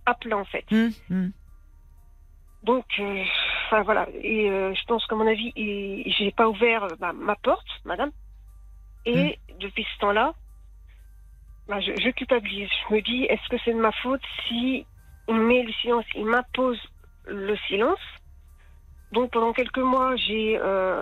à, 0.05 0.13
plat 0.15 0.37
en 0.37 0.45
fait. 0.45 0.65
Hum, 0.71 0.91
hum. 1.09 1.31
Donc, 2.63 2.85
euh, 2.99 3.23
enfin 3.67 3.83
voilà. 3.83 4.07
Et 4.21 4.49
euh, 4.49 4.73
je 4.73 4.83
pense 4.85 5.05
qu'à 5.05 5.15
mon 5.15 5.27
avis, 5.27 5.53
j'ai 5.55 6.31
pas 6.31 6.49
ouvert 6.49 6.83
euh, 6.83 7.13
ma 7.13 7.35
porte, 7.35 7.67
madame. 7.85 8.11
Et 9.05 9.37
hum. 9.49 9.57
depuis 9.59 9.85
ce 9.93 9.99
temps-là, 9.99 10.33
bah, 11.67 11.79
je, 11.79 12.09
culpabilise. 12.11 12.69
Je 12.89 12.95
me 12.95 13.01
dis, 13.01 13.23
est-ce 13.25 13.47
que 13.49 13.57
c'est 13.63 13.73
de 13.73 13.79
ma 13.79 13.91
faute 13.91 14.21
si 14.47 14.85
il 15.27 15.35
met 15.35 15.63
le 15.63 15.71
silence, 15.73 16.05
il 16.15 16.25
m'impose 16.25 16.79
le 17.27 17.55
silence. 17.67 17.99
Donc 19.11 19.31
pendant 19.31 19.53
quelques 19.53 19.77
mois, 19.79 20.15
j'ai. 20.15 20.59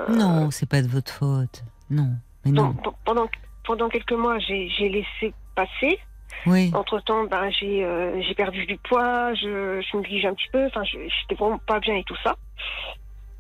non, 0.10 0.52
c'est 0.52 0.70
pas 0.70 0.82
de 0.82 0.88
votre 0.88 1.12
faute. 1.12 1.64
Non. 1.90 2.12
Mais 2.46 2.52
non. 2.52 2.76
pendant, 3.06 3.30
pendant 3.66 3.90
quelques 3.90 4.14
mois, 4.14 4.38
j'ai 4.40 4.90
laissé 4.90 5.34
passé. 5.56 6.00
Oui. 6.46 6.72
Entre 6.74 7.00
temps, 7.00 7.24
ben, 7.26 7.50
j'ai 7.52 7.86
euh, 7.86 8.22
j'ai 8.22 8.34
perdu 8.34 8.66
du 8.66 8.78
poids, 8.78 9.34
je, 9.34 9.82
je 9.82 9.98
me 9.98 10.02
néglige 10.02 10.26
un 10.26 10.34
petit 10.34 10.50
peu, 10.52 10.66
enfin, 10.66 10.84
j'étais 10.84 11.36
vraiment 11.36 11.60
pas 11.60 11.80
bien 11.80 11.96
et 11.96 12.04
tout 12.04 12.18
ça. 12.24 12.36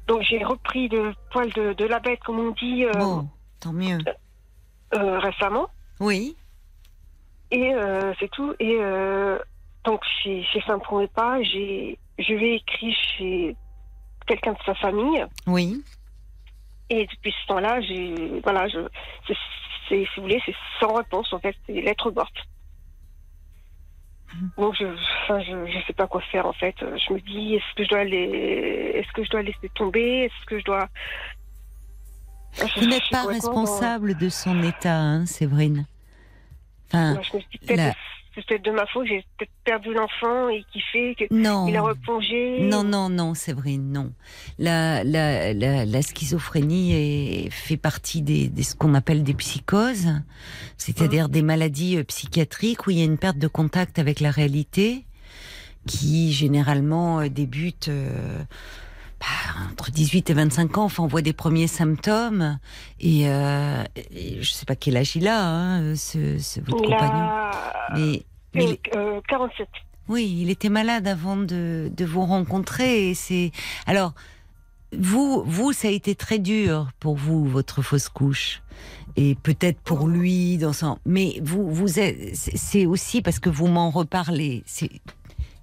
Donc 0.07 0.21
j'ai 0.21 0.43
repris 0.43 0.87
le 0.89 1.13
poil 1.31 1.51
de, 1.53 1.73
de, 1.73 1.85
la 1.85 1.99
bête, 1.99 2.19
comme 2.23 2.39
on 2.39 2.51
dit. 2.51 2.85
Euh, 2.85 2.91
bon, 2.93 3.27
tant 3.59 3.73
mieux. 3.73 3.97
Euh, 4.95 5.19
récemment. 5.19 5.67
Oui. 5.99 6.35
Et 7.51 7.71
c'est 8.19 8.31
tout. 8.31 8.53
Et 8.59 8.79
donc 9.83 10.01
fait 10.23 10.71
un 10.71 10.79
premier 10.79 11.07
pas, 11.07 11.41
j'ai 11.43 11.97
je 12.19 12.33
vais 12.33 12.55
écrire 12.55 12.95
chez 13.17 13.55
quelqu'un 14.27 14.53
de 14.53 14.63
sa 14.65 14.75
famille. 14.75 15.25
Oui. 15.47 15.83
Et 16.89 17.07
depuis 17.07 17.33
ce 17.41 17.47
temps-là, 17.47 17.81
j'ai 17.81 18.39
voilà, 18.43 18.67
je 18.67 18.79
si 19.87 20.05
vous 20.15 20.23
voulez, 20.23 20.41
c'est 20.45 20.55
sans 20.79 20.93
réponse, 20.93 21.31
en 21.33 21.39
fait, 21.39 21.55
c'est 21.65 21.81
lettres 21.81 22.11
mortes. 22.11 22.47
Mhm. 24.33 24.49
Donc 24.57 24.75
je, 24.79 24.85
ne 24.85 25.81
sais 25.85 25.93
pas 25.93 26.07
quoi 26.07 26.21
faire 26.31 26.45
en 26.45 26.53
fait. 26.53 26.75
Je 26.79 27.13
me 27.13 27.19
dis 27.19 27.55
est-ce 27.55 27.75
que 27.75 27.83
je 27.83 27.89
dois 27.89 28.03
les, 28.03 28.93
est-ce 28.95 29.11
que 29.13 29.23
je 29.23 29.29
dois 29.29 29.41
laisser 29.41 29.69
tomber, 29.75 30.25
est-ce 30.25 30.45
que 30.45 30.59
je 30.59 30.63
dois. 30.63 30.87
Vous 32.77 32.85
n'êtes 32.85 33.09
pas 33.11 33.25
responsable 33.25 34.15
de 34.15 34.29
son 34.29 34.61
état, 34.63 34.95
hein, 34.95 35.25
Séverine. 35.25 35.85
Enfin, 36.87 37.19
je 37.23 37.37
me 37.37 37.41
dis 37.41 37.93
c'est 38.35 38.45
peut-être 38.45 38.65
de 38.65 38.71
ma 38.71 38.85
faute, 38.87 39.05
j'ai 39.07 39.23
peut-être 39.37 39.51
perdu 39.63 39.93
l'enfant 39.93 40.49
et 40.49 40.65
qui 40.71 40.81
fait 40.81 41.15
qu'il 41.15 41.47
a 41.47 41.81
replongé. 41.81 42.59
Non, 42.61 42.83
non, 42.83 43.09
non, 43.09 43.33
Séverine, 43.33 43.91
non. 43.91 44.11
La, 44.57 45.03
la, 45.03 45.53
la, 45.53 46.01
schizophrénie 46.01 46.93
est, 46.93 47.49
fait 47.51 47.77
partie 47.77 48.21
des, 48.21 48.47
des 48.47 48.63
ce 48.63 48.75
qu'on 48.75 48.95
appelle 48.95 49.23
des 49.23 49.33
psychoses, 49.33 50.09
c'est-à-dire 50.77 51.29
des 51.29 51.41
maladies 51.41 51.97
euh, 51.97 52.03
psychiatriques 52.03 52.87
où 52.87 52.91
il 52.91 52.99
y 52.99 53.01
a 53.01 53.05
une 53.05 53.17
perte 53.17 53.37
de 53.37 53.47
contact 53.47 53.99
avec 53.99 54.19
la 54.19 54.31
réalité 54.31 55.05
qui 55.85 56.31
généralement 56.31 57.19
euh, 57.19 57.29
débute. 57.29 57.89
Euh, 57.89 58.43
bah, 59.23 59.67
entre 59.71 59.89
18 59.91 60.29
et 60.29 60.33
25 60.33 60.77
ans, 60.77 60.83
enfin, 60.83 61.03
on 61.03 61.07
voit 61.07 61.21
des 61.21 61.33
premiers 61.33 61.67
symptômes. 61.67 62.59
Et, 62.99 63.29
euh, 63.29 63.83
je 64.41 64.51
sais 64.51 64.65
pas 64.65 64.75
quel 64.75 64.97
âge 64.97 65.15
il 65.15 65.27
a, 65.27 65.39
hein, 65.39 65.95
ce, 65.95 66.37
ce, 66.39 66.59
votre 66.59 66.83
compagnon. 66.83 67.29
Mais, 67.95 68.25
mais 68.53 68.79
47. 69.29 69.61
Euh, 69.61 69.79
oui, 70.09 70.39
il 70.41 70.49
était 70.49 70.69
malade 70.69 71.07
avant 71.07 71.37
de, 71.37 71.89
de 71.95 72.05
vous 72.05 72.25
rencontrer. 72.25 73.11
Et 73.11 73.13
c'est 73.13 73.51
alors 73.87 74.13
vous, 74.97 75.43
vous, 75.45 75.71
ça 75.71 75.87
a 75.87 75.91
été 75.91 76.15
très 76.15 76.39
dur 76.39 76.89
pour 76.99 77.15
vous 77.15 77.45
votre 77.45 77.81
fausse 77.81 78.09
couche 78.09 78.61
et 79.15 79.35
peut-être 79.35 79.79
pour 79.79 80.07
lui 80.07 80.57
dans 80.57 80.73
son. 80.73 80.97
Mais 81.05 81.39
vous, 81.41 81.71
vous 81.71 81.99
êtes, 81.99 82.35
c'est 82.35 82.85
aussi 82.85 83.21
parce 83.21 83.39
que 83.39 83.49
vous 83.49 83.67
m'en 83.67 83.89
reparlez. 83.89 84.63
C'est 84.65 84.89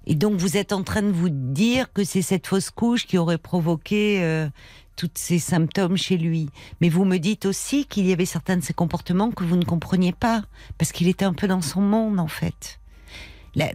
et 0.07 0.15
donc 0.15 0.39
vous 0.39 0.57
êtes 0.57 0.73
en 0.73 0.83
train 0.83 1.03
de 1.03 1.11
vous 1.11 1.29
dire 1.29 1.91
que 1.93 2.03
c'est 2.03 2.21
cette 2.21 2.47
fausse 2.47 2.69
couche 2.71 3.05
qui 3.05 3.17
aurait 3.17 3.37
provoqué 3.37 4.23
euh, 4.23 4.49
tous 4.95 5.11
ces 5.15 5.39
symptômes 5.39 5.97
chez 5.97 6.17
lui. 6.17 6.49
Mais 6.79 6.89
vous 6.89 7.05
me 7.05 7.17
dites 7.17 7.45
aussi 7.45 7.85
qu'il 7.85 8.07
y 8.07 8.13
avait 8.13 8.25
certains 8.25 8.57
de 8.57 8.63
ses 8.63 8.73
comportements 8.73 9.31
que 9.31 9.43
vous 9.43 9.55
ne 9.55 9.65
compreniez 9.65 10.13
pas, 10.13 10.43
parce 10.77 10.91
qu'il 10.91 11.07
était 11.07 11.25
un 11.25 11.33
peu 11.33 11.47
dans 11.47 11.61
son 11.61 11.81
monde 11.81 12.19
en 12.19 12.27
fait. 12.27 12.79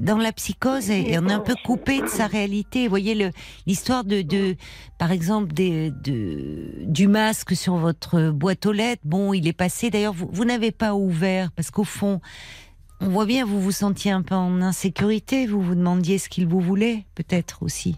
dans 0.00 0.18
la 0.18 0.32
psychose, 0.32 0.90
on 0.90 0.92
est 1.28 1.32
un 1.32 1.40
peu 1.40 1.54
coupé 1.64 2.00
de 2.00 2.06
sa 2.08 2.26
réalité. 2.26 2.84
Vous 2.84 2.90
voyez 2.90 3.30
l'histoire 3.66 4.04
de, 4.04 4.22
de, 4.22 4.56
par 4.98 5.12
exemple, 5.12 5.52
des, 5.52 5.90
de, 5.90 6.72
du 6.82 7.08
masque 7.08 7.54
sur 7.54 7.76
votre 7.76 8.30
boîte 8.30 8.66
aux 8.66 8.72
lettres. 8.72 9.02
Bon, 9.04 9.32
il 9.32 9.46
est 9.46 9.52
passé. 9.52 9.90
D'ailleurs, 9.90 10.14
vous, 10.14 10.28
vous 10.32 10.44
n'avez 10.44 10.72
pas 10.72 10.94
ouvert 10.94 11.52
parce 11.52 11.70
qu'au 11.70 11.84
fond, 11.84 12.20
on 13.00 13.08
voit 13.08 13.26
bien, 13.26 13.44
vous 13.44 13.60
vous 13.60 13.72
sentiez 13.72 14.10
un 14.10 14.22
peu 14.22 14.34
en 14.34 14.62
insécurité, 14.62 15.46
vous 15.46 15.60
vous 15.60 15.74
demandiez 15.74 16.18
ce 16.18 16.28
qu'il 16.28 16.46
vous 16.46 16.60
voulait, 16.60 17.04
peut-être 17.14 17.62
aussi. 17.62 17.96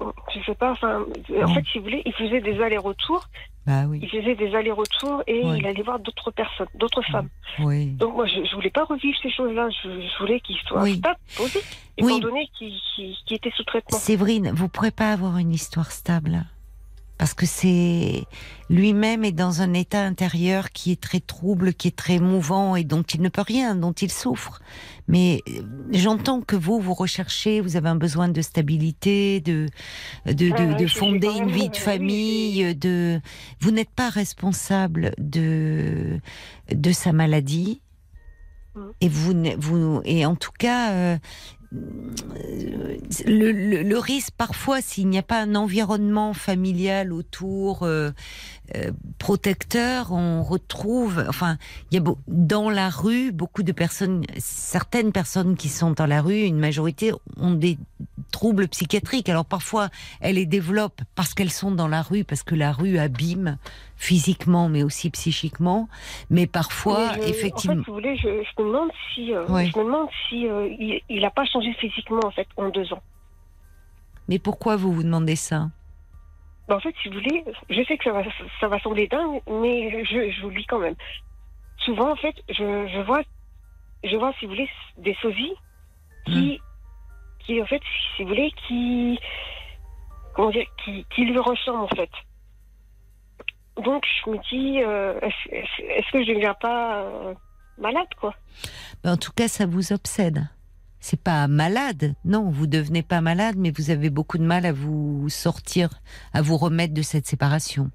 Je 0.00 0.40
sais 0.44 0.54
pas, 0.54 0.72
enfin, 0.72 1.04
en 1.42 1.54
fait, 1.54 1.64
si 1.72 1.78
vous 1.78 1.84
voulez, 1.84 2.02
il 2.04 2.12
faisait 2.12 2.40
des 2.40 2.60
allers-retours 2.60 3.28
Bah 3.66 3.84
oui. 3.88 4.00
Il 4.02 4.08
faisait 4.08 4.34
des 4.34 4.54
allers-retours 4.54 5.22
et 5.26 5.40
il 5.40 5.66
allait 5.66 5.82
voir 5.82 5.98
d'autres 5.98 6.30
personnes, 6.30 6.68
d'autres 6.74 7.02
femmes. 7.02 7.28
Oui. 7.60 7.86
Donc 7.92 8.14
moi, 8.14 8.26
je, 8.26 8.40
ne 8.40 8.54
voulais 8.54 8.70
pas 8.70 8.84
revivre 8.84 9.18
ces 9.22 9.30
choses-là. 9.30 9.68
Je, 9.82 10.18
voulais 10.20 10.40
qu'il 10.40 10.56
soit 10.66 10.86
stable, 10.86 11.18
posé, 11.36 11.60
étant 11.96 12.18
donné 12.18 12.48
qu'il 12.56 12.74
était 13.30 13.50
sous 13.56 13.64
traitement. 13.64 13.98
Séverine, 13.98 14.52
vous 14.54 14.68
pourrez 14.68 14.92
pas 14.92 15.12
avoir 15.12 15.38
une 15.38 15.52
histoire 15.52 15.90
stable 15.90 16.44
parce 17.18 17.34
que 17.34 17.46
c'est 17.46 18.24
lui-même 18.70 19.24
est 19.24 19.32
dans 19.32 19.60
un 19.60 19.74
état 19.74 20.02
intérieur 20.04 20.70
qui 20.70 20.92
est 20.92 21.00
très 21.00 21.20
trouble, 21.20 21.74
qui 21.74 21.88
est 21.88 21.96
très 21.96 22.20
mouvant 22.20 22.76
et 22.76 22.84
dont 22.84 23.02
il 23.02 23.20
ne 23.22 23.28
peut 23.28 23.42
rien, 23.42 23.74
dont 23.74 23.92
il 23.92 24.10
souffre. 24.10 24.60
Mais 25.08 25.42
euh, 25.48 25.62
j'entends 25.90 26.40
que 26.40 26.54
vous, 26.54 26.80
vous 26.80 26.94
recherchez, 26.94 27.60
vous 27.60 27.76
avez 27.76 27.88
un 27.88 27.96
besoin 27.96 28.28
de 28.28 28.40
stabilité, 28.40 29.40
de 29.40 29.66
de, 30.26 30.78
de, 30.78 30.86
fonder 30.86 31.28
une 31.28 31.50
vie 31.50 31.70
de 31.70 31.76
famille, 31.76 32.74
de 32.76 33.20
vous 33.60 33.72
n'êtes 33.72 33.90
pas 33.90 34.10
responsable 34.10 35.12
de 35.18 36.20
de 36.70 36.92
sa 36.92 37.12
maladie. 37.12 37.82
Mm. 38.74 38.80
Et 39.00 39.08
vous, 39.08 39.34
vous, 39.58 40.00
et 40.04 40.24
en 40.24 40.36
tout 40.36 40.52
cas, 40.56 40.92
euh, 40.92 41.18
le, 41.70 43.98
risque 43.98 44.32
parfois, 44.36 44.80
s'il 44.80 45.08
n'y 45.08 45.18
a 45.18 45.22
pas 45.22 45.40
un 45.40 45.54
environnement 45.54 46.32
familial 46.32 47.12
autour 47.12 47.82
euh, 47.82 48.10
euh, 48.74 48.92
protecteur, 49.18 50.12
on 50.12 50.42
retrouve, 50.42 51.24
enfin, 51.28 51.58
il 51.90 51.98
y 51.98 52.00
a 52.00 52.04
dans 52.26 52.70
la 52.70 52.88
rue 52.88 53.32
beaucoup 53.32 53.62
de 53.62 53.72
personnes, 53.72 54.24
certaines 54.38 55.12
personnes 55.12 55.56
qui 55.56 55.68
sont 55.68 55.90
dans 55.90 56.06
la 56.06 56.22
rue, 56.22 56.42
une 56.42 56.58
majorité 56.58 57.12
ont 57.36 57.52
des 57.52 57.78
troubles 58.30 58.68
psychiatriques. 58.68 59.28
Alors 59.28 59.44
parfois, 59.44 59.90
elles 60.20 60.36
les 60.36 60.46
développent 60.46 61.02
parce 61.14 61.34
qu'elles 61.34 61.52
sont 61.52 61.70
dans 61.70 61.88
la 61.88 62.02
rue, 62.02 62.24
parce 62.24 62.42
que 62.42 62.54
la 62.54 62.72
rue 62.72 62.98
abîme 62.98 63.58
physiquement, 63.98 64.68
mais 64.68 64.82
aussi 64.82 65.10
psychiquement. 65.10 65.88
Mais 66.30 66.46
parfois, 66.46 67.18
effectivement. 67.18 67.74
En 67.74 67.84
fait, 67.84 67.90
vous 67.90 67.94
voulez, 67.94 68.16
je, 68.16 68.28
me 68.28 68.64
demande 68.64 68.90
si, 69.12 69.34
euh, 69.34 69.46
je 69.46 69.78
me 69.78 69.84
demande 69.84 70.08
si 70.28 70.48
euh, 70.48 70.68
il 71.08 71.20
n'a 71.20 71.30
pas 71.30 71.44
changé 71.44 71.74
physiquement 71.74 72.24
en 72.24 72.30
fait 72.30 72.46
en 72.56 72.68
deux 72.68 72.92
ans. 72.92 73.02
Mais 74.28 74.38
pourquoi 74.38 74.76
vous 74.76 74.92
vous 74.92 75.02
demandez 75.02 75.36
ça 75.36 75.68
ben, 76.68 76.76
En 76.76 76.80
fait, 76.80 76.94
si 77.02 77.08
vous 77.08 77.14
voulez, 77.14 77.44
je 77.68 77.82
sais 77.84 77.98
que 77.98 78.04
ça 78.04 78.12
va, 78.12 78.22
ça 78.60 78.68
va 78.68 78.78
sembler 78.80 79.08
dingue, 79.08 79.40
mais 79.50 80.04
je, 80.04 80.30
je 80.30 80.42
vous 80.42 80.50
le 80.50 80.56
dis 80.56 80.66
quand 80.66 80.78
même. 80.78 80.94
Souvent, 81.78 82.12
en 82.12 82.16
fait, 82.16 82.34
je, 82.48 82.54
je 82.54 83.00
vois, 83.04 83.22
je 84.04 84.16
vois, 84.16 84.32
si 84.38 84.46
vous 84.46 84.52
voulez, 84.52 84.68
des 84.98 85.16
sosies 85.20 85.54
qui, 86.26 86.60
hmm. 86.60 87.44
qui, 87.44 87.62
en 87.62 87.66
fait, 87.66 87.82
si 88.16 88.22
vous 88.22 88.28
voulez, 88.28 88.52
qui, 88.66 89.18
comment 90.34 90.50
dire, 90.50 90.66
qui, 90.84 91.04
qui 91.14 91.24
lui 91.24 91.38
ressemblent 91.38 91.84
en 91.84 91.96
fait. 91.96 92.10
Donc 93.84 94.04
je 94.24 94.30
me 94.30 94.38
dis, 94.50 94.82
euh, 94.82 95.18
est-ce 95.20 96.12
que 96.12 96.24
je 96.24 96.30
ne 96.30 96.34
deviens 96.34 96.54
pas 96.54 97.02
euh, 97.02 97.34
malade, 97.78 98.08
quoi? 98.20 98.34
En 99.04 99.16
tout 99.16 99.32
cas, 99.32 99.48
ça 99.48 99.66
vous 99.66 99.92
obsède. 99.92 100.48
C'est 101.00 101.22
pas 101.22 101.46
malade, 101.46 102.14
non, 102.24 102.50
vous 102.50 102.66
devenez 102.66 103.02
pas 103.02 103.20
malade, 103.20 103.54
mais 103.56 103.70
vous 103.70 103.90
avez 103.90 104.10
beaucoup 104.10 104.36
de 104.36 104.42
mal 104.42 104.66
à 104.66 104.72
vous 104.72 105.28
sortir, 105.28 105.90
à 106.32 106.42
vous 106.42 106.56
remettre 106.56 106.92
de 106.92 107.02
cette 107.02 107.26
séparation. 107.26 107.90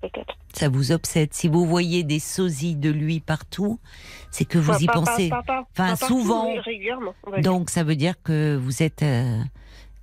Peut-être. 0.00 0.36
Ça 0.52 0.68
vous 0.68 0.92
obsède. 0.92 1.34
Si 1.34 1.48
vous 1.48 1.66
voyez 1.66 2.04
des 2.04 2.20
sosies 2.20 2.76
de 2.76 2.90
lui 2.90 3.20
partout, 3.20 3.80
c'est 4.30 4.44
que 4.44 4.58
vous 4.58 4.74
y 4.80 4.86
pensez. 4.86 5.30
enfin, 5.72 5.96
souvent. 5.96 6.48
Donc, 7.42 7.70
ça 7.70 7.82
veut 7.82 7.96
dire 7.96 8.14
que 8.22 8.56
vous 8.56 8.82
êtes. 8.82 9.02
Euh, 9.02 9.38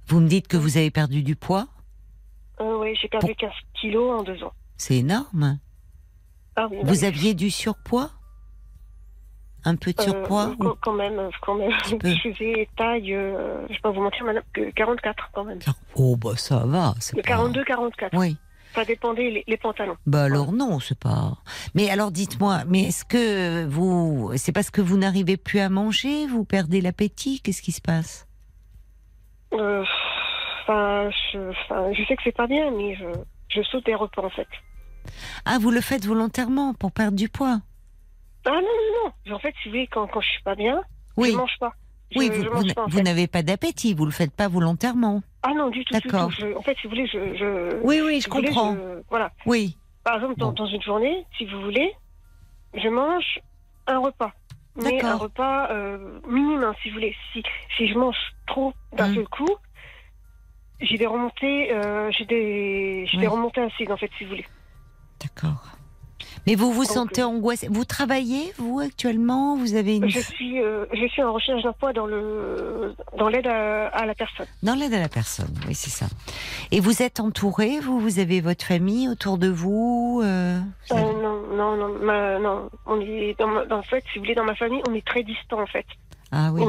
vous 0.07 0.19
me 0.19 0.27
dites 0.27 0.47
que 0.47 0.57
vous 0.57 0.77
avez 0.77 0.91
perdu 0.91 1.23
du 1.23 1.35
poids 1.35 1.67
euh, 2.61 2.79
Oui, 2.79 2.95
j'ai 3.01 3.07
perdu 3.07 3.35
15 3.35 3.51
kilos 3.73 4.19
en 4.19 4.23
deux 4.23 4.43
ans. 4.43 4.53
C'est 4.77 4.97
énorme. 4.97 5.59
Ah 6.55 6.67
Vous 6.83 7.03
aviez 7.03 7.33
du 7.33 7.49
surpoids? 7.49 8.11
Un 9.65 9.75
peu 9.75 9.93
de 9.93 10.01
euh, 10.01 10.03
surpoids 10.03 10.55
Quand 10.81 10.93
même, 10.93 11.29
quand 11.41 11.55
même. 11.55 11.71
Je 11.85 11.95
faisais 11.97 12.67
taille, 12.75 13.13
euh, 13.13 13.65
je 13.69 13.73
vais 13.73 13.79
pas 13.79 13.91
vous 13.91 14.01
mentir, 14.01 14.25
madame, 14.25 14.43
44 14.75 15.29
quand 15.33 15.45
même. 15.45 15.59
Oh, 15.95 16.15
bah 16.15 16.35
ça 16.35 16.65
va. 16.65 16.95
42, 17.23 17.63
44. 17.63 18.17
Oui. 18.17 18.35
Ça 18.73 18.83
dépendait 18.83 19.43
les, 19.45 19.57
pantalons. 19.57 19.97
Bah 20.07 20.23
alors 20.23 20.51
non, 20.51 20.79
c'est 20.79 20.97
pas. 20.97 21.37
Mais 21.75 21.91
alors 21.91 22.11
dites-moi, 22.11 22.63
mais 22.67 22.85
est-ce 22.85 23.05
que 23.05 23.65
vous, 23.65 24.31
c'est 24.35 24.51
parce 24.51 24.71
que 24.71 24.81
vous 24.81 24.97
n'arrivez 24.97 25.37
plus 25.37 25.59
à 25.59 25.69
manger, 25.69 26.25
vous 26.25 26.43
perdez 26.43 26.81
l'appétit, 26.81 27.39
qu'est-ce 27.39 27.61
qui 27.61 27.71
se 27.71 27.81
passe? 27.81 28.27
Euh, 29.53 29.83
Enfin, 30.63 31.09
je, 31.33 32.05
sais 32.07 32.15
que 32.15 32.23
c'est 32.23 32.35
pas 32.35 32.47
bien, 32.47 32.71
mais 32.71 32.95
je, 32.95 33.61
saute 33.63 33.85
des 33.85 33.95
repas 33.95 34.23
en 34.23 34.29
fait. 34.29 34.47
Ah, 35.45 35.57
vous 35.59 35.71
le 35.71 35.81
faites 35.81 36.05
volontairement 36.05 36.73
pour 36.73 36.91
perdre 36.91 37.17
du 37.17 37.27
poids? 37.27 37.59
Ah 38.45 38.51
non, 38.51 38.61
non, 38.61 39.11
non. 39.25 39.35
En 39.35 39.39
fait, 39.39 39.53
si 39.61 39.69
vous 39.69 39.75
voulez, 39.75 39.87
quand, 39.87 40.07
quand 40.07 40.21
je 40.21 40.29
suis 40.29 40.43
pas 40.43 40.55
bien, 40.55 40.81
oui. 41.17 41.31
je 41.31 41.37
mange 41.37 41.57
pas. 41.59 41.73
oui, 42.15 42.31
vous, 42.87 43.01
n'avez 43.01 43.27
pas 43.27 43.43
d'appétit, 43.43 43.93
vous 43.93 44.05
le 44.05 44.11
faites 44.11 44.33
pas 44.33 44.47
volontairement. 44.47 45.21
Ah 45.43 45.53
non, 45.53 45.69
du 45.69 45.83
tout. 45.83 45.93
D'accord. 45.93 46.31
En 46.55 46.61
fait, 46.61 46.77
si 46.79 46.87
vous 46.87 46.91
voulez, 46.91 47.07
je. 47.07 47.81
oui, 47.83 48.01
oui, 48.01 48.21
je 48.21 48.29
comprends. 48.29 48.75
voilà. 49.09 49.31
Oui. 49.45 49.77
Par 50.03 50.15
exemple, 50.15 50.35
dans, 50.37 50.65
une 50.65 50.81
journée, 50.81 51.25
si 51.37 51.45
vous 51.45 51.61
voulez, 51.61 51.93
je 52.73 52.89
mange 52.89 53.39
un 53.87 53.99
repas. 53.99 54.33
Mais 54.75 55.03
un 55.03 55.15
repas 55.15 55.69
euh, 55.71 56.19
minimum, 56.27 56.73
si 56.81 56.89
vous 56.89 56.95
voulez. 56.95 57.15
Si, 57.31 57.43
si 57.77 57.87
je 57.87 57.97
mange 57.97 58.17
trop 58.47 58.73
d'un 58.93 59.09
hum. 59.09 59.15
seul 59.15 59.27
coup, 59.27 59.55
j'ai 60.81 60.97
des 60.97 61.05
remontées, 61.05 61.71
euh, 61.71 62.11
j'ai 62.11 62.25
des, 62.25 63.05
j'ai 63.07 63.17
des 63.17 63.27
remontées 63.27 63.61
acides 63.61 63.91
en 63.91 63.97
fait, 63.97 64.11
si 64.17 64.23
vous 64.23 64.31
voulez. 64.31 64.45
D'accord. 65.21 65.73
Mais 66.45 66.55
vous 66.55 66.71
vous 66.71 66.83
sentez 66.83 67.21
euh, 67.21 67.27
angoissé. 67.27 67.67
Vous 67.69 67.85
travaillez, 67.85 68.51
vous, 68.57 68.79
actuellement? 68.79 69.55
Vous 69.55 69.75
avez 69.75 69.95
une... 69.97 70.09
Je 70.09 70.19
suis, 70.19 70.61
euh, 70.61 70.85
je 70.93 71.07
suis 71.07 71.23
en 71.23 71.31
recherche 71.31 71.63
d'emploi 71.63 71.93
dans, 71.93 72.05
le, 72.05 72.95
dans 73.17 73.29
l'aide 73.29 73.47
à, 73.47 74.05
la 74.05 74.13
personne. 74.13 74.47
Dans 74.61 74.75
l'aide 74.75 74.93
à 74.93 74.99
la 74.99 75.09
personne, 75.09 75.53
oui, 75.67 75.73
c'est 75.73 75.89
ça. 75.89 76.07
Et 76.71 76.79
vous 76.81 77.01
êtes 77.01 77.19
entouré, 77.19 77.79
vous 77.79 77.99
Vous 77.99 78.19
avez 78.19 78.41
votre 78.41 78.65
famille 78.65 79.07
autour 79.07 79.37
de 79.37 79.47
vous, 79.47 80.21
euh, 80.23 80.59
Non, 80.91 81.13
non, 81.55 81.77
non, 81.77 81.99
ma, 81.99 82.39
non. 82.39 82.69
On 82.85 82.99
est 82.99 83.35
dans, 83.39 83.49
en 83.71 83.83
fait, 83.83 84.03
si 84.11 84.19
vous 84.19 84.25
voulez, 84.25 84.35
dans 84.35 84.43
ma 84.43 84.55
famille, 84.55 84.81
on 84.89 84.93
est 84.93 85.05
très 85.05 85.23
distants, 85.23 85.61
en 85.61 85.67
fait. 85.67 85.85
Ah 86.35 86.49
oui. 86.51 86.65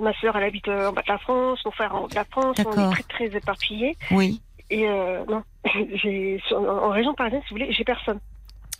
ma 0.00 0.12
soeur, 0.14 0.34
elle 0.36 0.42
habite 0.42 0.66
en 0.66 0.92
bas 0.92 1.02
de 1.02 1.08
la 1.12 1.18
France, 1.18 1.60
mon 1.64 1.70
frère 1.70 1.94
en 1.94 2.00
haut 2.02 2.08
de 2.08 2.16
la 2.16 2.24
France, 2.24 2.56
on 2.66 2.90
est 2.90 2.92
très, 2.92 3.02
très 3.04 3.36
éparpillés. 3.36 3.96
Oui. 4.10 4.40
Et 4.70 4.88
euh, 4.88 5.24
non, 5.26 5.42
en 6.56 6.90
région 6.90 7.14
parisienne, 7.14 7.42
si 7.46 7.54
vous 7.54 7.60
voulez, 7.60 7.72
j'ai 7.72 7.84
personne. 7.84 8.18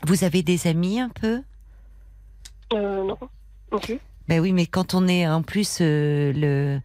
Vous 0.05 0.25
avez 0.25 0.43
des 0.43 0.67
amis 0.67 0.99
un 0.99 1.09
peu? 1.09 1.43
Euh, 2.73 3.05
Non, 3.05 3.19
non 3.71 3.79
plus. 3.79 4.01
Ben 4.27 4.41
oui, 4.41 4.53
mais 4.53 4.67
quand 4.67 4.95
on 4.95 5.07
est 5.07 5.29
en 5.29 5.43
plus 5.43 5.79
euh, 5.81 6.33
le, 6.33 6.81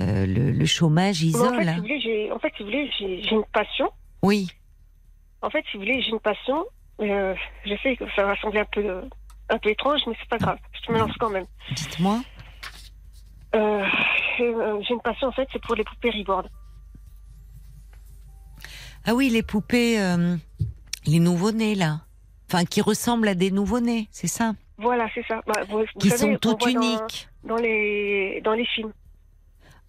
euh, 0.00 0.26
le, 0.26 0.50
le 0.50 0.66
chômage 0.66 1.22
isole. 1.22 1.54
En 1.54 1.58
fait, 1.58 1.64
si 1.68 1.74
vous 1.76 1.82
voulez, 1.82 2.00
j'ai, 2.00 2.32
en 2.32 2.38
fait, 2.40 2.52
si 2.56 2.62
vous 2.62 2.68
voulez, 2.68 2.90
j'ai, 2.98 3.30
une 3.30 3.44
passion. 3.52 3.90
Oui. 4.22 4.48
En 5.42 5.50
fait, 5.50 5.64
si 5.70 5.76
vous 5.76 5.84
voulez, 5.84 6.02
j'ai 6.02 6.10
une 6.10 6.20
passion. 6.20 6.64
je 6.98 7.76
sais 7.82 7.96
que 7.96 8.04
ça 8.16 8.24
va 8.24 8.36
sembler 8.38 8.60
un 8.60 8.66
peu, 8.72 9.02
un 9.50 9.58
peu 9.58 9.68
étrange, 9.68 10.00
mais 10.08 10.14
c'est 10.18 10.28
pas 10.28 10.38
grave. 10.38 10.58
Je 10.86 10.92
me 10.92 10.98
lance 10.98 11.12
quand 11.20 11.30
même. 11.30 11.46
Dites-moi. 11.72 12.20
J'ai 14.38 14.94
une 14.94 15.00
passion, 15.02 15.28
en 15.28 15.32
fait, 15.32 15.48
c'est 15.52 15.62
pour 15.62 15.74
les 15.74 15.84
poupées 15.84 16.10
reborn. 16.10 16.46
Ah 19.04 19.14
oui, 19.14 19.28
les 19.30 19.42
poupées, 19.42 19.98
les 21.06 21.18
nouveau-nés, 21.18 21.74
là. 21.74 22.00
Enfin, 22.48 22.64
qui 22.64 22.80
ressemblent 22.80 23.28
à 23.28 23.34
des 23.34 23.50
nouveau-nés, 23.50 24.08
c'est 24.10 24.26
ça? 24.26 24.54
Voilà, 24.78 25.08
c'est 25.14 25.24
ça. 25.26 25.40
Bah, 25.46 25.62
qui 25.98 26.10
sont 26.10 26.36
toutes 26.36 26.66
uniques. 26.66 27.28
Dans, 27.44 27.56
les, 27.56 28.40
dans 28.44 28.52
les 28.52 28.66
films. 28.66 28.92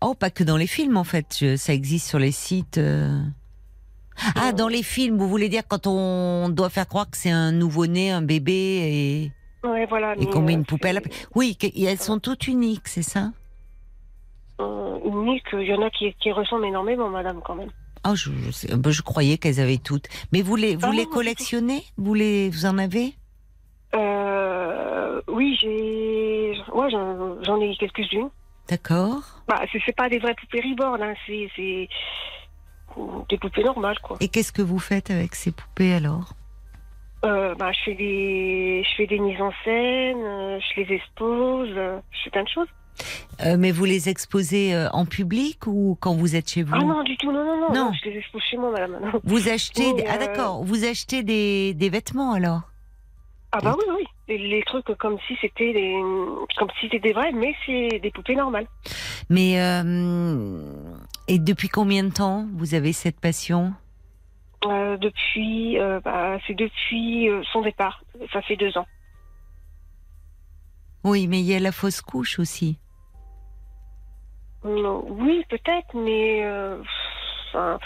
Oh, 0.02 0.14
pas 0.14 0.30
que 0.30 0.44
dans 0.44 0.58
les 0.58 0.68
films, 0.68 0.98
en 0.98 1.04
fait. 1.04 1.58
Ça 1.58 1.74
existe 1.74 2.08
sur 2.08 2.20
les 2.20 2.32
sites. 2.32 2.78
Euh. 2.78 3.22
Ah, 4.36 4.54
dans 4.54 4.68
les 4.68 4.84
films, 4.84 5.18
vous 5.18 5.28
voulez 5.28 5.50
dire 5.50 5.64
quand 5.68 5.88
on 5.88 6.50
doit 6.50 6.70
faire 6.70 6.88
croire 6.88 7.10
que 7.10 7.18
c'est 7.18 7.32
un 7.32 7.52
nouveau-né, 7.52 8.12
un 8.12 8.22
bébé 8.22 8.54
et. 8.54 9.32
Ouais, 9.68 9.86
voilà. 9.88 10.16
Et 10.18 10.26
qu'on 10.28 10.42
met 10.42 10.54
une 10.54 10.66
poupée 10.66 10.90
à 10.90 10.94
la... 10.94 11.02
Oui, 11.36 11.58
elles 11.62 12.00
sont 12.00 12.20
toutes 12.20 12.48
uniques, 12.48 12.88
c'est 12.88 13.02
ça? 13.02 13.32
Euh, 14.60 15.00
Uniques, 15.06 15.54
il 15.54 15.64
y 15.64 15.74
en 15.74 15.82
a 15.82 15.90
qui, 15.90 16.14
qui 16.16 16.32
ressemblent 16.32 16.66
énormément, 16.66 17.10
madame, 17.10 17.42
quand 17.44 17.56
même. 17.56 17.70
Oh, 18.08 18.16
je, 18.16 18.30
bah, 18.76 18.92
je, 18.92 19.02
croyais 19.02 19.38
qu'elles 19.38 19.60
avaient 19.60 19.78
toutes. 19.78 20.08
Mais 20.32 20.42
vous 20.42 20.56
les, 20.56 20.76
vous 20.76 20.88
ah 20.90 20.96
les 20.96 21.06
collectionnez? 21.06 21.84
Vous, 21.98 22.14
les, 22.14 22.50
vous 22.50 22.66
en 22.66 22.78
avez? 22.78 23.14
Euh, 23.96 25.22
Oui, 25.28 25.58
j'ai. 25.62 26.58
Ouais, 26.74 26.90
j'en 26.90 27.62
ai 27.62 27.76
quelques-unes. 27.76 28.30
D'accord. 28.70 29.22
Bah, 29.48 29.62
c'est 29.72 29.96
pas 29.96 30.10
des 30.10 30.20
vraies 30.20 30.36
poupées 30.36 30.62
reborn, 30.62 31.02
hein, 31.02 31.14
c'est 31.26 31.88
des 33.30 33.38
poupées 33.38 33.64
normales, 33.64 34.00
quoi. 34.00 34.18
Et 34.20 34.28
qu'est-ce 34.28 34.52
que 34.52 34.62
vous 34.62 34.80
faites 34.80 35.10
avec 35.10 35.36
ces 35.36 35.52
poupées 35.52 35.94
alors? 35.94 36.34
Euh, 37.26 37.56
bah, 37.56 37.72
je 37.72 37.80
fais 37.86 37.96
des, 37.96 38.84
je 38.84 38.96
fais 38.96 39.08
des 39.08 39.20
mises 39.20 39.42
en 39.42 39.52
scène, 39.64 40.22
euh, 40.22 40.60
je 40.60 40.82
les 40.82 40.96
expose, 40.96 41.70
je 41.70 42.24
fais 42.24 42.30
plein 42.30 42.44
de 42.44 42.50
choses. 42.50 42.68
Euh, 43.46 43.56
mais 43.58 43.72
vous 43.72 43.86
les 43.86 44.10
exposez 44.10 44.74
euh, 44.74 44.90
en 44.92 45.06
public 45.06 45.68
ou 45.68 45.98
quand 46.00 46.16
vous 46.16 46.36
êtes 46.36 46.50
chez 46.50 46.64
vous 46.64 46.74
Ah 46.76 46.80
non, 46.84 47.04
du 47.04 47.16
tout, 47.18 47.32
non, 47.32 47.44
non, 47.46 47.70
non. 47.70 47.74
Non. 47.74 47.92
je 48.04 48.10
les 48.10 48.18
expose 48.18 48.42
chez 48.50 48.58
moi, 48.58 48.72
madame. 48.72 49.00
Vous 49.24 49.48
achetez. 49.50 49.94
Des- 49.94 50.06
Ah 50.08 50.18
d'accord. 50.18 50.64
Vous 50.64 50.84
achetez 50.86 51.24
des, 51.24 51.74
des 51.74 51.90
vêtements 51.90 52.34
alors? 52.34 52.62
Ah 53.52 53.60
bah 53.62 53.76
oui, 53.78 53.86
oui. 53.98 54.04
Les, 54.28 54.38
les 54.38 54.64
trucs 54.64 54.86
comme 54.98 55.18
si 55.28 55.36
c'était 55.40 55.72
des, 55.74 55.94
comme 56.58 56.68
si 56.80 56.88
c'était 56.88 57.00
des 57.00 57.14
vrais, 57.14 57.32
mais 57.32 57.56
c'est 57.66 58.00
des 58.00 58.12
poupées 58.12 58.36
normales. 58.36 58.68
Mais 59.30 59.62
euh, 59.62 60.62
et 61.30 61.40
depuis 61.40 61.70
combien 61.70 62.04
de 62.04 62.12
temps 62.12 62.46
vous 62.56 62.74
avez 62.76 62.92
cette 62.94 63.20
passion? 63.20 63.74
Depuis, 64.64 65.78
bah, 66.04 66.38
c'est 66.46 66.56
depuis 66.56 67.30
son 67.54 67.62
départ. 67.62 68.04
Ça 68.34 68.42
fait 68.42 68.58
deux 68.58 68.78
ans. 68.78 68.86
Oui, 71.04 71.28
mais 71.28 71.40
il 71.40 71.46
y 71.46 71.54
a 71.56 71.60
la 71.60 71.72
fausse 71.72 72.02
couche 72.02 72.40
aussi. 72.40 72.78
Non, 74.66 75.06
oui, 75.10 75.44
peut-être, 75.50 75.96
mais 75.96 76.44
euh, 76.44 76.78
enfin, 77.50 77.80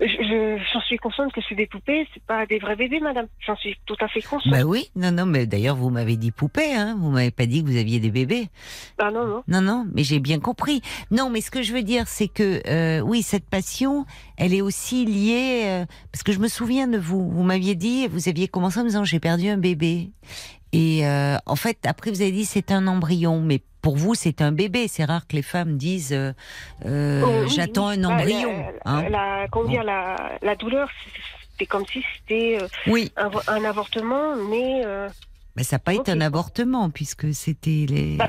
je- 0.00 0.06
je- 0.06 0.58
j'en 0.72 0.80
suis 0.82 0.96
consciente 0.96 1.32
que 1.32 1.40
c'est 1.48 1.54
des 1.54 1.66
poupées, 1.66 2.06
c'est 2.14 2.22
pas 2.22 2.46
des 2.46 2.58
vrais 2.58 2.76
bébés, 2.76 3.00
madame. 3.00 3.26
J'en 3.46 3.56
suis 3.56 3.76
tout 3.84 3.96
à 4.00 4.08
fait 4.08 4.22
consciente. 4.22 4.52
Bah 4.52 4.62
oui, 4.64 4.90
non, 4.96 5.10
non, 5.12 5.26
mais 5.26 5.46
d'ailleurs 5.46 5.76
vous 5.76 5.90
m'avez 5.90 6.16
dit 6.16 6.30
poupée, 6.30 6.72
hein. 6.74 6.96
Vous 6.98 7.10
m'avez 7.10 7.30
pas 7.30 7.46
dit 7.46 7.62
que 7.62 7.68
vous 7.68 7.76
aviez 7.76 8.00
des 8.00 8.10
bébés. 8.10 8.48
Ah 8.98 9.10
non, 9.10 9.26
non. 9.26 9.42
Non, 9.48 9.60
non, 9.60 9.86
mais 9.92 10.02
j'ai 10.04 10.18
bien 10.20 10.38
compris. 10.40 10.82
Non, 11.10 11.30
mais 11.30 11.40
ce 11.40 11.50
que 11.50 11.62
je 11.62 11.72
veux 11.72 11.82
dire, 11.82 12.08
c'est 12.08 12.28
que 12.28 12.62
euh, 12.68 13.00
oui, 13.00 13.22
cette 13.22 13.48
passion, 13.48 14.06
elle 14.36 14.54
est 14.54 14.62
aussi 14.62 15.04
liée 15.04 15.62
euh, 15.66 15.86
parce 16.12 16.22
que 16.22 16.32
je 16.32 16.38
me 16.38 16.48
souviens 16.48 16.88
de 16.88 16.98
vous. 16.98 17.28
Vous 17.30 17.42
m'aviez 17.42 17.74
dit, 17.74 18.06
vous 18.08 18.28
aviez 18.28 18.48
commencé 18.48 18.78
en 18.80 18.84
me 18.84 18.88
disant 18.88 19.04
j'ai 19.04 19.20
perdu 19.20 19.48
un 19.48 19.58
bébé. 19.58 20.10
Et 20.72 21.06
euh, 21.06 21.36
en 21.46 21.56
fait, 21.56 21.78
après 21.86 22.10
vous 22.10 22.22
avez 22.22 22.30
dit 22.32 22.44
c'est 22.44 22.72
un 22.72 22.86
embryon, 22.86 23.40
mais 23.40 23.62
pour 23.88 23.96
vous 23.96 24.14
c'est 24.14 24.42
un 24.42 24.52
bébé. 24.52 24.86
C'est 24.86 25.06
rare 25.06 25.26
que 25.26 25.34
les 25.34 25.40
femmes 25.40 25.78
disent 25.78 26.12
euh, 26.12 26.32
euh, 26.84 27.22
Oh, 27.24 27.44
oui, 27.44 27.48
j'attends 27.48 27.88
oui. 27.88 27.94
un 27.94 28.02
Bah, 28.02 28.14
embryon. 28.16 28.52
la, 28.84 28.92
hein. 28.92 29.08
la- 29.08 29.48
comment 29.50 29.66
dire, 29.70 29.82
la, 29.82 30.38
la 30.42 30.56
douleur, 30.56 30.90
c'était 31.52 31.64
comme 31.64 31.86
si 31.86 32.04
c'était 32.18 32.58
euh, 32.60 32.68
Oui, 32.86 33.10
un, 33.16 33.30
un 33.46 33.64
avortement, 33.64 34.36
mais 34.36 34.82
mais 35.56 35.62
ça 35.64 35.76
n'a 35.76 35.80
pas 35.80 35.94
été 35.94 36.12
un 36.12 36.20
avortement 36.20 36.90
puisque 36.90 37.32
c'était 37.32 37.86
les. 37.88 38.16
bah, 38.18 38.28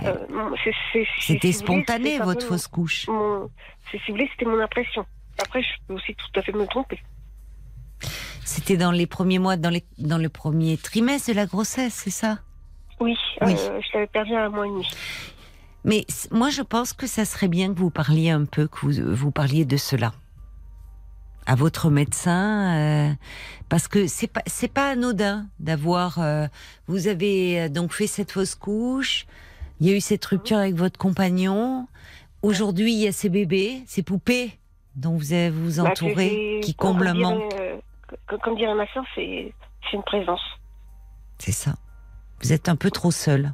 C'était 1.19 1.51
si 1.51 1.59
vous 1.59 1.65
voulez, 1.73 1.83
spontané 1.83 2.19
votre 2.19 2.45
fausse 2.45 2.67
couche. 2.67 3.07
mon- 3.09 3.49
c'est- 3.91 3.97
Si 3.97 4.11
vous 4.11 4.13
voulez, 4.17 4.29
c'était 4.31 4.49
mon 4.49 4.61
impression. 4.61 5.05
Après, 5.43 5.61
je 5.61 5.67
peux 5.87 5.95
aussi 5.95 6.15
tout 6.15 6.39
à 6.39 6.41
fait 6.41 6.53
me 6.53 6.65
tromper. 6.67 6.99
C'était 8.45 8.77
dans 8.77 8.91
les 8.91 9.07
premiers 9.07 9.39
mois, 9.39 9.57
dans 9.57 9.69
les 9.69 9.83
dans 9.97 10.17
le 10.17 10.29
premier 10.29 10.77
trimestre 10.77 11.31
de 11.31 11.35
la 11.35 11.45
grossesse, 11.47 11.95
c'est 12.05 12.09
ça? 12.23 12.39
Oui, 13.01 13.15
Oui. 13.41 13.55
euh, 13.57 13.79
je 13.81 13.87
l'avais 13.93 14.07
perdu 14.07 14.33
à 14.35 14.43
un 14.45 14.49
mois 14.49 14.65
et 14.67 14.69
demi. 14.69 14.85
Mais 15.85 16.05
moi, 16.31 16.49
je 16.49 16.61
pense 16.61 16.93
que 16.93 17.07
ça 17.07 17.25
serait 17.25 17.47
bien 17.47 17.73
que 17.73 17.79
vous 17.79 17.89
parliez 17.89 18.29
un 18.31 18.45
peu, 18.45 18.67
que 18.67 18.79
vous, 18.85 19.15
vous 19.15 19.31
parliez 19.31 19.65
de 19.65 19.77
cela 19.77 20.11
à 21.45 21.55
votre 21.55 21.89
médecin, 21.89 22.75
euh, 22.77 23.13
parce 23.69 23.87
que 23.87 24.05
c'est 24.05 24.27
pas 24.27 24.43
c'est 24.45 24.67
pas 24.71 24.91
anodin 24.91 25.47
d'avoir. 25.59 26.19
euh, 26.19 26.45
vous 26.87 27.07
avez 27.07 27.61
euh, 27.61 27.69
donc 27.69 27.91
fait 27.93 28.05
cette 28.07 28.31
fausse 28.31 28.53
couche. 28.55 29.25
Il 29.79 29.87
y 29.87 29.91
a 29.91 29.95
eu 29.95 30.01
cette 30.01 30.23
rupture 30.25 30.57
avec 30.57 30.75
votre 30.75 30.99
compagnon. 30.99 31.87
Aujourd'hui, 32.43 32.93
il 32.93 32.99
y 32.99 33.07
a 33.07 33.11
ces 33.11 33.29
bébés, 33.29 33.81
ces 33.87 34.03
poupées 34.03 34.59
dont 34.95 35.15
vous 35.15 35.33
avez 35.33 35.49
vous 35.49 35.81
Bah, 35.81 35.89
entourez, 35.89 36.59
qui 36.61 36.75
comblent 36.75 37.07
un 37.07 37.13
manque. 37.15 37.53
euh, 37.59 37.77
comme- 38.27 38.39
comme 38.39 38.55
dirait 38.55 38.75
ma 38.75 38.85
soeur, 38.93 39.05
c'est 39.15 39.51
c'est 39.89 39.97
une 39.97 40.03
présence. 40.03 40.41
C'est 41.39 41.51
ça. 41.53 41.75
Vous 42.43 42.53
êtes 42.53 42.69
un 42.69 42.75
peu 42.75 42.91
trop 42.91 43.11
seul. 43.11 43.53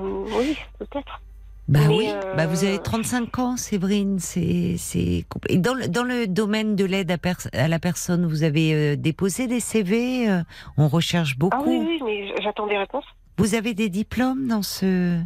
Oui, 0.00 0.56
peut-être. 0.78 1.20
Bah 1.68 1.80
Mais, 1.88 1.96
oui, 1.96 2.10
euh, 2.14 2.34
bah 2.34 2.46
vous 2.46 2.64
avez 2.64 2.78
35 2.78 3.38
ans, 3.40 3.56
Séverine, 3.58 4.18
c'est 4.18 4.76
c'est 4.78 5.26
dans 5.56 5.74
le, 5.74 5.86
dans 5.86 6.02
le 6.02 6.26
domaine 6.26 6.76
de 6.76 6.84
l'aide 6.86 7.10
à, 7.10 7.18
pers- 7.18 7.48
à 7.52 7.68
la 7.68 7.78
personne, 7.78 8.24
vous 8.26 8.42
avez 8.42 8.72
euh, 8.74 8.96
déposé 8.96 9.46
des 9.48 9.60
CV, 9.60 10.30
euh, 10.30 10.42
on 10.78 10.88
recherche 10.88 11.36
beaucoup. 11.36 11.56
Ah 11.60 11.68
oui, 11.68 12.00
oui, 12.00 12.00
mais 12.32 12.42
j'attends 12.42 12.66
des 12.66 12.78
réponses. 12.78 13.04
Vous 13.36 13.54
avez 13.54 13.74
des 13.74 13.90
diplômes 13.90 14.46
dans 14.48 14.62
ce 14.62 15.20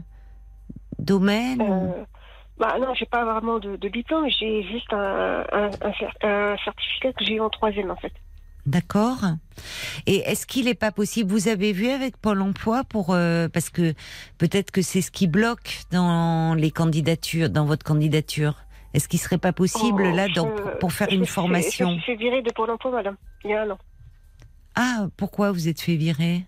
domaine 0.99 1.63
ou- 1.63 1.95
bah 2.59 2.77
non, 2.81 2.93
j'ai 2.95 3.07
pas 3.07 3.25
vraiment 3.25 3.59
de, 3.59 3.77
de 3.77 3.89
diplôme, 3.89 4.29
j'ai 4.29 4.63
juste 4.65 4.93
un, 4.93 5.45
un, 5.53 5.71
un 6.23 6.57
certificat 6.65 7.13
que 7.13 7.25
j'ai 7.25 7.35
eu 7.35 7.41
en 7.41 7.51
troisième 7.51 7.91
en 7.91 7.97
fait. 7.97 8.13
D'accord. 8.65 9.19
Et 10.07 10.19
est-ce 10.19 10.47
qu'il 10.47 10.67
n'est 10.67 10.75
pas 10.75 10.93
possible 10.93 11.31
Vous 11.31 11.49
avez 11.49 11.73
vu 11.73 11.89
avec 11.89 12.17
Pôle 12.17 12.41
Emploi 12.43 12.85
pour 12.85 13.09
euh, 13.11 13.49
parce 13.49 13.71
que 13.71 13.93
peut-être 14.39 14.71
que 14.71 14.83
c'est 14.83 15.03
ce 15.03 15.11
qui 15.11 15.27
bloque 15.27 15.81
dans 15.91 16.55
les 16.55 16.71
candidatures, 16.71 17.51
dans 17.51 17.65
votre 17.65 17.85
candidature. 17.85 18.55
Est-ce 18.95 19.09
qu'il 19.09 19.19
serait 19.19 19.39
pas 19.39 19.53
possible 19.53 20.05
Oh, 20.07 20.15
là 20.17 20.29
je- 20.29 20.35
dans- 20.35 20.51
pour 20.79 20.93
faire 20.93 21.09
je 21.11 21.17
une 21.17 21.27
formation 21.27 21.97
Je 21.97 22.03
suis 22.03 22.17
virer 22.17 22.43
de 22.43 22.53
Pôle 22.53 22.71
emploi, 22.71 22.93
madame, 22.93 23.17
il 23.45 23.51
y 23.51 23.55
a 23.55 23.63
un 23.63 23.71
an. 23.71 23.79
Ah, 24.77 25.07
pourquoi 25.17 25.51
vous 25.51 25.67
êtes 25.69 25.81
fait 25.81 25.97
virer? 25.97 26.45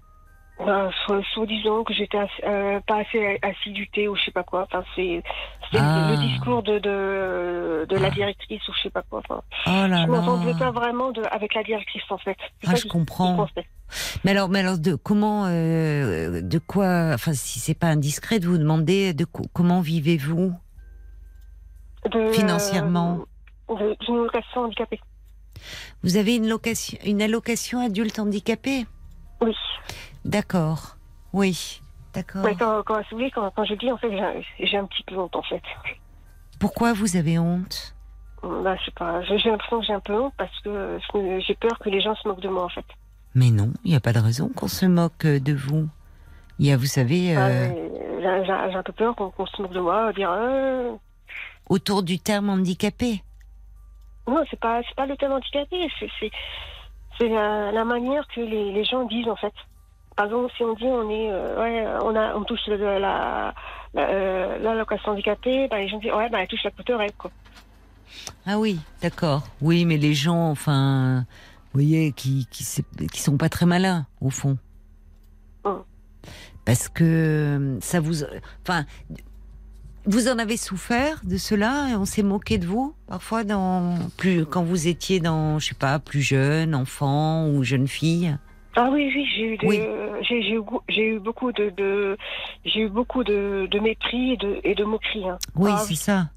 So- 0.59 1.23
soi-disant 1.35 1.83
que 1.83 1.93
j'étais 1.93 2.19
euh, 2.45 2.79
pas 2.87 2.99
assez 3.01 3.39
assiduité 3.43 4.07
ou 4.09 4.15
je 4.15 4.23
sais 4.25 4.31
pas 4.31 4.45
quoi. 4.45 4.63
Enfin, 4.71 4.85
c'est 4.95 5.23
Ah. 5.75 6.09
le 6.13 6.17
discours 6.29 6.63
de, 6.63 6.79
de, 6.79 7.87
de 7.89 7.97
la 7.97 8.07
Ah. 8.07 8.11
directrice 8.11 8.67
ou 8.69 8.73
je 8.77 8.83
sais 8.83 8.91
pas 8.91 9.03
quoi. 9.03 9.21
Enfin, 9.29 9.43
Oh 9.67 9.87
là 9.89 10.03
je 10.03 10.07
m'entendais 10.11 10.55
pas 10.57 10.71
vraiment 10.71 11.11
de, 11.11 11.23
avec 11.33 11.55
la 11.55 11.65
directrice 11.65 12.05
en 12.09 12.19
fait. 12.19 12.37
Ah, 12.67 12.71
ça 12.71 12.77
je 12.77 12.87
comprends. 12.87 13.47
Mais 14.25 14.31
alors, 14.31 14.49
mais 14.49 14.61
alors, 14.61 14.79
de 14.79 14.95
comment, 14.95 15.45
euh, 15.47 16.41
de 16.41 16.59
quoi, 16.59 17.11
enfin, 17.15 17.33
si 17.35 17.59
c'est 17.59 17.79
pas 17.79 17.89
indiscret 17.89 18.39
de 18.39 18.47
vous 18.47 18.59
demander 18.59 19.13
de 19.13 19.25
co- 19.25 19.45
comment 19.53 19.81
vivez-vous? 19.81 20.53
Financièrement. 22.33 23.25
euh, 23.71 23.75
de- 23.77 23.97
D'une 24.07 24.17
location 24.17 24.63
handicapée. 24.63 25.01
Vous 26.03 26.17
avez 26.17 26.37
une 26.37 26.49
location, 26.49 26.99
une 27.05 27.23
allocation 27.23 27.81
adulte 27.81 28.19
handicapé 28.19 28.87
Oui. 29.41 29.55
D'accord. 30.25 30.97
Oui. 31.33 31.81
D'accord. 32.15 32.43
Mais 32.45 32.55
quand, 32.55 32.83
quand, 32.85 33.03
si 33.05 33.11
vous 33.11 33.19
voulez, 33.19 33.31
quand, 33.31 33.51
quand 33.55 33.65
je 33.65 33.75
dis, 33.75 33.91
en 33.91 33.97
fait, 33.99 34.11
j'ai- 34.61 34.77
un 34.77 34.87
petit 34.87 35.03
peu 35.03 35.17
honte, 35.19 35.35
en 35.35 35.43
fait. 35.43 35.63
Pourquoi 36.61 36.93
vous 36.93 37.17
avez 37.17 37.39
honte? 37.39 37.95
Bah, 38.43 38.77
je 38.77 38.85
sais 38.85 38.91
pas, 38.93 39.23
j'ai 39.23 39.51
l'impression 39.51 39.81
que 39.81 39.87
j'ai 39.87 39.93
un 39.95 40.01
peu 40.01 40.15
honte 40.15 40.35
parce 40.37 40.57
que 40.61 40.99
j'ai 41.47 41.55
peur 41.55 41.79
que 41.79 41.89
les 41.89 42.01
gens 42.01 42.15
se 42.15 42.29
moquent 42.29 42.41
de 42.43 42.49
moi, 42.49 42.65
en 42.65 42.69
fait. 42.69 42.85
Mais 43.35 43.51
non, 43.51 43.73
il 43.85 43.91
n'y 43.91 43.97
a 43.97 44.01
pas 44.01 44.13
de 44.13 44.21
raison 44.21 44.49
qu'on 44.49 44.69
se 44.69 44.87
moque 44.87 45.27
de 45.27 45.53
vous. 45.55 45.89
Il 46.61 46.67
y 46.67 46.73
a, 46.73 46.77
vous 46.77 46.87
savez, 46.87 47.35
Ah, 47.35 47.47
euh, 47.49 47.69
mais 47.69 48.45
J'ai 48.47 48.77
un 48.77 48.83
peu 48.83 48.93
peur 48.93 49.17
qu'on 49.17 49.47
se 49.47 49.61
moque 49.61 49.73
de 49.73 49.81
moi, 49.81 50.13
dire 50.13 50.31
euh, 50.31 50.93
autour 51.69 52.03
du 52.05 52.19
terme 52.21 52.49
handicapé. 52.51 53.23
non, 54.29 54.45
c'est 54.51 54.61
pas 54.61 54.83
pas 54.97 55.07
le 55.07 55.17
thème 55.17 55.33
handicapé, 55.33 55.91
c'est 57.19 57.29
la, 57.29 57.73
la 57.73 57.85
manière 57.85 58.27
que 58.29 58.41
les, 58.41 58.73
les 58.73 58.85
gens 58.85 59.05
disent 59.07 59.29
en 59.29 59.37
fait. 59.37 59.53
Par 60.17 60.27
exemple, 60.27 60.53
si 60.57 60.63
on 60.63 60.75
dit 60.75 60.85
on 60.85 61.11
est 61.11 61.31
euh, 61.33 61.61
ouais, 61.61 61.87
on 62.05 62.15
a 62.15 62.35
on 62.37 62.45
touche 62.45 62.61
le- 62.69 62.77
la 62.77 62.99
la, 62.99 63.55
euh, 63.97 64.59
l'allocation 64.59 65.13
handicapée, 65.13 65.67
bah, 65.69 65.79
les 65.79 65.89
gens 65.89 65.99
disent 65.99 66.13
ouais, 66.13 66.29
bah 66.31 66.39
elle 66.41 66.49
touche 66.49 66.63
la 66.65 66.71
coûterette 66.71 67.17
quoi. 67.19 67.31
Ah 68.47 68.59
oui, 68.59 68.79
d'accord. 69.03 69.43
Oui, 69.61 69.85
mais 69.87 69.97
les 69.97 70.15
gens, 70.15 70.51
enfin, 70.51 71.25
vous 71.73 71.81
voyez, 71.81 72.13
qui 72.13 72.47
qui 72.47 73.21
sont 73.21 73.37
pas 73.37 73.49
très 73.49 73.67
malins 73.67 74.07
au 74.21 74.31
fond. 74.31 74.57
Hum. 75.65 75.83
Parce 76.65 76.89
que 76.89 77.05
euh, 77.05 77.81
ça 77.81 77.99
vous, 78.01 78.23
enfin, 78.63 78.85
vous 80.07 80.29
en 80.29 80.39
avez 80.39 80.57
souffert 80.57 81.21
de 81.25 81.37
cela 81.39 81.89
et 81.91 81.95
on 81.97 82.05
s'est 82.05 82.23
moqué 82.23 82.59
de 82.59 82.67
vous 82.67 82.95
parfois 83.09 83.43
dans 83.43 83.99
plus 84.17 84.47
quand 84.47 84.63
vous 84.63 84.87
étiez 84.87 85.19
dans, 85.19 85.59
je 85.59 85.69
sais 85.69 85.75
pas, 85.75 85.99
plus 85.99 86.23
jeune, 86.23 86.75
enfant 86.75 87.49
ou 87.49 87.65
jeune 87.65 87.89
fille? 87.89 88.37
Ah 88.77 88.89
oui, 88.93 89.11
oui, 89.15 89.27
j'ai 89.37 89.43
eu, 89.55 89.57
de- 89.57 89.67
Oui. 89.67 89.79
j'ai, 90.29 90.43
j'ai 90.43 90.55
eu, 90.55 90.63
go- 90.63 90.83
j'ai 90.89 91.07
eu 91.15 91.19
beaucoup 91.21 91.53
de, 91.53 91.71
de 91.71 92.17
j'ai 92.65 92.81
eu 92.81 92.89
beaucoup 92.89 93.23
de, 93.23 93.69
de 93.71 93.79
mépris 93.79 94.33
et 94.33 94.37
de, 94.37 94.61
et 94.65 94.75
de 94.75 94.85
moqueries. 94.85 95.29
Hein. 95.29 95.39
Oui, 95.55 95.71
Ah 95.75 95.79
c'est 95.87 95.95
ça, 95.95 96.31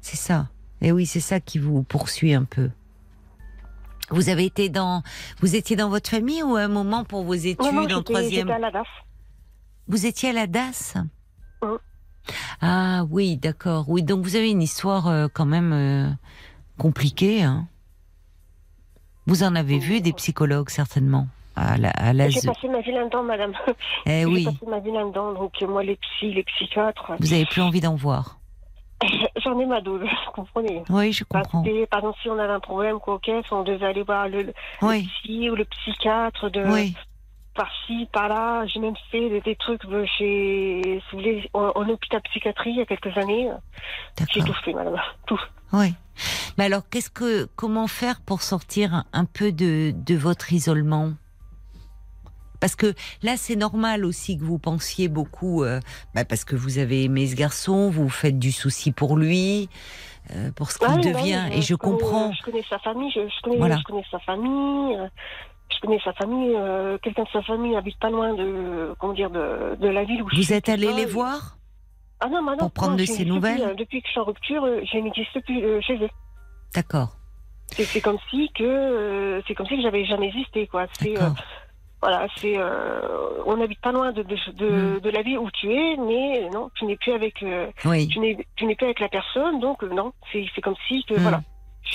c'est 0.00 0.16
ça. 0.16 0.48
Et 0.80 0.92
oui, 0.92 1.06
c'est 1.06 1.20
ça 1.20 1.40
qui 1.40 1.58
vous 1.58 1.82
poursuit 1.82 2.34
un 2.34 2.44
peu. 2.44 2.70
Vous 4.10 4.28
avez 4.28 4.44
été 4.44 4.68
dans, 4.68 5.02
vous 5.40 5.56
étiez 5.56 5.74
dans 5.74 5.88
votre 5.88 6.10
famille 6.10 6.42
ou 6.42 6.56
à 6.56 6.62
un 6.62 6.68
moment 6.68 7.04
pour 7.04 7.24
vos 7.24 7.34
études 7.34 7.60
Non, 7.72 7.72
non, 7.88 7.96
en 7.96 8.02
troisième? 8.02 8.50
à 8.50 8.58
la 8.58 8.70
DAF. 8.70 8.88
Vous 9.88 10.06
étiez 10.06 10.30
à 10.30 10.32
la 10.32 10.46
DAS 10.46 10.94
Mhm. 11.62 11.78
Ah 12.60 13.04
oui, 13.10 13.36
d'accord. 13.36 13.88
Oui, 13.88 14.02
donc 14.04 14.22
vous 14.22 14.36
avez 14.36 14.50
une 14.50 14.62
histoire 14.62 15.08
euh, 15.08 15.26
quand 15.32 15.46
même 15.46 15.72
euh, 15.72 16.08
compliquée. 16.78 17.42
Hein 17.42 17.66
vous 19.26 19.42
en 19.42 19.54
avez 19.54 19.78
vu 19.78 20.00
des 20.00 20.12
psychologues 20.12 20.70
certainement 20.70 21.26
à 21.56 21.76
la 21.76 21.90
à 21.90 22.12
la 22.12 22.28
J'ai 22.28 22.40
passé 22.40 22.68
ma 22.68 22.80
vie 22.80 22.92
là-dedans, 22.92 23.22
madame. 23.22 23.52
Eh 24.06 24.20
J'ai 24.20 24.26
oui, 24.26 24.44
passé 24.44 24.66
ma 24.66 24.80
vie 24.80 24.90
là-dedans, 24.90 25.32
donc 25.32 25.52
euh, 25.62 25.66
moi, 25.66 25.82
les 25.82 25.96
psys, 25.96 26.32
les 26.32 26.42
psychiatres, 26.44 27.12
vous 27.18 27.32
avez 27.32 27.46
plus 27.46 27.62
envie 27.62 27.80
d'en 27.80 27.94
voir. 27.94 28.38
j'en 29.44 29.58
ai 29.58 29.66
ma 29.66 29.80
dose, 29.80 30.02
vous 30.02 30.32
comprenez. 30.32 30.82
Oui, 30.88 31.12
je 31.12 31.24
comprends. 31.24 31.62
par 31.90 32.00
exemple, 32.00 32.18
si 32.22 32.28
on 32.28 32.38
avait 32.38 32.52
un 32.52 32.60
problème 32.60 32.98
quoi, 32.98 33.18
caisse, 33.20 33.46
on 33.50 33.62
devait 33.62 33.86
aller 33.86 34.02
voir 34.02 34.28
le, 34.28 34.52
psy 34.80 35.50
ou 35.50 35.54
le 35.54 35.64
psychiatre 35.64 36.50
de, 36.50 36.64
oui, 36.64 36.94
par-ci, 37.54 38.08
par-là. 38.12 38.66
J'ai 38.66 38.80
même 38.80 38.96
fait 39.10 39.40
des, 39.40 39.56
trucs 39.56 39.82
chez, 40.18 40.80
si 40.82 41.02
vous 41.12 41.18
voulez, 41.18 41.50
en, 41.52 41.88
hôpital 41.88 42.20
psychiatrie 42.22 42.70
il 42.70 42.76
y 42.76 42.80
a 42.80 42.86
quelques 42.86 43.16
années. 43.16 43.50
J'ai 44.30 44.40
tout 44.40 44.54
fait, 44.64 44.72
madame. 44.72 45.00
Tout. 45.26 45.40
Oui. 45.72 45.94
Mais 46.58 46.64
alors, 46.64 46.88
qu'est-ce 46.88 47.10
que, 47.10 47.46
comment 47.56 47.86
faire 47.86 48.20
pour 48.20 48.42
sortir 48.42 49.04
un 49.12 49.24
peu 49.24 49.52
de, 49.52 49.92
de 49.94 50.14
votre 50.14 50.52
isolement? 50.52 51.12
Parce 52.62 52.76
que 52.76 52.94
là, 53.24 53.36
c'est 53.36 53.56
normal 53.56 54.04
aussi 54.04 54.38
que 54.38 54.44
vous 54.44 54.60
pensiez 54.60 55.08
beaucoup, 55.08 55.64
euh, 55.64 55.80
bah 56.14 56.24
parce 56.24 56.44
que 56.44 56.54
vous 56.54 56.78
avez 56.78 57.02
aimé 57.02 57.26
ce 57.26 57.34
garçon, 57.34 57.90
vous 57.90 58.08
faites 58.08 58.38
du 58.38 58.52
souci 58.52 58.92
pour 58.92 59.16
lui, 59.16 59.68
euh, 60.30 60.52
pour 60.52 60.70
ce 60.70 60.78
qu'il 60.78 61.00
devient, 61.00 61.48
et 61.52 61.60
je, 61.60 61.74
comprends. 61.74 62.30
je 62.32 62.40
connais 62.44 62.62
sa 62.70 62.78
famille, 62.78 63.10
je, 63.10 63.20
connais, 63.42 63.76
je 63.76 63.82
connais, 63.82 64.04
sa 64.12 64.20
famille. 64.20 64.96
Euh, 64.96 65.08
je 65.74 65.80
connais 65.80 65.98
sa 66.04 66.12
famille, 66.12 66.54
quelqu'un 67.02 67.24
de 67.24 67.28
sa 67.32 67.42
famille 67.42 67.74
habite 67.74 67.98
pas 67.98 68.10
loin 68.10 68.32
de, 68.34 68.94
comment 69.00 69.14
dire, 69.14 69.30
de, 69.30 69.74
de 69.80 69.88
la 69.88 70.04
ville 70.04 70.22
où 70.22 70.28
Vous 70.32 70.52
êtes 70.52 70.68
allé 70.68 70.92
les 70.92 71.06
voir? 71.06 71.56
Ah 72.24 72.28
non, 72.28 72.56
Pour 72.56 72.70
prendre 72.70 72.96
de 72.96 73.04
ses 73.04 73.24
nouvelles 73.24 73.74
Depuis 73.76 74.00
que 74.00 74.06
je 74.06 74.12
suis 74.12 74.20
en 74.20 74.24
rupture, 74.24 74.64
je 74.64 74.98
n'existe 74.98 75.40
plus 75.44 75.82
chez 75.82 75.96
eux. 75.96 76.10
D'accord. 76.74 77.16
C'est 77.66 78.00
comme 78.00 78.18
si 78.30 78.50
que 78.54 79.42
c'est 79.46 79.54
comme 79.54 79.66
si 79.66 79.76
que 79.76 79.82
j'avais 79.82 80.04
jamais 80.04 80.28
existé 80.28 80.66
quoi. 80.66 80.86
C'est 80.98 81.14
voilà, 82.02 82.26
c'est 82.38 82.58
euh, 82.58 83.42
on 83.46 83.56
n'habite 83.56 83.80
pas 83.80 83.92
loin 83.92 84.10
de, 84.10 84.24
de, 84.24 84.36
de, 84.54 84.98
hmm. 84.98 85.12
la 85.12 85.22
ville 85.22 85.38
où 85.38 85.48
tu 85.52 85.72
es, 85.72 85.96
mais 85.96 86.50
non, 86.50 86.68
tu 86.74 86.84
n'es 86.84 86.96
plus 86.96 87.12
avec 87.12 87.40
euh, 87.44 87.68
tu 87.80 88.18
n'es 88.18 88.36
tu 88.56 88.66
n'es 88.66 88.74
plus 88.74 88.86
avec 88.86 88.98
la 88.98 89.08
personne, 89.08 89.60
donc 89.60 89.84
euh, 89.84 89.88
non, 89.88 90.12
c'est 90.32 90.44
c'est 90.52 90.60
comme 90.60 90.74
si 90.88 91.04
que 91.04 91.14
hmm. 91.14 91.22
voilà. 91.22 91.42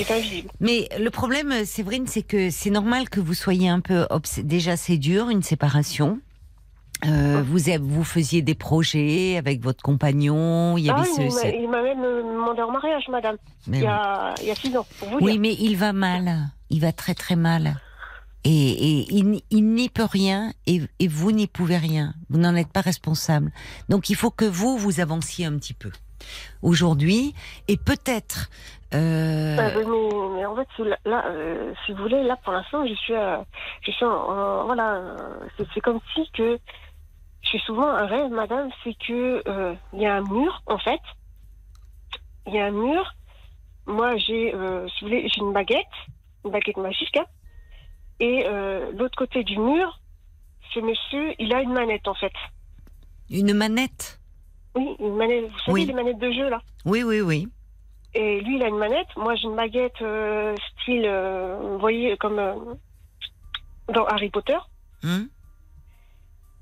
Invisible. 0.09 0.49
Mais 0.59 0.89
le 0.99 1.09
problème, 1.09 1.65
Séverine, 1.65 2.07
c'est 2.07 2.21
que 2.21 2.49
c'est 2.51 2.69
normal 2.69 3.09
que 3.09 3.21
vous 3.21 3.33
soyez 3.33 3.67
un 3.69 3.79
peu 3.79 4.05
déjà 4.43 4.75
c'est 4.75 4.97
dur 4.97 5.29
une 5.29 5.41
séparation. 5.41 6.19
Euh, 7.05 7.43
vous, 7.45 7.59
vous 7.81 8.03
faisiez 8.03 8.41
des 8.41 8.55
projets 8.55 9.37
avec 9.37 9.61
votre 9.61 9.83
compagnon. 9.83 10.77
Il, 10.77 10.85
y 10.85 10.89
avait 10.89 11.01
ah, 11.01 11.47
il 11.47 11.69
m'a 11.69 11.81
même 11.83 12.01
demandé 12.01 12.61
en 12.61 12.71
mariage, 12.71 13.07
madame. 13.09 13.37
il, 13.67 13.81
y 13.81 13.85
a, 13.85 14.33
il 14.41 14.47
y 14.47 14.51
a 14.51 14.55
six 14.55 14.75
ans. 14.75 14.85
Pour 14.99 15.09
vous 15.09 15.17
oui, 15.21 15.37
mais 15.37 15.53
il 15.53 15.75
va 15.75 15.93
mal. 15.93 16.49
Il 16.69 16.81
va 16.81 16.91
très 16.91 17.13
très 17.13 17.35
mal. 17.35 17.75
Et, 18.43 19.05
il, 19.11 19.73
n'y 19.73 19.89
peut 19.89 20.07
rien 20.09 20.53
et, 20.67 20.79
vous 21.07 21.31
n'y 21.31 21.47
pouvez 21.47 21.77
rien. 21.77 22.13
Vous 22.29 22.39
n'en 22.39 22.55
êtes 22.55 22.71
pas 22.71 22.81
responsable. 22.81 23.51
Donc 23.89 24.09
il 24.09 24.15
faut 24.15 24.31
que 24.31 24.45
vous, 24.45 24.77
vous 24.77 24.99
avanciez 25.01 25.45
un 25.45 25.57
petit 25.57 25.73
peu 25.73 25.91
aujourd'hui 26.61 27.35
et 27.67 27.77
peut-être. 27.77 28.49
Euh... 28.93 29.57
Bah, 29.57 29.71
mais, 30.35 30.45
en 30.45 30.55
fait, 30.55 30.67
là, 31.05 31.25
euh, 31.27 31.73
si 31.85 31.91
vous 31.91 32.03
voulez, 32.03 32.23
là 32.23 32.37
pour 32.41 32.53
l'instant, 32.53 32.87
je 32.87 32.93
suis, 32.93 33.13
je 33.81 33.91
suis 33.91 34.05
voilà, 34.05 35.01
c'est 35.73 35.81
comme 35.81 35.99
si 36.15 36.29
que 36.31 36.57
suis 37.41 37.59
souvent 37.59 37.87
un 37.87 38.05
rêve, 38.05 38.31
madame, 38.31 38.69
c'est 38.83 38.95
que 38.95 39.43
euh, 39.47 39.73
il 39.93 40.01
y 40.01 40.05
a 40.05 40.15
un 40.15 40.21
mur, 40.21 40.61
en 40.65 40.77
fait, 40.77 40.99
il 42.45 42.53
y 42.53 42.59
a 42.59 42.65
un 42.65 42.71
mur. 42.71 43.13
Moi, 43.85 44.17
j'ai, 44.17 44.53
euh, 44.53 44.87
si 44.89 45.03
vous 45.03 45.09
voulez, 45.09 45.29
j'ai 45.29 45.41
une 45.41 45.53
baguette, 45.53 45.85
une 46.43 46.51
baguette 46.51 46.77
magique. 46.77 47.15
Hein. 47.17 47.25
Et 48.19 48.43
euh, 48.45 48.91
l'autre 48.93 49.15
côté 49.17 49.43
du 49.43 49.57
mur, 49.57 49.99
ce 50.73 50.79
monsieur, 50.79 51.33
il 51.39 51.53
a 51.53 51.61
une 51.61 51.73
manette 51.73 52.07
en 52.07 52.15
fait. 52.15 52.33
Une 53.29 53.53
manette? 53.53 54.19
Oui, 54.75 54.95
une 54.99 55.15
manette. 55.15 55.49
Vous 55.49 55.59
savez, 55.59 55.85
les 55.85 55.93
manettes 55.93 56.19
de 56.19 56.31
jeu 56.31 56.49
là? 56.49 56.61
Oui, 56.85 57.03
oui, 57.03 57.21
oui. 57.21 57.47
Et 58.13 58.41
lui, 58.41 58.57
il 58.57 58.63
a 58.63 58.67
une 58.67 58.77
manette. 58.77 59.07
Moi, 59.15 59.35
j'ai 59.35 59.47
une 59.47 59.55
baguette 59.55 60.03
style, 60.81 61.09
vous 61.61 61.77
voyez, 61.79 62.17
comme 62.17 62.77
dans 63.93 64.05
Harry 64.05 64.29
Potter. 64.29 64.57
Hum. 65.03 65.29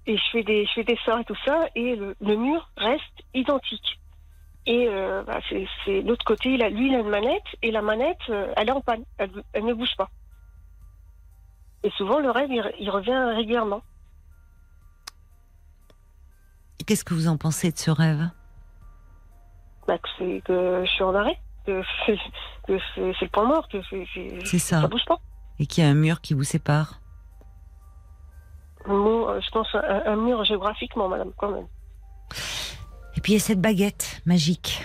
Et 0.07 0.18
je 0.18 0.23
fais, 0.32 0.44
des, 0.44 0.65
je 0.65 0.72
fais 0.73 0.84
des 0.84 0.98
sorts 1.06 1.19
et 1.19 1.26
tout 1.26 1.38
ça. 1.45 1.68
Et 1.76 1.95
le, 1.95 2.36
mur 2.36 2.69
reste 2.77 3.23
identique. 3.34 3.99
Et 4.68 4.88
bah, 4.88 5.40
c'est 5.49 6.02
l'autre 6.02 6.26
côté, 6.26 6.53
il 6.53 6.64
a, 6.64 6.69
lui, 6.69 6.88
il 6.88 6.95
a 6.95 6.99
une 6.99 7.10
manette. 7.10 7.44
Et 7.61 7.72
la 7.72 7.82
manette, 7.82 8.18
elle 8.30 8.69
est 8.69 8.72
en 8.72 8.82
panne. 8.82 9.03
elle 9.18 9.65
ne 9.65 9.73
bouge 9.73 9.95
pas. 9.98 10.10
Et 11.86 11.91
souvent, 11.91 12.19
le 12.19 12.32
rêve, 12.32 12.49
il, 12.80 12.90
revient 12.90 13.36
régulièrement. 13.36 13.84
Qu'est-ce 16.88 17.03
que 17.03 17.14
vous 17.14 17.27
en 17.27 17.38
pensez 17.38 17.72
de 17.72 17.77
ce 17.77 17.91
rêve? 17.91 18.27
Bah, 19.88 19.99
que, 19.99 20.84
je 20.84 20.90
suis 20.90 21.03
en 21.03 21.14
arrêt, 21.14 21.38
que 21.68 21.84
c'est, 22.07 22.18
le 22.68 23.27
point 23.27 23.45
mort, 23.45 23.69
que 23.69 23.80
ça. 24.57 24.82
ça 24.82 24.88
bouge 24.88 25.06
pas. 25.06 25.19
Et 25.60 25.68
qu'il 25.68 25.84
y 25.84 25.88
a 25.88 25.90
un 25.91 25.94
mur 25.94 26.22
qui 26.22 26.34
vous 26.34 26.44
sépare 26.44 27.02
euh, 28.90 29.41
Je 29.41 29.49
pense 29.52 29.68
un, 29.74 30.03
un 30.06 30.16
mur 30.16 30.44
géographiquement, 30.45 31.07
madame, 31.07 31.32
quand 31.38 31.49
même. 31.49 31.68
Et 33.18 33.22
puis 33.22 33.34
il 33.34 33.36
y 33.36 33.38
a 33.38 33.41
cette 33.41 33.62
baguette 33.62 34.22
magique 34.26 34.82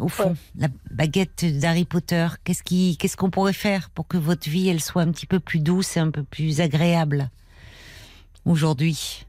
au 0.00 0.08
fond, 0.08 0.34
la 0.56 0.68
baguette 0.90 1.44
d'Harry 1.58 1.84
Potter. 1.84 2.26
Qu'est-ce 2.44 3.16
qu'on 3.16 3.30
pourrait 3.30 3.52
faire 3.52 3.90
pour 3.90 4.08
que 4.08 4.16
votre 4.16 4.48
vie, 4.48 4.68
elle 4.68 4.80
soit 4.80 5.02
un 5.02 5.10
petit 5.12 5.26
peu 5.26 5.40
plus 5.40 5.60
douce 5.60 5.96
et 5.96 6.00
un 6.00 6.10
peu 6.10 6.22
plus 6.22 6.60
agréable 6.60 7.28
aujourd'hui? 8.46 9.26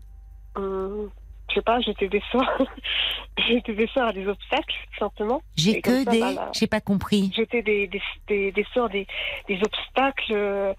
Euh, 0.58 1.08
Je 1.50 1.56
sais 1.56 1.62
pas, 1.62 1.80
j'étais 1.82 2.08
des 2.08 2.22
sorts, 2.32 2.66
j'étais 3.48 3.74
des 3.74 3.88
sorts 3.88 4.08
à 4.08 4.14
des 4.14 4.28
obstacles, 4.28 4.76
simplement. 4.98 5.42
J'ai 5.58 5.82
que 5.82 6.10
des, 6.10 6.36
bah, 6.36 6.52
j'ai 6.54 6.68
pas 6.68 6.82
compris. 6.82 7.32
J'étais 7.36 7.62
des, 7.62 7.88
des, 8.28 8.52
des, 8.52 8.66
sorts, 8.74 8.90
des, 8.90 9.08
des 9.48 9.60
obstacles. 9.62 10.34
Euh, 10.34 10.74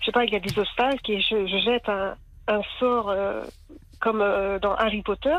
je 0.00 0.06
sais 0.06 0.12
pas, 0.12 0.24
il 0.24 0.32
y 0.32 0.36
a 0.36 0.40
des 0.40 0.58
obstacles 0.58 1.10
et 1.10 1.20
je, 1.20 1.46
je 1.46 1.58
jette 1.64 1.88
un, 1.88 2.14
un 2.50 2.62
sort 2.78 3.10
euh, 3.10 3.42
comme 4.00 4.20
euh, 4.20 4.58
dans 4.58 4.74
Harry 4.74 5.02
Potter. 5.02 5.36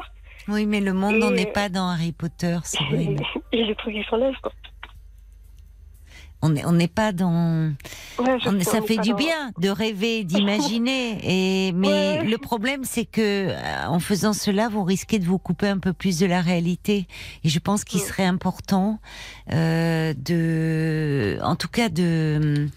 Oui, 0.48 0.66
mais 0.66 0.80
le 0.80 0.94
monde 0.94 1.18
n'en 1.18 1.34
est 1.34 1.52
pas 1.52 1.70
dans 1.70 1.88
Harry 1.88 2.14
Potter, 2.14 2.58
vrai. 2.90 3.16
Et 3.52 3.64
les 3.64 3.76
trucs 3.76 3.94
qui 3.94 4.04
s'enlèvent, 4.10 4.40
quoi. 4.42 4.52
On 6.44 6.50
n'est 6.50 6.66
on 6.66 6.88
pas 6.88 7.12
dans. 7.12 7.74
ça 8.62 8.82
fait 8.82 8.98
du 8.98 9.14
bien 9.14 9.52
de 9.60 9.70
rêver, 9.70 10.24
d'imaginer. 10.26 11.20
Et 11.24 11.72
mais 11.72 12.24
le 12.24 12.38
problème, 12.38 12.84
c'est 12.84 13.06
que 13.06 13.50
euh, 13.50 13.88
en 13.88 14.00
faisant 14.00 14.34
cela, 14.34 14.68
vous 14.68 14.84
risquez 14.84 15.20
de 15.20 15.26
vous 15.26 15.38
couper 15.38 15.68
un 15.68 15.78
peu 15.78 15.94
plus 15.94 16.18
de 16.18 16.26
la 16.26 16.42
réalité. 16.42 17.08
Et 17.44 17.50
je 17.50 17.60
pense 17.60 17.84
qu'il 17.84 18.00
serait 18.00 18.26
important 18.26 19.00
euh, 19.52 20.14
de, 20.18 21.38
en 21.44 21.56
tout 21.56 21.68
cas, 21.68 21.90
de 21.90 22.68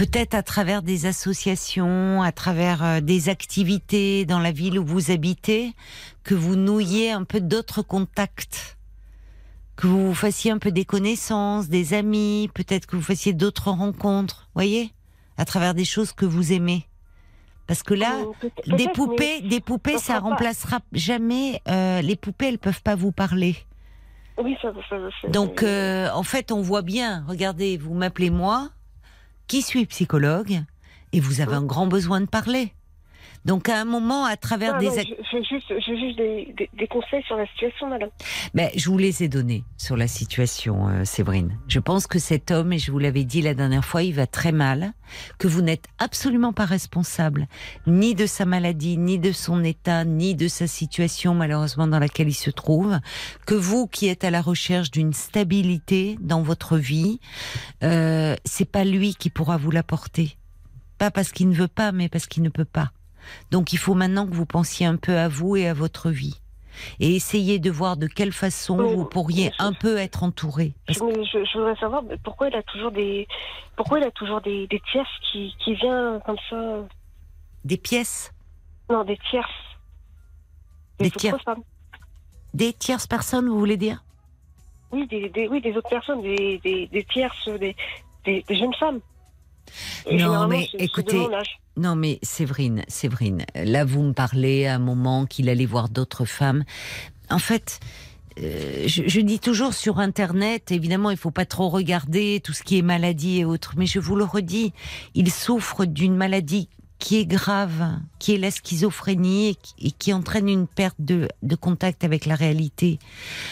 peut-être 0.00 0.34
à 0.34 0.42
travers 0.42 0.80
des 0.80 1.04
associations, 1.04 2.22
à 2.22 2.32
travers 2.32 2.82
euh, 2.82 3.00
des 3.02 3.28
activités 3.28 4.24
dans 4.24 4.38
la 4.38 4.50
ville 4.50 4.78
où 4.78 4.84
vous 4.84 5.10
habitez, 5.10 5.74
que 6.24 6.34
vous 6.34 6.56
nouiez 6.56 7.12
un 7.12 7.24
peu 7.24 7.38
d'autres 7.38 7.82
contacts, 7.82 8.78
que 9.76 9.86
vous 9.86 10.14
fassiez 10.14 10.52
un 10.52 10.56
peu 10.56 10.72
des 10.72 10.86
connaissances, 10.86 11.68
des 11.68 11.92
amis, 11.92 12.48
peut-être 12.54 12.86
que 12.86 12.96
vous 12.96 13.02
fassiez 13.02 13.34
d'autres 13.34 13.68
rencontres, 13.68 14.48
voyez, 14.54 14.90
à 15.36 15.44
travers 15.44 15.74
des 15.74 15.84
choses 15.84 16.12
que 16.12 16.24
vous 16.24 16.54
aimez. 16.54 16.86
Parce 17.66 17.82
que 17.82 17.92
là, 17.92 18.22
des 18.68 18.88
poupées, 18.88 19.42
des 19.42 19.60
poupées, 19.60 19.98
ça, 19.98 20.18
remplacera 20.18 20.78
jamais. 20.92 21.60
Euh, 21.68 22.00
les 22.00 22.16
poupées, 22.16 22.48
elles 22.48 22.58
peuvent 22.58 22.82
pas 22.82 22.94
vous 22.94 23.12
parler. 23.12 23.54
Oui, 24.42 24.56
ça, 24.62 24.72
ça, 24.88 24.96
ça 25.20 25.28
Donc, 25.28 25.62
euh, 25.62 26.08
en 26.14 26.22
fait, 26.22 26.52
on 26.52 26.62
voit 26.62 26.80
bien. 26.80 27.22
Regardez, 27.28 27.76
vous 27.76 27.92
m'appelez 27.92 28.30
moi, 28.30 28.70
qui 29.50 29.62
suis 29.62 29.84
psychologue, 29.84 30.62
et 31.12 31.18
vous 31.18 31.40
avez 31.40 31.56
un 31.56 31.64
grand 31.64 31.88
besoin 31.88 32.20
de 32.20 32.26
parler. 32.26 32.72
Donc 33.44 33.68
à 33.68 33.80
un 33.80 33.84
moment, 33.84 34.24
à 34.24 34.36
travers 34.36 34.78
des... 34.78 34.90
J'ai 34.90 35.42
juste, 35.44 35.72
juste 35.78 36.18
des, 36.18 36.86
conseils 36.88 37.22
sur 37.22 37.36
la 37.36 37.46
situation, 37.46 37.88
madame. 37.88 38.10
Mais 38.52 38.70
je 38.76 38.90
vous 38.90 38.98
les 38.98 39.22
ai 39.22 39.28
donnés 39.28 39.64
sur 39.78 39.96
la 39.96 40.08
situation, 40.08 40.88
euh, 40.88 41.04
Séverine. 41.04 41.56
Je 41.66 41.78
pense 41.78 42.06
que 42.06 42.18
cet 42.18 42.50
homme, 42.50 42.72
et 42.72 42.78
je 42.78 42.92
vous 42.92 42.98
l'avais 42.98 43.24
dit 43.24 43.40
la 43.40 43.54
dernière 43.54 43.84
fois, 43.84 44.02
il 44.02 44.12
va 44.12 44.26
très 44.26 44.52
mal, 44.52 44.92
que 45.38 45.48
vous 45.48 45.62
n'êtes 45.62 45.86
absolument 45.98 46.52
pas 46.52 46.66
responsable, 46.66 47.46
ni 47.86 48.14
de 48.14 48.26
sa 48.26 48.44
maladie, 48.44 48.98
ni 48.98 49.18
de 49.18 49.32
son 49.32 49.64
état, 49.64 50.04
ni 50.04 50.34
de 50.34 50.48
sa 50.48 50.66
situation 50.66 51.34
malheureusement 51.34 51.86
dans 51.86 51.98
laquelle 51.98 52.28
il 52.28 52.34
se 52.34 52.50
trouve, 52.50 52.98
que 53.46 53.54
vous 53.54 53.86
qui 53.86 54.08
êtes 54.08 54.24
à 54.24 54.30
la 54.30 54.42
recherche 54.42 54.90
d'une 54.90 55.14
stabilité 55.14 56.18
dans 56.20 56.42
votre 56.42 56.76
vie, 56.76 57.20
euh, 57.82 58.36
c'est 58.44 58.70
pas 58.70 58.84
lui 58.84 59.14
qui 59.14 59.30
pourra 59.30 59.56
vous 59.56 59.70
l'apporter. 59.70 60.36
Pas 60.98 61.10
parce 61.10 61.32
qu'il 61.32 61.48
ne 61.48 61.54
veut 61.54 61.68
pas, 61.68 61.92
mais 61.92 62.10
parce 62.10 62.26
qu'il 62.26 62.42
ne 62.42 62.50
peut 62.50 62.66
pas. 62.66 62.92
Donc 63.50 63.72
il 63.72 63.78
faut 63.78 63.94
maintenant 63.94 64.26
que 64.26 64.34
vous 64.34 64.46
pensiez 64.46 64.86
un 64.86 64.96
peu 64.96 65.16
à 65.16 65.28
vous 65.28 65.56
et 65.56 65.68
à 65.68 65.74
votre 65.74 66.10
vie. 66.10 66.40
Et 66.98 67.14
essayez 67.14 67.58
de 67.58 67.70
voir 67.70 67.96
de 67.96 68.06
quelle 68.06 68.32
façon 68.32 68.76
vous 68.76 69.04
pourriez 69.04 69.52
un 69.58 69.72
peu 69.72 69.98
être 69.98 70.22
entouré. 70.22 70.72
Je, 70.88 71.58
voudrais 71.58 71.76
savoir 71.76 72.02
pourquoi 72.24 72.48
il 72.48 72.54
a 72.54 72.62
toujours 72.62 72.90
des, 72.90 73.26
pourquoi 73.76 73.98
il 73.98 74.04
a 74.04 74.10
toujours 74.10 74.40
des, 74.40 74.68
tierces 74.90 75.08
qui, 75.30 75.54
qui 75.62 75.74
viennent 75.74 76.20
comme 76.24 76.38
ça? 76.48 76.86
Des 77.64 77.76
pièces? 77.76 78.32
Non, 78.88 79.04
des 79.04 79.18
tierces. 79.30 79.50
Des, 80.98 81.10
tierces. 81.10 81.44
Des 82.54 82.72
tierces 82.72 83.06
personnes, 83.06 83.48
vous 83.48 83.58
voulez 83.58 83.76
dire? 83.76 84.02
Oui 84.92 85.06
des, 85.06 85.48
oui, 85.48 85.60
des 85.60 85.76
autres 85.76 85.88
personnes, 85.88 86.20
des, 86.22 86.58
des, 86.62 87.04
tierces, 87.04 87.48
des, 87.48 87.76
des, 88.24 88.44
jeunes 88.48 88.74
femmes. 88.74 89.00
Non, 90.10 90.48
mais 90.48 90.68
écoutez, 90.78 91.26
non, 91.76 91.96
mais 91.96 92.18
Séverine, 92.22 92.82
Séverine, 92.88 93.44
là 93.54 93.84
vous 93.84 94.02
me 94.02 94.12
parlez 94.12 94.66
à 94.66 94.74
un 94.74 94.78
moment 94.78 95.26
qu'il 95.26 95.48
allait 95.48 95.66
voir 95.66 95.88
d'autres 95.88 96.24
femmes. 96.24 96.64
En 97.30 97.38
fait, 97.38 97.80
euh, 98.38 98.84
je, 98.86 99.20
dis 99.20 99.38
toujours 99.38 99.74
sur 99.74 99.98
Internet, 99.98 100.72
évidemment, 100.72 101.10
il 101.10 101.16
faut 101.16 101.30
pas 101.30 101.46
trop 101.46 101.68
regarder 101.68 102.40
tout 102.42 102.52
ce 102.52 102.62
qui 102.62 102.78
est 102.78 102.82
maladie 102.82 103.40
et 103.40 103.44
autres, 103.44 103.74
mais 103.76 103.86
je 103.86 103.98
vous 103.98 104.16
le 104.16 104.24
redis, 104.24 104.72
il 105.14 105.30
souffre 105.30 105.84
d'une 105.84 106.16
maladie 106.16 106.68
qui 107.00 107.16
est 107.16 107.26
grave, 107.26 107.98
qui 108.18 108.34
est 108.34 108.38
la 108.38 108.50
schizophrénie 108.50 109.56
et 109.80 109.90
qui, 109.90 110.12
entraîne 110.12 110.48
une 110.48 110.66
perte 110.68 110.96
de, 110.98 111.28
contact 111.60 112.04
avec 112.04 112.26
la 112.26 112.34
réalité. 112.34 112.98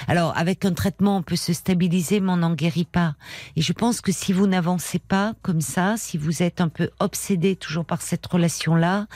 Alors, 0.06 0.36
avec 0.36 0.64
un 0.64 0.72
traitement, 0.72 1.16
on 1.16 1.22
peut 1.22 1.34
se 1.34 1.52
stabiliser, 1.52 2.20
mais 2.20 2.32
on 2.32 2.36
n'en 2.36 2.54
guérit 2.54 2.84
pas. 2.84 3.16
Et 3.56 3.62
je 3.62 3.72
pense 3.72 4.00
que 4.00 4.12
si 4.12 4.32
vous 4.32 4.46
n'avancez 4.46 4.98
pas 4.98 5.34
comme 5.42 5.62
ça, 5.62 5.96
si 5.96 6.18
vous 6.18 6.42
êtes 6.42 6.60
un 6.60 6.68
peu 6.68 6.90
obsédé 7.00 7.56
toujours 7.56 7.86
par 7.86 8.02
cette 8.02 8.26
relation-là, 8.26 9.06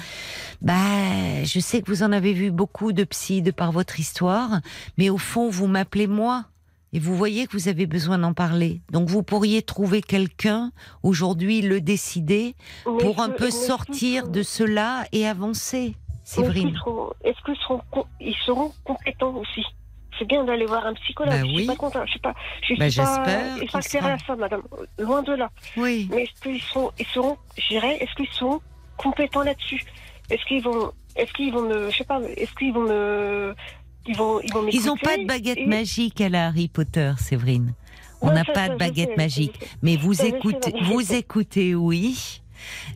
bah, 0.63 1.45
je 1.45 1.61
sais 1.61 1.83
que 1.83 1.91
vous 1.91 2.03
en 2.03 2.11
avez 2.11 2.33
vu 2.33 2.51
beaucoup 2.51 2.93
de 2.93 3.05
psy 3.05 3.43
de 3.43 3.51
par 3.51 3.71
votre 3.71 4.01
histoire, 4.01 4.61
mais 4.97 5.11
au 5.11 5.19
fond, 5.19 5.51
vous 5.51 5.67
m'appelez 5.67 6.07
moi 6.07 6.47
et 6.93 6.99
vous 6.99 7.17
voyez 7.17 7.47
que 7.47 7.53
vous 7.53 7.69
avez 7.69 7.87
besoin 7.87 8.19
d'en 8.19 8.35
parler. 8.35 8.83
Donc 8.91 9.09
vous 9.09 9.23
pourriez 9.23 9.63
trouver 9.63 10.03
quelqu'un 10.03 10.73
aujourd'hui, 11.03 11.63
le 11.63 11.81
décider, 11.81 12.55
pour 12.85 13.21
un 13.21 13.31
peu 13.31 13.51
sortir 13.51 14.29
de 14.29 14.43
cela 14.43 15.05
et 15.13 15.27
avancer. 15.27 15.97
Séverine. 16.25 16.77
Est-ce 17.25 17.43
qu'ils 17.45 17.57
seront, 17.57 17.81
ils 18.21 18.37
seront 18.47 18.73
compétents 18.85 19.35
aussi? 19.35 19.65
C'est 20.19 20.29
bien 20.29 20.45
d'aller 20.45 20.67
voir 20.67 20.87
un 20.87 20.95
psychologue. 20.95 21.33
Bah 21.33 21.47
je 21.47 21.57
suis 21.57 21.67
pas 21.67 21.77
content. 21.77 22.05
Je 22.05 22.11
suis 22.11 22.21
pas. 22.21 22.35
Je 22.63 22.75
bah, 22.75 22.91
suis 22.91 23.01
pas. 23.01 23.83
Sera... 23.83 24.13
à 24.13 24.19
ça, 24.19 24.37
madame. 24.37 24.63
Loin 24.99 25.23
de 25.23 25.33
là. 25.33 25.51
Oui. 25.77 26.09
Mais 26.11 26.25
est-ce 26.25 26.41
qu'ils 26.43 26.63
sont, 26.63 26.93
ils 26.99 27.07
seront, 27.07 27.39
j'irais, 27.57 27.97
est-ce 27.97 28.15
qu'ils 28.15 28.33
sont 28.33 28.61
compétents 28.99 29.43
là-dessus? 29.43 29.83
Est-ce 30.31 30.45
qu'ils 30.45 30.63
vont, 30.63 30.93
est-ce 31.17 31.33
qu'ils 31.33 31.53
vont 31.53 31.63
me, 31.63 31.91
je 31.91 31.97
sais 31.97 32.05
pas, 32.05 32.21
est-ce 32.37 32.53
qu'ils 32.55 32.73
vont 32.73 32.83
me 32.83 33.55
ils 34.07 34.17
vont, 34.17 34.41
ils 34.71 34.87
n'ont 34.87 34.97
pas 34.97 35.17
de 35.17 35.27
baguette 35.27 35.67
magique 35.67 36.21
à 36.21 36.29
la 36.29 36.47
Harry 36.49 36.69
Potter, 36.69 37.13
Séverine. 37.19 37.75
On 38.21 38.33
n'a 38.33 38.45
pas 38.45 38.69
de 38.69 38.77
baguette 38.77 39.17
magique. 39.17 39.59
Mais 39.83 39.97
vous 39.97 40.23
écoutez, 40.23 40.73
vous 40.85 41.13
écoutez, 41.13 41.75
oui. 41.75 42.41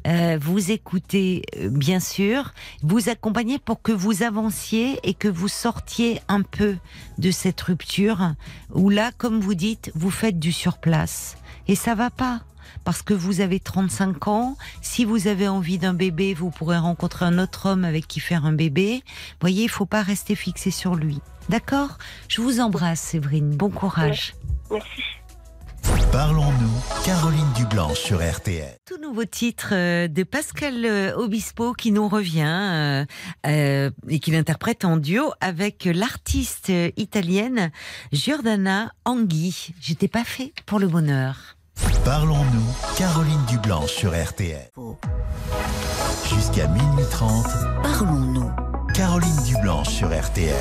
Euh, 0.07 0.39
vous 0.41 0.71
écoutez, 0.71 1.43
euh, 1.57 1.69
bien 1.69 1.99
sûr, 1.99 2.53
vous 2.83 3.09
accompagnez 3.09 3.59
pour 3.59 3.83
que 3.83 3.91
vous 3.91 4.23
avanciez 4.23 5.01
et 5.03 5.13
que 5.13 5.27
vous 5.27 5.49
sortiez 5.49 6.21
un 6.29 6.43
peu 6.43 6.77
de 7.19 7.33
cette 7.33 7.61
rupture 7.61 8.35
où 8.73 8.89
là, 8.89 9.11
comme 9.19 9.41
vous 9.41 9.55
dites, 9.55 9.91
vous 9.97 10.11
faites 10.11 10.39
du 10.39 10.53
surplace. 10.53 11.37
Et 11.67 11.75
ça 11.75 11.97
va 11.97 12.11
pas 12.11 12.43
parce 12.87 13.03
que 13.03 13.13
vous 13.13 13.41
avez 13.41 13.59
35 13.59 14.29
ans. 14.29 14.57
Si 14.81 15.05
vous 15.05 15.27
avez 15.27 15.49
envie 15.49 15.77
d'un 15.77 15.93
bébé, 15.93 16.35
vous 16.35 16.51
pourrez 16.51 16.79
rencontrer 16.79 17.27
un 17.27 17.39
autre 17.39 17.67
homme 17.67 17.85
avec 17.85 18.07
qui 18.07 18.21
faire 18.21 18.47
un 18.47 18.53
bébé. 18.53 19.03
Vous 19.05 19.37
voyez, 19.41 19.65
il 19.65 19.69
faut 19.69 19.87
pas 19.87 20.03
rester 20.03 20.37
fixé 20.37 20.71
sur 20.71 20.95
lui. 20.95 21.21
D'accord? 21.49 21.99
Je 22.29 22.41
vous 22.41 22.61
embrasse, 22.61 23.01
Séverine. 23.01 23.51
Bon 23.57 23.71
courage. 23.71 24.35
Merci. 24.71 25.03
Parlons-nous, 26.13 27.05
Caroline 27.05 27.53
Dublanc 27.57 27.93
sur 27.95 28.19
RTL. 28.19 28.79
Tout 28.87 28.99
nouveau 28.99 29.25
titre 29.25 29.71
euh, 29.73 30.09
de 30.09 30.23
Pascal 30.23 30.85
euh, 30.85 31.17
Obispo 31.17 31.73
qui 31.73 31.91
nous 31.91 32.09
revient 32.09 33.05
euh, 33.45 33.91
et 34.09 34.19
qu'il 34.21 34.37
interprète 34.37 34.85
en 34.85 34.97
duo 34.97 35.33
avec 35.41 35.89
l'artiste 35.93 36.73
italienne 36.97 37.71
Giordana 38.13 38.93
Anghi. 39.05 39.75
J'étais 39.81 40.09
pas 40.09 40.25
fait 40.25 40.53
pour 40.67 40.79
le 40.79 40.87
bonheur. 40.87 41.56
Parlons-nous, 42.05 42.97
Caroline 42.97 43.45
Dublanche 43.49 43.91
sur 43.91 44.11
RTL. 44.11 44.71
Jusqu'à 46.29 46.67
minuit 46.69 47.05
30. 47.11 47.47
Parlons-nous. 47.83 48.51
Caroline 48.95 49.37
Dublanche 49.47 49.89
sur 49.89 50.09
RTL. 50.09 50.55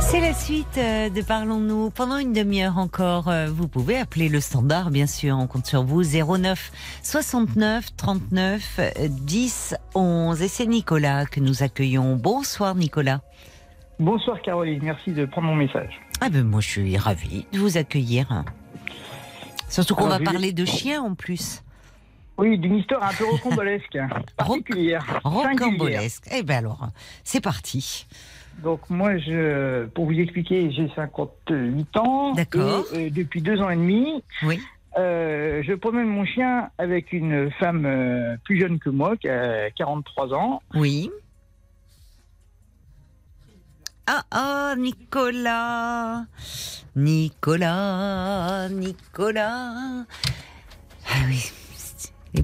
C'est 0.00 0.20
la 0.20 0.34
suite 0.34 0.78
euh, 0.78 1.08
de 1.08 1.22
Parlons-nous. 1.22 1.90
Pendant 1.90 2.18
une 2.18 2.32
demi-heure 2.32 2.78
encore, 2.78 3.28
euh, 3.28 3.46
vous 3.46 3.66
pouvez 3.66 3.96
appeler 3.96 4.28
le 4.28 4.40
standard, 4.40 4.90
bien 4.90 5.06
sûr. 5.06 5.36
On 5.38 5.46
compte 5.46 5.66
sur 5.66 5.84
vous. 5.84 6.02
09 6.02 6.70
69 7.02 7.96
39 7.96 8.80
10 9.08 9.76
11. 9.94 10.42
Et 10.42 10.48
c'est 10.48 10.66
Nicolas 10.66 11.26
que 11.26 11.40
nous 11.40 11.62
accueillons. 11.62 12.16
Bonsoir, 12.16 12.74
Nicolas. 12.74 13.20
Bonsoir, 13.98 14.40
Caroline. 14.42 14.80
Merci 14.82 15.12
de 15.12 15.24
prendre 15.24 15.48
mon 15.48 15.56
message. 15.56 16.00
Ah 16.20 16.28
ben, 16.28 16.44
moi, 16.44 16.60
je 16.60 16.68
suis 16.68 16.96
ravie 16.96 17.46
de 17.52 17.58
vous 17.58 17.78
accueillir. 17.78 18.44
Surtout 19.68 19.94
qu'on 19.94 20.08
va 20.08 20.18
parler 20.20 20.52
de 20.52 20.64
chiens 20.64 21.02
en 21.02 21.14
plus. 21.14 21.62
Oui, 22.38 22.58
d'une 22.58 22.76
histoire 22.76 23.02
un 23.02 23.14
peu 23.14 23.24
rocambolesque, 23.24 23.98
particulière. 24.36 25.20
Rocambolesque. 25.24 26.24
Eh 26.32 26.42
bien 26.42 26.58
alors, 26.58 26.88
c'est 27.24 27.40
parti. 27.40 28.06
Donc 28.62 28.88
moi, 28.90 29.16
je, 29.18 29.86
pour 29.86 30.06
vous 30.06 30.18
expliquer, 30.18 30.70
j'ai 30.70 30.90
58 30.94 31.96
ans. 31.96 32.32
D'accord. 32.34 32.84
Et, 32.94 33.06
euh, 33.06 33.10
depuis 33.10 33.42
deux 33.42 33.60
ans 33.60 33.70
et 33.70 33.76
demi, 33.76 34.22
oui. 34.42 34.60
Euh, 34.98 35.62
je 35.62 35.74
promène 35.74 36.06
mon 36.06 36.24
chien 36.24 36.70
avec 36.78 37.12
une 37.12 37.50
femme 37.58 37.84
euh, 37.84 38.36
plus 38.44 38.58
jeune 38.58 38.78
que 38.78 38.88
moi, 38.88 39.16
qui 39.16 39.28
a 39.28 39.70
43 39.70 40.32
ans. 40.32 40.62
Oui. 40.74 41.10
Ah 44.08 44.24
ah, 44.30 44.74
Nicolas 44.78 46.26
Nicolas, 46.94 48.68
Nicolas. 48.70 50.06
Ah 51.08 51.18
oui. 51.26 51.50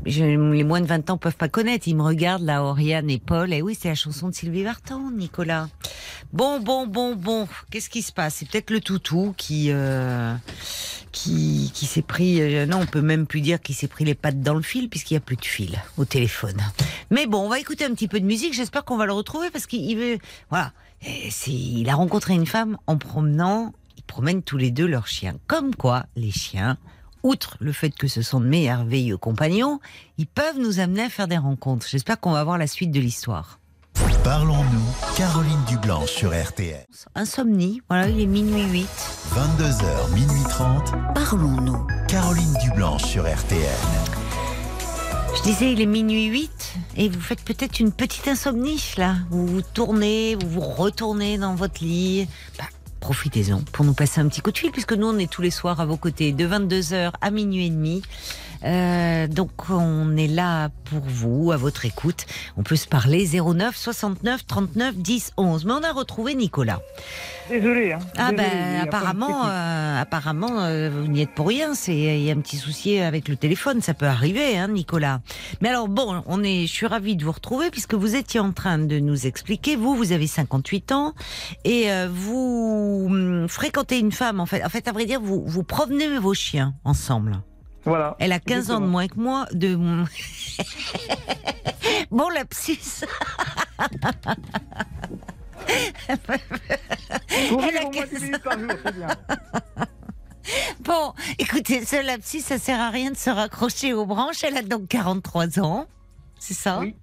les 0.04 0.64
moins 0.64 0.80
de 0.80 0.86
20 0.86 1.10
ans 1.10 1.18
peuvent 1.18 1.36
pas 1.36 1.48
connaître. 1.48 1.86
Ils 1.86 1.96
me 1.96 2.02
regardent, 2.02 2.42
là, 2.42 2.64
Oriane 2.64 3.08
et 3.08 3.18
Paul. 3.18 3.52
Et 3.52 3.58
eh 3.58 3.62
oui, 3.62 3.78
c'est 3.80 3.88
la 3.88 3.94
chanson 3.94 4.28
de 4.28 4.34
Sylvie 4.34 4.64
Vartan, 4.64 5.10
Nicolas. 5.12 5.68
Bon, 6.32 6.60
bon, 6.60 6.86
bon, 6.86 7.14
bon. 7.14 7.46
Qu'est-ce 7.70 7.88
qui 7.88 8.02
se 8.02 8.12
passe? 8.12 8.36
C'est 8.36 8.48
peut-être 8.50 8.70
le 8.70 8.80
toutou 8.80 9.32
qui, 9.36 9.68
euh, 9.70 10.34
qui, 11.12 11.70
qui 11.72 11.86
s'est 11.86 12.02
pris. 12.02 12.42
Euh, 12.42 12.66
non, 12.66 12.80
on 12.80 12.86
peut 12.86 13.02
même 13.02 13.26
plus 13.26 13.40
dire 13.40 13.60
qu'il 13.60 13.74
s'est 13.74 13.88
pris 13.88 14.04
les 14.04 14.14
pattes 14.14 14.40
dans 14.40 14.54
le 14.54 14.62
fil 14.62 14.88
puisqu'il 14.88 15.14
y 15.14 15.16
a 15.16 15.20
plus 15.20 15.36
de 15.36 15.44
fil 15.44 15.80
au 15.96 16.04
téléphone. 16.04 16.60
Mais 17.10 17.26
bon, 17.26 17.38
on 17.38 17.48
va 17.48 17.58
écouter 17.60 17.84
un 17.84 17.94
petit 17.94 18.08
peu 18.08 18.18
de 18.18 18.26
musique. 18.26 18.52
J'espère 18.52 18.84
qu'on 18.84 18.96
va 18.96 19.06
le 19.06 19.12
retrouver 19.12 19.50
parce 19.50 19.66
qu'il 19.66 19.96
veut. 19.96 20.18
Voilà. 20.50 20.72
Il 21.46 21.88
a 21.88 21.94
rencontré 21.94 22.34
une 22.34 22.46
femme 22.46 22.78
en 22.86 22.96
promenant 22.96 23.72
promènent 24.12 24.42
tous 24.42 24.58
les 24.58 24.70
deux 24.70 24.86
leurs 24.86 25.06
chiens. 25.06 25.36
Comme 25.46 25.74
quoi, 25.74 26.04
les 26.16 26.30
chiens, 26.30 26.76
outre 27.22 27.56
le 27.60 27.72
fait 27.72 27.90
que 27.90 28.08
ce 28.08 28.20
sont 28.20 28.40
de 28.40 28.46
merveilleux 28.46 29.16
compagnons, 29.16 29.80
ils 30.18 30.26
peuvent 30.26 30.58
nous 30.58 30.80
amener 30.80 31.04
à 31.04 31.08
faire 31.08 31.28
des 31.28 31.38
rencontres. 31.38 31.86
J'espère 31.88 32.20
qu'on 32.20 32.32
va 32.32 32.44
voir 32.44 32.58
la 32.58 32.66
suite 32.66 32.90
de 32.90 33.00
l'histoire. 33.00 33.58
Parlons-nous, 34.22 35.16
Caroline 35.16 35.64
Dublanc 35.66 36.06
sur 36.06 36.30
RTL. 36.30 36.84
Insomnie, 37.14 37.80
voilà, 37.88 38.08
il 38.08 38.20
est 38.20 38.26
minuit 38.26 38.64
8. 38.64 38.86
22h, 39.34 40.14
minuit 40.14 40.44
30. 40.48 40.92
Parlons-nous. 41.14 41.86
Caroline 42.06 42.54
Dublanc 42.62 42.98
sur 42.98 43.24
RTL. 43.24 44.21
Je 45.42 45.48
disais, 45.48 45.72
il 45.72 45.80
est 45.80 45.86
minuit 45.86 46.26
8 46.26 46.74
et 46.96 47.08
vous 47.08 47.20
faites 47.20 47.42
peut-être 47.42 47.80
une 47.80 47.90
petite 47.90 48.28
insomnie 48.28 48.94
là. 48.96 49.16
Vous 49.28 49.44
vous 49.44 49.60
tournez, 49.60 50.36
vous 50.36 50.48
vous 50.48 50.60
retournez 50.60 51.36
dans 51.36 51.56
votre 51.56 51.82
lit. 51.82 52.28
Bah, 52.58 52.64
profitez-en 53.00 53.60
pour 53.72 53.84
nous 53.84 53.92
passer 53.92 54.20
un 54.20 54.28
petit 54.28 54.40
coup 54.40 54.52
de 54.52 54.58
fil, 54.58 54.70
puisque 54.70 54.92
nous, 54.92 55.08
on 55.08 55.18
est 55.18 55.28
tous 55.28 55.42
les 55.42 55.50
soirs 55.50 55.80
à 55.80 55.84
vos 55.84 55.96
côtés 55.96 56.30
de 56.30 56.46
22h 56.46 57.10
à 57.20 57.30
minuit 57.32 57.66
et 57.66 57.70
demi. 57.70 58.02
Euh, 58.64 59.26
donc 59.26 59.50
on 59.70 60.16
est 60.16 60.28
là 60.28 60.70
pour 60.84 61.00
vous, 61.00 61.52
à 61.52 61.56
votre 61.56 61.84
écoute. 61.84 62.26
On 62.56 62.62
peut 62.62 62.76
se 62.76 62.86
parler 62.86 63.26
09 63.26 63.76
69 63.76 64.46
39 64.46 64.96
10 64.96 65.32
11. 65.36 65.64
Mais 65.64 65.72
on 65.72 65.82
a 65.82 65.92
retrouvé 65.92 66.34
Nicolas. 66.34 66.80
Désolé. 67.50 67.92
Hein. 67.92 67.98
Ah 68.16 68.32
ben 68.32 68.80
apparemment, 68.80 69.46
euh, 69.46 70.00
apparemment 70.00 70.60
euh, 70.60 70.90
vous 70.90 71.08
n'y 71.08 71.22
êtes 71.22 71.34
pour 71.34 71.48
rien. 71.48 71.74
C'est 71.74 71.94
il 71.94 72.22
y 72.22 72.30
a 72.30 72.34
un 72.34 72.40
petit 72.40 72.56
souci 72.56 72.98
avec 72.98 73.28
le 73.28 73.36
téléphone, 73.36 73.80
ça 73.80 73.94
peut 73.94 74.06
arriver, 74.06 74.56
hein, 74.56 74.68
Nicolas. 74.68 75.20
Mais 75.60 75.68
alors 75.68 75.88
bon, 75.88 76.22
on 76.26 76.42
est, 76.42 76.66
je 76.66 76.72
suis 76.72 76.86
ravie 76.86 77.16
de 77.16 77.24
vous 77.24 77.32
retrouver 77.32 77.70
puisque 77.70 77.94
vous 77.94 78.14
étiez 78.14 78.40
en 78.40 78.52
train 78.52 78.78
de 78.78 78.98
nous 78.98 79.26
expliquer. 79.26 79.76
Vous, 79.76 79.94
vous 79.94 80.12
avez 80.12 80.26
58 80.26 80.92
ans 80.92 81.14
et 81.64 81.88
vous 82.10 83.06
hum, 83.10 83.46
fréquentez 83.48 83.98
une 83.98 84.12
femme 84.12 84.40
en 84.40 84.46
fait. 84.46 84.64
En 84.64 84.68
fait, 84.68 84.86
à 84.88 84.92
vrai 84.92 85.04
dire, 85.04 85.20
vous 85.20 85.42
vous 85.44 85.64
promenez 85.64 86.18
vos 86.18 86.34
chiens 86.34 86.74
ensemble. 86.84 87.42
Voilà. 87.84 88.16
Elle 88.18 88.32
a 88.32 88.38
15 88.38 88.70
ans 88.70 88.80
de 88.80 88.86
moins 88.86 89.08
que 89.08 89.18
moi. 89.18 89.46
De... 89.52 89.76
bon, 92.10 92.28
lapsus. 92.28 93.04
Elle 96.08 97.76
a 97.76 97.84
15 97.90 98.40
par 98.42 98.58
jour, 98.58 98.70
c'est 98.84 98.94
bien. 98.94 99.08
Bon, 100.80 101.12
écoutez, 101.38 101.84
ce 101.84 102.04
lapsus, 102.04 102.40
ça 102.40 102.58
sert 102.58 102.80
à 102.80 102.90
rien 102.90 103.12
de 103.12 103.16
se 103.16 103.30
raccrocher 103.30 103.92
aux 103.92 104.06
branches. 104.06 104.42
Elle 104.42 104.56
a 104.56 104.62
donc 104.62 104.88
43 104.88 105.60
ans, 105.60 105.86
c'est 106.38 106.54
ça? 106.54 106.80
Oui. 106.80 106.96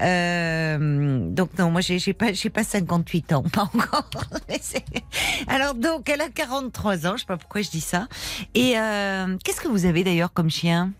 Euh, 0.00 1.18
donc 1.30 1.58
non, 1.58 1.70
moi 1.70 1.80
j'ai 1.80 2.12
pas 2.12 2.32
j'ai 2.32 2.50
pas 2.50 2.64
58 2.64 3.32
ans, 3.32 3.42
pas 3.52 3.62
encore. 3.62 4.08
Alors 5.48 5.74
donc 5.74 6.08
elle 6.08 6.20
a 6.20 6.28
43 6.28 7.06
ans, 7.06 7.16
je 7.16 7.20
sais 7.20 7.26
pas 7.26 7.36
pourquoi 7.36 7.62
je 7.62 7.70
dis 7.70 7.80
ça. 7.80 8.08
Et 8.54 8.78
euh, 8.78 9.36
qu'est-ce 9.44 9.60
que 9.60 9.68
vous 9.68 9.86
avez 9.86 10.04
d'ailleurs 10.04 10.32
comme 10.32 10.50
chien? 10.50 10.92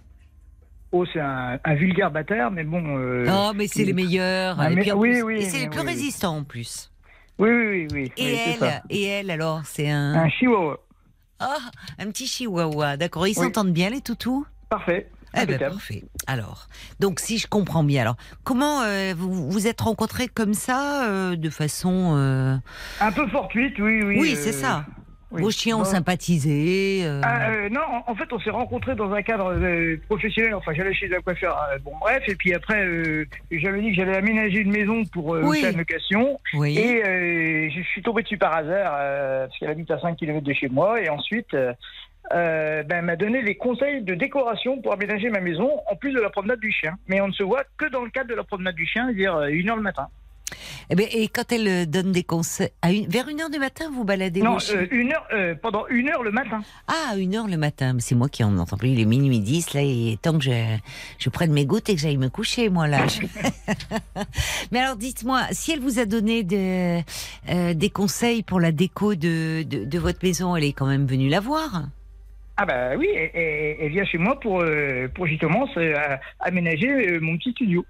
Oh, 0.93 1.05
c'est 1.13 1.21
un, 1.21 1.75
vulgaire 1.77 2.11
bâtard, 2.11 2.51
mais 2.51 2.65
bon. 2.65 2.99
Euh, 2.99 3.27
oh, 3.31 3.53
mais 3.55 3.69
c'est 3.69 3.85
les 3.85 3.93
meilleurs. 3.93 4.57
Ah, 4.59 4.73
et 4.73 4.93
oui, 4.93 5.23
oui. 5.23 5.37
Et 5.37 5.43
c'est 5.43 5.61
les 5.61 5.69
plus 5.69 5.81
résistants 5.81 6.39
en 6.39 6.45
plus. 6.45 6.91
Oui, 7.39 7.49
oui, 7.49 7.89
oui. 7.93 8.13
Et 8.17 8.35
elle, 8.35 8.83
et 8.91 9.05
elle 9.05 9.31
alors, 9.31 9.61
c'est 9.65 9.89
un. 9.89 10.15
Un 10.15 10.29
chihuahua. 10.29 10.81
Ah, 11.39 11.57
un 11.99 12.07
petit 12.07 12.27
chihuahua, 12.27 12.97
d'accord. 12.97 13.27
Ils 13.27 13.35
s'entendent 13.35 13.73
bien 13.73 13.91
les 13.91 14.01
toutous? 14.01 14.45
Parfait. 14.69 15.09
Eh 15.37 15.47
ben, 15.47 15.59
parfait. 15.59 16.05
Alors, 16.27 16.69
donc 16.99 17.21
si 17.21 17.39
je 17.39 17.47
comprends 17.47 17.85
bien, 17.85 18.03
alors 18.03 18.17
comment 18.45 18.83
euh, 18.83 19.15
vous 19.17 19.51
vous 19.51 19.67
êtes 19.67 19.81
rencontrés 19.81 20.29
comme 20.29 20.55
ça, 20.55 21.09
euh, 21.09 21.37
de 21.37 21.51
façon 21.51 22.17
un 23.01 23.13
peu 23.13 23.27
fortuite, 23.29 23.79
oui, 23.79 24.03
oui. 24.03 24.17
Oui, 24.19 24.37
c'est 24.37 24.53
ça. 24.53 24.85
Vos 25.31 25.51
chiens 25.51 25.77
ont 25.77 25.85
sympathisé 25.85 27.03
euh... 27.05 27.21
Ah, 27.23 27.51
euh, 27.51 27.69
Non, 27.69 27.81
en 28.07 28.15
fait, 28.15 28.33
on 28.33 28.41
s'est 28.41 28.51
rencontrés 28.51 28.97
dans 28.97 29.13
un 29.13 29.23
cadre 29.23 29.53
euh, 29.55 29.97
professionnel. 30.09 30.55
Enfin, 30.55 30.73
j'allais 30.75 30.93
chez 30.93 31.15
un 31.15 31.21
coiffeur. 31.21 31.57
Euh, 31.71 31.79
bon, 31.79 31.93
bref. 32.01 32.23
Et 32.27 32.35
puis 32.35 32.53
après, 32.53 32.85
j'avais 33.51 33.81
dit 33.81 33.91
que 33.91 33.95
j'allais 33.95 34.17
aménager 34.17 34.59
une 34.59 34.73
maison 34.73 35.05
pour 35.05 35.37
faire 35.37 35.71
une 35.71 35.79
location. 35.79 36.41
Oui. 36.55 36.77
Et 36.79 37.71
je 37.71 37.83
suis 37.83 38.03
tombé 38.03 38.23
dessus 38.23 38.39
par 38.39 38.55
hasard, 38.55 38.93
parce 39.47 39.59
qu'elle 39.59 39.71
habite 39.71 39.91
à 39.91 40.01
5 40.01 40.17
km 40.17 40.41
de 40.41 40.53
chez 40.53 40.69
moi. 40.69 41.01
Et 41.01 41.09
ensuite, 41.09 41.57
ben, 42.31 42.87
elle 42.91 43.05
m'a 43.05 43.17
donné 43.17 43.43
les 43.43 43.57
conseils 43.57 44.03
de 44.03 44.15
décoration 44.15 44.81
pour 44.81 44.93
aménager 44.93 45.31
ma 45.31 45.41
maison, 45.41 45.81
en 45.91 45.97
plus 45.97 46.13
de 46.13 46.21
la 46.21 46.31
promenade 46.31 46.61
du 46.61 46.73
chien. 46.73 46.97
Mais 47.09 47.21
on 47.21 47.29
ne 47.29 47.33
se 47.33 47.43
voit 47.43 47.65
que 47.77 47.87
dans 47.87 48.03
le 48.03 48.11
cadre 48.11 48.31
de 48.31 48.35
la 48.35 48.45
promenade 48.45 48.75
du 48.75 48.87
chien, 48.87 49.07
c'est-à-dire 49.07 49.43
une 49.45 49.71
heure 49.71 49.77
le 49.77 49.83
matin. 49.83 50.09
Eh 50.91 50.97
bien, 50.97 51.07
et 51.13 51.29
quand 51.29 51.53
elle 51.53 51.69
euh, 51.69 51.87
donne 51.87 52.13
des 52.13 52.25
conseils, 52.25 52.71
à 52.83 52.93
une, 52.93 53.07
vers 53.07 53.29
une 53.29 53.41
heure 53.41 53.51
du 53.51 53.59
matin, 53.59 53.91
vous 53.93 54.05
baladez 54.05 54.43
Non, 54.43 54.57
euh, 54.71 54.87
une 54.91 55.13
heure, 55.13 55.27
euh, 55.33 55.55
pendant 55.55 55.87
une 55.89 56.09
heure 56.09 56.23
le 56.23 56.33
matin. 56.33 56.63
Ah, 56.89 57.17
une 57.17 57.35
heure 57.35 57.47
le 57.47 57.57
matin. 57.57 57.97
C'est 58.01 58.15
moi 58.15 58.29
qui 58.29 58.43
en 58.43 58.59
entends 58.59 58.77
plus. 58.77 58.91
Il 58.91 59.01
est 59.01 59.05
minuit 59.05 59.41
10, 59.41 59.75
là, 59.75 59.83
et 59.83 60.19
tant 60.21 60.37
que 60.37 60.45
je, 60.45 60.77
je 61.19 61.31
prenne 61.31 61.53
mes 61.53 61.67
gouttes 61.67 61.89
et 61.89 61.95
que 61.95 62.01
j'aille 62.01 62.17
me 62.17 62.29
coucher, 62.29 62.69
moi, 62.69 62.89
là. 62.89 63.07
Mais 64.73 64.81
alors, 64.81 64.97
dites-moi, 64.97 65.43
si 65.53 65.73
elle 65.73 65.81
vous 65.81 65.99
a 65.99 66.07
donné 66.07 66.43
de, 66.43 67.01
des 67.73 67.91
conseils 67.91 68.43
pour 68.43 68.61
la 68.61 68.73
déco 68.73 69.15
de, 69.15 69.63
de, 69.63 69.99
votre 69.99 70.19
maison, 70.23 70.57
elle 70.57 70.65
est 70.65 70.73
quand 70.73 70.87
même 70.87 71.07
venue 71.07 71.29
la 71.29 71.41
voir 71.41 71.85
ah 72.63 72.67
bah 72.67 72.91
oui, 72.99 73.09
elle, 73.15 73.91
vient 73.91 74.05
chez 74.05 74.19
moi 74.19 74.39
pour, 74.39 74.63
pour 75.15 75.27
justement 75.27 75.67
aménager 76.41 77.19
mon 77.21 77.39
petit 77.39 77.53
studio. 77.53 77.87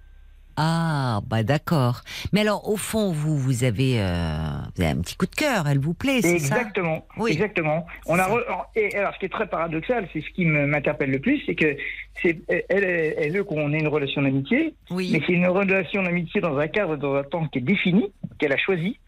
Ah, 0.62 1.20
bah 1.26 1.42
d'accord. 1.42 2.02
Mais 2.34 2.42
alors, 2.42 2.68
au 2.68 2.76
fond, 2.76 3.12
vous, 3.12 3.34
vous 3.38 3.64
avez, 3.64 3.94
euh, 3.98 4.36
vous 4.76 4.82
avez 4.82 4.90
un 4.92 5.00
petit 5.00 5.16
coup 5.16 5.24
de 5.24 5.34
cœur, 5.34 5.66
elle 5.66 5.78
vous 5.78 5.94
plaît, 5.94 6.20
c'est 6.20 6.38
ça? 6.38 6.58
Exactement, 6.58 7.06
oui. 7.16 7.32
exactement. 7.32 7.86
On 8.04 8.18
a 8.18 8.28
et 8.76 8.94
alors, 8.94 9.14
ce 9.14 9.20
qui 9.20 9.24
est 9.24 9.30
très 9.30 9.46
paradoxal, 9.46 10.06
c'est 10.12 10.20
ce 10.20 10.28
qui 10.34 10.44
m'interpelle 10.44 11.12
le 11.12 11.18
plus, 11.18 11.40
c'est 11.46 11.54
que 11.54 11.76
c'est 12.20 12.42
elle, 12.68 12.84
elle, 12.84 13.32
veut 13.32 13.44
qu'on 13.44 13.72
ait 13.72 13.78
une 13.78 13.88
relation 13.88 14.20
d'amitié, 14.20 14.74
oui. 14.90 15.08
mais 15.10 15.22
c'est 15.26 15.32
une 15.32 15.46
relation 15.46 16.02
d'amitié 16.02 16.42
dans 16.42 16.58
un 16.58 16.68
cadre, 16.68 16.96
dans 16.96 17.14
un 17.14 17.22
temps 17.22 17.46
qui 17.46 17.58
est 17.58 17.62
défini, 17.62 18.12
qu'elle 18.38 18.52
a 18.52 18.58
choisi. 18.58 18.98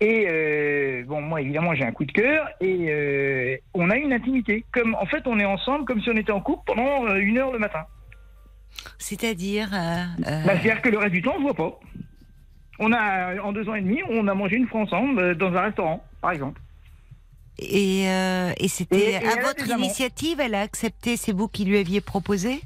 Et 0.00 0.26
euh, 0.28 1.04
bon, 1.06 1.22
moi 1.22 1.40
évidemment 1.40 1.74
j'ai 1.74 1.84
un 1.84 1.92
coup 1.92 2.04
de 2.04 2.12
cœur 2.12 2.48
et 2.60 2.86
euh, 2.90 3.56
on 3.72 3.88
a 3.88 3.96
une 3.96 4.12
intimité. 4.12 4.64
Comme 4.72 4.94
en 4.94 5.06
fait 5.06 5.26
on 5.26 5.38
est 5.38 5.44
ensemble 5.46 5.86
comme 5.86 6.02
si 6.02 6.10
on 6.10 6.16
était 6.16 6.32
en 6.32 6.40
couple 6.40 6.62
pendant 6.66 7.14
une 7.14 7.38
heure 7.38 7.52
le 7.52 7.58
matin. 7.58 7.86
C'est-à-dire 8.98 9.70
euh, 9.72 10.04
euh, 10.26 10.44
bah, 10.44 10.52
C'est-à-dire 10.52 10.82
que 10.82 10.88
le 10.90 10.98
reste 10.98 11.12
du 11.12 11.22
temps, 11.22 11.34
on 11.36 11.38
ne 11.38 11.44
voit 11.44 11.54
pas. 11.54 11.80
On 12.78 12.92
a, 12.92 13.40
en 13.40 13.52
deux 13.52 13.68
ans 13.68 13.74
et 13.74 13.80
demi, 13.80 14.02
on 14.10 14.28
a 14.28 14.34
mangé 14.34 14.56
une 14.56 14.66
fois 14.66 14.82
ensemble 14.82 15.18
euh, 15.18 15.34
dans 15.34 15.54
un 15.54 15.62
restaurant, 15.62 16.04
par 16.20 16.32
exemple. 16.32 16.60
Et, 17.58 18.04
et 18.04 18.68
c'était 18.68 19.16
à 19.16 19.40
votre 19.42 19.66
initiative, 19.66 20.40
elle 20.40 20.54
a 20.54 20.60
accepté, 20.60 21.16
c'est 21.16 21.32
vous 21.32 21.48
qui 21.48 21.64
lui 21.64 21.78
aviez 21.78 22.02
proposé? 22.02 22.60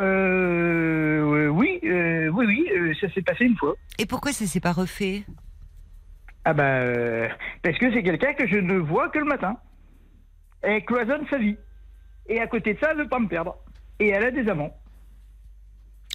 Euh, 0.00 1.48
Oui, 1.48 1.80
oui, 1.82 2.30
oui, 2.30 2.98
ça 3.00 3.12
s'est 3.12 3.22
passé 3.22 3.44
une 3.44 3.56
fois. 3.56 3.74
Et 3.98 4.06
pourquoi 4.06 4.32
ça 4.32 4.46
s'est 4.46 4.60
pas 4.60 4.72
refait? 4.72 5.24
Ah 6.44 6.54
bah, 6.54 6.80
parce 7.62 7.78
que 7.78 7.92
c'est 7.92 8.02
quelqu'un 8.02 8.32
que 8.34 8.46
je 8.48 8.56
ne 8.56 8.78
vois 8.78 9.08
que 9.10 9.18
le 9.18 9.24
matin. 9.24 9.56
Elle 10.62 10.84
cloisonne 10.84 11.26
sa 11.28 11.38
vie. 11.38 11.56
Et 12.28 12.40
à 12.40 12.46
côté 12.46 12.74
de 12.74 12.78
ça, 12.78 12.88
elle 12.90 12.98
ne 12.98 13.02
veut 13.02 13.08
pas 13.08 13.18
me 13.18 13.28
perdre 13.28 13.56
et 13.98 14.08
elle 14.08 14.24
a 14.24 14.30
des 14.30 14.48
amants. 14.48 14.76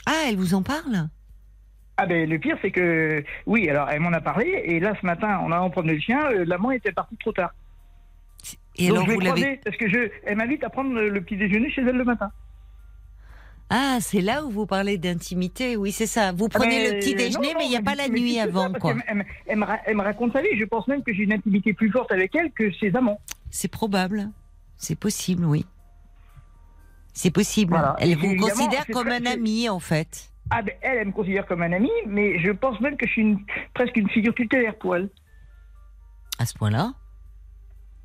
Ah, 0.05 0.25
elle 0.27 0.37
vous 0.37 0.53
en 0.53 0.63
parle? 0.63 1.09
Ah 1.97 2.05
ben 2.05 2.29
le 2.29 2.37
pire 2.37 2.57
c'est 2.61 2.69
que 2.69 3.23
oui 3.47 3.67
alors 3.71 3.89
elle 3.89 4.01
m'en 4.01 4.13
a 4.13 4.21
parlé 4.21 4.61
et 4.65 4.79
là 4.79 4.93
ce 5.01 5.03
matin 5.03 5.39
en 5.39 5.51
allant 5.51 5.71
prendre 5.71 5.87
le 5.87 5.97
chien 5.97 6.27
euh, 6.27 6.45
l'amant 6.45 6.69
était 6.69 6.91
parti 6.91 7.17
trop 7.17 7.31
tard. 7.31 7.55
Et 8.75 8.89
Donc 8.89 8.97
alors 8.97 9.09
je 9.09 9.13
vous 9.15 9.19
l'avez 9.19 9.59
parce 9.63 9.75
que 9.77 9.89
je 9.89 10.11
elle 10.23 10.37
m'invite 10.37 10.63
à 10.63 10.69
prendre 10.69 10.93
le, 10.93 11.21
petit 11.21 11.37
déjeuner 11.37 11.71
chez 11.71 11.81
elle 11.81 11.97
le 11.97 12.03
matin. 12.03 12.31
Ah, 13.69 13.97
c'est 13.99 14.21
là 14.21 14.45
où 14.45 14.49
vous 14.49 14.65
parlez 14.65 14.97
d'intimité, 14.97 15.75
oui, 15.75 15.91
c'est 15.91 16.07
ça. 16.07 16.31
Vous 16.31 16.47
prenez 16.47 16.89
le 16.89 16.99
petit 16.99 17.15
déjeuner, 17.15 17.53
mais 17.57 17.65
il 17.65 17.69
n'y 17.69 17.75
a 17.75 17.81
pas 17.81 17.95
la 17.95 18.07
nuit 18.07 18.39
avant, 18.39 18.71
quoi. 18.71 18.95
Elle, 19.45 19.57
me, 19.57 20.01
raconte 20.01 20.33
sa 20.33 20.41
vie. 20.41 20.57
Je 20.57 20.63
pense 20.63 20.87
même 20.87 21.03
que 21.03 21.13
j'ai 21.13 21.23
une 21.23 21.33
intimité 21.33 21.73
plus 21.73 21.91
forte 21.91 22.11
avec 22.11 22.33
elle 22.35 22.51
que 22.51 22.71
ses 22.73 22.95
amants. 22.95 23.19
C'est 23.49 23.67
probable. 23.67 24.29
C'est 24.77 24.97
possible, 24.97 25.43
oui. 25.43 25.65
C'est 27.13 27.31
possible. 27.31 27.77
Elle 27.99 28.15
vous 28.17 28.37
considère 28.37 28.85
comme 28.87 29.09
un 29.09 29.25
ami, 29.25 29.67
en 29.67 29.79
fait. 29.79 30.29
Ah 30.49 30.61
ben, 30.61 30.73
elle, 30.81 30.99
elle 30.99 31.07
me 31.07 31.11
considère 31.11 31.45
comme 31.45 31.61
un 31.61 31.73
ami, 31.73 31.91
mais 32.05 32.39
je 32.39 32.51
pense 32.51 32.79
même 32.79 32.95
que 32.95 33.05
je 33.05 33.11
suis 33.11 33.37
presque 33.73 33.97
une 33.97 34.09
figure 34.09 34.33
tutélaire 34.33 34.75
pour 34.75 34.95
elle. 34.95 35.09
À 36.39 36.45
ce 36.45 36.53
point-là 36.53 36.93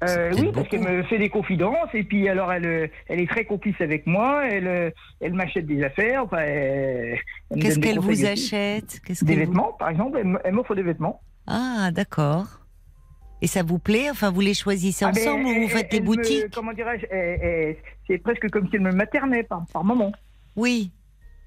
euh, 0.02 0.32
oui, 0.38 0.50
parce 0.52 0.68
qu'elle 0.68 0.82
me 0.82 1.02
fait 1.04 1.18
des 1.18 1.28
confidences 1.28 1.88
et 1.94 2.02
puis 2.02 2.28
alors 2.28 2.52
elle, 2.52 2.90
elle 3.08 3.20
est 3.20 3.30
très 3.30 3.44
complice 3.44 3.80
avec 3.80 4.06
moi. 4.06 4.44
Elle, 4.46 4.92
elle 5.20 5.34
m'achète 5.34 5.66
des 5.66 5.82
affaires. 5.82 6.26
Qu'est-ce 6.30 7.78
qu'elle 7.78 7.98
vous 7.98 8.24
achète? 8.24 9.00
Des 9.22 9.36
vêtements, 9.36 9.72
par 9.78 9.90
exemple. 9.90 10.20
Elle 10.44 10.52
m'offre 10.52 10.74
des 10.74 10.82
vêtements. 10.82 11.20
Ah, 11.46 11.90
d'accord. 11.92 12.46
Et 13.40 13.46
ça 13.46 13.62
vous 13.62 13.78
plaît? 13.78 14.08
Enfin, 14.10 14.30
vous 14.30 14.40
les 14.40 14.54
choisissez 14.54 15.04
ah, 15.04 15.08
ensemble 15.08 15.44
ou 15.46 15.62
vous 15.62 15.68
faites 15.68 15.90
des 15.90 16.00
boutiques? 16.00 16.50
Comment 16.54 16.72
dirais-je 16.72 17.06
C'est 18.06 18.18
presque 18.18 18.48
comme 18.50 18.68
si 18.68 18.76
elle 18.76 18.82
me 18.82 18.92
maternait 18.92 19.42
par, 19.42 19.64
par 19.72 19.84
moment. 19.84 20.12
Oui, 20.56 20.92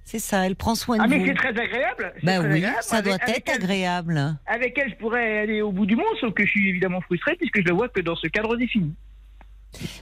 c'est 0.06 0.19
ça, 0.19 0.45
elle 0.45 0.56
prend 0.56 0.76
soin 0.76 0.98
de 0.98 1.02
vous. 1.02 1.14
Ah, 1.14 1.18
mais 1.18 1.27
c'est 1.27 1.34
très 1.34 1.49
agréable. 1.49 2.14
Bah 2.23 2.40
oui, 2.41 2.64
ça 2.82 3.02
doit 3.02 3.18
être 3.27 3.53
agréable. 3.53 4.38
Avec 4.45 4.77
elle, 4.77 4.91
je 4.91 4.95
pourrais 4.95 5.40
aller 5.40 5.61
au 5.61 5.72
bout 5.72 5.86
du 5.86 5.95
monde, 5.95 6.06
sauf 6.22 6.34
que 6.34 6.45
je 6.45 6.52
suis 6.52 6.69
évidemment 6.69 7.02
frustré 7.02 7.36
puisque 7.36 7.60
je 7.60 7.68
la 7.68 7.73
vois 7.73 7.90
que 7.90 8.02
dans 8.02 8.15
ce 8.15 8.27
cadre 8.27 8.56
défini. 8.56 8.94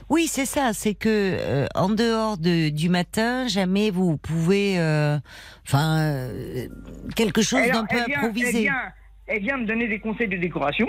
Oui, 0.08 0.28
c'est 0.28 0.46
ça. 0.46 0.72
C'est 0.72 0.94
que 0.94 1.08
euh, 1.08 1.66
en 1.74 1.88
dehors 1.88 2.38
de, 2.38 2.68
du 2.68 2.88
matin, 2.88 3.48
jamais 3.48 3.90
vous 3.90 4.16
pouvez, 4.18 4.78
euh, 4.78 5.18
enfin, 5.66 5.98
euh, 5.98 6.68
quelque 7.16 7.42
chose 7.42 7.66
d'un 7.72 7.84
peu 7.84 7.96
improvisé. 7.96 8.58
Elle 8.58 8.62
vient, 8.62 8.92
elle 9.26 9.42
vient 9.42 9.56
me 9.56 9.66
donner 9.66 9.88
des 9.88 9.98
conseils 9.98 10.28
de 10.28 10.36
décoration 10.36 10.86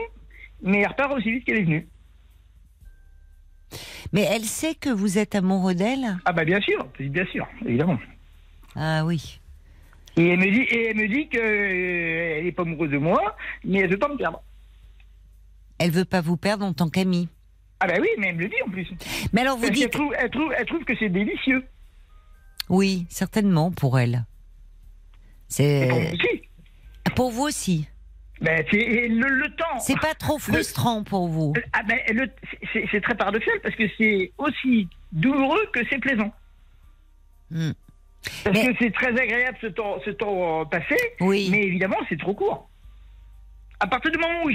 mais 0.62 0.80
elle 0.80 0.88
repart 0.88 1.14
aussi 1.14 1.32
vite 1.32 1.46
qu'elle 1.46 1.60
est 1.60 1.64
venue. 1.64 1.88
Mais 4.14 4.22
elle 4.22 4.44
sait 4.44 4.76
que 4.76 4.90
vous 4.90 5.18
êtes 5.18 5.36
amoureux 5.36 5.76
d'elle? 5.76 6.18
Ah 6.26 6.34
bah 6.34 6.46
bien 6.46 6.62
sûr, 6.62 6.88
bien 7.00 7.26
sûr, 7.28 7.48
évidemment. 7.66 7.98
Ah 8.76 9.06
oui. 9.06 9.40
Et 10.18 10.30
elle 10.30 10.40
me 10.40 10.52
dit, 10.52 10.62
et 10.62 10.90
elle 10.90 10.98
me 10.98 11.08
dit 11.08 11.28
qu'elle 11.28 11.42
euh, 11.42 12.44
n'est 12.44 12.52
pas 12.52 12.64
amoureuse 12.64 12.92
de 12.92 12.98
moi, 12.98 13.36
mais 13.64 13.80
elle 13.80 13.90
veut 13.90 13.98
pas 13.98 14.08
me 14.08 14.18
perdre. 14.18 14.42
Elle 15.78 15.92
veut 15.92 16.06
pas 16.06 16.22
vous 16.22 16.38
perdre 16.38 16.66
en 16.66 16.74
tant 16.74 16.90
qu'amie. 16.90 17.28
Ah 17.80 17.88
bah 17.88 17.96
oui, 18.00 18.08
mais 18.18 18.28
elle 18.28 18.36
me 18.36 18.42
le 18.44 18.48
dit 18.48 18.62
en 18.66 18.70
plus. 18.70 18.88
Mais 19.34 19.42
alors 19.42 19.58
vous 19.58 19.70
dites. 19.70 19.92
trouve, 19.92 20.14
elle, 20.18 20.30
trouve, 20.30 20.54
elle 20.58 20.66
trouve 20.66 20.84
que 20.86 20.96
c'est 20.98 21.10
délicieux. 21.10 21.66
Oui, 22.70 23.06
certainement 23.10 23.72
pour 23.72 24.00
elle. 24.00 24.26
C'est. 25.50 25.90
Pour 25.90 26.00
vous 26.00 26.14
aussi. 26.14 26.42
Pour 27.16 27.32
vous 27.32 27.44
aussi. 27.44 27.88
Ben, 28.42 28.66
c'est 28.70 29.08
le, 29.08 29.56
temps. 29.56 29.80
C'est 29.80 30.00
pas 30.00 30.14
trop 30.14 30.38
frustrant 30.38 31.04
pour 31.04 31.28
vous 31.28 31.54
ah 31.72 31.84
ben, 31.84 32.00
C'est 32.74 33.02
très 33.02 33.16
paradoxal 33.16 33.54
parce 33.64 33.76
que 33.76 33.84
c'est 33.98 34.32
aussi 34.38 34.90
douloureux 35.12 35.66
que 35.74 35.80
c'est 35.90 36.00
plaisant. 36.00 36.34
Hmm. 37.50 37.72
Parce 38.44 38.60
que 38.60 38.74
c'est 38.80 38.94
très 38.94 39.10
agréable 39.10 39.58
ce 39.62 39.68
temps, 39.68 39.98
ce 40.04 40.12
temps 40.12 40.62
euh, 40.62 40.66
passé, 40.66 40.98
oui. 41.20 41.50
mais 41.52 41.64
évidemment 41.64 41.98
c'est 42.10 42.20
trop 42.20 42.34
court. 42.34 42.70
À 43.80 43.88
partir 43.88 44.10
du 44.10 44.18
moment 44.18 44.44
où 44.46 44.52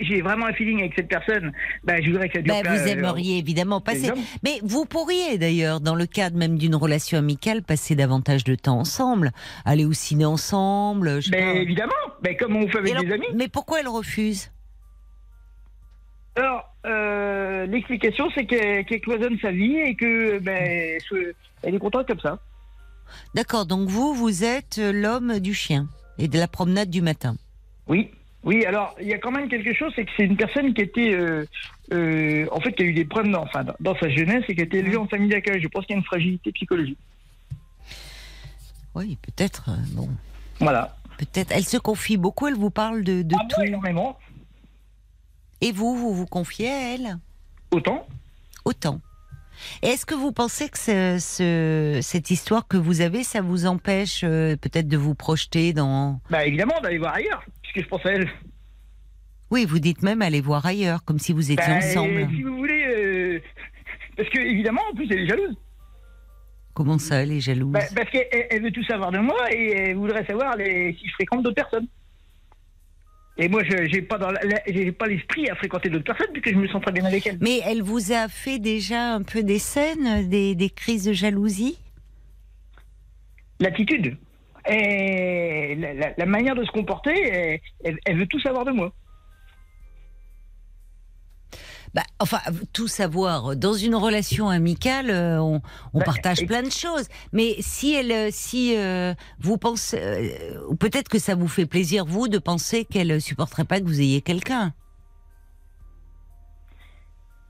j'ai 0.00 0.20
vraiment 0.20 0.46
un 0.46 0.52
feeling 0.52 0.80
avec 0.80 0.94
cette 0.96 1.06
personne, 1.06 1.52
ben, 1.84 2.02
je 2.02 2.10
voudrais 2.10 2.28
que 2.28 2.38
ça 2.38 2.42
dure. 2.42 2.54
Ben, 2.60 2.76
vous 2.76 2.88
aimeriez 2.88 3.38
évidemment 3.38 3.80
passer. 3.80 4.10
Mais 4.42 4.58
vous 4.64 4.84
pourriez 4.84 5.38
d'ailleurs, 5.38 5.80
dans 5.80 5.94
le 5.94 6.06
cadre 6.06 6.36
même 6.36 6.58
d'une 6.58 6.74
relation 6.74 7.18
amicale, 7.18 7.62
passer 7.62 7.94
davantage 7.94 8.42
de 8.42 8.56
temps 8.56 8.80
ensemble, 8.80 9.30
aller 9.64 9.84
au 9.84 9.92
ciné 9.92 10.24
ensemble. 10.24 11.22
Je 11.22 11.30
ben, 11.30 11.56
évidemment, 11.56 11.92
ben, 12.20 12.36
comme 12.36 12.56
on 12.56 12.66
fait 12.68 12.78
avec 12.78 12.98
des 12.98 13.12
amis. 13.12 13.26
Mais 13.34 13.46
pourquoi 13.46 13.78
elle 13.78 13.88
refuse? 13.88 14.50
Alors, 16.36 16.74
euh, 16.84 17.66
l'explication, 17.66 18.28
c'est 18.34 18.44
qu'elle 18.44 19.00
cloisonne 19.00 19.38
sa 19.40 19.52
vie 19.52 19.76
et 19.76 19.94
que 19.94 20.40
ben, 20.40 20.98
elle 21.62 21.74
est 21.74 21.78
contente 21.78 22.08
comme 22.08 22.20
ça. 22.20 22.40
D'accord, 23.34 23.66
donc 23.66 23.88
vous, 23.88 24.14
vous 24.14 24.44
êtes 24.44 24.78
l'homme 24.78 25.38
du 25.40 25.54
chien 25.54 25.88
et 26.18 26.28
de 26.28 26.38
la 26.38 26.48
promenade 26.48 26.90
du 26.90 27.02
matin. 27.02 27.36
Oui. 27.88 28.10
Oui, 28.44 28.64
alors 28.66 28.94
il 29.00 29.08
y 29.08 29.14
a 29.14 29.18
quand 29.18 29.30
même 29.30 29.48
quelque 29.48 29.72
chose, 29.72 29.90
c'est 29.96 30.04
que 30.04 30.10
c'est 30.18 30.24
une 30.24 30.36
personne 30.36 30.74
qui 30.74 30.82
était, 30.82 31.14
euh, 31.14 31.46
euh, 31.94 32.46
en 32.52 32.60
fait, 32.60 32.72
qui 32.72 32.82
a 32.82 32.86
eu 32.86 32.92
des 32.92 33.06
problèmes 33.06 33.32
dans, 33.32 33.42
enfin, 33.42 33.64
dans, 33.80 33.96
sa 33.96 34.10
jeunesse 34.10 34.44
et 34.48 34.54
qui 34.54 34.60
a 34.60 34.64
été 34.64 34.78
élevée 34.78 34.98
en 34.98 35.08
famille 35.08 35.30
d'accueil. 35.30 35.62
Je 35.62 35.68
pense 35.68 35.86
qu'il 35.86 35.94
y 35.94 35.96
a 35.96 36.00
une 36.00 36.04
fragilité 36.04 36.52
psychologique. 36.52 36.98
Oui, 38.94 39.16
peut-être. 39.22 39.70
euh, 39.70 39.76
Bon, 39.92 40.08
Voilà. 40.60 40.94
peut-être. 41.18 41.52
Elle 41.52 41.64
se 41.64 41.78
confie 41.78 42.16
beaucoup. 42.16 42.46
Elle 42.46 42.54
vous 42.54 42.70
parle 42.70 43.02
de, 43.02 43.22
de 43.22 43.34
Ah, 43.38 43.44
tout. 43.48 43.56
moi, 43.60 43.66
énormément. 43.66 44.18
Et 45.60 45.72
vous, 45.72 45.96
vous 45.96 46.12
vous 46.14 46.26
confiez 46.26 46.68
à 46.70 46.94
elle? 46.94 47.18
Autant. 47.70 48.06
autant. 48.64 49.00
Est-ce 49.82 50.04
que 50.06 50.14
vous 50.14 50.32
pensez 50.32 50.68
que 50.68 50.78
ce- 50.78 51.18
ce- 51.20 52.00
cette 52.02 52.30
histoire 52.30 52.66
que 52.68 52.76
vous 52.76 53.00
avez, 53.00 53.22
ça 53.24 53.40
vous 53.40 53.66
empêche 53.66 54.22
euh, 54.24 54.56
peut-être 54.56 54.88
de 54.88 54.96
vous 54.96 55.14
projeter 55.14 55.72
dans... 55.72 56.20
Bah, 56.30 56.46
évidemment, 56.46 56.80
d'aller 56.82 56.98
voir 56.98 57.14
ailleurs, 57.14 57.44
puisque 57.62 57.82
je 57.84 57.88
pense 57.88 58.04
à 58.06 58.10
elle. 58.12 58.28
Oui, 59.50 59.64
vous 59.66 59.78
dites 59.78 60.02
même 60.02 60.22
aller 60.22 60.40
voir 60.40 60.64
ailleurs, 60.66 61.04
comme 61.04 61.18
si 61.18 61.32
vous 61.32 61.52
étiez 61.52 61.66
Bah, 61.66 61.76
ensemble. 61.76 62.28
Si 62.34 62.42
vous 62.42 62.56
voulez. 62.56 62.84
euh, 62.88 63.40
Parce 64.16 64.28
que, 64.30 64.38
évidemment, 64.40 64.80
en 64.90 64.94
plus, 64.94 65.06
elle 65.10 65.20
est 65.20 65.28
jalouse. 65.28 65.56
Comment 66.72 66.98
ça, 66.98 67.22
elle 67.22 67.30
est 67.32 67.40
jalouse? 67.40 67.72
Bah, 67.72 67.80
parce 67.94 68.10
qu'elle 68.10 68.26
elle- 68.32 68.46
elle 68.50 68.62
veut 68.62 68.72
tout 68.72 68.82
savoir 68.84 69.12
de 69.12 69.18
moi 69.18 69.36
et 69.52 69.72
elle 69.90 69.96
voudrait 69.96 70.24
savoir 70.26 70.56
les- 70.56 70.96
si 70.98 71.06
je 71.06 71.12
fréquente 71.12 71.42
d'autres 71.44 71.54
personnes. 71.54 71.86
Et 73.36 73.48
moi, 73.48 73.62
je 73.64 73.86
j'ai 73.88 74.00
pas 74.00 74.16
dans 74.16 74.30
la- 74.30 74.42
la- 74.44 74.62
j'ai 74.66 74.92
pas 74.92 75.06
l'esprit 75.06 75.48
à 75.50 75.56
fréquenter 75.56 75.88
d'autres 75.90 76.04
personnes 76.04 76.28
puisque 76.32 76.50
je 76.50 76.54
me 76.58 76.68
sens 76.68 76.80
très 76.82 76.92
bien 76.92 77.04
avec 77.04 77.26
elle. 77.26 77.38
Mais 77.40 77.60
elle 77.66 77.82
vous 77.82 78.12
a 78.12 78.28
fait 78.28 78.58
déjà 78.60 79.12
un 79.14 79.22
peu 79.22 79.42
des 79.42 79.58
scènes, 79.58 80.28
des, 80.28 80.54
des 80.54 80.70
crises 80.70 81.04
de 81.04 81.12
jalousie? 81.12 81.78
L'attitude, 83.60 84.16
et 84.68 85.74
la, 85.76 85.94
la- 85.94 86.12
la 86.16 86.26
manière 86.26 86.54
de 86.54 86.64
se 86.64 86.70
comporter, 86.70 87.12
elle, 87.12 87.60
elle- 87.84 87.98
elle 88.04 88.18
veut 88.18 88.26
tout 88.26 88.40
savoir 88.40 88.64
de 88.64 88.70
moi. 88.72 88.92
Bah, 91.94 92.02
Enfin, 92.20 92.38
tout 92.72 92.88
savoir. 92.88 93.54
Dans 93.56 93.74
une 93.74 93.94
relation 93.94 94.48
amicale, 94.48 95.10
euh, 95.10 95.38
on, 95.40 95.60
on 95.92 95.98
Bah, 96.00 96.04
partage 96.04 96.42
et- 96.42 96.46
plein 96.46 96.62
de 96.62 96.70
choses. 96.70 97.06
Mais 97.32 97.56
si 97.60 97.92
elle, 97.94 98.12
euh, 98.12 98.28
si 98.32 98.76
euh, 98.76 99.14
vous 99.40 99.58
pensez, 99.58 99.98
euh, 100.00 100.74
peut-être 100.78 101.08
que 101.08 101.18
ça 101.18 101.34
vous 101.34 101.48
fait 101.48 101.66
plaisir 101.66 102.04
vous 102.04 102.28
de 102.28 102.38
penser 102.38 102.84
qu'elle 102.84 103.20
supporterait 103.20 103.64
pas 103.64 103.80
que 103.80 103.86
vous 103.86 104.00
ayez 104.00 104.20
quelqu'un. 104.20 104.72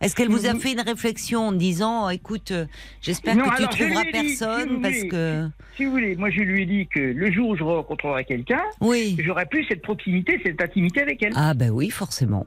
Est-ce 0.01 0.15
qu'elle 0.15 0.29
vous 0.29 0.45
a 0.47 0.53
Mhm. 0.53 0.61
fait 0.61 0.73
une 0.73 0.81
réflexion 0.81 1.49
en 1.49 1.53
disant, 1.53 2.11
écoute, 2.11 2.51
euh, 2.51 2.67
j'espère 3.01 3.37
que 3.37 3.63
tu 3.63 3.69
trouveras 3.69 4.03
dit, 4.03 4.09
si 4.09 4.13
personne 4.39 4.69
vous 4.75 4.81
parce 4.83 4.95
voulez, 4.97 5.09
que 5.09 5.49
Si 5.77 5.85
vous 5.87 5.93
voulez, 5.93 6.17
moi 6.17 6.29
je 6.31 6.41
lui 6.41 6.63
ai 6.63 6.67
dit 6.67 6.87
que 6.89 7.01
le 7.01 7.33
jour 7.33 7.51
où 7.51 7.57
je 7.57 7.63
rencontrerai 7.65 8.25
quelqu'un, 8.27 8.61
oui. 8.83 9.17
j'aurai 9.25 9.47
plus 9.47 9.65
cette 9.67 9.81
proximité, 9.81 10.39
cette 10.45 10.61
intimité 10.61 11.01
avec 11.01 11.23
elle. 11.23 11.33
Ah 11.37 11.55
ben 11.55 11.71
oui, 11.71 11.89
forcément. 11.89 12.47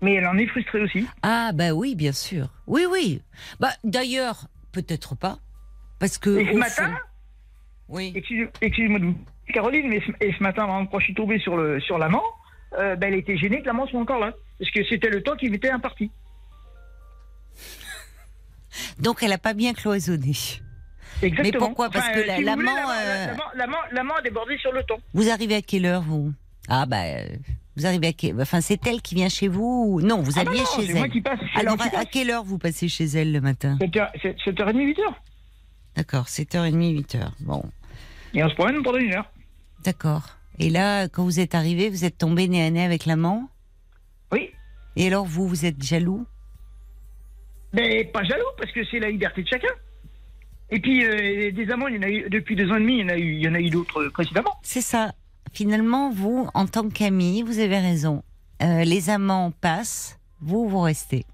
Mais 0.00 0.14
elle 0.14 0.26
en 0.26 0.38
est 0.38 0.46
frustrée 0.46 0.80
aussi. 0.80 1.06
Ah 1.22 1.50
bah 1.52 1.72
oui, 1.72 1.94
bien 1.94 2.12
sûr. 2.12 2.48
Oui, 2.66 2.84
oui. 2.90 3.20
Bah 3.60 3.70
d'ailleurs, 3.84 4.46
peut-être 4.72 5.16
pas, 5.16 5.38
parce 5.98 6.18
que 6.18 6.38
Et 6.38 6.52
ce 6.52 6.56
matin, 6.56 6.86
fond- 6.90 6.96
oui. 7.88 8.12
excusez- 8.14 8.48
excusez-moi 8.60 9.00
vous, 9.00 9.16
Caroline, 9.52 9.88
mais 9.88 10.00
ce, 10.00 10.12
et 10.24 10.32
ce 10.32 10.42
matin, 10.42 10.86
quand 10.90 10.98
je 11.00 11.04
suis 11.06 11.14
tombé 11.14 11.38
sur 11.40 11.56
le 11.56 11.80
sur 11.80 11.98
l'amant, 11.98 12.22
euh, 12.78 12.94
ben, 12.96 13.12
elle 13.12 13.18
était 13.18 13.36
gênée 13.36 13.60
que 13.60 13.66
l'amant 13.66 13.86
soit 13.88 13.98
encore 14.00 14.20
là, 14.20 14.32
parce 14.58 14.70
que 14.70 14.84
c'était 14.84 15.08
le 15.10 15.22
temps 15.22 15.34
qui 15.36 15.48
m'était 15.50 15.70
imparti. 15.70 16.10
Donc 19.00 19.22
elle 19.22 19.32
a 19.32 19.38
pas 19.38 19.54
bien 19.54 19.72
cloisonné. 19.74 20.32
Exactement. 21.22 21.66
pourquoi 21.66 21.90
Parce 21.90 22.08
que 22.10 22.18
euh, 22.20 22.26
la- 22.26 22.36
si 22.36 22.44
l'amant, 22.44 22.70
euh, 22.70 23.26
l'amant- 23.56 23.74
l'amant- 23.90 24.14
a 24.14 24.22
débordé 24.22 24.56
sur 24.58 24.70
le 24.72 24.82
temps. 24.84 24.98
Vous 25.14 25.28
arrivez 25.30 25.56
à 25.56 25.62
quelle 25.62 25.86
heure 25.86 26.02
vous? 26.02 26.32
Ah 26.68 26.86
bah 26.86 27.02
vous 27.78 27.86
arrivez 27.86 28.08
à 28.08 28.12
quelle 28.12 28.40
Enfin 28.40 28.60
c'est 28.60 28.86
elle 28.86 29.00
qui 29.00 29.14
vient 29.14 29.28
chez 29.28 29.48
vous 29.48 29.84
ou... 29.88 30.00
Non, 30.02 30.20
vous 30.20 30.32
Ah 30.36 30.40
alliez 30.40 30.58
non, 30.58 30.64
chez 30.76 30.86
c'est 30.86 30.94
moi 30.94 31.06
elle. 31.06 31.10
qui 31.12 31.20
passe. 31.20 31.38
Alors 31.54 31.76
qui 31.76 31.94
à, 31.96 32.00
à 32.00 32.04
quelle 32.04 32.30
heure 32.30 32.44
vous 32.44 32.58
passez 32.58 32.88
chez 32.88 33.04
elle 33.06 33.32
le 33.32 33.40
matin? 33.40 33.76
7h- 33.80 34.10
7h30, 34.44 34.72
8h. 34.74 35.00
D'accord, 35.96 36.26
7h30, 36.26 37.04
8h. 37.06 37.30
Bon, 37.40 37.62
Et 38.34 38.42
on 38.44 38.48
se 38.48 38.54
promène 38.54 38.82
pendant 38.82 38.98
une 38.98 39.14
heure. 39.14 39.30
d'accord. 39.84 40.28
Et 40.60 40.70
là, 40.70 41.08
quand 41.08 41.22
vous 41.24 41.38
êtes 41.40 41.54
arrivé, 41.54 41.88
vous 41.88 42.04
êtes 42.04 42.18
tombé 42.18 42.48
nez 42.48 42.64
à 42.66 42.70
nez 42.70 42.82
avec 42.84 43.06
l'amant 43.06 43.48
Oui. 44.32 44.50
Et 44.96 45.06
alors 45.06 45.24
vous, 45.24 45.46
vous 45.46 45.64
êtes 45.66 45.80
jaloux? 45.82 46.26
Mais 47.72 48.04
pas 48.04 48.24
jaloux, 48.24 48.44
parce 48.56 48.72
que 48.72 48.80
c'est 48.90 48.98
la 48.98 49.10
liberté 49.10 49.42
de 49.42 49.48
chacun. 49.48 49.68
Et 50.70 50.80
puis, 50.80 51.04
euh, 51.04 51.50
des 51.52 51.70
amants, 51.70 51.86
il 51.88 51.96
y 51.96 51.98
en 51.98 52.02
a 52.02 52.08
eu, 52.08 52.28
depuis 52.28 52.56
deux 52.56 52.70
ans 52.70 52.76
et 52.76 52.80
demi, 52.80 52.98
il 52.98 53.00
y 53.00 53.04
en 53.04 53.08
a 53.08 53.16
eu, 53.16 53.34
il 53.36 53.40
y 53.42 53.48
en 53.48 53.54
a 53.54 53.60
eu 53.60 53.70
d'autres 53.70 54.08
précédemment. 54.08 54.54
C'est 54.62 54.80
ça. 54.80 55.12
Finalement, 55.52 56.10
vous, 56.10 56.48
en 56.54 56.66
tant 56.66 56.88
qu'ami, 56.88 57.42
vous 57.42 57.58
avez 57.58 57.78
raison. 57.78 58.22
Euh, 58.62 58.84
les 58.84 59.10
amants 59.10 59.52
passent, 59.60 60.18
vous, 60.40 60.68
vous 60.68 60.80
restez. 60.80 61.24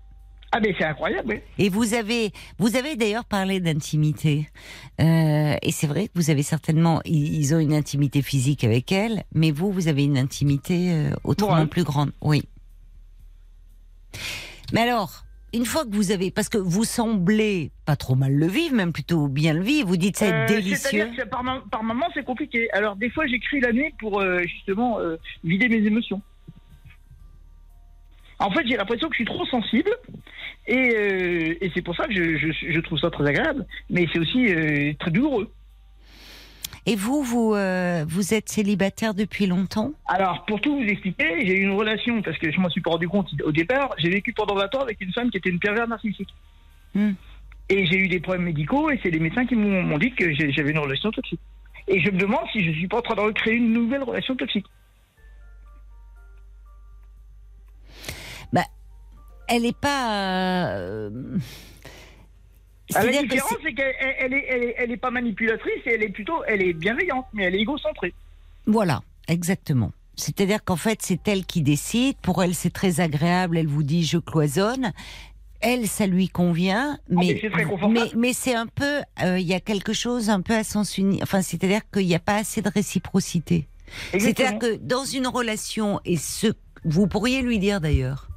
Ah, 0.57 0.61
ben 0.61 0.73
c'est 0.79 0.85
incroyable, 0.85 1.29
oui. 1.31 1.41
Et 1.59 1.69
vous 1.69 1.95
avez, 1.95 2.33
vous 2.59 2.77
avez 2.77 2.95
d'ailleurs 2.95 3.25
parlé 3.25 3.59
d'intimité. 3.59 4.49
Euh, 5.01 5.57
et 5.61 5.73
c'est 5.73 5.89
vrai 5.89 6.07
que 6.07 6.13
vous 6.15 6.31
avez 6.31 6.45
certainement, 6.45 7.01
ils 7.05 7.53
ont 7.57 7.59
une 7.59 7.75
intimité 7.75 8.23
physique 8.23 8.63
avec 8.63 8.93
elle, 8.93 9.25
mais 9.35 9.51
vous, 9.51 9.73
vous 9.73 9.89
avez 9.89 10.05
une 10.05 10.17
intimité 10.17 10.93
euh, 10.93 11.11
autrement 11.25 11.67
plus 11.67 11.83
grande. 11.83 12.13
Oui. 12.21 12.45
Mais 14.73 14.83
alors, 14.83 15.25
une 15.55 15.65
fois 15.65 15.85
que 15.85 15.95
vous 15.95 16.11
avez, 16.13 16.31
parce 16.31 16.49
que 16.49 16.59
vous 16.59 16.85
semblez 16.85 17.71
pas 17.87 17.97
trop 17.97 18.15
mal 18.15 18.33
le 18.35 18.47
vivre, 18.47 18.75
même 18.75 18.93
plutôt 18.93 19.29
bien 19.29 19.53
le 19.55 19.63
vivre, 19.63 19.87
vous 19.89 19.97
dites 19.97 20.17
c'est 20.17 20.33
Euh, 20.33 20.47
délicieux. 20.47 21.09
Que 21.17 21.23
par, 21.25 21.43
par 21.71 21.83
moment, 21.85 22.07
c'est 22.15 22.25
compliqué. 22.25 22.69
Alors, 22.73 22.97
des 22.97 23.09
fois, 23.11 23.27
j'écris 23.27 23.61
la 23.61 23.73
nuit 23.73 23.93
pour 24.01 24.21
euh, 24.21 24.43
justement 24.43 24.99
euh, 24.99 25.17
vider 25.45 25.69
mes 25.69 25.87
émotions. 25.87 26.21
En 28.39 28.51
fait, 28.51 28.67
j'ai 28.67 28.77
l'impression 28.77 29.09
que 29.09 29.15
je 29.15 29.19
suis 29.19 29.25
trop 29.25 29.47
sensible. 29.47 29.91
Et, 30.67 30.95
euh, 30.97 31.55
et 31.61 31.71
c'est 31.75 31.83
pour 31.83 31.95
ça 31.97 32.07
que 32.07 32.13
je, 32.15 32.37
je- 32.37 32.73
je 32.73 32.81
trouve 32.81 32.99
ça 32.99 33.11
très 33.11 33.27
agréable. 33.27 33.67
Mais 33.91 34.07
c'est 34.13 34.19
aussi 34.19 34.47
très 34.99 35.11
douloureux. 35.11 35.53
Et 36.87 36.97
vous, 36.97 37.23
vous, 37.23 37.55
euh, 37.55 38.05
vous 38.07 38.35
êtes 38.35 38.49
célibataire 38.49 39.15
depuis 39.15 39.47
longtemps? 39.47 39.93
Alors, 40.07 40.45
pour 40.45 40.61
tout 40.61 40.77
vous 40.77 40.85
expliquer, 40.85 41.47
j'ai 41.47 41.57
eu 41.57 41.63
une 41.63 41.77
relation, 41.77 42.21
parce 42.23 42.37
que 42.39 42.53
je 42.53 42.61
m'en 42.61 42.69
suis 42.69 42.83
pas 42.83 42.91
rendu 42.91 43.09
compte 43.09 43.29
au 43.43 43.53
départ, 43.53 43.95
j'ai 43.99 44.11
vécu 44.11 44.33
pendant 44.33 44.55
20 44.55 44.75
ans 44.75 44.81
avec 44.81 45.01
une 45.01 45.13
femme 45.13 45.31
qui 45.31 45.39
était 45.39 45.51
une 45.51 45.59
pervers 45.59 45.89
narcissique. 45.89 46.35
Hmm. 46.95 47.13
Et 47.71 47.87
j'ai 47.87 47.97
eu 47.97 48.09
des 48.09 48.21
problèmes 48.21 48.45
médicaux, 48.45 48.91
et 48.91 49.01
c'est 49.03 49.11
les 49.11 49.21
médecins 49.21 49.47
qui 49.47 49.55
m'ont 49.55 49.99
dit 49.99 50.13
que 50.13 50.33
j'avais 50.35 50.71
une 50.71 50.79
relation 50.79 51.11
toxique. 51.11 51.41
Et 51.89 52.01
je 52.01 52.11
me 52.11 52.19
demande 52.19 52.45
si 52.53 52.65
je 52.65 52.73
suis 52.73 52.89
pas 52.89 52.99
en 52.99 53.03
train 53.03 53.15
de 53.15 53.21
recréer 53.21 53.55
une 53.55 53.73
nouvelle 53.73 54.03
relation 54.03 54.37
toxique. 54.37 54.67
Elle 59.49 59.63
n'est 59.63 59.73
pas. 59.73 60.77
euh, 60.79 61.11
Ah, 62.95 63.05
la 63.05 63.23
différence, 63.23 63.55
c'est- 63.63 63.73
qu'elle 63.73 63.95
elle 64.19 64.35
est, 64.35 64.47
elle 64.49 64.63
est, 64.63 64.75
elle 64.79 64.91
est 64.91 64.97
pas 64.97 65.11
manipulatrice, 65.11 65.73
elle 65.87 66.03
est 66.03 66.09
plutôt, 66.11 66.45
elle 66.47 66.63
est 66.63 66.73
bienveillante, 66.75 67.27
mais 67.33 67.45
elle 67.45 67.55
est 67.55 67.61
égocentrée. 67.61 68.13
Voilà, 68.67 69.03
exactement. 69.29 69.93
C'est-à-dire 70.17 70.63
qu'en 70.63 70.77
fait, 70.77 71.01
c'est 71.03 71.27
elle 71.27 71.45
qui 71.47 71.63
décide. 71.63 72.17
Pour 72.19 72.43
elle, 72.45 72.55
c'est 72.55 72.71
très 72.73 73.01
agréable. 73.01 73.59
Elle 73.59 73.67
vous 73.67 73.83
dit 73.83 74.05
je 74.05 74.19
cloisonne. 74.19 74.93
Elle, 75.61 75.89
ça 75.89 76.07
lui 76.07 76.29
convient, 76.29 76.99
mais 77.09 77.41
Ah, 77.55 78.05
mais 78.17 78.33
c'est 78.35 78.55
un 78.55 78.67
peu, 78.67 79.01
euh, 79.23 79.39
il 79.39 79.47
y 79.47 79.55
a 79.55 79.61
quelque 79.61 79.95
chose 79.95 80.29
un 80.29 80.43
peu 80.43 80.53
à 80.55 80.63
sens 80.63 80.99
unique. 80.99 81.23
Enfin, 81.23 81.41
c'est-à-dire 81.41 81.81
qu'il 81.91 82.07
n'y 82.07 82.15
a 82.15 82.19
pas 82.19 82.37
assez 82.37 82.61
de 82.61 82.69
réciprocité. 82.69 83.67
C'est-à-dire 84.13 84.59
que 84.59 84.77
dans 84.77 85.05
une 85.07 85.27
relation, 85.27 86.01
et 86.05 86.19
ce, 86.19 86.49
vous 86.85 87.07
pourriez 87.07 87.41
lui 87.41 87.59
dire 87.59 87.81
d'ailleurs, 87.81 88.29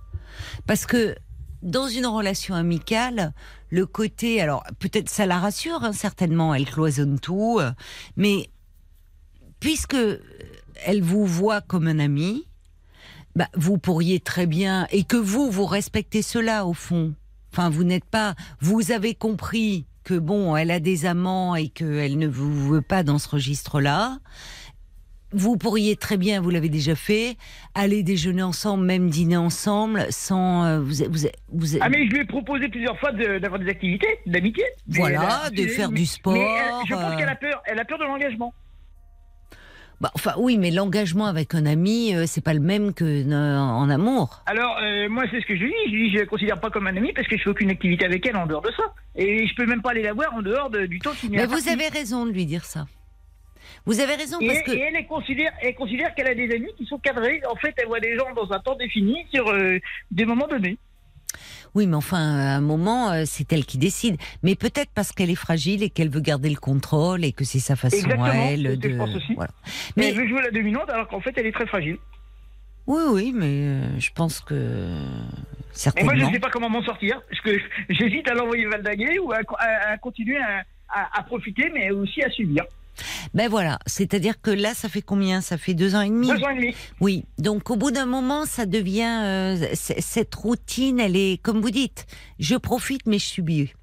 parce 0.67 0.85
que 0.85 1.15
dans 1.61 1.87
une 1.87 2.05
relation 2.05 2.55
amicale, 2.55 3.33
le 3.69 3.85
côté, 3.85 4.41
alors 4.41 4.63
peut-être 4.79 5.09
ça 5.09 5.25
la 5.25 5.39
rassure, 5.39 5.83
hein, 5.83 5.93
certainement, 5.93 6.53
elle 6.53 6.65
cloisonne 6.65 7.19
tout, 7.19 7.57
euh, 7.59 7.71
mais 8.15 8.49
puisque 9.59 9.95
euh, 9.95 10.19
elle 10.85 11.01
vous 11.01 11.25
voit 11.25 11.61
comme 11.61 11.87
un 11.87 11.99
ami, 11.99 12.47
bah, 13.35 13.49
vous 13.55 13.77
pourriez 13.77 14.19
très 14.19 14.45
bien, 14.45 14.87
et 14.91 15.03
que 15.03 15.17
vous, 15.17 15.51
vous 15.51 15.65
respectez 15.65 16.21
cela 16.21 16.65
au 16.65 16.73
fond. 16.73 17.13
Enfin, 17.51 17.69
vous 17.69 17.83
n'êtes 17.83 18.05
pas, 18.05 18.35
vous 18.59 18.91
avez 18.91 19.15
compris 19.15 19.85
que 20.03 20.13
bon, 20.13 20.55
elle 20.55 20.71
a 20.71 20.79
des 20.79 21.05
amants 21.05 21.55
et 21.55 21.67
qu'elle 21.67 22.17
ne 22.17 22.27
vous 22.27 22.69
veut 22.69 22.81
pas 22.81 23.03
dans 23.03 23.19
ce 23.19 23.27
registre-là. 23.27 24.19
Vous 25.33 25.57
pourriez 25.57 25.97
très 25.97 26.15
bien, 26.15 26.39
vous 26.39 26.49
l'avez 26.49 26.69
déjà 26.69 26.95
fait, 26.95 27.35
aller 27.75 28.01
déjeuner 28.01 28.43
ensemble, 28.43 28.85
même 28.85 29.09
dîner 29.09 29.35
ensemble, 29.35 30.05
sans 30.09 30.63
euh, 30.65 30.79
vous, 30.79 31.03
vous, 31.09 31.27
vous, 31.51 31.77
Ah, 31.81 31.89
mais 31.89 32.05
je 32.07 32.11
lui 32.13 32.21
ai 32.21 32.25
proposé 32.25 32.69
plusieurs 32.69 32.97
fois 32.97 33.11
de- 33.11 33.37
d'avoir 33.39 33.59
des 33.59 33.69
activités, 33.69 34.07
d'amitié. 34.25 34.63
Voilà, 34.87 35.49
de 35.49 35.67
faire 35.67 35.89
du 35.91 36.05
sport, 36.05 36.33
Mais 36.33 36.39
elle- 36.39 36.87
je 36.87 36.93
pense 36.93 37.13
euh. 37.13 37.17
qu'elle 37.17 37.27
a 37.29 37.35
peur, 37.35 37.61
elle 37.65 37.79
a 37.79 37.83
peur 37.85 37.97
de 37.99 38.05
l'engagement. 38.05 38.53
Bah, 39.99 40.11
enfin, 40.13 40.33
oui, 40.37 40.59
mais 40.59 40.69
l'engagement 40.69 41.25
avec 41.25 41.55
un 41.55 41.65
ami, 41.65 42.13
euh, 42.15 42.25
c'est 42.27 42.43
pas 42.43 42.53
le 42.53 42.59
même 42.59 42.93
que 42.93 43.03
euh, 43.03 43.57
en 43.59 43.89
amour. 43.89 44.43
Alors, 44.45 44.77
euh, 44.81 45.09
moi, 45.09 45.23
c'est 45.31 45.41
ce 45.41 45.45
que 45.47 45.55
je 45.57 45.63
lui 45.63 45.71
dis. 45.71 45.91
Je 45.91 45.95
lui 45.95 46.07
dis, 46.09 46.13
je 46.15 46.19
la 46.19 46.25
considère 46.27 46.59
pas 46.59 46.69
comme 46.69 46.85
un 46.85 46.95
ami 46.95 47.11
parce 47.13 47.27
que 47.27 47.35
je 47.35 47.41
fais 47.43 47.49
aucune 47.49 47.71
activité 47.71 48.05
avec 48.05 48.23
elle 48.27 48.37
en 48.37 48.45
dehors 48.45 48.61
de 48.61 48.69
ça. 48.77 48.83
Et 49.15 49.47
je 49.47 49.55
peux 49.55 49.65
même 49.65 49.81
pas 49.81 49.89
aller 49.91 50.03
la 50.03 50.13
voir 50.13 50.33
en 50.35 50.43
dehors 50.43 50.69
de- 50.69 50.85
du 50.85 50.99
temps 50.99 51.13
qui 51.19 51.29
m'est 51.29 51.37
Mais 51.37 51.45
vous 51.47 51.67
avez 51.67 51.87
raison 51.87 52.27
de 52.27 52.31
lui 52.31 52.45
dire 52.45 52.63
ça. 52.63 52.85
Vous 53.87 53.99
avez 54.01 54.13
raison 54.15 54.37
Et, 54.39 54.47
parce 54.47 54.61
que 54.61 54.71
et 54.71 54.79
elle, 54.81 54.95
elle 54.97 55.07
considère, 55.07 55.51
elle 55.61 55.73
considère 55.73 56.13
qu'elle 56.13 56.27
a 56.27 56.35
des 56.35 56.53
amis 56.53 56.71
qui 56.77 56.85
sont 56.85 56.99
cadrés. 56.99 57.41
En 57.51 57.55
fait, 57.55 57.73
elle 57.77 57.87
voit 57.87 57.99
des 58.01 58.15
gens 58.15 58.31
dans 58.35 58.51
un 58.51 58.59
temps 58.59 58.75
défini 58.75 59.25
sur 59.33 59.49
euh, 59.49 59.79
des 60.11 60.25
moments 60.25 60.47
donnés. 60.47 60.77
Oui, 61.73 61.87
mais 61.87 61.95
enfin, 61.95 62.17
à 62.17 62.55
un 62.55 62.61
moment, 62.61 63.11
euh, 63.11 63.23
c'est 63.25 63.51
elle 63.53 63.65
qui 63.65 63.77
décide. 63.77 64.17
Mais 64.43 64.55
peut-être 64.55 64.91
parce 64.93 65.11
qu'elle 65.11 65.29
est 65.29 65.35
fragile 65.35 65.83
et 65.83 65.89
qu'elle 65.89 66.09
veut 66.09 66.19
garder 66.21 66.49
le 66.49 66.55
contrôle 66.57 67.23
et 67.23 67.31
que 67.31 67.43
c'est 67.45 67.59
sa 67.59 67.75
façon 67.75 67.95
Exactement, 67.97 68.23
à 68.25 68.35
elle 68.35 68.63
que 68.63 68.75
de. 68.87 68.89
je 68.89 68.95
pense 68.97 69.15
aussi. 69.15 69.33
Voilà. 69.35 69.51
Mais 69.95 70.03
Mais 70.03 70.09
elle 70.09 70.15
veut 70.17 70.27
jouer 70.27 70.41
la 70.41 70.51
dominante 70.51 70.89
alors 70.89 71.07
qu'en 71.07 71.21
fait, 71.21 71.33
elle 71.37 71.45
est 71.45 71.51
très 71.51 71.67
fragile. 71.67 71.97
oui, 72.87 73.01
oui, 73.09 73.31
mais 73.35 73.45
euh, 73.67 73.99
je 73.99 74.09
pense 74.15 74.39
que 74.41 74.53
Et 74.55 75.63
certainement. 75.71 76.11
moi, 76.13 76.19
je 76.21 76.25
ne 76.27 76.33
sais 76.33 76.39
pas 76.39 76.49
comment 76.49 76.69
m'en 76.69 76.83
sortir. 76.83 77.21
Parce 77.29 77.41
que 77.41 77.57
j'hésite 77.89 78.29
à 78.29 78.33
l'envoyer 78.33 78.65
valdaguer 78.65 79.19
ou 79.19 79.31
à, 79.31 79.39
à- 79.59 79.91
à 79.91 79.97
continuer 79.97 80.37
à 80.89 81.23
profiter, 81.23 81.69
mais 81.73 81.91
aussi 81.91 82.21
à 82.23 82.29
subir. 82.31 82.63
Ben 83.33 83.49
voilà, 83.49 83.79
c'est-à-dire 83.85 84.41
que 84.41 84.51
là, 84.51 84.73
ça 84.73 84.89
fait 84.89 85.01
combien? 85.01 85.41
Ça 85.41 85.57
fait 85.57 85.73
deux 85.73 85.95
ans 85.95 86.01
et 86.01 86.09
demi. 86.09 86.27
Deux 86.27 86.43
ans 86.43 86.49
et 86.49 86.55
demi. 86.55 86.75
Oui, 86.99 87.25
donc 87.37 87.69
au 87.69 87.75
bout 87.75 87.91
d'un 87.91 88.05
moment, 88.05 88.45
ça 88.45 88.65
devient 88.65 89.21
euh, 89.23 89.67
cette 89.73 90.33
routine. 90.35 90.99
Elle 90.99 91.15
est, 91.15 91.41
comme 91.41 91.61
vous 91.61 91.71
dites, 91.71 92.05
je 92.39 92.55
profite 92.55 93.05
mais 93.05 93.19
je 93.19 93.25
subis. 93.25 93.73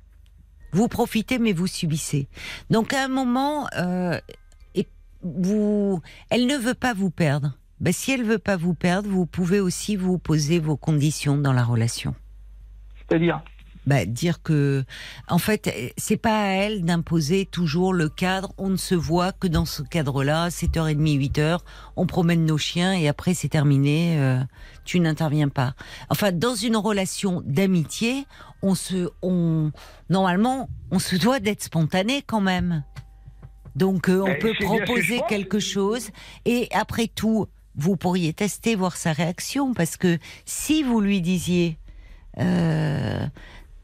Vous 0.72 0.88
profitez 0.88 1.38
mais 1.38 1.52
vous 1.52 1.66
subissez. 1.66 2.28
Donc 2.70 2.92
à 2.92 3.04
un 3.04 3.08
moment, 3.08 3.68
euh, 3.76 4.18
et 4.74 4.86
vous, 5.22 6.00
elle 6.30 6.46
ne 6.46 6.56
veut 6.56 6.74
pas 6.74 6.94
vous 6.94 7.10
perdre. 7.10 7.56
Ben, 7.80 7.92
si 7.92 8.12
elle 8.12 8.24
veut 8.24 8.38
pas 8.38 8.56
vous 8.56 8.74
perdre, 8.74 9.08
vous 9.08 9.26
pouvez 9.26 9.60
aussi 9.60 9.96
vous 9.96 10.18
poser 10.18 10.58
vos 10.58 10.76
conditions 10.76 11.36
dans 11.36 11.52
la 11.52 11.64
relation. 11.64 12.14
C'est-à-dire? 12.96 13.42
Bah, 13.86 14.06
dire 14.06 14.42
que, 14.42 14.84
en 15.28 15.38
fait, 15.38 15.92
c'est 15.98 16.16
pas 16.16 16.44
à 16.44 16.48
elle 16.48 16.84
d'imposer 16.84 17.44
toujours 17.44 17.92
le 17.92 18.08
cadre. 18.08 18.54
On 18.56 18.70
ne 18.70 18.76
se 18.76 18.94
voit 18.94 19.32
que 19.32 19.46
dans 19.46 19.66
ce 19.66 19.82
cadre-là, 19.82 20.48
7h30, 20.48 21.18
8h. 21.18 21.58
On 21.96 22.06
promène 22.06 22.46
nos 22.46 22.58
chiens 22.58 22.94
et 22.94 23.08
après 23.08 23.34
c'est 23.34 23.48
terminé. 23.48 24.18
euh, 24.18 24.40
tu 24.84 25.00
n'interviens 25.00 25.48
pas. 25.48 25.74
Enfin, 26.10 26.32
dans 26.32 26.54
une 26.54 26.76
relation 26.76 27.42
d'amitié, 27.44 28.26
on 28.62 28.74
se, 28.74 29.08
on, 29.22 29.72
normalement, 30.10 30.68
on 30.90 30.98
se 30.98 31.16
doit 31.16 31.40
d'être 31.40 31.62
spontané 31.62 32.22
quand 32.22 32.40
même. 32.40 32.84
Donc, 33.76 34.08
euh, 34.08 34.20
on 34.20 34.38
peut 34.40 34.52
que 34.52 34.64
proposer 34.64 35.20
quelque 35.28 35.58
chose 35.58 36.10
et 36.44 36.68
après 36.72 37.08
tout, 37.08 37.48
vous 37.76 37.96
pourriez 37.96 38.32
tester, 38.32 38.76
voir 38.76 38.96
sa 38.96 39.12
réaction 39.12 39.74
parce 39.74 39.96
que 39.96 40.18
si 40.44 40.82
vous 40.82 41.00
lui 41.00 41.20
disiez, 41.20 41.78
euh, 42.38 43.26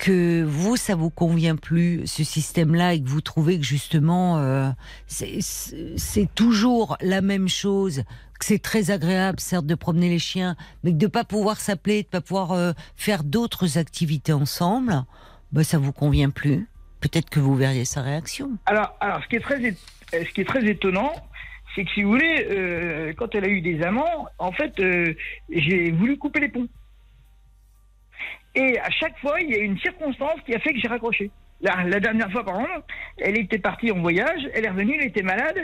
que 0.00 0.42
vous, 0.42 0.76
ça 0.76 0.94
vous 0.94 1.10
convient 1.10 1.56
plus, 1.56 2.06
ce 2.06 2.24
système-là, 2.24 2.94
et 2.94 3.02
que 3.02 3.08
vous 3.08 3.20
trouvez 3.20 3.58
que 3.58 3.64
justement, 3.66 4.38
euh, 4.38 4.70
c'est- 5.06 6.34
toujours 6.34 6.96
la 7.02 7.20
même 7.20 7.48
chose, 7.48 8.04
que 8.38 8.46
c'est 8.46 8.58
très 8.62 8.90
agréable, 8.90 9.38
certes, 9.40 9.66
de 9.66 9.74
promener 9.74 10.08
les 10.08 10.18
chiens, 10.18 10.56
mais 10.82 10.92
que 10.92 10.96
de 10.96 11.06
pas 11.06 11.24
pouvoir 11.24 11.60
s'appeler, 11.60 12.02
de 12.02 12.08
pas 12.08 12.22
pouvoir 12.22 12.52
euh, 12.52 12.72
faire 12.96 13.24
d'autres 13.24 13.76
activités 13.76 14.32
ensemble, 14.32 15.04
bah, 15.52 15.64
ça 15.64 15.76
vous 15.76 15.92
convient 15.92 16.30
plus. 16.30 16.66
Peut-être 17.00 17.28
que 17.28 17.40
vous 17.40 17.54
verriez 17.54 17.84
sa 17.84 18.00
réaction. 18.00 18.52
Alors, 18.64 18.96
alors 19.00 19.22
ce, 19.22 19.28
qui 19.28 19.36
est 19.36 19.40
très, 19.40 19.62
euh, 19.62 19.72
ce 20.12 20.32
qui 20.32 20.40
est 20.40 20.48
très 20.48 20.64
étonnant, 20.64 21.12
c'est 21.74 21.84
que 21.84 21.90
si 21.90 22.02
vous 22.02 22.10
voulez, 22.12 23.14
quand 23.18 23.34
elle 23.34 23.44
a 23.44 23.48
eu 23.48 23.60
des 23.60 23.82
amants, 23.82 24.26
en 24.38 24.50
fait, 24.50 24.72
j'ai 25.50 25.90
voulu 25.92 26.16
couper 26.18 26.40
les 26.40 26.48
ponts. 26.48 26.66
Et 28.54 28.78
à 28.80 28.90
chaque 28.90 29.18
fois, 29.18 29.40
il 29.40 29.50
y 29.50 29.54
a 29.54 29.58
une 29.58 29.78
circonstance 29.78 30.40
qui 30.44 30.54
a 30.54 30.58
fait 30.58 30.72
que 30.72 30.80
j'ai 30.80 30.88
raccroché. 30.88 31.30
La, 31.60 32.00
dernière 32.00 32.30
fois, 32.32 32.44
par 32.44 32.60
exemple, 32.60 32.84
elle 33.18 33.38
était 33.38 33.58
partie 33.58 33.92
en 33.92 34.00
voyage, 34.00 34.48
elle 34.54 34.64
est 34.64 34.70
revenue, 34.70 34.96
elle 34.98 35.08
était 35.08 35.22
malade, 35.22 35.58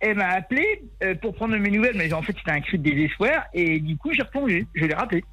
elle 0.00 0.16
m'a 0.16 0.28
appelé 0.28 0.82
euh, 1.04 1.14
pour 1.14 1.34
prendre 1.34 1.56
mes 1.56 1.70
nouvelles, 1.70 1.96
mais 1.96 2.12
en 2.12 2.22
fait, 2.22 2.34
c'était 2.36 2.50
un 2.50 2.60
cri 2.60 2.78
de 2.78 2.90
désespoir, 2.90 3.44
et 3.54 3.78
du 3.78 3.96
coup, 3.96 4.12
j'ai 4.12 4.22
replongé, 4.22 4.66
je 4.74 4.84
l'ai 4.84 4.94
rappelé. 4.94 5.24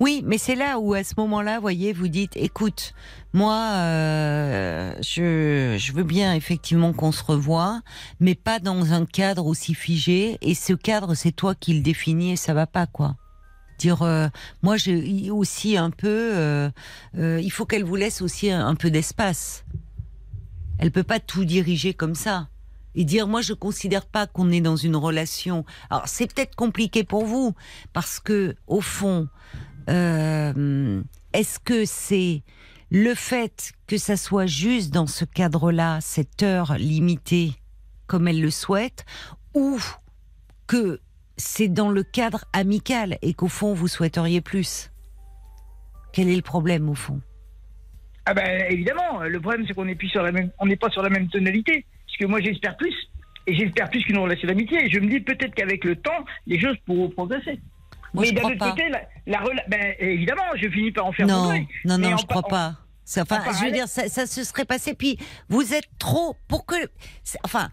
Oui, 0.00 0.22
mais 0.26 0.36
c'est 0.36 0.56
là 0.56 0.78
où, 0.80 0.94
à 0.94 1.04
ce 1.04 1.14
moment-là, 1.18 1.60
voyez, 1.60 1.92
vous 1.92 2.08
dites, 2.08 2.36
écoute, 2.36 2.92
moi, 3.32 3.56
euh, 3.76 4.94
je, 5.00 5.76
je 5.78 5.92
veux 5.92 6.02
bien 6.02 6.34
effectivement 6.34 6.92
qu'on 6.92 7.12
se 7.12 7.22
revoie, 7.24 7.80
mais 8.20 8.34
pas 8.34 8.58
dans 8.58 8.92
un 8.92 9.06
cadre 9.06 9.46
aussi 9.46 9.74
figé. 9.74 10.38
Et 10.42 10.54
ce 10.54 10.72
cadre, 10.72 11.14
c'est 11.14 11.32
toi 11.32 11.54
qui 11.54 11.74
le 11.74 11.82
définis 11.82 12.32
et 12.32 12.36
ça 12.36 12.52
va 12.52 12.66
pas, 12.66 12.86
quoi. 12.86 13.14
Dire, 13.82 14.02
euh, 14.02 14.28
moi, 14.62 14.76
j'ai 14.76 15.32
aussi 15.32 15.76
un 15.76 15.90
peu, 15.90 16.06
euh, 16.36 16.70
euh, 17.18 17.40
il 17.42 17.50
faut 17.50 17.66
qu'elle 17.66 17.82
vous 17.82 17.96
laisse 17.96 18.22
aussi 18.22 18.48
un, 18.48 18.64
un 18.64 18.76
peu 18.76 18.92
d'espace. 18.92 19.64
Elle 20.78 20.92
peut 20.92 21.02
pas 21.02 21.18
tout 21.18 21.44
diriger 21.44 21.92
comme 21.92 22.14
ça. 22.14 22.46
Et 22.94 23.04
dire, 23.04 23.26
moi, 23.26 23.40
je 23.40 23.54
considère 23.54 24.06
pas 24.06 24.28
qu'on 24.28 24.52
est 24.52 24.60
dans 24.60 24.76
une 24.76 24.94
relation. 24.94 25.64
Alors, 25.90 26.06
c'est 26.06 26.32
peut-être 26.32 26.54
compliqué 26.54 27.02
pour 27.02 27.24
vous, 27.24 27.56
parce 27.92 28.20
que, 28.20 28.54
au 28.68 28.80
fond, 28.80 29.26
est-ce 29.88 31.58
que 31.58 31.84
c'est 31.84 32.44
le 32.92 33.16
fait 33.16 33.72
que 33.88 33.98
ça 33.98 34.16
soit 34.16 34.46
juste 34.46 34.92
dans 34.92 35.08
ce 35.08 35.24
cadre-là, 35.24 35.98
cette 36.00 36.44
heure 36.44 36.76
limitée, 36.78 37.54
comme 38.06 38.28
elle 38.28 38.40
le 38.40 38.50
souhaite, 38.52 39.04
ou 39.54 39.80
que 40.68 41.00
c'est 41.36 41.68
dans 41.68 41.90
le 41.90 42.02
cadre 42.02 42.44
amical 42.52 43.18
et 43.22 43.34
qu'au 43.34 43.48
fond, 43.48 43.74
vous 43.74 43.88
souhaiteriez 43.88 44.40
plus 44.40 44.90
Quel 46.12 46.28
est 46.28 46.36
le 46.36 46.42
problème, 46.42 46.88
au 46.88 46.94
fond? 46.94 47.20
Ah 48.24 48.34
ben 48.34 48.66
évidemment, 48.70 49.20
le 49.22 49.40
problème 49.40 49.64
c'est 49.66 49.74
qu'on 49.74 49.84
n'est 49.84 49.96
pas 50.76 50.90
sur 50.90 51.02
la 51.02 51.10
même 51.10 51.28
tonalité. 51.28 51.84
Parce 52.06 52.16
que 52.18 52.26
moi 52.26 52.40
j'espère 52.40 52.76
plus, 52.76 52.94
et 53.46 53.54
j'espère 53.56 53.88
plus 53.90 54.04
qu'une 54.04 54.18
relation 54.18 54.46
d'amitié. 54.46 54.84
Et 54.84 54.90
je 54.90 55.00
me 55.00 55.08
dis 55.08 55.20
peut-être 55.20 55.54
qu'avec 55.54 55.84
le 55.84 55.96
temps, 55.96 56.24
les 56.46 56.60
choses 56.60 56.76
pourront 56.86 57.08
progresser. 57.10 57.58
Moi, 58.14 58.24
Mais 58.26 58.32
d'un 58.32 58.42
autre 58.48 58.58
pas. 58.58 58.70
côté, 58.70 58.88
la, 58.90 59.00
la 59.26 59.38
rela- 59.40 59.64
ben, 59.68 59.94
évidemment, 59.98 60.42
je 60.54 60.68
finis 60.68 60.92
par 60.92 61.06
en 61.06 61.12
faire 61.12 61.26
Non, 61.26 61.50
non, 61.86 61.98
non, 61.98 62.16
je 62.18 62.26
pa- 62.26 62.34
crois 62.34 62.42
pas. 62.42 62.76
Enfin, 63.18 63.40
en 63.48 63.52
je 63.54 63.64
veux 63.64 63.72
dire, 63.72 63.88
ça, 63.88 64.06
ça 64.08 64.26
se 64.26 64.44
serait 64.44 64.66
passé. 64.66 64.94
Puis 64.94 65.18
vous 65.48 65.72
êtes 65.74 65.88
trop 65.98 66.36
pour 66.46 66.66
que, 66.66 66.76
enfin, 67.42 67.70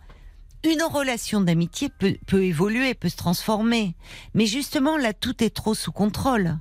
une 0.63 0.83
relation 0.83 1.41
d'amitié 1.41 1.89
peut, 1.89 2.15
peut 2.27 2.43
évoluer, 2.43 2.93
peut 2.93 3.09
se 3.09 3.15
transformer. 3.15 3.95
Mais 4.33 4.45
justement, 4.45 4.97
là, 4.97 5.13
tout 5.13 5.43
est 5.43 5.53
trop 5.55 5.73
sous 5.73 5.91
contrôle. 5.91 6.57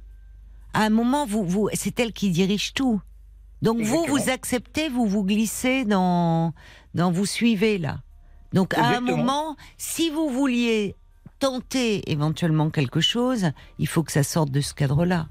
À 0.75 0.83
un 0.83 0.91
moment, 0.91 1.27
vous, 1.27 1.45
vous, 1.45 1.69
c'est 1.73 1.99
elle 1.99 2.13
qui 2.13 2.31
dirige 2.31 2.75
tout. 2.75 3.01
Donc 3.63 3.79
vous, 3.79 3.83
Exactement. 3.83 4.17
vous 4.17 4.31
acceptez, 4.31 4.89
vous 4.89 5.07
vous 5.07 5.25
glissez 5.25 5.85
dans, 5.85 6.53
dans 6.95 7.11
vous 7.11 7.27
suivez 7.27 7.79
là. 7.79 7.99
Donc 8.53 8.75
à 8.75 8.87
un 8.87 9.01
moment, 9.01 9.57
si 9.77 10.11
vous 10.11 10.31
vouliez 10.31 10.95
tenter 11.39 12.11
éventuellement 12.11 12.71
quelque 12.71 13.01
chose, 13.01 13.51
il 13.79 13.89
faut 13.89 14.03
que 14.03 14.13
ça 14.13 14.23
sorte 14.23 14.51
de 14.51 14.61
ce 14.61 14.75
cadre-là. 14.75 15.29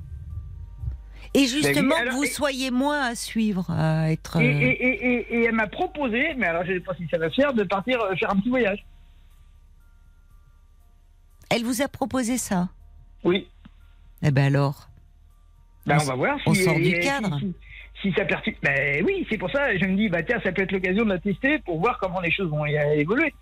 Et 1.34 1.46
justement, 1.46 1.96
alors, 1.96 2.14
que 2.14 2.18
vous 2.18 2.24
et- 2.24 2.28
soyez 2.30 2.72
moins 2.72 3.02
à 3.08 3.16
suivre, 3.16 3.70
à 3.72 4.12
être. 4.12 4.38
Et, 4.42 4.46
euh, 4.54 4.60
et, 4.80 5.26
et, 5.30 5.44
elle 5.46 5.56
m'a 5.56 5.68
proposé, 5.68 6.34
mais 6.38 6.48
alors 6.48 6.64
je 6.66 6.72
ne 6.72 6.78
sais 6.80 6.84
pas 6.84 6.96
si 6.96 7.08
ça 7.10 7.18
va 7.18 7.30
faire, 7.30 7.54
de 7.54 7.64
partir 7.64 8.02
euh, 8.02 8.16
faire 8.16 8.32
un 8.32 8.38
petit 8.40 8.50
voyage. 8.50 8.86
Elle 11.50 11.64
vous 11.64 11.82
a 11.82 11.88
proposé 11.88 12.38
ça? 12.38 12.70
Oui. 13.24 13.48
Eh 14.22 14.32
ben 14.32 14.46
alors? 14.54 14.90
Ben, 15.86 15.98
On 16.00 16.02
on 16.02 16.06
va 16.06 16.16
voir. 16.16 16.38
on 16.46 16.54
si, 16.54 16.64
sort 16.64 16.76
du 16.76 17.00
cadre. 17.00 17.40
Si, 17.40 17.54
si 18.02 18.14
ça 18.14 18.26
perturbe. 18.26 18.58
Ben 18.62 19.04
oui, 19.06 19.26
c'est 19.30 19.38
pour 19.38 19.50
ça. 19.52 19.76
Je 19.78 19.86
me 19.86 19.96
dis, 19.96 20.10
bah 20.10 20.24
tiens, 20.24 20.40
ça 20.44 20.52
peut 20.52 20.64
être 20.64 20.72
l'occasion 20.72 21.04
de 21.06 21.10
la 21.10 21.20
tester 21.20 21.60
pour 21.60 21.80
voir 21.80 21.98
comment 22.00 22.20
les 22.20 22.32
choses 22.32 22.50
vont 22.50 22.66
évoluer. 22.66 23.34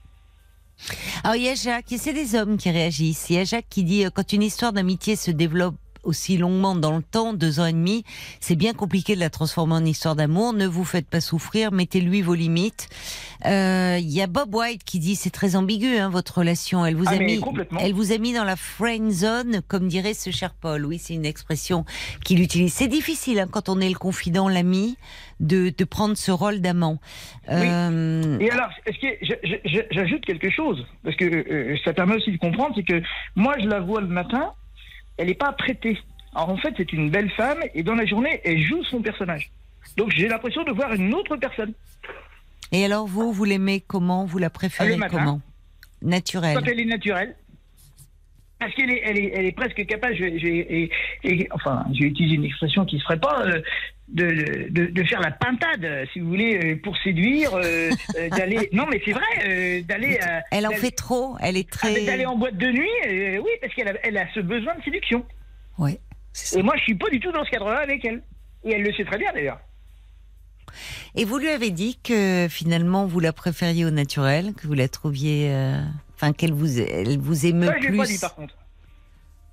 Alors 1.23 1.35
il 1.37 1.43
y 1.43 1.49
a 1.49 1.55
Jacques, 1.55 1.91
et 1.93 1.97
c'est 1.97 2.13
des 2.13 2.35
hommes 2.35 2.57
qui 2.57 2.69
réagissent. 2.69 3.29
Il 3.29 3.37
y 3.37 3.39
a 3.39 3.43
Jacques 3.45 3.69
qui 3.69 3.83
dit 3.85 4.05
euh, 4.05 4.09
quand 4.13 4.33
une 4.33 4.43
histoire 4.43 4.73
d'amitié 4.73 5.15
se 5.15 5.31
développe 5.31 5.75
aussi 6.05 6.37
longuement 6.37 6.75
dans 6.75 6.95
le 6.95 7.03
temps, 7.03 7.33
deux 7.33 7.59
ans 7.59 7.65
et 7.65 7.73
demi, 7.73 8.03
c'est 8.39 8.55
bien 8.55 8.73
compliqué 8.73 9.15
de 9.15 9.19
la 9.19 9.29
transformer 9.29 9.73
en 9.73 9.85
histoire 9.85 10.15
d'amour. 10.15 10.53
Ne 10.53 10.67
vous 10.67 10.85
faites 10.85 11.07
pas 11.09 11.21
souffrir, 11.21 11.71
mettez-lui 11.71 12.21
vos 12.21 12.35
limites. 12.35 12.87
Euh, 13.45 13.97
Il 13.99 14.09
y 14.11 14.21
a 14.21 14.27
Bob 14.27 14.53
White 14.55 14.83
qui 14.83 14.99
dit 14.99 15.15
c'est 15.15 15.29
très 15.29 15.55
ambigu 15.55 15.97
hein, 15.97 16.09
votre 16.09 16.39
relation. 16.39 16.85
Elle 16.85 16.95
vous 16.95 17.05
Ah, 17.07 17.13
a 17.15 17.19
mis, 17.19 17.41
elle 17.79 17.93
vous 17.93 18.11
a 18.11 18.17
mis 18.17 18.33
dans 18.33 18.43
la 18.43 18.55
friend 18.55 19.11
zone, 19.11 19.61
comme 19.67 19.87
dirait 19.87 20.13
ce 20.13 20.29
cher 20.31 20.53
Paul. 20.53 20.85
Oui, 20.85 20.97
c'est 20.99 21.13
une 21.13 21.25
expression 21.25 21.85
qu'il 22.23 22.41
utilise. 22.41 22.73
C'est 22.73 22.87
difficile 22.87 23.39
hein, 23.39 23.47
quand 23.49 23.69
on 23.69 23.79
est 23.79 23.89
le 23.89 23.95
confident, 23.95 24.47
l'ami, 24.47 24.97
de, 25.39 25.73
de 25.77 25.83
prendre 25.83 26.15
ce 26.15 26.31
rôle 26.31 26.61
d'amant. 26.61 26.99
Euh, 27.51 28.37
Et 28.39 28.49
alors, 28.51 28.69
est-ce 28.85 28.99
que 28.99 29.87
j'ajoute 29.91 30.25
quelque 30.25 30.49
chose 30.49 30.85
parce 31.03 31.15
que 31.17 31.25
euh, 31.25 31.77
ça 31.83 31.93
permet 31.93 32.15
aussi 32.15 32.31
de 32.31 32.37
comprendre, 32.37 32.73
c'est 32.75 32.83
que 32.83 33.01
moi 33.35 33.55
je 33.61 33.67
la 33.67 33.79
vois 33.79 34.01
le 34.01 34.07
matin, 34.07 34.53
elle 35.17 35.27
n'est 35.27 35.33
pas 35.35 35.51
prêtée. 35.53 35.97
Alors 36.33 36.49
en 36.49 36.57
fait, 36.57 36.73
c'est 36.77 36.91
une 36.93 37.09
belle 37.09 37.29
femme 37.31 37.59
et 37.73 37.83
dans 37.83 37.95
la 37.95 38.05
journée, 38.05 38.41
elle 38.43 38.59
joue 38.59 38.83
son 38.85 39.01
personnage. 39.01 39.49
Donc 39.97 40.11
j'ai 40.11 40.27
l'impression 40.27 40.63
de 40.63 40.71
voir 40.71 40.93
une 40.93 41.13
autre 41.13 41.35
personne. 41.37 41.73
Et 42.71 42.83
alors 42.83 43.05
vous, 43.07 43.31
vous 43.31 43.45
l'aimez 43.45 43.81
comment? 43.81 44.25
Vous 44.25 44.37
la 44.39 44.49
préférez 44.49 44.97
comment? 45.09 45.41
Naturelle. 46.01 46.57
Quand 46.57 46.67
elle 46.67 46.79
est 46.79 46.85
naturelle. 46.85 47.35
Parce 48.59 48.73
qu'elle 48.73 48.89
est, 48.89 49.01
elle 49.03 49.17
est, 49.17 49.31
elle 49.35 49.45
est 49.45 49.51
presque 49.51 49.85
capable, 49.85 50.15
je, 50.15 50.39
je- 50.39 50.47
et- 50.47 50.89
et- 51.23 51.47
enfin, 51.51 51.85
j'ai 51.91 52.05
utilisé 52.05 52.35
une 52.35 52.45
expression 52.45 52.85
qui 52.85 52.95
ne 52.95 53.01
se 53.01 53.05
ferait 53.05 53.19
pas, 53.19 53.45
euh, 53.45 53.61
de, 54.07 54.67
de, 54.69 54.85
de 54.85 55.03
faire 55.05 55.19
la 55.19 55.31
pintade, 55.31 56.07
si 56.13 56.19
vous 56.19 56.27
voulez, 56.29 56.73
euh, 56.73 56.81
pour 56.83 56.95
séduire, 56.97 57.53
euh, 57.55 57.89
euh, 58.17 58.29
d'aller. 58.29 58.69
Non, 58.73 58.85
mais 58.89 59.01
c'est 59.03 59.11
vrai, 59.13 59.23
euh, 59.45 59.81
d'aller. 59.81 60.19
euh, 60.21 60.39
Elle 60.51 60.67
en 60.67 60.71
fait 60.71 60.91
trop. 60.91 61.35
Elle 61.41 61.57
est 61.57 61.67
ah, 61.81 61.87
mais 61.87 61.93
très. 61.93 62.05
D'aller 62.05 62.25
en 62.25 62.37
boîte 62.37 62.57
de 62.57 62.67
nuit, 62.67 63.39
oui, 63.39 63.49
parce 63.61 63.73
qu'elle 63.73 63.87
a, 63.87 63.93
elle 64.03 64.17
a 64.17 64.25
ce 64.33 64.39
besoin 64.41 64.75
de 64.75 64.83
séduction. 64.83 65.25
Ouais. 65.77 65.99
Et 66.55 66.61
moi, 66.61 66.75
je 66.77 66.83
suis 66.83 66.95
pas 66.95 67.09
du 67.09 67.19
tout 67.19 67.31
dans 67.31 67.43
ce 67.45 67.49
cadre-là 67.49 67.79
avec 67.79 68.03
elle. 68.05 68.21
Et 68.63 68.73
elle 68.73 68.83
le 68.83 68.93
sait 68.93 69.05
très 69.05 69.17
bien 69.17 69.31
d'ailleurs. 69.33 69.59
Et 71.15 71.23
vous 71.25 71.37
lui 71.37 71.47
avez 71.49 71.71
dit 71.71 71.97
que 72.03 72.47
finalement 72.49 73.05
vous 73.05 73.19
la 73.19 73.31
préfériez 73.31 73.85
au 73.85 73.91
naturel, 73.91 74.53
que 74.53 74.67
vous 74.67 74.73
la 74.73 74.89
trouviez, 74.89 75.49
enfin 76.15 76.33
qu'elle 76.33 76.51
vous, 76.51 76.79
elle 76.79 77.17
vous 77.19 77.45
émeut 77.45 77.67
je 77.77 77.81
l'ai 77.83 77.87
plus. 77.89 77.97
pas 77.97 78.05
dit 78.05 78.19
par 78.19 78.35
contre. 78.35 78.55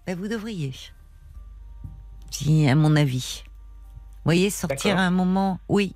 Ben, 0.07 0.17
vous 0.19 0.27
devriez. 0.29 0.73
Si, 2.31 2.69
à 2.69 2.75
mon 2.75 2.97
avis. 2.97 3.45
Vous 4.25 4.29
voyez, 4.29 4.51
sortir 4.51 4.91
D'accord. 4.97 5.01
un 5.01 5.11
moment, 5.11 5.59
oui. 5.69 5.95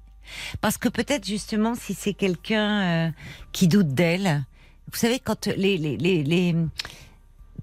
Parce 0.60 0.78
que 0.78 0.88
peut-être 0.88 1.24
justement, 1.26 1.74
si 1.76 1.94
c'est 1.94 2.14
quelqu'un 2.14 2.80
euh, 3.06 3.10
qui 3.52 3.68
doute 3.68 3.88
d'elle, 3.94 4.44
vous 4.92 4.98
savez, 4.98 5.18
quand 5.20 5.46
les, 5.46 5.78
les, 5.78 5.96
les, 5.96 6.24
les- 6.24 6.54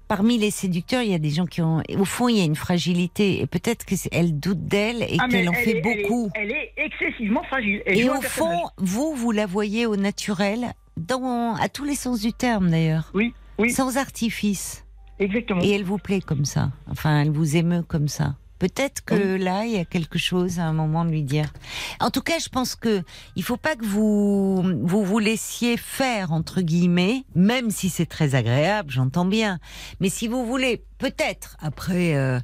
parmi 0.08 0.38
les 0.38 0.50
séducteurs, 0.50 1.02
il 1.02 1.10
y 1.10 1.14
a 1.14 1.18
des 1.18 1.30
gens 1.30 1.46
qui 1.46 1.60
ont, 1.62 1.82
au 1.98 2.04
fond, 2.04 2.28
il 2.28 2.38
y 2.38 2.40
a 2.40 2.44
une 2.44 2.56
fragilité, 2.56 3.40
et 3.42 3.46
peut-être 3.46 3.84
qu'elle 3.84 4.38
doute 4.38 4.64
d'elle 4.66 5.02
et 5.02 5.16
Ah, 5.18 5.28
qu'elle 5.28 5.48
en 5.48 5.52
fait 5.52 5.70
est- 5.70 5.70
elle 5.70 5.76
est- 5.98 6.02
beaucoup. 6.02 6.30
Elle 6.34 6.50
est, 6.50 6.72
excessivement 6.76 7.42
fragile. 7.44 7.82
Et, 7.86 8.08
au 8.08 8.20
fond, 8.22 8.62
vous, 8.78 9.14
vous 9.14 9.30
la 9.32 9.46
voyez 9.46 9.84
au 9.86 9.96
naturel, 9.96 10.72
dans, 10.96 11.54
à 11.56 11.68
tous 11.68 11.84
les 11.84 11.96
sens 11.96 12.20
du 12.20 12.32
terme 12.32 12.70
d'ailleurs. 12.70 13.10
Oui, 13.14 13.34
oui. 13.58 13.70
Sans 13.70 13.96
artifice. 13.98 14.84
Exactement. 15.18 15.60
Et 15.62 15.70
elle 15.70 15.84
vous 15.84 15.98
plaît 15.98 16.20
comme 16.20 16.44
ça. 16.44 16.70
Enfin, 16.90 17.20
elle 17.22 17.30
vous 17.30 17.56
émeut 17.56 17.82
comme 17.82 18.08
ça. 18.08 18.36
Peut-être 18.58 19.04
que 19.04 19.36
là, 19.36 19.64
il 19.66 19.72
y 19.72 19.78
a 19.78 19.84
quelque 19.84 20.18
chose 20.18 20.58
à 20.58 20.64
un 20.64 20.72
moment 20.72 21.04
de 21.04 21.10
lui 21.10 21.22
dire. 21.22 21.52
En 22.00 22.10
tout 22.10 22.22
cas, 22.22 22.38
je 22.38 22.48
pense 22.48 22.76
que 22.76 23.02
il 23.36 23.42
faut 23.42 23.56
pas 23.56 23.76
que 23.76 23.84
vous 23.84 24.62
vous 24.82 25.04
vous 25.04 25.18
laissiez 25.18 25.76
faire 25.76 26.32
entre 26.32 26.60
guillemets, 26.60 27.24
même 27.34 27.70
si 27.70 27.88
c'est 27.90 28.06
très 28.06 28.34
agréable, 28.34 28.90
j'entends 28.90 29.24
bien. 29.26 29.58
Mais 30.00 30.08
si 30.08 30.28
vous 30.28 30.46
voulez, 30.46 30.84
peut-être 30.98 31.56
après. 31.60 32.14
euh, 32.14 32.40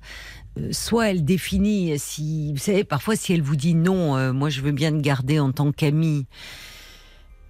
euh, 0.59 0.73
soit 0.73 1.11
elle 1.11 1.25
définit 1.25 1.97
si 1.97 2.51
vous 2.53 2.59
savez 2.59 2.83
parfois 2.83 3.15
si 3.15 3.33
elle 3.33 3.41
vous 3.41 3.55
dit 3.55 3.77
non 3.77 4.17
euh, 4.17 4.33
moi 4.33 4.51
je 4.51 4.63
veux 4.63 4.73
bien 4.73 4.91
te 4.91 4.97
garder 5.01 5.39
en 5.39 5.53
tant 5.53 5.71
qu'amie 5.71 6.27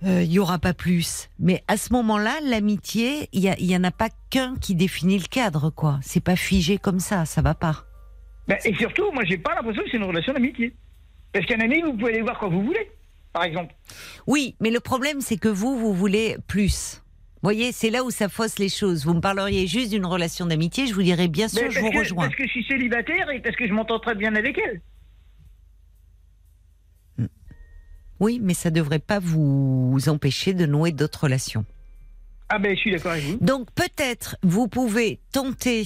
euh, 0.04 0.22
il 0.22 0.30
y 0.30 0.38
aura 0.38 0.58
pas 0.58 0.74
plus 0.74 1.30
mais 1.38 1.64
à 1.66 1.78
ce 1.78 1.94
moment-là 1.94 2.34
l'amitié 2.44 3.30
il 3.32 3.40
y, 3.42 3.64
y 3.64 3.74
en 3.74 3.84
a 3.84 3.90
pas 3.90 4.10
qu'un 4.28 4.54
qui 4.56 4.74
définit 4.74 5.18
le 5.18 5.24
cadre 5.28 5.70
quoi 5.70 5.98
c'est 6.02 6.20
pas 6.20 6.36
figé 6.36 6.76
comme 6.76 7.00
ça 7.00 7.24
ça 7.24 7.40
va 7.40 7.54
pas 7.54 7.86
Ben, 8.50 8.58
et 8.64 8.74
surtout, 8.74 9.10
moi, 9.12 9.22
j'ai 9.24 9.38
pas 9.38 9.54
l'impression 9.54 9.82
que 9.84 9.90
c'est 9.90 9.96
une 9.96 10.04
relation 10.04 10.32
d'amitié. 10.32 10.74
Parce 11.32 11.46
qu'un 11.46 11.60
ami, 11.60 11.80
vous 11.82 11.92
pouvez 11.92 12.12
aller 12.14 12.22
voir 12.22 12.36
quand 12.38 12.50
vous 12.50 12.62
voulez, 12.64 12.90
par 13.32 13.44
exemple. 13.44 13.72
oui 14.26 14.56
mais 14.60 14.70
le 14.70 14.80
problème 14.80 15.20
c'est 15.20 15.36
que 15.36 15.46
vous 15.48 15.78
vous 15.78 15.94
voulez 15.94 16.36
plus 16.48 17.00
vous 17.42 17.46
voyez, 17.46 17.72
c'est 17.72 17.88
là 17.88 18.04
où 18.04 18.10
ça 18.10 18.28
fausse 18.28 18.58
les 18.58 18.68
choses. 18.68 19.06
Vous 19.06 19.14
me 19.14 19.20
parleriez 19.22 19.66
juste 19.66 19.90
d'une 19.92 20.04
relation 20.04 20.44
d'amitié, 20.44 20.86
je 20.86 20.92
vous 20.92 21.02
dirais 21.02 21.26
bien 21.26 21.48
sûr, 21.48 21.62
Ben, 21.62 21.70
je 21.70 21.80
vous 21.80 21.90
que, 21.90 21.98
rejoins. 21.98 22.24
parce 22.24 22.36
que 22.36 22.42
je 22.44 22.50
suis 22.50 22.64
célibataire 22.64 23.30
et 23.30 23.40
parce 23.40 23.56
que 23.56 23.66
je 23.66 23.72
m'entends 23.72 23.98
très 23.98 24.14
bien 24.14 24.34
avec 24.34 24.58
elle. 24.58 24.82
Oui, 28.18 28.40
mais 28.42 28.52
ça 28.52 28.70
devrait 28.70 28.98
pas 28.98 29.18
vous 29.20 29.96
empêcher 30.08 30.52
de 30.52 30.66
nouer 30.66 30.92
d'autres 30.92 31.24
relations. 31.24 31.64
Ah 32.50 32.58
ben, 32.58 32.74
je 32.74 32.80
suis 32.80 32.90
d'accord 32.90 33.12
avec 33.12 33.24
vous. 33.24 33.38
Donc 33.40 33.70
peut-être 33.72 34.36
vous 34.42 34.68
pouvez 34.68 35.20
tenter 35.32 35.84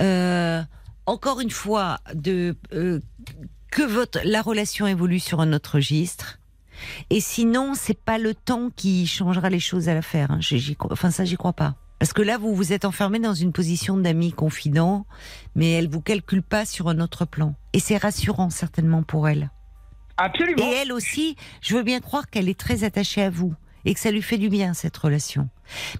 euh, 0.00 0.62
encore 1.10 1.40
une 1.40 1.50
fois 1.50 1.98
de 2.14 2.56
euh, 2.72 3.00
que 3.70 3.82
votre 3.82 4.20
la 4.24 4.42
relation 4.42 4.86
évolue 4.86 5.20
sur 5.20 5.40
un 5.40 5.52
autre 5.52 5.74
registre. 5.74 6.38
Et 7.10 7.20
sinon, 7.20 7.74
c'est 7.74 7.98
pas 7.98 8.16
le 8.16 8.34
temps 8.34 8.70
qui 8.74 9.06
changera 9.06 9.50
les 9.50 9.60
choses 9.60 9.88
à 9.88 9.94
l'affaire. 9.94 10.30
Hein. 10.30 10.40
Enfin, 10.90 11.10
ça, 11.10 11.24
j'y 11.24 11.36
crois 11.36 11.52
pas. 11.52 11.74
Parce 11.98 12.14
que 12.14 12.22
là, 12.22 12.38
vous 12.38 12.54
vous 12.54 12.72
êtes 12.72 12.86
enfermé 12.86 13.18
dans 13.18 13.34
une 13.34 13.52
position 13.52 13.98
d'ami 13.98 14.32
confident, 14.32 15.04
mais 15.54 15.72
elle 15.72 15.88
vous 15.88 16.00
calcule 16.00 16.42
pas 16.42 16.64
sur 16.64 16.88
un 16.88 16.98
autre 17.00 17.26
plan. 17.26 17.54
Et 17.74 17.80
c'est 17.80 17.98
rassurant 17.98 18.48
certainement 18.48 19.02
pour 19.02 19.28
elle. 19.28 19.50
Absolument. 20.16 20.62
Et 20.62 20.76
elle 20.76 20.92
aussi, 20.92 21.36
je 21.60 21.74
veux 21.74 21.82
bien 21.82 22.00
croire 22.00 22.30
qu'elle 22.30 22.48
est 22.48 22.58
très 22.58 22.84
attachée 22.84 23.22
à 23.22 23.30
vous 23.30 23.54
et 23.84 23.92
que 23.92 24.00
ça 24.00 24.10
lui 24.10 24.22
fait 24.22 24.38
du 24.38 24.48
bien 24.48 24.72
cette 24.72 24.96
relation. 24.96 25.50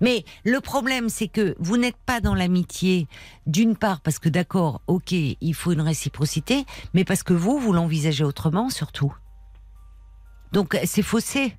Mais 0.00 0.24
le 0.44 0.60
problème, 0.60 1.08
c'est 1.08 1.28
que 1.28 1.54
vous 1.58 1.76
n'êtes 1.76 1.96
pas 2.06 2.20
dans 2.20 2.34
l'amitié, 2.34 3.06
d'une 3.46 3.76
part 3.76 4.00
parce 4.00 4.18
que 4.18 4.28
d'accord, 4.28 4.82
ok, 4.86 5.12
il 5.12 5.54
faut 5.54 5.72
une 5.72 5.80
réciprocité, 5.80 6.64
mais 6.94 7.04
parce 7.04 7.22
que 7.22 7.32
vous, 7.32 7.58
vous 7.58 7.72
l'envisagez 7.72 8.24
autrement 8.24 8.70
surtout. 8.70 9.14
Donc 10.52 10.78
c'est 10.84 11.02
faussé. 11.02 11.54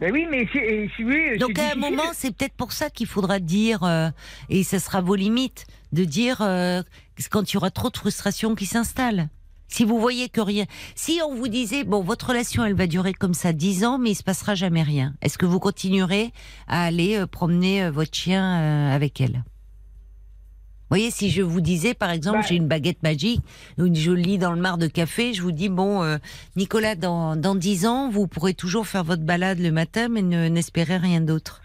Ben 0.00 0.12
oui, 0.12 0.26
mais 0.28 0.48
c'est, 0.52 0.90
oui, 1.04 1.38
Donc 1.38 1.56
à 1.58 1.72
un 1.72 1.74
moment, 1.76 2.02
c'est 2.12 2.36
peut-être 2.36 2.54
pour 2.54 2.72
ça 2.72 2.90
qu'il 2.90 3.06
faudra 3.06 3.38
dire, 3.38 3.84
euh, 3.84 4.10
et 4.48 4.64
ça 4.64 4.80
sera 4.80 5.00
vos 5.00 5.14
limites, 5.14 5.64
de 5.92 6.04
dire 6.04 6.42
euh, 6.42 6.82
quand 7.30 7.52
il 7.52 7.54
y 7.54 7.56
aura 7.56 7.70
trop 7.70 7.88
de 7.88 7.96
frustration 7.96 8.56
qui 8.56 8.66
s'installe. 8.66 9.28
Si 9.72 9.86
vous 9.86 9.98
voyez 9.98 10.28
que 10.28 10.42
rien, 10.42 10.66
si 10.94 11.20
on 11.26 11.34
vous 11.34 11.48
disait 11.48 11.84
bon 11.84 12.02
votre 12.02 12.28
relation 12.28 12.62
elle 12.62 12.74
va 12.74 12.86
durer 12.86 13.14
comme 13.14 13.32
ça 13.32 13.54
dix 13.54 13.86
ans 13.86 13.96
mais 13.96 14.10
il 14.10 14.14
se 14.14 14.22
passera 14.22 14.54
jamais 14.54 14.82
rien, 14.82 15.14
est-ce 15.22 15.38
que 15.38 15.46
vous 15.46 15.60
continuerez 15.60 16.30
à 16.68 16.84
aller 16.84 17.16
euh, 17.16 17.26
promener 17.26 17.84
euh, 17.84 17.90
votre 17.90 18.14
chien 18.14 18.44
euh, 18.44 18.94
avec 18.94 19.18
elle? 19.22 19.32
Vous 19.36 20.98
voyez 20.98 21.10
si 21.10 21.30
je 21.30 21.40
vous 21.40 21.62
disais 21.62 21.94
par 21.94 22.10
exemple 22.10 22.40
j'ai 22.46 22.56
une 22.56 22.68
baguette 22.68 23.02
magique, 23.02 23.40
une 23.78 23.94
je 23.94 24.12
lis 24.12 24.36
dans 24.36 24.52
le 24.52 24.60
mar 24.60 24.76
de 24.76 24.88
café, 24.88 25.32
je 25.32 25.40
vous 25.40 25.52
dis 25.52 25.70
bon 25.70 26.02
euh, 26.02 26.18
Nicolas 26.54 26.94
dans 26.94 27.34
dans 27.34 27.54
dix 27.54 27.86
ans 27.86 28.10
vous 28.10 28.26
pourrez 28.26 28.52
toujours 28.52 28.86
faire 28.86 29.04
votre 29.04 29.22
balade 29.22 29.58
le 29.58 29.72
matin 29.72 30.08
mais 30.10 30.20
ne 30.20 30.48
n'espérez 30.48 30.98
rien 30.98 31.22
d'autre. 31.22 31.62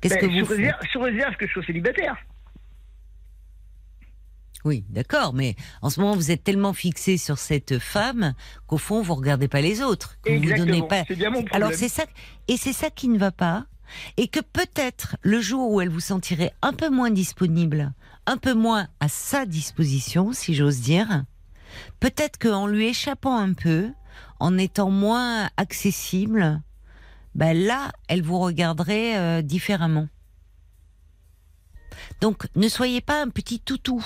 Qu'est-ce 0.00 0.14
Ben, 0.14 0.20
que 0.22 0.26
vous 0.26 0.46
sous, 0.46 0.52
réserve, 0.52 0.80
sous 0.90 1.00
réserve 1.00 1.36
que 1.36 1.46
je 1.46 1.52
sois 1.52 1.64
célibataire. 1.64 2.16
Oui, 4.64 4.84
d'accord, 4.90 5.34
mais 5.34 5.56
en 5.80 5.90
ce 5.90 6.00
moment 6.00 6.14
vous 6.14 6.30
êtes 6.30 6.44
tellement 6.44 6.72
fixé 6.72 7.16
sur 7.16 7.38
cette 7.38 7.78
femme 7.78 8.34
qu'au 8.66 8.78
fond 8.78 9.02
vous 9.02 9.14
regardez 9.14 9.48
pas 9.48 9.60
les 9.60 9.82
autres, 9.82 10.16
que 10.22 10.30
vous 10.30 10.36
vous 10.36 10.42
Exactement. 10.44 10.66
donnez 10.66 10.88
pas. 10.88 11.14
Bien 11.14 11.30
mon. 11.30 11.44
Alors 11.50 11.72
c'est 11.72 11.88
ça, 11.88 12.04
et 12.48 12.56
c'est 12.56 12.72
ça 12.72 12.90
qui 12.90 13.08
ne 13.08 13.18
va 13.18 13.32
pas, 13.32 13.66
et 14.16 14.28
que 14.28 14.40
peut-être 14.40 15.16
le 15.22 15.40
jour 15.40 15.70
où 15.70 15.80
elle 15.80 15.88
vous 15.88 16.00
sentirait 16.00 16.52
un 16.62 16.72
peu 16.72 16.90
moins 16.90 17.10
disponible, 17.10 17.92
un 18.26 18.36
peu 18.36 18.54
moins 18.54 18.88
à 19.00 19.08
sa 19.08 19.46
disposition, 19.46 20.32
si 20.32 20.54
j'ose 20.54 20.80
dire, 20.80 21.24
peut-être 22.00 22.38
qu'en 22.38 22.66
lui 22.66 22.88
échappant 22.88 23.36
un 23.36 23.54
peu, 23.54 23.90
en 24.38 24.58
étant 24.58 24.90
moins 24.90 25.50
accessible, 25.56 26.60
ben 27.34 27.56
là, 27.56 27.92
elle 28.08 28.22
vous 28.22 28.38
regarderait 28.38 29.16
euh, 29.18 29.42
différemment. 29.42 30.08
Donc, 32.20 32.46
ne 32.56 32.68
soyez 32.68 33.00
pas 33.00 33.22
un 33.22 33.28
petit 33.28 33.60
toutou 33.60 34.04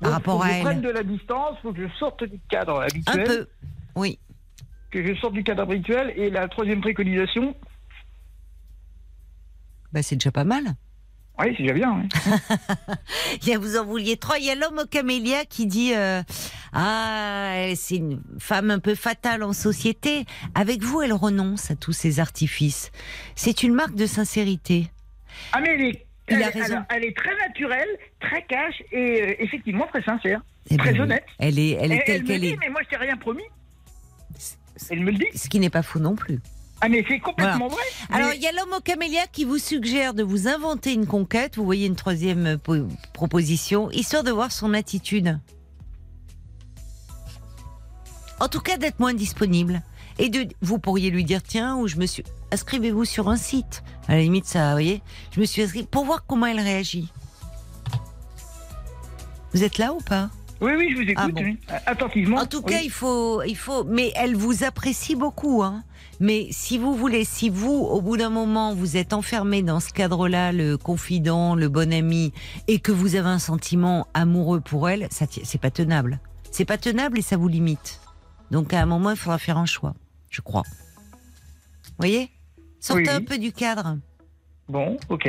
par 0.00 0.12
rapport 0.12 0.38
faut 0.38 0.42
à 0.44 0.48
que 0.50 0.54
je 0.56 0.60
prenne 0.62 0.80
de 0.80 0.90
la 0.90 1.02
distance, 1.02 1.56
faut 1.62 1.72
que 1.72 1.86
je 1.88 1.92
sorte 1.98 2.24
du 2.24 2.38
cadre 2.48 2.80
Un 2.80 2.84
habituel. 2.86 3.24
peu, 3.26 3.46
oui. 3.96 4.18
Que 4.90 5.04
je 5.06 5.14
sorte 5.20 5.34
du 5.34 5.42
cadre 5.44 5.62
habituel. 5.62 6.12
Et 6.16 6.30
la 6.30 6.48
troisième 6.48 6.80
préconisation, 6.80 7.54
Bah, 9.92 10.02
c'est 10.02 10.16
déjà 10.16 10.30
pas 10.30 10.44
mal. 10.44 10.64
oui, 11.40 11.54
c'est 11.56 11.62
déjà 11.62 11.74
bien. 11.74 12.02
oui. 12.02 12.08
Il 13.42 13.48
y 13.48 13.54
a, 13.54 13.58
vous 13.58 13.76
en 13.76 13.84
vouliez 13.84 14.16
trois. 14.16 14.38
Il 14.38 14.44
y 14.44 14.50
a 14.50 14.54
l'homme 14.54 14.78
au 14.78 14.86
camélia 14.86 15.44
qui 15.44 15.66
dit 15.66 15.92
euh, 15.94 16.22
Ah, 16.72 17.50
elle, 17.54 17.76
c'est 17.76 17.96
une 17.96 18.22
femme 18.38 18.70
un 18.70 18.78
peu 18.78 18.94
fatale 18.94 19.42
en 19.42 19.52
société. 19.52 20.24
Avec 20.54 20.82
vous, 20.82 21.02
elle 21.02 21.12
renonce 21.12 21.70
à 21.70 21.76
tous 21.76 21.92
ces 21.92 22.20
artifices. 22.20 22.90
C'est 23.34 23.62
une 23.62 23.74
marque 23.74 23.94
de 23.94 24.06
sincérité. 24.06 24.90
Ah, 25.52 25.60
mais 25.60 26.06
elle 26.28 26.36
est, 26.36 26.40
Il 26.40 26.42
elle, 26.42 26.42
a 26.42 26.48
est- 26.56 26.60
raison. 26.62 26.74
alors, 26.74 26.86
elle 26.90 27.04
est 27.04 27.16
très 27.16 27.36
naturelle, 27.36 27.88
très 28.20 28.42
cash 28.46 28.82
et 28.92 29.22
euh, 29.22 29.34
effectivement 29.38 29.86
très 29.86 30.02
sincère. 30.02 30.40
Eh 30.70 30.76
Très 30.76 30.90
ben 30.90 30.96
oui. 30.96 31.00
honnête. 31.02 31.24
Elle 31.38 31.58
est, 31.58 31.70
elle 31.80 31.92
est 31.92 32.04
telle 32.04 32.16
elle 32.16 32.22
me 32.22 32.26
qu'elle 32.28 32.40
dit, 32.42 32.48
est. 32.48 32.56
mais 32.60 32.68
moi 32.68 32.80
je 32.84 32.88
t'ai 32.90 32.96
rien 32.96 33.16
promis. 33.16 33.42
Elle 34.90 35.00
me 35.00 35.10
le 35.10 35.16
dit. 35.18 35.26
Ce 35.38 35.48
qui 35.48 35.58
n'est 35.60 35.70
pas 35.70 35.82
faux 35.82 35.98
non 35.98 36.14
plus. 36.14 36.38
Ah, 36.80 36.88
mais 36.88 37.04
c'est 37.08 37.18
complètement 37.18 37.66
vrai. 37.68 37.82
Alors, 38.12 38.32
il 38.34 38.40
y 38.40 38.46
a 38.46 38.52
l'homme 38.52 38.72
au 38.76 38.80
camélia 38.80 39.26
qui 39.32 39.44
vous 39.44 39.58
suggère 39.58 40.14
de 40.14 40.22
vous 40.22 40.46
inventer 40.46 40.92
une 40.92 41.06
conquête. 41.06 41.56
Vous 41.56 41.64
voyez 41.64 41.86
une 41.88 41.96
troisième 41.96 42.46
euh, 42.46 42.56
po- 42.56 42.86
proposition, 43.14 43.90
histoire 43.90 44.22
de 44.22 44.30
voir 44.30 44.52
son 44.52 44.74
attitude. 44.74 45.40
En 48.40 48.46
tout 48.48 48.60
cas, 48.60 48.76
d'être 48.76 49.00
moins 49.00 49.14
disponible. 49.14 49.82
Et 50.18 50.28
de, 50.30 50.46
vous 50.62 50.78
pourriez 50.78 51.10
lui 51.10 51.24
dire, 51.24 51.42
tiens, 51.42 51.76
ou 51.76 51.86
je 51.86 51.96
me 51.96 52.06
suis, 52.06 52.24
inscrivez-vous 52.52 53.04
sur 53.04 53.28
un 53.28 53.36
site. 53.36 53.82
À 54.08 54.14
la 54.16 54.20
limite, 54.22 54.46
ça, 54.46 54.66
vous 54.66 54.72
voyez, 54.72 55.02
je 55.30 55.40
me 55.40 55.44
suis 55.44 55.62
inscrit 55.62 55.84
pour 55.84 56.04
voir 56.04 56.24
comment 56.26 56.46
elle 56.46 56.60
réagit. 56.60 57.12
Vous 59.52 59.64
êtes 59.64 59.78
là 59.78 59.92
ou 59.92 59.98
pas? 59.98 60.30
Oui, 60.60 60.72
oui, 60.76 60.88
je 60.90 60.96
vous 60.96 61.02
écoute. 61.02 61.16
Ah 61.16 61.28
bon. 61.28 61.42
oui. 61.42 61.58
Attentivement. 61.86 62.38
En 62.38 62.46
tout 62.46 62.62
Oui. 62.64 62.72
cas, 62.72 62.80
il 62.80 62.90
faut, 62.90 63.42
il 63.44 63.56
faut. 63.56 63.84
Mais 63.84 64.12
elle 64.16 64.34
vous 64.34 64.64
apprécie 64.64 65.14
beaucoup, 65.14 65.62
hein. 65.62 65.84
Mais 66.20 66.48
si 66.50 66.78
vous 66.78 66.94
voulez, 66.96 67.24
si 67.24 67.48
vous, 67.48 67.70
au 67.74 68.02
bout 68.02 68.16
d'un 68.16 68.28
moment, 68.28 68.74
vous 68.74 68.96
êtes 68.96 69.12
enfermé 69.12 69.62
dans 69.62 69.78
ce 69.78 69.92
cadre-là, 69.92 70.50
le 70.50 70.76
confident, 70.76 71.54
le 71.54 71.68
bon 71.68 71.92
ami, 71.92 72.32
et 72.66 72.80
que 72.80 72.90
vous 72.90 73.14
avez 73.14 73.28
un 73.28 73.38
sentiment 73.38 74.08
amoureux 74.14 74.60
pour 74.60 74.88
elle, 74.88 75.06
ça, 75.12 75.26
c'est 75.30 75.60
pas 75.60 75.70
tenable. 75.70 76.18
C'est 76.50 76.64
pas 76.64 76.76
tenable 76.76 77.20
et 77.20 77.22
ça 77.22 77.36
vous 77.36 77.46
limite. 77.46 78.00
Donc 78.50 78.74
à 78.74 78.80
un 78.82 78.86
moment, 78.86 79.10
il 79.10 79.16
faudra 79.16 79.38
faire 79.38 79.58
un 79.58 79.66
choix, 79.66 79.94
je 80.30 80.40
crois. 80.40 80.62
Vous 81.84 81.92
voyez? 81.98 82.30
Sortez 82.80 83.02
Oui. 83.02 83.08
un 83.10 83.22
peu 83.22 83.38
du 83.38 83.52
cadre. 83.52 83.98
Bon, 84.68 84.96
ok. 85.08 85.28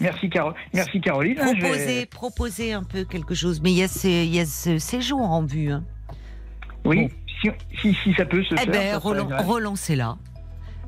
Merci, 0.00 0.28
Caro 0.28 0.52
Merci 0.74 1.00
Caroline. 1.00 1.36
Proposez, 1.36 1.86
vais- 2.00 2.06
proposez 2.06 2.72
un 2.72 2.82
peu 2.82 3.04
quelque 3.04 3.34
chose. 3.34 3.60
Mais 3.62 3.70
il 3.70 3.76
y 3.78 3.82
a, 3.82 3.88
ces- 3.88 4.24
il 4.26 4.34
y 4.34 4.40
a 4.40 4.46
ce 4.46 4.78
séjour 4.78 5.20
en 5.20 5.44
vue. 5.44 5.70
hein. 5.70 5.84
Oui, 6.84 7.02
Bon. 7.02 7.08
si, 7.40 7.50
si, 7.80 7.94
si 8.02 8.14
ça 8.14 8.24
peut 8.24 8.42
se 8.42 8.54
Eh 8.54 8.58
faire. 8.58 8.66
ben, 8.70 8.96
relan- 8.98 9.44
relancez-la. 9.46 10.16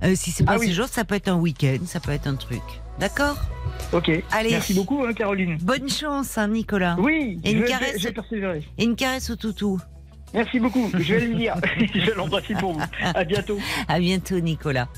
Euh, 0.03 0.15
si 0.17 0.33
c'est 0.33 0.43
pas 0.45 0.53
Ah 0.53 0.55
un 0.57 0.59
oui. 0.59 0.67
séjour, 0.67 0.89
ça 0.89 1.05
peut 1.05 1.15
être 1.15 1.29
un 1.29 1.37
week-end, 1.37 1.79
ça 1.87 2.01
peut 2.01 2.11
être 2.11 2.27
un 2.27 2.35
truc. 2.35 2.63
D'accord? 2.99 3.37
Ok. 3.93 4.11
Allez. 4.33 4.51
Merci 4.51 4.75
beaucoup, 4.75 5.05
hein, 5.05 5.13
Caroline. 5.13 5.57
Bonne 5.63 5.89
chance, 5.89 6.37
hein, 6.37 6.49
Nicolas. 6.49 6.97
Oui, 6.99 7.39
Et 7.45 7.51
je 7.53 7.57
une 7.57 7.63
vais, 7.63 7.69
caresse 7.69 7.99
je 7.99 8.09
vais 8.09 8.13
persévérer. 8.13 8.67
Et 8.79 8.85
une 8.85 8.97
caresse 8.97 9.31
au 9.31 9.37
toutou. 9.37 9.79
Merci 10.35 10.59
beaucoup. 10.61 10.91
Je 10.95 11.15
vais 11.15 11.27
le 11.27 11.35
dire. 11.35 11.57
je 11.95 12.01
vais 12.01 12.15
l'embrasser 12.15 12.55
pour 12.55 12.73
vous. 12.73 12.83
À 13.03 13.25
bientôt. 13.25 13.59
À 13.89 13.99
bientôt, 13.99 14.41
Nicolas. 14.41 14.89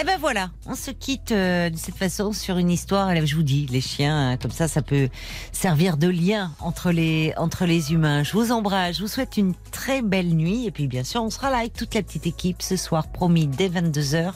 Eh 0.00 0.04
ben 0.04 0.18
voilà, 0.18 0.50
on 0.66 0.74
se 0.74 0.90
quitte 0.90 1.32
euh, 1.32 1.68
de 1.68 1.76
cette 1.76 1.96
façon 1.96 2.32
sur 2.32 2.56
une 2.56 2.70
histoire. 2.70 3.14
Je 3.26 3.36
vous 3.36 3.42
dis, 3.42 3.66
les 3.66 3.82
chiens, 3.82 4.30
hein, 4.30 4.36
comme 4.38 4.50
ça, 4.50 4.66
ça 4.66 4.80
peut 4.80 5.10
servir 5.52 5.98
de 5.98 6.08
lien 6.08 6.52
entre 6.60 6.90
les 6.92 7.34
entre 7.36 7.66
les 7.66 7.92
humains. 7.92 8.22
Je 8.22 8.32
vous 8.32 8.52
embrasse, 8.52 8.96
je 8.96 9.02
vous 9.02 9.08
souhaite 9.08 9.36
une 9.36 9.54
très 9.70 10.00
belle 10.00 10.34
nuit. 10.34 10.66
Et 10.66 10.70
puis, 10.70 10.86
bien 10.86 11.04
sûr, 11.04 11.22
on 11.22 11.28
sera 11.30 11.50
là 11.50 11.58
avec 11.58 11.74
toute 11.74 11.94
la 11.94 12.02
petite 12.02 12.26
équipe 12.26 12.62
ce 12.62 12.76
soir, 12.76 13.08
promis, 13.08 13.46
dès 13.46 13.68
22 13.68 14.00
h 14.00 14.32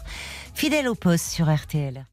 fidèle 0.54 0.88
au 0.88 0.94
poste 0.94 1.26
sur 1.26 1.52
RTL. 1.52 2.04